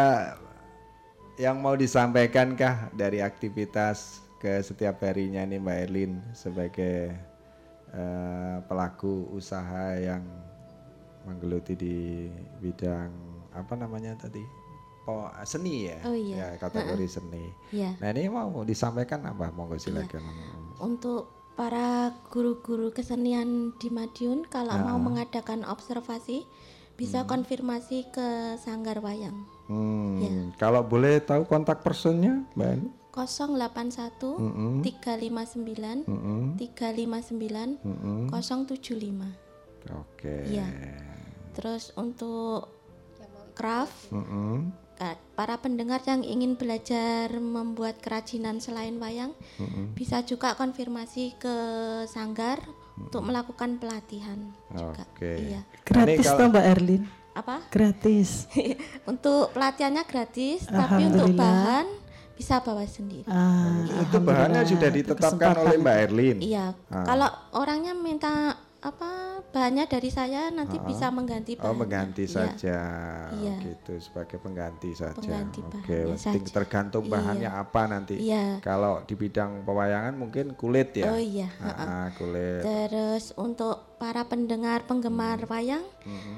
yang 1.38 1.62
mau 1.62 1.78
disampaikan 1.78 2.58
kah 2.58 2.90
dari 2.98 3.22
aktivitas 3.22 4.26
ke 4.42 4.58
setiap 4.66 5.06
harinya 5.06 5.46
nih 5.46 5.62
Mbak 5.62 5.78
Erlin 5.86 6.12
sebagai 6.34 7.14
eh, 7.94 8.58
pelaku 8.66 9.30
usaha 9.32 9.94
yang 10.02 10.26
menggeluti 11.30 11.78
di 11.78 12.26
bidang 12.58 13.14
apa 13.54 13.78
namanya 13.78 14.18
tadi 14.18 14.42
oh 15.10 15.30
seni 15.46 15.90
ya, 15.90 15.98
Oh 16.06 16.14
iya. 16.14 16.36
ya 16.38 16.62
kategori 16.62 17.08
seni. 17.10 17.50
Iya. 17.74 17.98
Nah 17.98 18.10
ini 18.14 18.30
mau 18.30 18.62
disampaikan 18.62 19.26
apa? 19.26 19.50
Monggo 19.50 19.82
silakan. 19.82 20.22
Untuk 20.78 21.41
para 21.54 21.90
guru-guru 22.28 22.90
kesenian 22.90 23.76
di 23.78 23.88
Madiun 23.88 24.46
kalau 24.46 24.72
Ah. 24.72 24.84
mau 24.84 24.98
mengadakan 24.98 25.64
observasi 25.64 26.44
bisa 26.96 27.26
konfirmasi 27.26 28.06
ke 28.08 28.28
Sanggar 28.58 29.00
Wayang 29.00 29.48
Hmm, 29.66 30.20
Ya. 30.20 30.32
Kalau 30.58 30.84
boleh 30.84 31.18
tahu 31.18 31.48
kontak 31.48 31.80
personnya, 31.80 32.44
Mbak 32.54 32.68
Ani? 32.68 32.88
081 33.10 34.36
Mm-mm. 34.36 34.84
359 34.84 36.04
Mm-mm. 36.04 36.60
359 36.60 37.80
Mm-mm. 37.80 38.28
075. 38.28 39.32
Oke. 39.96 40.36
Iya. 40.46 40.68
Terus 41.52 41.96
untuk 41.96 42.68
craft 43.54 44.12
Mm-mm. 44.12 44.72
Ka- 44.72 44.91
para 45.34 45.58
pendengar 45.58 46.00
yang 46.06 46.22
ingin 46.22 46.54
belajar 46.54 47.32
membuat 47.34 47.98
kerajinan 48.00 48.62
selain 48.62 48.98
wayang 48.98 49.34
Mm-mm. 49.58 49.98
bisa 49.98 50.22
juga 50.22 50.54
konfirmasi 50.54 51.36
ke 51.36 51.56
sanggar 52.06 52.62
untuk 52.98 53.26
melakukan 53.26 53.82
pelatihan 53.82 54.38
juga. 54.70 55.04
Oke. 55.10 55.34
Iya. 55.50 55.62
Gratis 55.82 56.26
toh 56.26 56.38
kalau- 56.38 56.52
Mbak 56.54 56.66
Erlin? 56.70 57.02
Apa? 57.32 57.56
Gratis. 57.72 58.46
untuk 59.12 59.56
pelatihannya 59.56 60.04
gratis, 60.04 60.68
tapi 60.68 61.08
untuk 61.08 61.32
bahan 61.34 61.88
bisa 62.36 62.60
bawa 62.60 62.84
sendiri. 62.84 63.26
Ah, 63.30 63.86
Itu 64.02 64.18
bahannya 64.20 64.66
sudah 64.68 64.90
ditetapkan 64.92 65.56
oleh 65.62 65.78
Mbak 65.80 65.98
Erlin. 66.10 66.38
Iya. 66.44 66.74
Ah. 66.92 67.06
Kalau 67.08 67.30
orangnya 67.56 67.96
minta 67.96 68.58
apa 68.82 69.10
bahannya 69.48 69.86
dari 69.86 70.10
saya 70.10 70.50
nanti 70.50 70.74
Ah. 70.76 70.82
bisa 70.82 71.14
mengganti 71.14 71.54
Oh 71.54 71.70
bahannya. 71.70 71.78
mengganti 71.78 72.24
Iya. 72.24 72.34
saja, 72.34 72.80
Iya. 73.30 73.56
gitu 73.62 73.94
sebagai 74.00 74.42
pengganti 74.42 74.90
saja. 74.92 75.14
Pengganti 75.14 75.60
Oke, 75.62 76.00
penting 76.10 76.18
saja. 76.18 76.54
tergantung 76.56 77.06
Iya. 77.06 77.12
bahannya 77.12 77.50
apa 77.52 77.82
nanti. 77.86 78.16
Iya. 78.18 78.58
Kalau 78.60 79.04
di 79.04 79.14
bidang 79.14 79.62
pewayangan 79.62 80.16
mungkin 80.16 80.56
kulit 80.56 80.96
ya. 80.96 81.14
Oh 81.14 81.20
iya, 81.20 81.52
ah, 81.60 82.10
kulit. 82.16 82.64
Terus 82.64 83.36
untuk 83.36 84.00
para 84.00 84.26
pendengar 84.26 84.82
penggemar 84.82 85.46
Hmm. 85.46 85.52
wayang, 85.52 85.86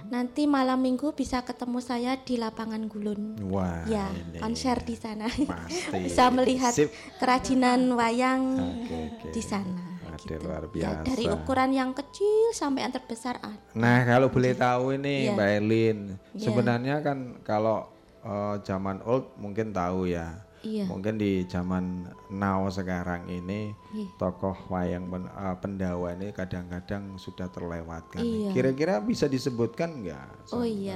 nanti 0.10 0.44
malam 0.44 0.82
minggu 0.82 1.16
bisa 1.16 1.40
ketemu 1.42 1.80
saya 1.80 2.18
di 2.18 2.36
lapangan 2.36 2.92
Gulun. 2.92 3.40
Wah, 3.46 3.88
ya, 3.88 4.12
ini 4.12 4.42
konser 4.42 4.84
di 4.84 4.96
sana. 4.96 5.32
pasti. 5.32 5.96
bisa 6.04 6.28
melihat 6.28 6.76
Sip. 6.76 6.92
kerajinan 7.18 7.88
wayang 7.94 8.42
Oke, 8.84 8.98
oke. 9.16 9.32
di 9.32 9.40
sana. 9.40 9.93
Ada 10.16 10.36
luar 10.40 10.64
Ya, 10.64 10.70
biasa. 10.70 11.02
dari 11.04 11.26
ukuran 11.28 11.72
yang 11.72 11.92
kecil 11.92 12.52
sampai 12.52 12.84
yang 12.84 12.94
terbesar 12.94 13.38
ada. 13.38 13.58
Nah, 13.74 14.04
kalau 14.04 14.28
boleh 14.28 14.54
tahu 14.54 14.94
ini 14.94 15.26
Iya. 15.26 15.34
Mbak 15.34 15.50
Elin, 15.58 15.98
Iya. 16.32 16.42
sebenarnya 16.42 16.96
kan 17.00 17.18
kalau 17.42 17.90
eh, 18.22 18.56
zaman 18.62 19.04
old 19.04 19.36
mungkin 19.36 19.70
tahu 19.70 20.08
ya. 20.08 20.40
Iya. 20.64 20.88
Mungkin 20.88 21.20
di 21.20 21.44
zaman 21.44 22.08
now 22.30 22.64
sekarang 22.70 23.28
ini 23.28 23.76
Iya. 23.92 24.08
tokoh 24.16 24.56
wayang 24.70 25.12
pen- 25.12 25.28
eh, 25.28 25.56
pendawa 25.60 26.16
ini 26.16 26.32
kadang-kadang 26.32 27.18
sudah 27.18 27.52
terlewatkan. 27.52 28.24
Iya. 28.24 28.56
Kira-kira 28.56 29.04
bisa 29.04 29.28
disebutkan 29.28 30.00
enggak? 30.00 30.24
Oh 30.50 30.64
iya. 30.64 30.96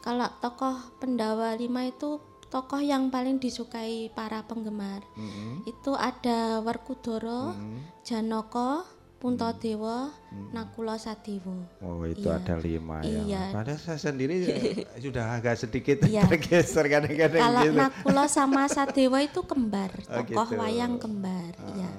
Kalau 0.00 0.26
tokoh 0.36 0.74
Pendawa 0.98 1.54
Lima 1.54 1.86
itu 1.86 2.18
tokoh 2.52 2.78
yang 2.78 3.08
paling 3.08 3.40
disukai 3.40 4.12
para 4.12 4.44
penggemar. 4.44 5.00
Mm-mm. 5.16 5.64
Itu 5.64 5.96
ada 5.96 6.60
Werkudara, 6.60 7.56
Mm-mm. 7.56 7.80
Janoko, 8.04 8.84
Puntadewa, 9.16 10.10
Nakula 10.50 10.98
Sadewa. 10.98 11.54
Oh 11.78 12.02
itu 12.02 12.26
Iya. 12.26 12.36
ada 12.36 12.54
lima 12.58 13.00
ya. 13.00 13.22
Iya. 13.22 13.42
Padahal 13.54 13.78
saya 13.78 13.96
sendiri 14.02 14.34
sudah 15.04 15.32
agak 15.32 15.56
sedikit 15.56 16.02
Iya. 16.02 16.26
tergeser 16.26 16.90
kadang-kadang 16.90 17.38
Kalau 17.40 17.62
gitu. 17.62 17.78
Nakula 17.78 18.24
sama 18.26 18.66
Sadewa 18.66 19.22
itu 19.22 19.40
kembar, 19.42 19.94
Oh, 20.10 20.20
tokoh 20.20 20.44
gitu. 20.50 20.58
wayang 20.58 20.98
kembar. 20.98 21.54
Ah, 21.56 21.72
ya. 21.72 21.90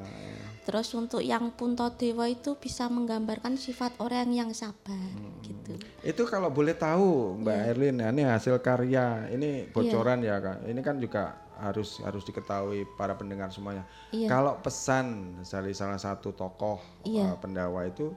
Terus 0.63 0.87
untuk 0.95 1.19
yang 1.19 1.51
Puntadewa 1.51 2.23
itu 2.25 2.55
bisa 2.55 2.87
menggambarkan 2.87 3.59
sifat 3.59 3.99
orang 3.99 4.31
yang 4.31 4.49
sabar 4.55 4.95
Hmm. 4.95 5.43
gitu. 5.43 5.75
Itu 5.99 6.23
kalau 6.23 6.47
boleh 6.47 6.71
tahu 6.73 7.35
Mbak 7.43 7.55
Iya. 7.55 7.67
Erlin, 7.69 7.95
ya, 7.99 8.09
ini 8.15 8.23
hasil 8.23 8.55
karya, 8.63 9.27
ini 9.27 9.67
bocoran 9.67 10.23
ya 10.23 10.39
kak. 10.39 10.63
Ini 10.63 10.79
kan 10.79 10.97
juga 10.97 11.35
harus 11.59 11.99
harus 12.01 12.23
diketahui 12.23 12.87
para 12.95 13.13
pendengar 13.13 13.51
semuanya. 13.51 13.83
Iya. 14.09 14.27
Kalau 14.27 14.57
pesan 14.59 15.37
dari 15.43 15.75
salah 15.75 15.99
satu 15.99 16.31
tokoh 16.31 16.79
Iya. 17.03 17.35
eh, 17.35 17.37
pendawa 17.37 17.83
itu 17.83 18.15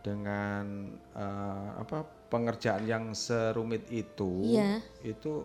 dengan 0.00 0.94
eh, 1.12 1.68
apa 1.82 2.06
pengerjaan 2.30 2.86
yang 2.86 3.10
serumit 3.12 3.90
itu, 3.90 4.54
Iya. 4.54 4.78
itu 5.02 5.42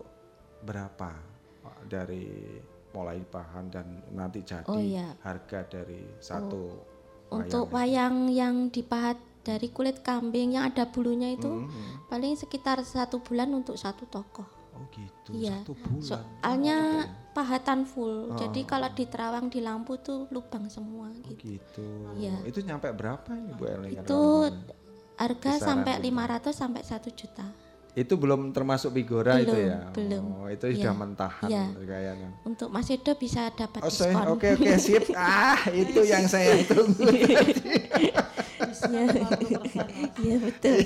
berapa 0.62 1.12
dari 1.84 2.30
mulai 2.94 3.18
bahan 3.26 3.74
dan 3.74 3.86
nanti 4.14 4.46
jadi 4.46 4.64
Oh, 4.70 4.78
iya. 4.78 5.10
harga 5.20 5.66
dari 5.66 6.00
satu 6.22 6.94
Untuk 7.34 7.74
wayang 7.74 8.30
wayang 8.30 8.30
yang 8.30 8.54
dipahat 8.70 9.18
dari 9.42 9.68
kulit 9.68 10.06
kambing 10.06 10.54
yang 10.54 10.70
ada 10.70 10.86
bulunya 10.86 11.34
itu 11.34 11.50
Mhm. 11.50 12.06
paling 12.06 12.38
sekitar 12.38 12.78
satu 12.80 13.18
bulan 13.18 13.50
untuk 13.50 13.74
satu 13.74 14.06
tokoh. 14.06 14.46
Oh 14.74 14.86
gitu, 14.94 15.34
Iya. 15.34 15.62
satu 15.66 15.74
bulan. 15.74 16.02
Soalnya 16.02 16.78
pahatan 17.34 17.84
full. 17.84 18.30
Oh. 18.30 18.38
Jadi 18.38 18.62
kalau 18.62 18.86
diterawang 18.90 19.50
di 19.50 19.58
lampu 19.58 19.98
tuh 19.98 20.30
lubang 20.30 20.70
semua 20.70 21.10
gitu. 21.26 21.58
gitu. 21.58 21.88
Iya. 22.14 22.38
Itu 22.46 22.62
nyampe 22.62 22.90
berapa 22.94 23.26
ini 23.34 23.50
Bu 23.58 23.64
Erlin? 23.66 23.90
Itu 23.98 24.50
harga 25.14 25.50
Kisaran 25.58 25.62
sampai 25.62 25.94
itu. 25.98 26.06
500 26.10 26.54
sampai 26.54 26.82
1 26.82 27.10
juta. 27.14 27.46
Itu 27.94 28.18
belum 28.18 28.50
termasuk 28.50 28.90
bigora 28.90 29.38
itu 29.38 29.54
ya? 29.54 29.86
belum. 29.94 30.24
Oh, 30.42 30.48
itu 30.50 30.66
Iya. 30.66 30.74
sudah 30.82 30.94
mentahan 30.94 31.46
Iya. 31.46 31.64
kayaknya. 31.78 32.28
Untuk 32.42 32.66
Mas 32.68 32.90
Edo 32.90 33.14
bisa 33.14 33.46
dapat 33.50 33.80
Oh, 33.80 33.86
diskon. 33.86 34.34
oke 34.34 34.48
oke 34.52 34.72
sip. 34.76 35.04
Ah, 35.14 35.62
itu 35.70 36.02
yang 36.02 36.26
saya 36.26 36.58
tunggu. 36.66 37.06
Iya. 38.84 39.06
Iya 40.18 40.36
betul. 40.40 40.76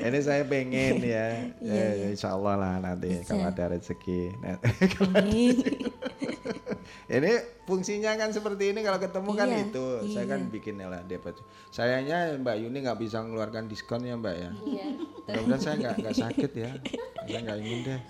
Ini 0.00 0.18
saya 0.20 0.42
pengen 0.44 0.94
ya. 1.00 1.52
Iya, 1.60 1.76
ya, 1.84 1.86
iya. 1.94 2.06
Insya 2.10 2.32
Allah 2.32 2.56
lah 2.56 2.74
nanti 2.80 3.20
Bisa. 3.20 3.28
kalau 3.28 3.44
ada 3.46 3.64
rezeki. 3.70 4.20
Nah, 4.40 4.56
kalau 4.90 5.12
ada 5.12 5.20
Amin. 5.20 5.56
ini 7.08 7.32
fungsinya 7.62 8.12
kan 8.14 8.30
seperti 8.30 8.70
ini 8.70 8.80
kalau 8.80 8.96
ketemu 8.96 9.30
kan 9.32 9.48
Iya, 9.48 9.58
itu 9.64 9.84
saya 10.08 10.24
iya. 10.24 10.30
kan 10.30 10.40
bikin 10.46 10.74
lah 10.78 11.02
dapat 11.02 11.34
sayangnya 11.68 12.18
Mbak 12.36 12.56
Yuni 12.60 12.78
nggak 12.80 12.98
bisa 12.98 13.20
mengeluarkan 13.20 13.66
diskon 13.66 14.02
ya 14.02 14.14
Mbak 14.14 14.34
ya 14.36 14.50
Iya. 14.60 14.86
mudah-mudahan 15.26 15.60
saya 15.60 15.74
nggak 15.76 15.94
nggak 15.98 16.16
sakit 16.16 16.50
ya 16.54 16.70
saya 17.20 17.38
nggak 17.40 17.58
ingin 17.60 17.78
deh 17.84 18.00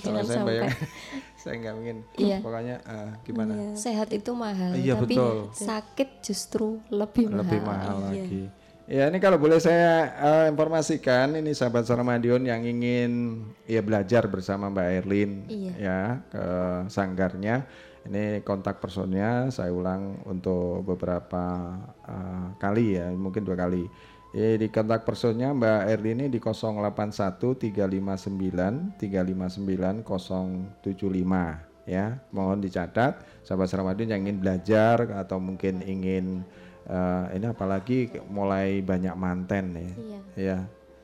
kalau 0.00 0.20
saya 0.20 0.40
bayang 0.42 0.68
saya 1.40 1.54
nggak 1.56 1.74
ingin 1.78 1.98
Iya. 2.14 2.36
pokoknya 2.40 2.76
eh, 2.80 3.10
gimana 3.22 3.52
Sehat 3.74 4.08
itu 4.10 4.30
mahal, 4.32 4.74
Iya, 4.74 4.94
tapi 4.96 5.14
betul. 5.14 5.36
sakit 5.52 6.08
justru 6.20 6.66
lebih 6.88 7.28
mahal. 7.28 7.38
lebih 7.40 7.60
mahal 7.62 7.96
Iya. 7.98 8.06
lagi 8.10 8.44
ya 8.88 9.04
ini 9.06 9.20
kalau 9.20 9.36
boleh 9.36 9.60
saya 9.60 9.92
eh, 10.10 10.46
informasikan 10.48 11.36
ini 11.36 11.52
sahabat 11.52 11.84
Sarmadion 11.84 12.40
yang 12.40 12.64
ingin 12.64 13.36
ya 13.64 13.80
belajar 13.80 14.24
bersama 14.26 14.66
Mbak 14.66 14.88
Erlin 14.98 15.30
Iya. 15.44 15.72
ya 15.76 15.98
ke 16.26 16.44
sanggarnya 16.88 17.68
ini 18.06 18.44
kontak 18.46 18.78
personnya 18.78 19.50
saya 19.50 19.74
ulang 19.74 20.22
untuk 20.28 20.86
beberapa 20.86 21.74
eh, 22.06 22.46
kali 22.60 22.94
ya 23.00 23.10
mungkin 23.10 23.42
dua 23.42 23.58
kali. 23.58 23.88
Ya, 24.36 24.60
di 24.60 24.68
kontak 24.68 25.08
personnya 25.08 25.56
Mbak 25.56 25.80
Erlin 25.88 26.20
ini 26.20 26.28
di 26.28 26.36
081 26.36 27.56
359 27.56 29.00
359 29.00 30.04
075 30.04 31.88
ya. 31.88 32.20
Mohon 32.30 32.58
dicatat 32.60 33.24
sahabat 33.40 33.72
Sarmadion 33.72 34.12
yang 34.12 34.28
ingin 34.28 34.38
belajar 34.44 35.00
atau 35.16 35.40
mungkin 35.40 35.80
ingin 35.80 36.44
eh, 36.84 37.24
ini 37.40 37.46
apalagi 37.48 38.12
mulai 38.28 38.84
banyak 38.84 39.16
manten 39.16 39.64
ya 39.72 39.80
Iya. 39.80 40.20
ya 40.36 40.58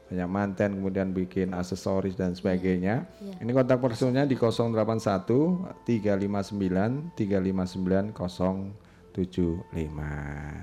banyak 0.05 0.29
manten 0.29 0.71
kemudian 0.77 1.11
bikin 1.11 1.53
aksesoris 1.53 2.13
dan 2.15 2.37
sebagainya. 2.37 3.09
Iya. 3.19 3.35
ini 3.41 3.51
kontak 3.51 3.81
personnya 3.81 4.25
di 4.25 4.37
081 4.37 5.25
359 5.87 7.17
359 7.17 8.13
075 9.15 9.71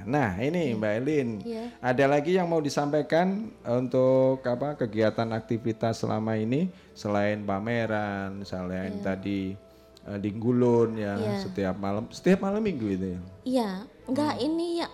nah 0.05 0.35
ini 0.37 0.75
Mbak 0.75 0.93
Elin. 0.99 1.29
Iya. 1.39 1.63
ada 1.79 2.05
lagi 2.05 2.35
yang 2.35 2.45
mau 2.45 2.59
disampaikan 2.59 3.47
untuk 3.63 4.43
apa 4.43 4.75
kegiatan 4.75 5.31
aktivitas 5.31 6.03
selama 6.03 6.35
ini? 6.35 6.67
Selain 6.91 7.39
pameran 7.41 8.43
selain 8.43 8.99
tadi 8.99 9.55
eh, 10.03 10.19
di 10.19 10.29
Gulun 10.35 10.99
ya 10.99 11.15
Iya. 11.15 11.37
setiap 11.39 11.75
malam. 11.79 12.11
Setiap 12.11 12.43
malam 12.43 12.59
minggu 12.59 12.87
itu 12.91 13.07
ya? 13.15 13.19
Iya, 13.41 13.69
enggak 14.05 14.33
Hmm. 14.35 14.45
ini 14.45 14.67
ya 14.83 14.89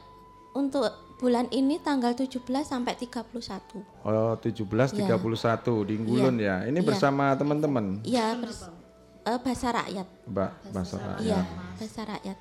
untuk 0.54 0.86
bulan 1.18 1.50
ini 1.50 1.78
tanggal 1.78 2.14
17 2.14 2.40
sampai 2.62 2.94
31. 2.94 3.82
Oh 4.04 4.34
17 4.38 4.94
Iya. 4.94 5.18
31 5.18 5.82
di 5.84 5.96
Gulun 5.98 6.38
ya. 6.38 6.62
Ini 6.64 6.78
Iya. 6.78 6.86
bersama 6.86 7.34
teman-teman 7.34 8.02
Iya, 8.02 8.38
bers- 8.38 8.70
eh, 9.24 9.40
bahasa 9.42 9.68
rakyat. 9.74 10.08
Mbak 10.26 10.52
Bahasa 10.72 10.96
Rakyat. 10.96 11.22
Iya, 11.22 11.40
bahasa 11.74 12.02
rakyat. 12.06 12.38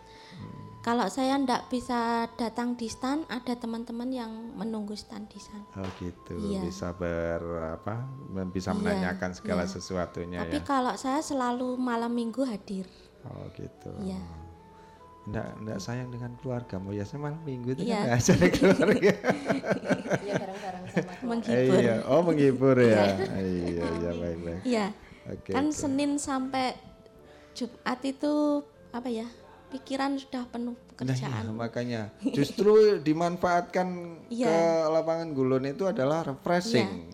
Kalau 0.79 1.11
saya 1.11 1.35
ndak 1.35 1.67
bisa 1.67 2.31
datang 2.39 2.79
di 2.79 2.87
stand, 2.87 3.27
ada 3.27 3.59
teman-teman 3.59 4.07
yang 4.07 4.31
menunggu 4.55 4.95
stand 4.95 5.27
di 5.27 5.41
sana. 5.43 5.67
Oh 5.75 5.89
gitu. 5.99 6.39
Iya. 6.39 6.63
Bisa 6.63 6.95
ber 6.95 7.43
apa? 7.75 8.07
Bisa 8.47 8.71
Iya, 8.71 8.79
menanyakan 8.79 9.35
segala 9.35 9.67
iya. 9.67 9.73
sesuatunya 9.73 10.39
Tapi 10.47 10.61
ya. 10.61 10.63
kalau 10.63 10.95
saya 10.95 11.19
selalu 11.19 11.75
malam 11.75 12.15
minggu 12.15 12.47
hadir. 12.47 12.87
Oh 13.27 13.51
gitu. 13.53 13.91
Iya. 13.99 14.46
Nggak, 15.27 15.49
nggak 15.59 15.79
sayang 15.79 16.09
dengan 16.09 16.31
keluarga 16.39 16.79
mau 16.79 16.91
ya 16.91 17.03
saya 17.03 17.19
malam 17.19 17.43
minggu 17.43 17.75
itu 17.75 17.83
Iya. 17.83 17.99
kan 17.99 18.07
nggak 18.07 18.31
ada 18.31 18.47
keluarga. 18.49 19.13
Iya 20.17 20.33
bareng-bareng 20.37 20.83
sama 20.87 21.13
keluarga. 21.13 21.27
Menghibur. 21.31 21.77
iya. 21.77 21.95
Oh 22.07 22.21
menghibur 22.23 22.77
ya. 22.79 22.87
Iya. 22.87 23.05
iya 23.43 23.85
iya 23.93 24.11
baik 24.13 24.39
baik. 24.41 24.61
Iya. 24.63 24.87
Oke. 25.27 25.51
kan 25.51 25.67
oke. 25.67 25.75
Senin 25.75 26.11
sampai 26.17 26.79
Jumat 27.53 27.99
itu 28.01 28.35
apa 28.91 29.09
ya? 29.09 29.27
Pikiran 29.67 30.15
sudah 30.15 30.47
penuh 30.47 30.79
Nah, 30.79 30.87
pekerjaan. 30.95 31.43
iya, 31.43 31.53
makanya 31.53 32.03
justru 32.31 32.73
dimanfaatkan 32.97 33.89
Iya. 34.31 34.47
ke 34.47 34.57
lapangan 34.89 35.29
Gulun 35.33 35.67
itu 35.67 35.85
adalah 35.85 36.23
refreshing. 36.23 37.11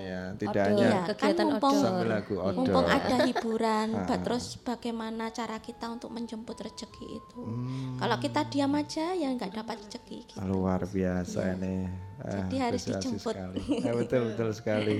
Ya, 0.00 0.22
tidak 0.34 0.64
hanya 0.64 0.86
Iya, 1.04 1.12
kan 1.12 1.36
mumpung, 1.44 1.76
sambil 1.76 2.08
lagu 2.08 2.34
outdoor. 2.34 2.56
mumpung 2.56 2.86
ada 2.86 3.16
hiburan, 3.28 3.88
Ah, 3.92 4.02
ba- 4.02 4.10
ah. 4.10 4.18
terus 4.18 4.44
bagaimana 4.56 5.24
cara 5.28 5.56
kita 5.58 5.86
untuk 5.86 6.08
menjemput 6.08 6.56
rezeki 6.56 7.06
itu. 7.12 7.40
Hmm. 7.40 7.94
Kalau 7.96 8.16
kita 8.16 8.40
diam 8.46 8.72
aja 8.72 9.12
ya 9.12 9.28
nggak 9.28 9.52
dapat 9.54 9.76
rezeki. 9.82 10.18
gitu. 10.26 10.40
luar 10.40 10.80
biasa 10.82 11.54
ini. 11.54 11.84
Ah, 12.18 12.42
Jadi 12.42 12.56
harus 12.58 12.80
apresiasi 12.80 12.96
dijemput. 13.12 13.34
sekali. 13.34 13.60
Ya, 13.78 13.92
betul 13.92 14.20
betul 14.26 14.48
sekali. 14.58 14.96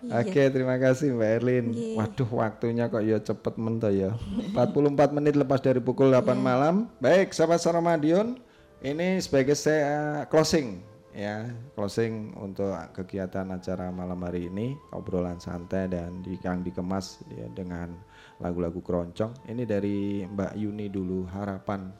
Iya. 0.00 0.16
Oke, 0.18 0.42
terima 0.48 0.76
kasih 0.76 1.12
Mbak 1.12 1.30
Erlin. 1.36 1.66
Iya. 1.70 1.94
Waduh, 1.94 2.30
waktunya 2.32 2.84
kok 2.86 3.02
ya 3.02 3.18
cepet 3.18 3.54
mento 3.54 3.86
ya. 3.86 4.16
44 4.50 4.82
menit 5.12 5.36
lepas 5.36 5.60
dari 5.60 5.78
pukul 5.78 6.08
8 6.08 6.24
Iya. 6.26 6.34
malam. 6.34 6.74
Baik, 6.98 7.30
sahabat 7.30 7.60
Saramadion, 7.60 8.40
ini 8.80 9.20
sebagai 9.20 9.52
saya 9.52 10.24
closing 10.26 10.80
ya, 11.12 11.48
closing 11.74 12.34
untuk 12.38 12.70
kegiatan 12.92 13.48
acara 13.50 13.90
malam 13.90 14.20
hari 14.22 14.46
ini, 14.48 14.74
obrolan 14.92 15.38
santai 15.38 15.90
dan 15.90 16.22
di, 16.22 16.38
yang 16.40 16.62
dikemas 16.62 17.22
ya, 17.30 17.46
dengan 17.52 17.94
lagu-lagu 18.38 18.80
keroncong. 18.80 19.34
Ini 19.46 19.62
dari 19.64 20.24
Mbak 20.24 20.52
Yuni 20.56 20.86
dulu 20.88 21.26
harapan 21.28 21.90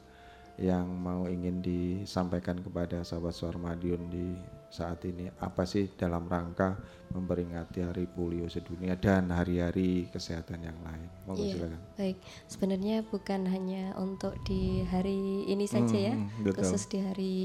yang 0.61 0.85
mau 0.93 1.25
ingin 1.25 1.63
disampaikan 1.63 2.59
kepada 2.61 3.01
sahabat 3.01 3.33
Suara 3.33 3.57
Madiun 3.57 4.11
di 4.11 4.35
saat 4.71 5.03
ini 5.03 5.27
apa 5.43 5.67
sih 5.67 5.89
dalam 5.99 6.31
rangka 6.31 6.79
memperingati 7.11 7.83
Hari 7.83 8.07
Polio 8.07 8.47
Sedunia 8.47 8.95
dan 8.95 9.27
hari-hari 9.27 10.07
kesehatan 10.13 10.63
yang 10.63 10.77
lain. 10.85 11.09
Monggo 11.27 11.43
Iya, 11.43 11.53
silakan. 11.59 11.81
baik. 11.99 12.17
Sebenarnya 12.47 12.95
bukan 13.03 13.41
hanya 13.51 13.83
untuk 13.99 14.37
di 14.47 14.85
hari 14.87 15.43
ini 15.49 15.65
saja 15.67 15.97
ya, 15.97 16.15
Hmm, 16.15 16.29
betul. 16.45 16.63
khusus 16.63 16.83
di 16.87 16.97
hari 17.03 17.35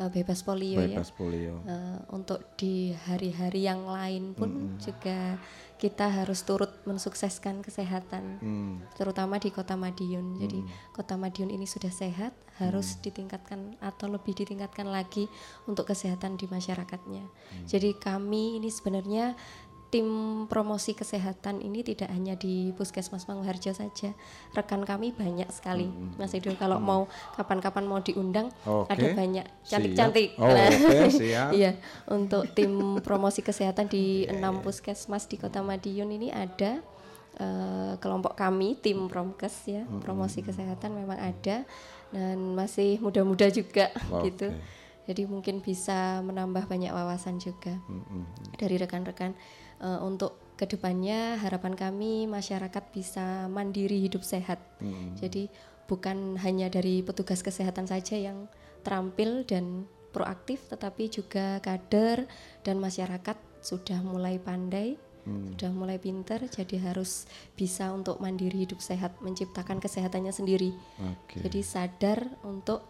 uh, 0.00 0.08
bebas 0.08 0.40
polio 0.40 0.80
ya. 0.80 0.96
Bebas 0.96 1.12
polio. 1.12 1.60
Uh, 1.68 2.00
untuk 2.16 2.56
di 2.56 2.96
hari-hari 3.06 3.68
yang 3.68 3.84
lain 3.84 4.32
pun 4.32 4.50
Hmm. 4.50 4.80
juga 4.80 5.36
kita 5.80 6.12
harus 6.12 6.44
turut 6.44 6.68
mensukseskan 6.84 7.64
kesehatan, 7.64 8.36
Hmm. 8.40 8.74
terutama 9.00 9.40
di 9.40 9.48
Kota 9.48 9.76
Madiun. 9.80 10.36
Jadi 10.36 10.60
Hmm. 10.60 10.68
Kota 10.92 11.16
Madiun 11.16 11.48
ini 11.48 11.64
sudah 11.64 11.88
sehat, 11.88 12.36
harus 12.60 13.00
ditingkatkan 13.00 13.80
atau 13.80 14.12
lebih 14.12 14.36
ditingkatkan 14.36 14.84
lagi 14.84 15.24
untuk 15.64 15.88
kesehatan 15.88 16.36
di 16.36 16.44
masyarakatnya. 16.44 17.24
Hmm. 17.24 17.64
Jadi 17.64 17.96
kami 17.96 18.60
ini 18.60 18.68
sebenarnya 18.68 19.32
tim 19.90 20.06
promosi 20.46 20.94
kesehatan 20.94 21.58
ini 21.58 21.82
tidak 21.82 22.14
hanya 22.14 22.38
di 22.38 22.70
Puskesmas 22.78 23.26
Manguharjo 23.26 23.74
saja. 23.74 24.14
Rekan 24.54 24.86
kami 24.86 25.10
banyak 25.10 25.50
sekali. 25.50 25.90
Mas 26.14 26.30
Edo 26.30 26.54
kalau 26.54 26.78
mau 26.78 27.10
kapan-kapan 27.34 27.84
mau 27.90 27.98
diundang 27.98 28.54
Oke, 28.62 28.94
ada 28.94 29.06
banyak 29.18 29.46
cantik-cantik. 29.66 30.38
Oh, 30.38 30.48
siap. 31.10 31.50
Iya, 31.60 31.74
untuk 32.06 32.46
tim 32.54 33.02
promosi 33.02 33.42
kesehatan 33.42 33.90
di 33.90 34.24
enam 34.30 34.62
puskesmas 34.62 35.26
di 35.26 35.36
Kota 35.36 35.60
Madiun 35.66 36.14
ini 36.14 36.30
ada 36.30 36.78
eh, 37.36 37.92
kelompok 37.98 38.38
kami 38.38 38.78
tim 38.78 39.10
Promkes 39.10 39.66
ya, 39.66 39.82
promosi 40.00 40.46
kesehatan 40.46 40.94
memang 40.94 41.18
ada 41.18 41.66
dan 42.14 42.38
masih 42.54 43.02
muda-muda 43.02 43.50
juga 43.50 43.90
Oke. 44.14 44.30
gitu. 44.30 44.48
Jadi 45.10 45.26
mungkin 45.26 45.58
bisa 45.58 46.22
menambah 46.22 46.70
banyak 46.70 46.94
wawasan 46.94 47.42
juga 47.42 47.74
dari 48.54 48.78
rekan-rekan 48.78 49.34
Eh, 49.80 50.00
untuk 50.04 50.36
ke 50.60 50.68
depannya 50.68 51.40
harapan 51.40 51.72
kami 51.72 52.28
masyarakat 52.28 52.84
bisa 52.92 53.48
mandiri 53.48 54.04
hidup 54.04 54.20
sehat. 54.20 54.60
Hmm. 54.76 55.16
Jadi 55.16 55.48
bukan 55.88 56.36
hanya 56.44 56.68
dari 56.68 57.00
petugas 57.00 57.40
kesehatan 57.40 57.88
saja 57.88 58.20
yang 58.20 58.44
terampil 58.84 59.48
dan 59.48 59.88
proaktif, 60.12 60.68
tetapi 60.68 61.08
juga 61.08 61.64
kader 61.64 62.28
dan 62.60 62.76
masyarakat 62.76 63.40
sudah 63.64 64.04
mulai 64.04 64.36
pandai, 64.36 65.00
Hmm. 65.24 65.52
sudah 65.52 65.72
mulai 65.72 65.96
pinter, 66.00 66.44
jadi 66.48 66.92
harus 66.92 67.28
bisa 67.52 67.92
untuk 67.92 68.20
mandiri 68.24 68.64
hidup 68.64 68.80
sehat, 68.80 69.16
menciptakan 69.20 69.76
kesehatannya 69.80 70.32
sendiri. 70.32 70.72
Oke. 70.96 71.44
Jadi 71.44 71.60
sadar 71.60 72.24
untuk 72.44 72.89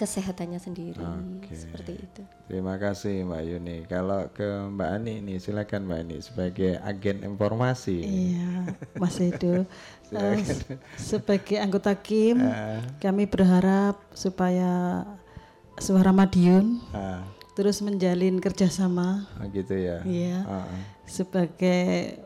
kesehatannya 0.00 0.56
sendiri, 0.56 0.96
Oke. 0.96 1.52
seperti 1.52 2.00
itu. 2.00 2.22
Terima 2.48 2.74
kasih 2.74 3.22
Mbak 3.22 3.42
Yuni. 3.44 3.76
Kalau 3.84 4.32
ke 4.32 4.42
Mbak 4.72 4.90
Ani 4.90 5.20
nih, 5.20 5.36
silakan 5.36 5.84
Mbak 5.84 6.00
Ani 6.00 6.16
sebagai 6.18 6.80
agen 6.80 7.20
informasi. 7.22 8.00
Iya, 8.00 8.48
Mas 8.96 9.20
Edo. 9.20 9.62
Eh, 10.10 10.42
sebagai 10.98 11.54
anggota 11.54 11.94
KIM, 11.94 12.42
Ah. 12.42 12.82
kami 12.98 13.30
berharap 13.30 13.94
supaya 14.10 15.06
Suara 15.78 16.10
Madiun 16.10 16.82
Ah. 16.90 17.22
terus 17.54 17.78
menjalin 17.78 18.36
kerjasama. 18.36 19.30
Oh, 19.38 19.46
gitu 19.46 19.78
ya. 19.78 20.02
Iya. 20.02 20.42
Ah. 20.42 20.66
Sebagai 21.06 22.18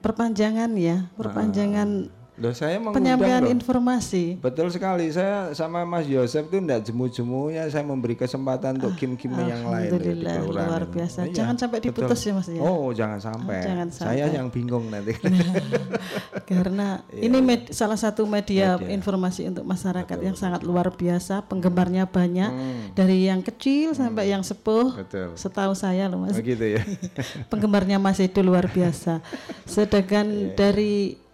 perpanjangan 0.00 0.72
ya, 0.72 1.12
perpanjangan 1.14 2.08
Loh 2.40 2.50
saya 2.50 2.80
mengundang 2.80 2.96
penyampaian 2.96 3.44
loh. 3.44 3.52
informasi. 3.52 4.40
Betul 4.40 4.68
sekali. 4.68 5.06
Saya 5.08 5.52
sama 5.52 5.84
Mas 5.84 6.04
Yosef 6.04 6.40
itu 6.42 6.56
enggak 6.56 6.82
jemu-jemunya 6.82 7.68
saya 7.68 7.84
memberi 7.84 8.16
kesempatan 8.16 8.80
untuk 8.80 8.96
kim-kim 8.96 9.28
yang 9.36 9.60
lain 9.62 9.92
loh 9.92 10.00
di 10.00 10.08
Alhamdulillah, 10.08 10.34
kelurahan 10.40 10.64
luar 10.66 10.82
ini. 10.82 10.90
biasa. 10.90 11.18
Iya, 11.22 11.34
Jangan 11.36 11.54
sampai 11.54 11.78
betul. 11.78 11.88
diputus 11.92 12.20
ya, 12.22 12.32
Mas, 12.32 12.48
ya. 12.48 12.60
Oh, 12.60 12.88
jangan 12.90 13.18
sampai. 13.20 13.60
jangan 13.60 13.88
Saya 13.90 14.24
sampai. 14.24 14.34
yang 14.34 14.48
bingung 14.48 14.84
nanti. 14.88 15.12
Karena 16.50 17.04
Iya, 17.08 17.20
ini 17.22 17.38
iya. 17.38 17.44
med- 17.44 17.70
salah 17.70 17.94
satu 17.94 18.24
media, 18.24 18.74
Media. 18.74 18.88
informasi 18.90 19.46
untuk 19.46 19.62
masyarakat 19.62 20.18
yang 20.18 20.34
sangat 20.34 20.62
luar 20.62 20.90
biasa, 20.90 21.44
penggemarnya 21.44 22.06
banyak 22.06 22.50
Hmm. 22.50 22.82
dari 22.92 23.26
yang 23.26 23.40
kecil 23.40 23.92
sampai 23.92 24.28
yang 24.28 24.40
sepuh. 24.40 24.96
Betul. 24.96 25.36
Setahu 25.36 25.72
saya 25.72 26.08
loh 26.08 26.24
Mas. 26.24 26.34
Oh, 26.34 26.42
gitu 26.42 26.64
ya. 26.64 26.82
Penggemarnya 27.50 27.96
Mas 27.96 28.18
itu 28.18 28.40
luar 28.40 28.66
biasa. 28.66 29.20
Iya, 29.20 29.68
Sedangkan 29.68 30.26
dari 30.52 31.14
eh, 31.14 31.28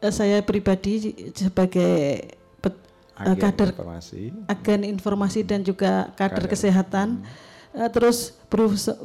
saya 0.00 0.38
pribadi 0.40 1.00
sebagai 1.32 2.22
eh, 2.24 2.74
Agen 3.18 3.34
kader 3.36 3.70
informasi. 3.72 4.20
agen 4.46 4.80
informasi 4.84 5.40
dan 5.42 5.60
juga 5.60 6.14
kader, 6.14 6.38
Kader. 6.40 6.46
kesehatan 6.48 7.08
eh, 7.72 7.90
terus 7.90 8.38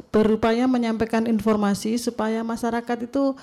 berupaya 0.08 0.64
menyampaikan 0.64 1.26
informasi 1.26 1.98
supaya 1.98 2.40
masyarakat 2.40 2.98
itu 3.02 3.34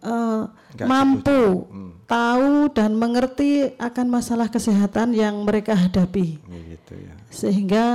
eh, 0.00 0.42
Nggak 0.46 0.86
mampu 0.86 1.42
Hmm. 1.66 1.92
tahu 2.06 2.70
dan 2.70 2.94
mengerti 2.94 3.50
akan 3.76 4.06
masalah 4.08 4.46
kesehatan 4.46 5.10
yang 5.10 5.42
mereka 5.42 5.74
hadapi 5.74 6.38
Gitu 6.38 6.94
ya. 6.94 7.14
sehingga 7.28 7.86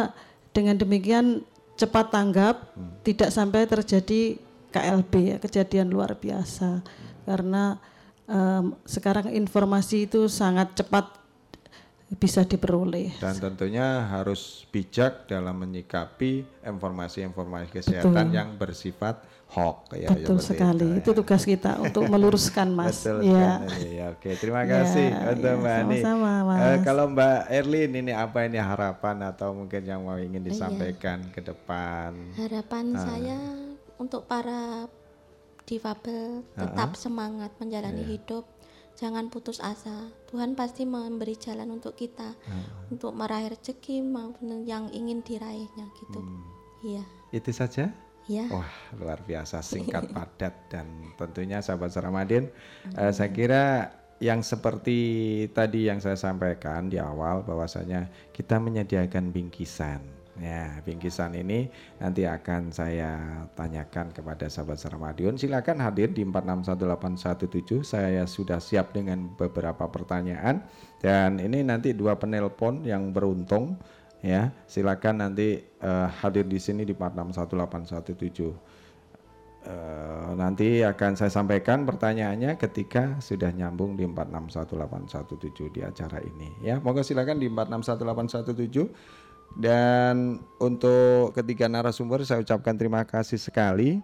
dengan 0.52 0.76
demikian 0.76 1.48
cepat 1.76 2.08
tanggap 2.10 2.76
tidak 3.02 3.32
sampai 3.32 3.64
terjadi 3.66 4.36
KLB 4.70 5.14
ya 5.26 5.38
kejadian 5.38 5.88
luar 5.88 6.14
biasa 6.14 6.84
karena 7.24 7.80
em, 8.26 8.66
sekarang 8.84 9.30
informasi 9.30 10.06
itu 10.06 10.26
sangat 10.26 10.74
cepat 10.76 11.10
bisa 12.16 12.46
diperoleh 12.46 13.18
Dan 13.18 13.34
tentunya 13.36 14.06
harus 14.06 14.64
bijak 14.70 15.26
dalam 15.26 15.58
menyikapi 15.58 16.46
informasi-informasi 16.62 17.74
kesehatan 17.74 18.14
Betul. 18.30 18.38
yang 18.38 18.50
bersifat 18.56 19.16
hoax 19.46 19.94
ya. 19.96 20.10
betul 20.10 20.38
seperti 20.38 20.46
sekali 20.48 20.88
itu, 20.92 21.02
itu 21.02 21.12
tugas 21.18 21.42
kita 21.44 21.72
untuk 21.80 22.06
meluruskan 22.14 22.70
mas 22.70 23.02
Betul 23.02 23.26
ya 23.26 23.58
sekali. 23.58 23.90
Ya, 23.96 24.06
oke, 24.12 24.30
terima 24.38 24.62
Ya, 24.62 24.70
kasih 24.76 25.06
ya, 25.08 25.18
untuk 25.34 25.54
Mbak 25.56 25.76
Ani. 25.76 25.98
Eh, 25.98 26.06
Mas. 26.46 26.78
kalau 26.82 27.06
Mbak 27.10 27.38
Erlin 27.50 27.92
ini 27.96 28.12
apa 28.14 28.40
ini 28.44 28.58
harapan 28.58 29.16
atau 29.24 29.50
mungkin 29.54 29.82
yang 29.82 30.02
mau 30.02 30.18
ingin 30.18 30.42
Iya. 30.42 30.50
disampaikan 30.50 31.20
ke 31.30 31.42
depan? 31.42 32.12
Harapan 32.38 32.86
Ah. 32.92 33.02
saya 33.02 33.40
untuk 33.98 34.26
para 34.26 34.86
difabel 35.66 36.46
tetap 36.54 36.94
Ah. 36.94 36.98
semangat 36.98 37.52
menjalani 37.58 38.02
Iya. 38.02 38.12
hidup, 38.16 38.46
jangan 38.96 39.28
putus 39.28 39.60
asa. 39.60 40.08
Tuhan 40.26 40.54
pasti 40.54 40.86
memberi 40.86 41.36
jalan 41.36 41.74
untuk 41.74 41.94
kita 41.94 42.32
Ah. 42.32 42.66
untuk 42.88 43.12
meraih 43.12 43.50
rezeki 43.50 44.02
maupun 44.02 44.64
yang 44.64 44.88
ingin 44.90 45.20
diraihnya 45.20 45.86
gitu. 45.96 46.20
Hmm. 46.20 46.46
Iya. 46.82 47.04
Itu 47.32 47.50
saja? 47.50 47.90
Iya. 48.26 48.50
Wah, 48.50 48.70
luar 48.96 49.22
biasa 49.22 49.62
singkat 49.62 50.10
padat 50.16 50.54
dan 50.70 50.86
tentunya 51.14 51.62
sahabat 51.62 51.90
Saramadin 51.90 52.50
eh, 52.92 53.12
saya 53.12 53.30
kira 53.30 53.64
yang 54.18 54.42
seperti 54.42 54.98
tadi 55.52 55.86
yang 55.86 56.00
saya 56.00 56.16
sampaikan 56.16 56.88
di 56.88 56.96
awal 56.96 57.44
bahwasanya 57.44 58.08
kita 58.32 58.58
menyediakan 58.58 59.30
bingkisan. 59.30 60.02
Ya, 60.36 60.84
bingkisan 60.84 61.32
ini 61.32 61.72
nanti 61.96 62.28
akan 62.28 62.68
saya 62.68 63.16
tanyakan 63.56 64.12
kepada 64.12 64.52
sahabat 64.52 64.76
Saramadion. 64.76 65.40
Silakan 65.40 65.80
hadir 65.80 66.12
di 66.12 66.28
461817. 66.28 67.88
Saya 67.88 68.28
sudah 68.28 68.60
siap 68.60 68.92
dengan 68.92 69.32
beberapa 69.40 69.88
pertanyaan 69.88 70.60
dan 71.00 71.40
ini 71.40 71.64
nanti 71.64 71.96
dua 71.96 72.20
penelpon 72.20 72.84
yang 72.84 73.16
beruntung 73.16 73.80
ya. 74.20 74.52
Silakan 74.68 75.24
nanti 75.24 75.64
eh, 75.64 76.08
hadir 76.20 76.44
di 76.52 76.60
sini 76.60 76.84
di 76.84 76.92
461817. 76.92 78.76
Eh, 79.66 80.32
nanti 80.38 80.86
akan 80.86 81.18
saya 81.18 81.34
sampaikan 81.34 81.90
pertanyaannya 81.90 82.54
ketika 82.54 83.18
sudah 83.18 83.50
nyambung 83.50 83.98
di 83.98 84.06
461817 84.06 85.74
di 85.74 85.82
acara 85.82 86.22
ini 86.22 86.54
ya. 86.62 86.78
Moga 86.78 87.02
silakan 87.02 87.42
di 87.42 87.50
461817 87.50 88.94
dan 89.54 90.42
untuk 90.58 91.32
ketiga 91.38 91.70
narasumber 91.70 92.26
saya 92.26 92.42
ucapkan 92.42 92.76
terima 92.76 93.06
kasih 93.06 93.38
sekali 93.38 94.02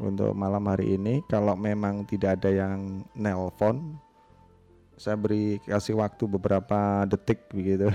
untuk 0.00 0.32
malam 0.32 0.64
hari 0.66 0.96
ini. 0.96 1.20
Kalau 1.28 1.54
memang 1.54 2.06
tidak 2.08 2.40
ada 2.42 2.50
yang 2.50 3.04
nelpon 3.12 3.98
saya 4.98 5.14
beri 5.14 5.62
kasih 5.62 5.94
waktu 6.02 6.26
beberapa 6.26 7.06
detik 7.06 7.46
begitu. 7.54 7.88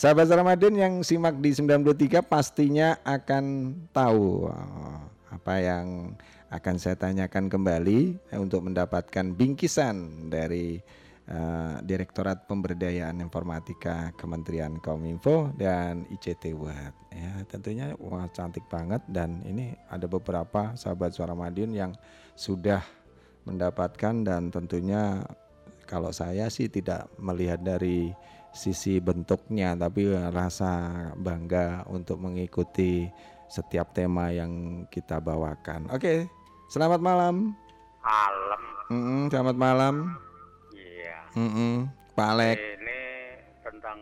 Sahabat 0.00 0.26
Ramadan 0.26 0.74
yang 0.74 0.94
simak 1.06 1.38
di 1.38 1.54
93 1.54 2.22
pastinya 2.26 2.98
akan 3.06 3.74
tahu 3.94 4.50
eh, 4.50 4.98
apa 5.30 5.54
yang 5.62 6.14
akan 6.50 6.74
saya 6.82 6.98
tanyakan 6.98 7.46
kembali 7.46 8.18
untuk 8.34 8.66
mendapatkan 8.66 9.34
bingkisan 9.38 10.26
dari 10.30 10.82
eh, 11.30 11.76
Direktorat 11.86 12.50
Pemberdayaan 12.50 13.22
Informatika 13.22 14.10
Kementerian 14.18 14.82
Kominfo 14.82 15.54
dan 15.54 16.04
ICT 16.10 16.52
Word. 16.58 16.94
Ya, 17.14 17.32
tentunya 17.46 17.94
wah 18.02 18.26
cantik 18.34 18.66
banget 18.66 19.00
dan 19.06 19.40
ini 19.46 19.78
ada 19.86 20.10
beberapa 20.10 20.74
sahabat 20.74 21.14
suara 21.14 21.32
Madiun 21.32 21.72
yang 21.72 21.92
sudah 22.34 22.82
mendapatkan 23.46 24.26
dan 24.26 24.52
tentunya 24.52 25.24
kalau 25.88 26.14
saya 26.14 26.46
sih 26.52 26.70
tidak 26.70 27.10
melihat 27.18 27.58
dari 27.58 28.14
sisi 28.50 28.98
bentuknya 28.98 29.78
tapi 29.78 30.10
rasa 30.10 31.10
bangga 31.18 31.86
untuk 31.86 32.18
mengikuti 32.18 33.06
setiap 33.50 33.90
tema 33.90 34.30
yang 34.30 34.84
kita 34.86 35.18
bawakan. 35.18 35.90
Oke, 35.90 36.30
selamat 36.70 37.02
malam. 37.02 37.58
Malam. 38.00 38.60
Mm-mm, 38.90 39.22
selamat 39.30 39.56
malam. 39.58 39.94
Iya. 41.30 41.38
Mm-mm, 41.40 41.74
Pak 42.12 42.28
Alek. 42.28 42.56
Ini 42.58 43.00
tentang 43.60 43.98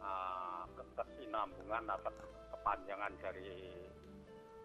uh, 0.00 0.62
ke- 0.70 0.88
kesinambungan 0.94 1.84
atau 1.90 2.12
kepanjangan 2.50 3.12
dari 3.18 3.52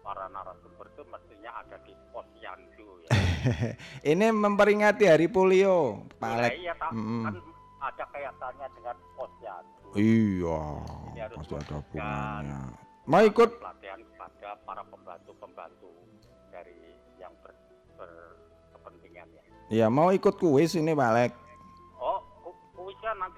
para 0.00 0.24
narasumber 0.26 0.88
itu 0.88 1.02
mestinya 1.06 1.50
ada 1.54 1.76
di 1.84 1.92
posyandu 2.10 2.88
ya. 3.04 3.10
Ini 4.10 4.26
memperingati 4.30 5.04
Hari 5.04 5.28
Polio, 5.28 6.08
Pak 6.16 6.24
Nah, 6.24 6.36
Alek. 6.40 6.52
iya, 6.56 6.72
tak- 6.74 6.92
Mm-mm. 6.92 7.22
kan 7.22 7.34
ada 7.82 8.04
kaitannya 8.08 8.66
dengan 8.72 8.96
posyandu. 9.14 9.88
Iya, 9.92 10.60
Ini 11.10 11.20
harus 11.20 11.36
pasti 11.40 11.54
ada 11.56 11.74
hubungannya. 11.76 12.60
Mau 13.04 13.22
ikut? 13.22 13.50
pelatihan 13.58 14.00
kepada 14.06 14.48
para 14.62 14.82
pembantu-pembantu 14.86 15.90
dari 16.48 16.78
yang 17.18 17.32
ber, 17.42 17.52
berkepentingan 17.98 19.26
ya. 19.30 19.42
Ya 19.68 19.86
mau 19.86 20.08
ikut 20.08 20.34
kuis 20.34 20.72
ini 20.72 20.90
Pak 20.90 21.08
Alek. 21.10 21.32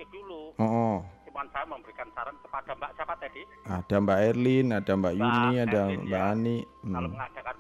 Dulu. 0.09 0.43
Oh. 0.59 0.99
Cuman 1.25 1.47
saya 1.49 1.65
memberikan 1.65 2.09
saran 2.13 2.37
kepada 2.41 2.71
Mbak 2.75 2.93
siapa 2.93 3.15
tadi? 3.17 3.43
Ada 3.65 3.97
Mbak 3.99 4.21
Erlin, 4.29 4.67
ada 4.71 4.93
Mbak 4.93 5.15
Yuni, 5.15 5.53
ada 5.59 5.81
Erlin, 5.89 6.01
Mbak 6.05 6.21
ya. 6.21 6.31
Ani. 6.31 6.57
Kalau 6.61 7.09
Hmm. 7.09 7.15
mengadakan 7.15 7.57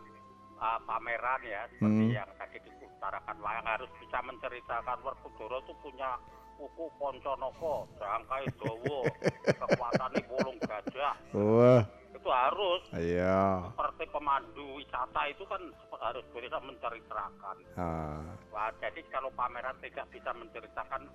uh, 0.59 0.78
pameran 0.85 1.40
ya, 1.43 1.62
seperti 1.70 2.05
Hmm. 2.05 2.12
yang 2.12 2.31
tadi 2.36 2.56
diutarakan 2.62 3.36
wayang 3.40 3.66
harus 3.66 3.90
bisa 3.97 4.19
menceritakan 4.20 4.98
Werkudara 5.01 5.56
itu 5.59 5.73
punya 5.81 6.10
kuku 6.55 6.85
Ponconoko, 6.94 7.74
jangkai 7.97 8.47
Dowo, 8.55 8.98
kekuatannya 9.60 10.20
bolong 10.31 10.59
gajah. 10.62 11.14
Wah, 11.32 11.82
Itu 12.12 12.31
harus 12.31 12.82
iya. 12.94 13.66
seperti 13.66 14.05
pemandu 14.14 14.78
wisata 14.78 15.27
itu 15.27 15.43
kan 15.43 15.59
harus 15.98 16.23
bisa 16.31 16.60
menceritakan. 16.60 17.56
Ah, 17.74 18.23
Wah, 18.52 18.70
jadi 18.78 19.01
kalau 19.10 19.27
pameran 19.32 19.74
tidak 19.82 20.06
bisa 20.12 20.31
menceritakan 20.31 21.09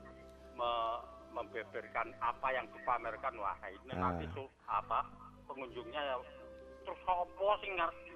me- 0.58 1.02
membeberkan 1.38 2.08
apa 2.18 2.48
yang 2.50 2.66
dipamerkan 2.68 3.34
wah 3.38 3.54
ini 3.64 3.94
Ah. 3.94 4.10
nanti 4.10 4.26
tuh 4.34 4.50
apa 4.66 5.06
pengunjungnya 5.46 6.02
ya 6.02 6.18
terus 6.82 7.00
sopo 7.04 7.54
sing 7.60 7.74
ngerti 7.74 8.10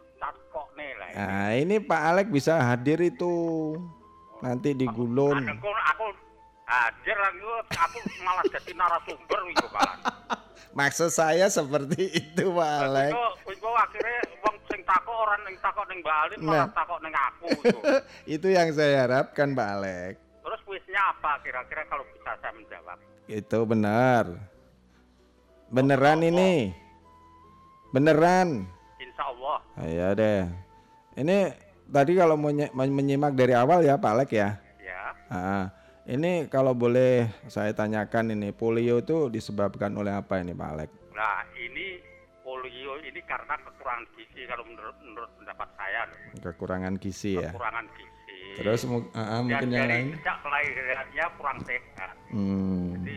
kok 0.48 0.68
lah 0.74 1.08
ini. 1.08 1.18
Nah, 1.18 1.50
ini 1.56 1.76
Pak 1.82 2.02
Alek 2.04 2.28
bisa 2.30 2.62
hadir 2.62 3.02
itu 3.02 3.34
nanti 4.40 4.74
di 4.74 4.86
Gulun. 4.86 5.34
Aku 5.50 5.66
aku 5.66 6.06
hadir 6.64 7.18
aku, 7.18 7.50
aku 7.68 7.98
malah 8.22 8.46
jadi 8.48 8.72
narasumber 8.78 9.40
itu 9.50 9.68
kan. 9.76 9.98
Maksud 10.72 11.10
saya 11.10 11.50
seperti 11.50 12.06
itu 12.14 12.54
Pak 12.54 12.74
Alek. 12.86 13.12
Itu 13.12 13.26
itu 13.52 13.66
akhirnya 13.68 14.18
wong 14.40 14.56
sing 14.70 14.82
takok 14.84 15.16
orang 15.20 15.42
yang 15.44 15.58
takok 15.58 15.86
ning 15.90 16.00
Bali 16.00 16.36
malah 16.38 16.64
Nah. 16.64 16.68
takok 16.70 17.00
ning 17.02 17.14
aku 17.14 17.48
itu. 17.66 17.78
itu 18.30 18.48
yang 18.54 18.70
saya 18.72 19.04
harapkan 19.04 19.52
Pak 19.52 19.70
Alek. 19.74 20.14
Terus 20.42 20.60
kuisnya 20.64 21.02
apa 21.10 21.42
kira-kira 21.42 21.82
kalau 21.86 22.06
bisa 22.08 22.38
saya 22.38 22.54
menjawab? 22.54 22.98
Itu 23.32 23.64
benar. 23.64 24.28
Beneran 25.72 26.20
ini. 26.20 26.76
Beneran. 27.96 28.68
Insya 29.00 29.24
Allah. 29.32 29.58
Ya 29.88 30.08
deh. 30.12 30.44
Ini 31.16 31.56
tadi 31.88 32.20
kalau 32.20 32.36
mau 32.36 32.52
menyimak 32.52 33.32
dari 33.32 33.56
awal 33.56 33.88
ya 33.88 33.96
Pak 33.96 34.12
Alek 34.12 34.32
ya. 34.36 34.60
Ya. 34.84 35.16
Ah, 35.32 35.72
ini 36.04 36.52
kalau 36.52 36.76
boleh 36.76 37.32
saya 37.48 37.72
tanyakan 37.72 38.36
ini 38.36 38.52
polio 38.52 39.00
itu 39.00 39.32
disebabkan 39.32 39.96
oleh 39.96 40.12
apa 40.12 40.44
ini 40.44 40.52
Pak 40.52 40.70
Alek? 40.76 40.92
Nah, 41.16 41.48
ini 41.56 42.04
polio 42.44 43.00
ini 43.00 43.24
karena 43.24 43.56
kekurangan 43.64 44.12
gizi 44.20 44.44
kalau 44.44 44.68
menurut 44.68 44.98
menurut 45.08 45.32
pendapat 45.40 45.70
saya 45.80 46.04
loh. 46.04 46.20
Kekurangan 46.52 46.94
gizi 47.00 47.40
ya. 47.40 47.56
Kekurangan 47.56 47.88
gizi. 47.96 48.21
Terus 48.62 48.82
mu- 48.86 49.10
ah, 49.18 49.42
Dan 49.42 49.50
mungkin 49.50 49.68
yang 49.74 49.90
dari 49.90 49.92
lain? 49.92 50.08
sejak 50.16 50.38
kelahirannya 50.46 51.26
kurang 51.36 51.60
sehat. 51.66 52.12
Hmm. 52.30 52.86
Jadi 53.02 53.16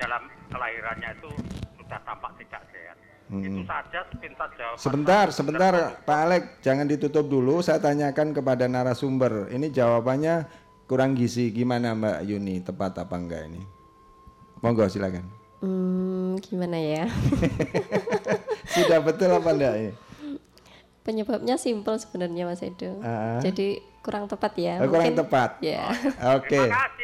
dalam 0.00 0.22
kelahirannya 0.48 1.10
itu 1.20 1.30
sudah 1.76 1.98
tampak 2.02 2.32
tidak 2.40 2.62
sehat. 2.72 2.96
Itu 3.28 3.60
hmm. 3.60 3.68
saja 3.68 4.00
sepintas 4.08 4.50
jawaban. 4.56 4.80
Sebentar, 4.80 5.26
sebentar 5.28 5.72
Pak 6.08 6.18
Alek, 6.24 6.44
jangan 6.64 6.88
ditutup 6.88 7.28
dulu. 7.28 7.60
Saya 7.60 7.76
tanyakan 7.76 8.32
kepada 8.32 8.64
narasumber. 8.64 9.52
Ini 9.52 9.68
jawabannya 9.68 10.48
kurang 10.88 11.12
gizi. 11.12 11.52
Gimana 11.52 11.92
Mbak 11.92 12.24
Yuni? 12.24 12.64
Tepat 12.64 13.04
apa 13.04 13.14
enggak 13.20 13.52
ini? 13.52 13.60
Monggo 14.64 14.88
silakan. 14.88 15.28
Hmm, 15.60 16.40
gimana 16.40 16.80
ya? 16.80 17.04
Sudah 18.74 19.04
betul 19.04 19.28
apa 19.28 19.50
enggak 19.52 19.74
ini? 19.76 19.92
Penyebabnya 21.04 21.60
simpel 21.60 22.00
sebenarnya 22.00 22.48
Mas 22.48 22.64
Edo. 22.64 22.96
Ah. 23.04 23.40
Jadi 23.44 23.80
kurang 24.08 24.24
tepat 24.24 24.52
ya. 24.56 24.80
Oh, 24.80 24.88
kurang 24.88 25.12
mungkin- 25.12 25.20
tepat. 25.20 25.50
Ya. 25.60 25.84
Oke. 26.40 26.56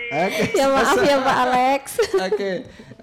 Oke. 0.08 0.42
ya 0.58 0.66
maaf 0.72 0.96
ya 1.04 1.16
Pak 1.20 1.36
Alex. 1.44 1.82
Oke, 2.28 2.50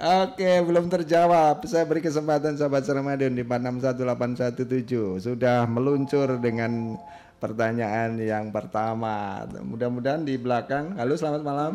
oke, 0.02 0.52
belum 0.65 0.90
terjawab. 0.90 1.61
Saya 1.69 1.86
beri 1.86 2.02
kesempatan 2.02 2.57
sahabat 2.57 2.82
Ramadan 2.84 3.38
di 3.38 3.45
461817 3.45 5.22
sudah 5.22 5.69
meluncur 5.69 6.41
dengan 6.41 6.98
pertanyaan 7.38 8.18
yang 8.18 8.49
pertama. 8.49 9.45
Mudah-mudahan 9.61 10.26
di 10.26 10.34
belakang. 10.34 10.98
Halo, 10.98 11.14
selamat 11.14 11.41
malam. 11.45 11.73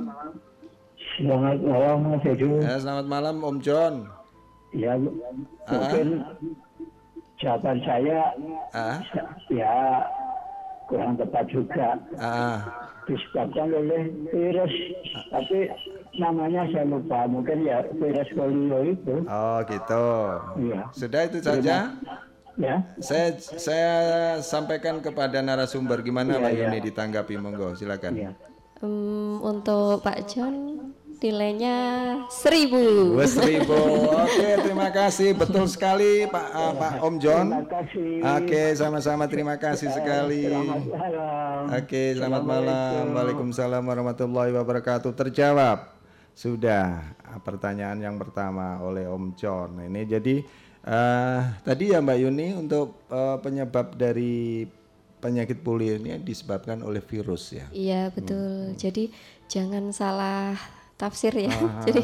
Selamat 1.15 1.59
malam 1.63 1.97
Mas 2.11 2.25
Edu. 2.27 2.59
Ya, 2.59 2.75
selamat 2.77 3.07
malam 3.07 3.35
Om 3.41 3.57
John. 3.63 3.95
Ya, 4.75 4.99
mungkin 4.99 6.27
jawaban 7.37 7.79
saya 7.87 8.35
Ah. 8.73 8.99
ya 9.49 10.03
kurang 10.87 11.19
tepat 11.19 11.45
juga. 11.51 11.99
Ah. 12.19 12.59
Disebabkan 13.07 13.71
oleh 13.71 14.11
virus, 14.35 14.75
tapi 15.31 15.71
namanya 16.19 16.67
saya 16.75 16.87
lupa. 16.91 17.27
Mungkin 17.31 17.63
ya 17.63 17.87
virus 17.95 18.29
polio 18.35 18.79
itu. 18.83 19.15
Oh, 19.31 19.59
gitu. 19.67 20.07
Iya. 20.59 20.81
Sudah 20.91 21.21
itu 21.31 21.39
saja. 21.39 21.95
Ya. 22.57 22.77
Saya 22.99 23.37
saya 23.39 23.93
sampaikan 24.41 25.05
kepada 25.05 25.45
narasumber 25.45 26.01
gimana 26.01 26.41
Mbak 26.41 26.53
iya. 26.57 26.61
Yuni 26.67 26.79
ditanggapi 26.89 27.37
monggo 27.37 27.77
silakan. 27.77 28.33
Hmm, 28.81 29.45
untuk 29.45 30.01
Pak 30.03 30.25
John 30.29 30.55
nilainya 31.21 31.77
seribu. 32.29 33.17
Wes 33.17 33.37
seribu. 33.37 33.77
Oke, 34.13 34.49
terima 34.61 34.89
kasih. 34.93 35.33
Betul 35.33 35.65
sekali 35.71 36.29
Pak 36.29 36.47
ah, 36.53 36.73
Pak 36.77 36.93
Om 37.01 37.15
John. 37.17 37.47
Terima 37.49 37.69
kasih. 37.69 38.13
Oke, 38.23 38.63
sama-sama 38.77 39.25
terima 39.31 39.57
kasih 39.57 39.89
sekali. 39.93 40.49
Selamat 40.49 40.85
malam. 40.87 41.63
Oke, 41.73 42.03
selamat 42.17 42.43
malam. 42.45 43.03
Waalaikumsalam 43.17 43.83
warahmatullahi 43.83 44.51
wabarakatuh. 44.53 45.13
Terjawab. 45.17 45.97
Sudah 46.37 47.17
ah, 47.25 47.41
pertanyaan 47.41 47.97
yang 47.97 48.17
pertama 48.21 48.85
oleh 48.85 49.09
Om 49.09 49.33
John. 49.41 49.81
Ini 49.81 50.05
jadi 50.05 50.45
eh, 50.85 51.41
tadi 51.65 51.97
ya 51.97 52.05
Mbak 52.05 52.19
Yuni 52.21 52.49
untuk 52.61 53.09
eh, 53.09 53.37
penyebab 53.41 53.97
dari 53.97 54.69
penyakit 55.17 55.65
polio 55.65 55.97
ini 55.97 56.21
disebabkan 56.21 56.85
oleh 56.85 57.01
virus 57.01 57.57
ya. 57.57 57.67
Iya 57.73 58.13
betul. 58.13 58.77
Jadi 58.77 59.11
jangan 59.49 59.91
salah 59.91 60.55
tafsir 60.97 61.33
ya. 61.33 61.49
Ah. 61.57 61.85
Jadi 61.85 62.03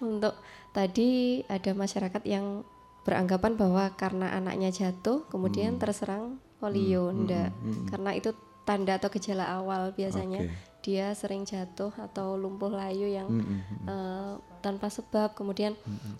untuk 0.00 0.34
tadi 0.70 1.10
ada 1.46 1.70
masyarakat 1.72 2.22
yang 2.24 2.62
beranggapan 3.02 3.52
bahwa 3.54 3.84
karena 3.94 4.32
anaknya 4.32 4.72
jatuh 4.72 5.28
kemudian 5.28 5.76
terserang 5.76 6.40
polio, 6.56 7.08
Hmm, 7.08 7.18
enggak. 7.20 7.50
hmm, 7.52 7.68
hmm. 7.68 7.86
Karena 7.88 8.10
itu 8.12 8.30
tanda 8.64 8.96
atau 8.96 9.12
gejala 9.12 9.44
awal 9.50 9.92
biasanya. 9.92 10.40
Oke. 10.40 10.72
Dia 10.84 11.12
sering 11.12 11.44
jatuh 11.44 11.92
atau 11.96 12.36
lumpuh 12.36 12.68
layu 12.68 13.08
yang 13.08 13.28
Hmm, 13.28 13.40
hmm, 13.40 13.60
hmm. 13.60 13.84
eh, 13.88 14.32
tanpa 14.60 14.88
sebab 14.88 15.32
kemudian 15.32 15.72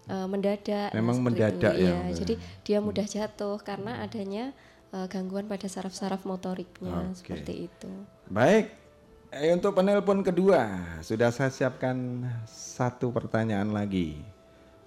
eh, 0.07 0.27
mendadak. 0.29 0.93
Nah, 0.93 1.01
Memang 1.01 1.21
mendadak 1.21 1.73
itu. 1.73 1.85
ya, 1.85 1.93
Mbak. 1.95 2.13
Jadi 2.21 2.35
dia 2.63 2.79
mudah 2.81 3.05
jatuh 3.05 3.57
karena 3.61 4.01
adanya 4.01 4.53
eh, 4.93 5.07
gangguan 5.09 5.45
pada 5.45 5.65
saraf-saraf 5.67 6.25
motoriknya 6.25 7.09
Oke. 7.09 7.17
seperti 7.17 7.69
itu. 7.69 7.93
Baik. 8.29 8.69
Eh, 9.35 9.51
untuk 9.51 9.75
penelpon 9.75 10.23
kedua 10.23 10.95
sudah 11.03 11.35
saya 11.35 11.51
siapkan 11.51 12.23
satu 12.47 13.11
pertanyaan 13.11 13.75
lagi 13.75 14.23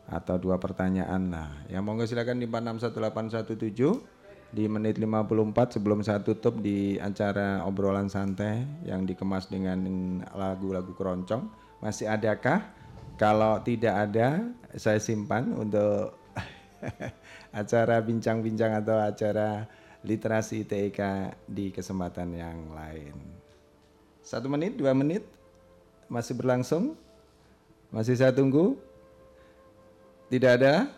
atau 0.07 0.39
dua 0.39 0.55
pertanyaan 0.55 1.27
lah. 1.27 1.51
Yang 1.67 1.83
monggo 1.83 2.07
silakan 2.07 2.39
di 2.39 2.47
461817 2.47 4.55
di 4.55 4.71
menit 4.71 5.03
54 5.03 5.75
sebelum 5.75 5.99
saya 5.99 6.23
tutup 6.23 6.63
di 6.63 6.95
acara 6.95 7.67
obrolan 7.67 8.07
santai 8.07 8.63
yang 8.87 9.03
dikemas 9.03 9.51
dengan 9.51 9.83
lagu-lagu 10.31 10.95
keroncong. 10.95 11.51
Masih 11.83 12.07
adakah? 12.07 12.71
Kalau 13.19 13.59
tidak 13.67 13.99
ada, 13.99 14.47
saya 14.79 15.03
simpan 15.03 15.59
untuk 15.59 16.15
acara 17.51 17.99
bincang-bincang 17.99 18.79
atau 18.79 18.95
acara 18.95 19.67
literasi 20.07 20.63
TIK 20.63 21.35
di 21.51 21.75
kesempatan 21.75 22.31
yang 22.31 22.71
lain. 22.71 23.36
Satu 24.27 24.51
menit, 24.51 24.75
dua 24.75 24.91
menit, 24.91 25.23
masih 26.11 26.35
berlangsung, 26.35 26.99
masih 27.95 28.19
saya 28.19 28.35
tunggu. 28.35 28.75
Tidak 30.27 30.51
ada? 30.59 30.91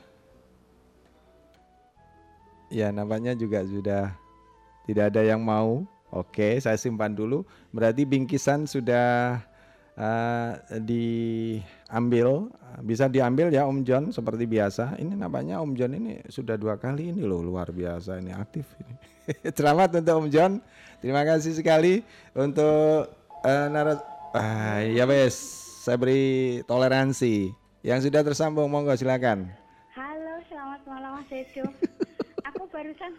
Ya, 2.74 2.90
nampaknya 2.90 3.38
juga 3.38 3.62
sudah 3.62 4.18
tidak 4.90 5.14
ada 5.14 5.22
yang 5.22 5.46
mau. 5.46 5.86
Oke, 6.10 6.58
saya 6.58 6.74
simpan 6.74 7.14
dulu. 7.14 7.46
Berarti 7.70 8.02
bingkisan 8.02 8.66
sudah 8.66 9.38
eh, 9.94 10.52
diambil, 10.82 12.50
bisa 12.82 13.06
diambil 13.06 13.54
ya 13.54 13.70
Om 13.70 13.86
John 13.86 14.10
seperti 14.10 14.50
biasa. 14.50 14.98
Ini 14.98 15.14
nampaknya 15.14 15.62
Om 15.62 15.78
John 15.78 15.94
ini 15.94 16.26
sudah 16.34 16.58
dua 16.58 16.82
kali 16.82 17.14
ini 17.14 17.22
loh 17.22 17.46
luar 17.46 17.70
biasa 17.70 18.18
ini 18.18 18.34
aktif 18.34 18.66
ini. 18.82 18.98
Selamat 19.58 20.02
untuk 20.02 20.26
Om 20.26 20.28
John. 20.34 20.58
Terima 20.98 21.22
kasih 21.22 21.54
sekali 21.54 22.02
untuk 22.34 23.19
eh, 23.46 23.66
naras. 23.70 24.00
Ah, 24.30 24.86
ya 24.86 25.10
wes, 25.10 25.34
saya 25.82 25.98
beri 25.98 26.22
toleransi. 26.64 27.50
Yang 27.82 28.10
sudah 28.10 28.22
tersambung 28.22 28.70
monggo 28.70 28.94
silakan. 28.94 29.50
Halo, 29.96 30.36
selamat 30.46 30.82
malam 30.86 31.12
Mas 31.18 31.32
Edo. 31.32 31.66
Aku 32.50 32.66
barusan 32.70 33.14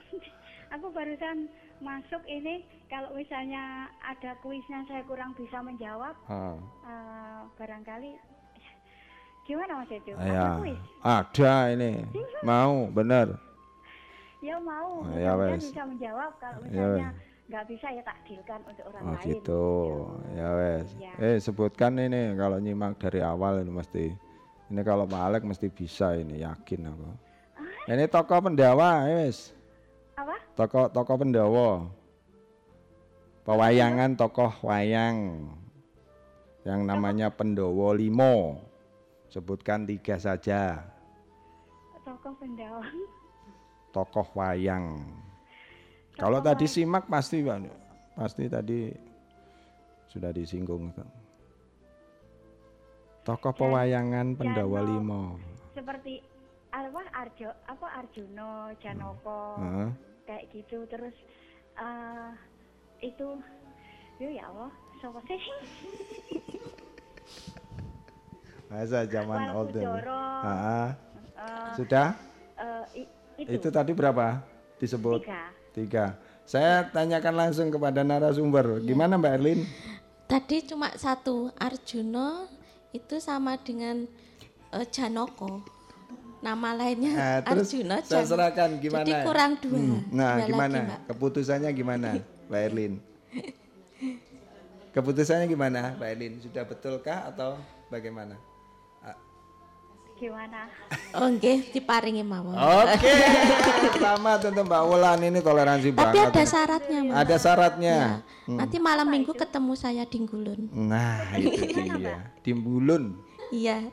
aku 0.71 0.87
barusan 0.91 1.51
masuk 1.83 2.23
ini 2.27 2.63
kalau 2.87 3.11
misalnya 3.15 3.89
ada 3.99 4.39
kuisnya 4.39 4.87
saya 4.87 5.03
kurang 5.03 5.35
bisa 5.35 5.59
menjawab 5.61 6.15
Ah. 6.27 6.55
eh, 6.87 7.41
barangkali 7.59 8.11
gimana 9.45 9.83
Mas 9.83 9.91
Edo? 9.91 10.15
Ya, 10.15 10.23
Ada 10.23 10.49
kuis? 10.63 10.81
ada 11.03 11.53
ini. 11.75 11.93
Mau, 12.47 12.87
bener. 12.91 13.35
Ya 14.41 14.57
mau, 14.57 15.05
Oh, 15.05 15.13
ya 15.13 15.37
bisa 15.53 15.85
menjawab 15.85 16.33
kalau 16.39 16.65
Ya 16.65 16.69
misalnya 16.71 17.09
wes. 17.13 17.30
Nggak 17.51 17.65
bisa 17.67 17.91
ya 17.91 18.03
takdirkan 18.07 18.63
untuk 18.63 18.85
orang 18.87 19.03
Oh 19.03 19.15
lain. 19.19 19.27
gitu. 19.27 19.67
Ya 20.33 20.49
wes. 20.55 20.87
Ya. 20.97 21.13
Eh 21.19 21.37
sebutkan 21.37 21.99
ini 21.99 22.39
kalau 22.39 22.63
nyimak 22.63 22.95
dari 22.97 23.19
awal 23.21 23.59
ini 23.61 23.75
mesti. 23.75 24.07
Ini 24.71 24.81
kalau 24.87 25.03
Pak 25.03 25.19
Alek 25.19 25.43
mesti 25.43 25.67
bisa 25.67 26.15
ini 26.15 26.41
yakin 26.41 26.87
aku. 26.87 27.11
Ini 27.91 28.07
tokoh 28.07 28.39
pendawa, 28.39 29.03
ya 29.03 29.27
wes. 29.27 29.51
Apa? 30.15 30.39
Tokoh 30.55 30.87
tokoh 30.89 31.17
pendawa. 31.19 31.91
Pewayangan 33.43 34.15
tokoh 34.15 34.53
wayang 34.63 35.51
yang 36.63 36.87
namanya 36.87 37.35
Pendowo 37.35 37.91
Limo. 37.91 38.63
Sebutkan 39.27 39.87
tiga 39.87 40.19
saja 40.19 40.87
Tokoh 42.05 42.35
pendawa. 42.39 42.87
tokoh 43.91 44.27
wayang. 44.35 45.03
Kalau 46.21 46.39
tadi 46.39 46.69
simak 46.69 47.09
pasti 47.09 47.41
Pak. 47.41 47.59
pasti 48.13 48.45
tadi 48.47 48.93
sudah 50.07 50.29
disinggung. 50.29 50.93
Tokoh 53.25 53.53
pewayangan 53.57 54.37
Pendawa. 54.37 54.85
Limo. 54.85 55.41
Seperti 55.73 56.21
apa 56.71 57.01
Arjo 57.17 57.49
apa 57.65 57.87
Arjuno, 57.97 58.77
Janoko. 58.79 59.57
Heeh. 59.59 59.91
kayak 60.23 60.47
gitu 60.55 60.87
terus 60.87 61.17
eh 61.75 62.31
itu 63.03 63.35
yo 64.23 64.29
ya 64.31 64.47
Allah 64.47 64.71
siapa 65.01 65.19
sih 65.27 65.41
Masa 68.71 69.03
zaman 69.11 69.51
old. 69.51 69.75
Ah, 69.75 70.95
Eh, 71.35 71.73
Sudah? 71.75 72.15
i- 72.95 73.09
itu, 73.41 73.59
Itu 73.59 73.69
tadi 73.73 73.91
berapa? 73.91 74.45
Disebut 74.79 75.25
Tiga. 75.25 75.51
Tiga. 75.71 76.19
Saya 76.43 76.83
tanyakan 76.85 77.35
langsung 77.37 77.71
kepada 77.71 78.03
narasumber. 78.03 78.83
Gimana 78.83 79.15
Mbak 79.15 79.33
Erlin? 79.33 79.61
Tadi 80.27 80.63
cuma 80.65 80.91
satu 80.95 81.51
Arjuno 81.55 82.47
itu 82.91 83.19
sama 83.19 83.55
dengan 83.57 84.07
eh, 84.71 84.87
Janoko. 84.87 85.63
Nama 86.41 86.73
lainnya 86.73 87.13
Nah, 87.13 87.39
terus 87.45 87.69
Arjuna 87.71 88.01
saya 88.01 88.25
Jan- 88.25 88.31
serahkan 88.33 88.71
gimana? 88.81 89.05
Jadi 89.05 89.13
kurang 89.23 89.53
dua. 89.61 89.77
Hmm, 89.77 90.01
Nah, 90.09 90.33
Dua 90.35 90.47
gimana? 90.49 90.73
lagi, 90.73 90.87
Mbak. 90.89 91.01
Keputusannya 91.07 91.71
gimana, 91.71 92.09
Mbak 92.49 92.61
Erlin? 92.65 92.93
Keputusannya 94.97 95.47
gimana, 95.47 95.95
Mbak 95.95 96.09
Erlin? 96.09 96.35
Sudah 96.41 96.65
betulkah 96.65 97.31
atau 97.31 97.55
bagaimana? 97.87 98.35
Gimana 100.21 100.69
Oh, 101.11 101.27
nggih, 101.27 101.73
diparingi 101.73 102.23
mawon. 102.23 102.55
Oke, 102.55 103.11
selamat 103.93 104.47
untuk 104.47 104.63
Mbak 104.63 104.83
Wulan 104.85 105.21
ini 105.25 105.41
toleransi 105.41 105.91
Tapi 105.91 105.99
banget. 105.99 106.31
ada 106.31 106.43
syaratnya, 106.47 106.99
Mbak. 107.03 107.15
Ada 107.17 107.37
syaratnya. 107.37 107.97
Ya. 107.97 108.13
Hmm. 108.47 108.59
Nanti 108.63 108.77
malam 108.79 109.07
minggu 109.09 109.33
ketemu 109.33 109.73
saya 109.75 110.05
di 110.05 110.19
Gulun. 110.23 110.71
Nah, 110.71 111.19
itu 111.35 111.83
dia. 111.83 112.31
Timbulun. 112.41 113.19
Iya. 113.51 113.91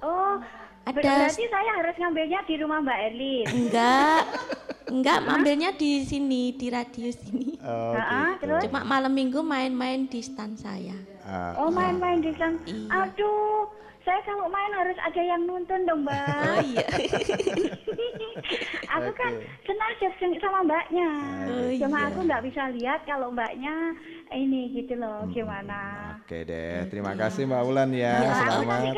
oh 0.00 0.36
Ada- 0.84 0.96
berarti 0.96 1.44
saya 1.46 1.70
harus 1.72 1.94
ngambilnya 1.96 2.40
di 2.44 2.54
rumah 2.56 2.78
Mbak 2.80 2.98
Erlin 3.06 3.46
Enggak. 3.48 4.22
Enggak, 4.92 5.18
ambilnya 5.22 5.70
di 5.72 6.02
sini, 6.02 6.50
di 6.52 6.66
radio 6.66 7.08
sini. 7.08 7.54
Oh, 7.62 7.94
gitu. 7.94 8.42
terus? 8.42 8.60
Cuma 8.66 8.82
malam 8.82 9.14
minggu 9.14 9.38
main-main 9.38 10.04
di 10.04 10.18
stand 10.18 10.58
saya. 10.58 10.98
Ah, 11.22 11.54
oh 11.56 11.70
main-main 11.70 12.18
di 12.18 12.34
sana 12.34 12.58
Iya. 12.66 13.06
aduh 13.06 13.70
saya 14.00 14.20
kalau 14.24 14.48
main 14.48 14.72
harus 14.72 14.96
ada 14.96 15.20
yang 15.20 15.44
nuntun 15.44 15.84
dong 15.84 16.08
mbak 16.08 16.16
Oh 16.16 16.56
iya. 16.72 16.88
aku 18.96 19.10
kan 19.12 19.32
Oke. 19.36 19.44
senaja 19.68 20.08
sen- 20.16 20.40
sama 20.40 20.64
mbaknya 20.64 21.08
Oh, 21.50 21.68
cuma 21.76 21.98
iya. 22.00 22.08
aku 22.08 22.20
nggak 22.24 22.44
bisa 22.48 22.62
lihat 22.74 23.00
kalau 23.04 23.28
mbaknya 23.30 23.92
ini 24.32 24.72
gitu 24.72 24.96
loh 24.96 25.28
gimana 25.28 26.00
Oke 26.30 26.46
deh, 26.46 26.86
terima 26.86 27.18
kasih 27.18 27.42
Mbak 27.50 27.62
Wulan 27.66 27.90
ya. 27.90 28.22
Ya, 28.22 28.30
Selamat. 28.38 28.94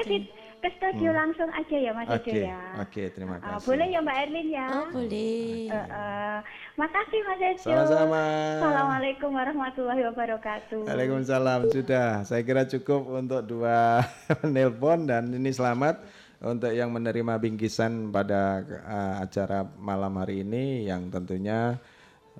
Ke 0.62 0.70
studio 0.78 1.10
Hmm. 1.10 1.18
langsung 1.26 1.50
aja 1.50 1.74
ya 1.76 1.90
Mas 1.90 2.06
Edo 2.06 2.22
Oke, 2.22 2.38
ya. 2.46 2.62
oke, 2.78 3.02
terima 3.10 3.36
Ah, 3.42 3.58
kasih. 3.58 3.66
boleh 3.66 3.86
ya 3.90 3.98
Mbak 3.98 4.16
Erlin 4.22 4.48
ya? 4.48 4.66
Oh, 4.70 4.86
boleh. 4.94 5.66
Eh, 5.66 5.74
eh, 5.74 6.38
makasih 6.78 7.20
Mas 7.26 7.40
Edo. 7.42 7.62
Sama-sama. 7.66 8.22
Assalamualaikum 8.62 9.30
warahmatullahi 9.34 10.02
wabarakatuh. 10.06 10.86
Waalaikumsalam. 10.86 11.60
Sudah, 11.66 12.22
saya 12.22 12.46
kira 12.46 12.62
cukup 12.64 13.10
untuk 13.10 13.42
dua 13.42 14.06
nelpon 14.54 15.10
dan 15.10 15.34
ini 15.34 15.50
selamat 15.50 15.98
untuk 16.38 16.70
yang 16.70 16.94
menerima 16.94 17.42
bingkisan 17.42 18.14
pada 18.14 18.62
eh, 18.62 19.14
acara 19.18 19.66
malam 19.82 20.14
hari 20.14 20.46
ini 20.46 20.86
yang 20.86 21.10
tentunya 21.10 21.74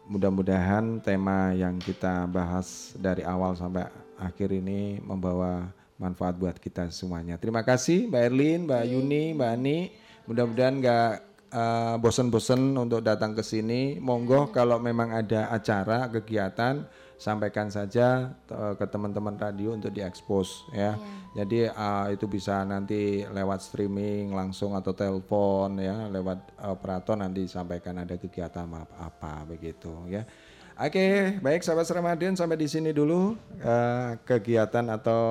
mudah-mudahan 0.07 1.03
tema 1.03 1.51
yang 1.53 1.75
kita 1.77 2.31
bahas 2.31 2.95
dari 2.95 3.27
awal 3.27 3.59
sampai 3.59 3.83
akhir 4.17 4.55
ini 4.55 5.03
membawa 5.03 5.67
manfaat 6.03 6.35
buat 6.35 6.59
kita 6.59 6.91
semuanya. 6.91 7.39
Terima 7.39 7.63
kasih 7.63 8.11
Mbak 8.11 8.23
Erlin, 8.27 8.61
Mbak 8.67 8.85
Yuni, 8.91 9.25
Mbak 9.39 9.51
Ani. 9.55 9.79
Mudah-mudahan 10.27 10.75
nggak 10.83 11.11
eh, 11.55 11.95
bosen-bosen 12.03 12.75
untuk 12.75 13.07
datang 13.07 13.39
ke 13.39 13.47
sini. 13.47 14.03
Monggo 14.03 14.51
kalau 14.51 14.83
memang 14.83 15.15
ada 15.15 15.55
acara, 15.55 16.11
kegiatan, 16.11 16.83
sampaikan 17.23 17.71
saja 17.71 18.35
eh, 18.51 18.75
ke 18.75 18.85
teman-teman 18.91 19.39
radio 19.39 19.79
untuk 19.79 19.95
diekspos 19.95 20.67
ya. 20.75 20.99
Jadi 21.39 21.71
eh, 21.71 22.07
itu 22.11 22.27
bisa 22.27 22.67
nanti 22.67 23.23
lewat 23.23 23.63
streaming 23.63 24.35
langsung 24.35 24.75
atau 24.75 24.91
telepon 24.91 25.79
ya, 25.79 26.11
lewat 26.11 26.59
operator 26.67 27.15
nanti 27.15 27.47
sampaikan 27.47 28.03
ada 28.03 28.19
kegiatan 28.19 28.67
apa, 28.67 28.99
apa 28.99 29.47
begitu 29.47 29.95
ya. 30.11 30.27
Oke, 30.73 31.39
baik 31.39 31.61
sahabat 31.61 31.85
Ramadan 31.93 32.33
sampai 32.35 32.57
di 32.57 32.67
sini 32.67 32.91
dulu 32.97 33.39
eh, 33.61 34.19
kegiatan 34.25 34.89
atau 34.91 35.23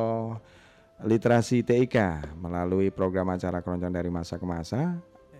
literasi 1.01 1.65
TIK 1.65 1.97
melalui 2.37 2.93
program 2.93 3.33
acara 3.33 3.61
keroncong 3.61 3.93
dari 3.93 4.09
masa 4.13 4.37
ke 4.37 4.45
masa. 4.45 4.97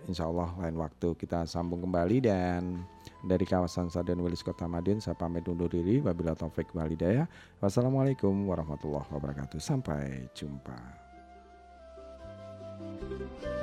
Insya 0.10 0.26
Allah 0.26 0.50
lain 0.58 0.82
waktu 0.82 1.14
kita 1.14 1.46
sambung 1.46 1.86
kembali 1.86 2.26
dan 2.26 2.82
dari 3.22 3.46
kawasan 3.46 3.94
Stadion 3.94 4.18
Wilis 4.26 4.42
Kota 4.42 4.66
Madiun 4.66 4.98
saya 4.98 5.14
pamit 5.14 5.46
undur 5.46 5.70
diri. 5.70 6.02
Wabila 6.02 6.34
taufik 6.34 6.74
walidaya. 6.74 7.30
Wassalamualaikum 7.62 8.34
warahmatullahi 8.50 9.06
wabarakatuh. 9.14 9.62
Sampai 9.62 10.26
jumpa. 10.34 11.02
That 12.82 13.61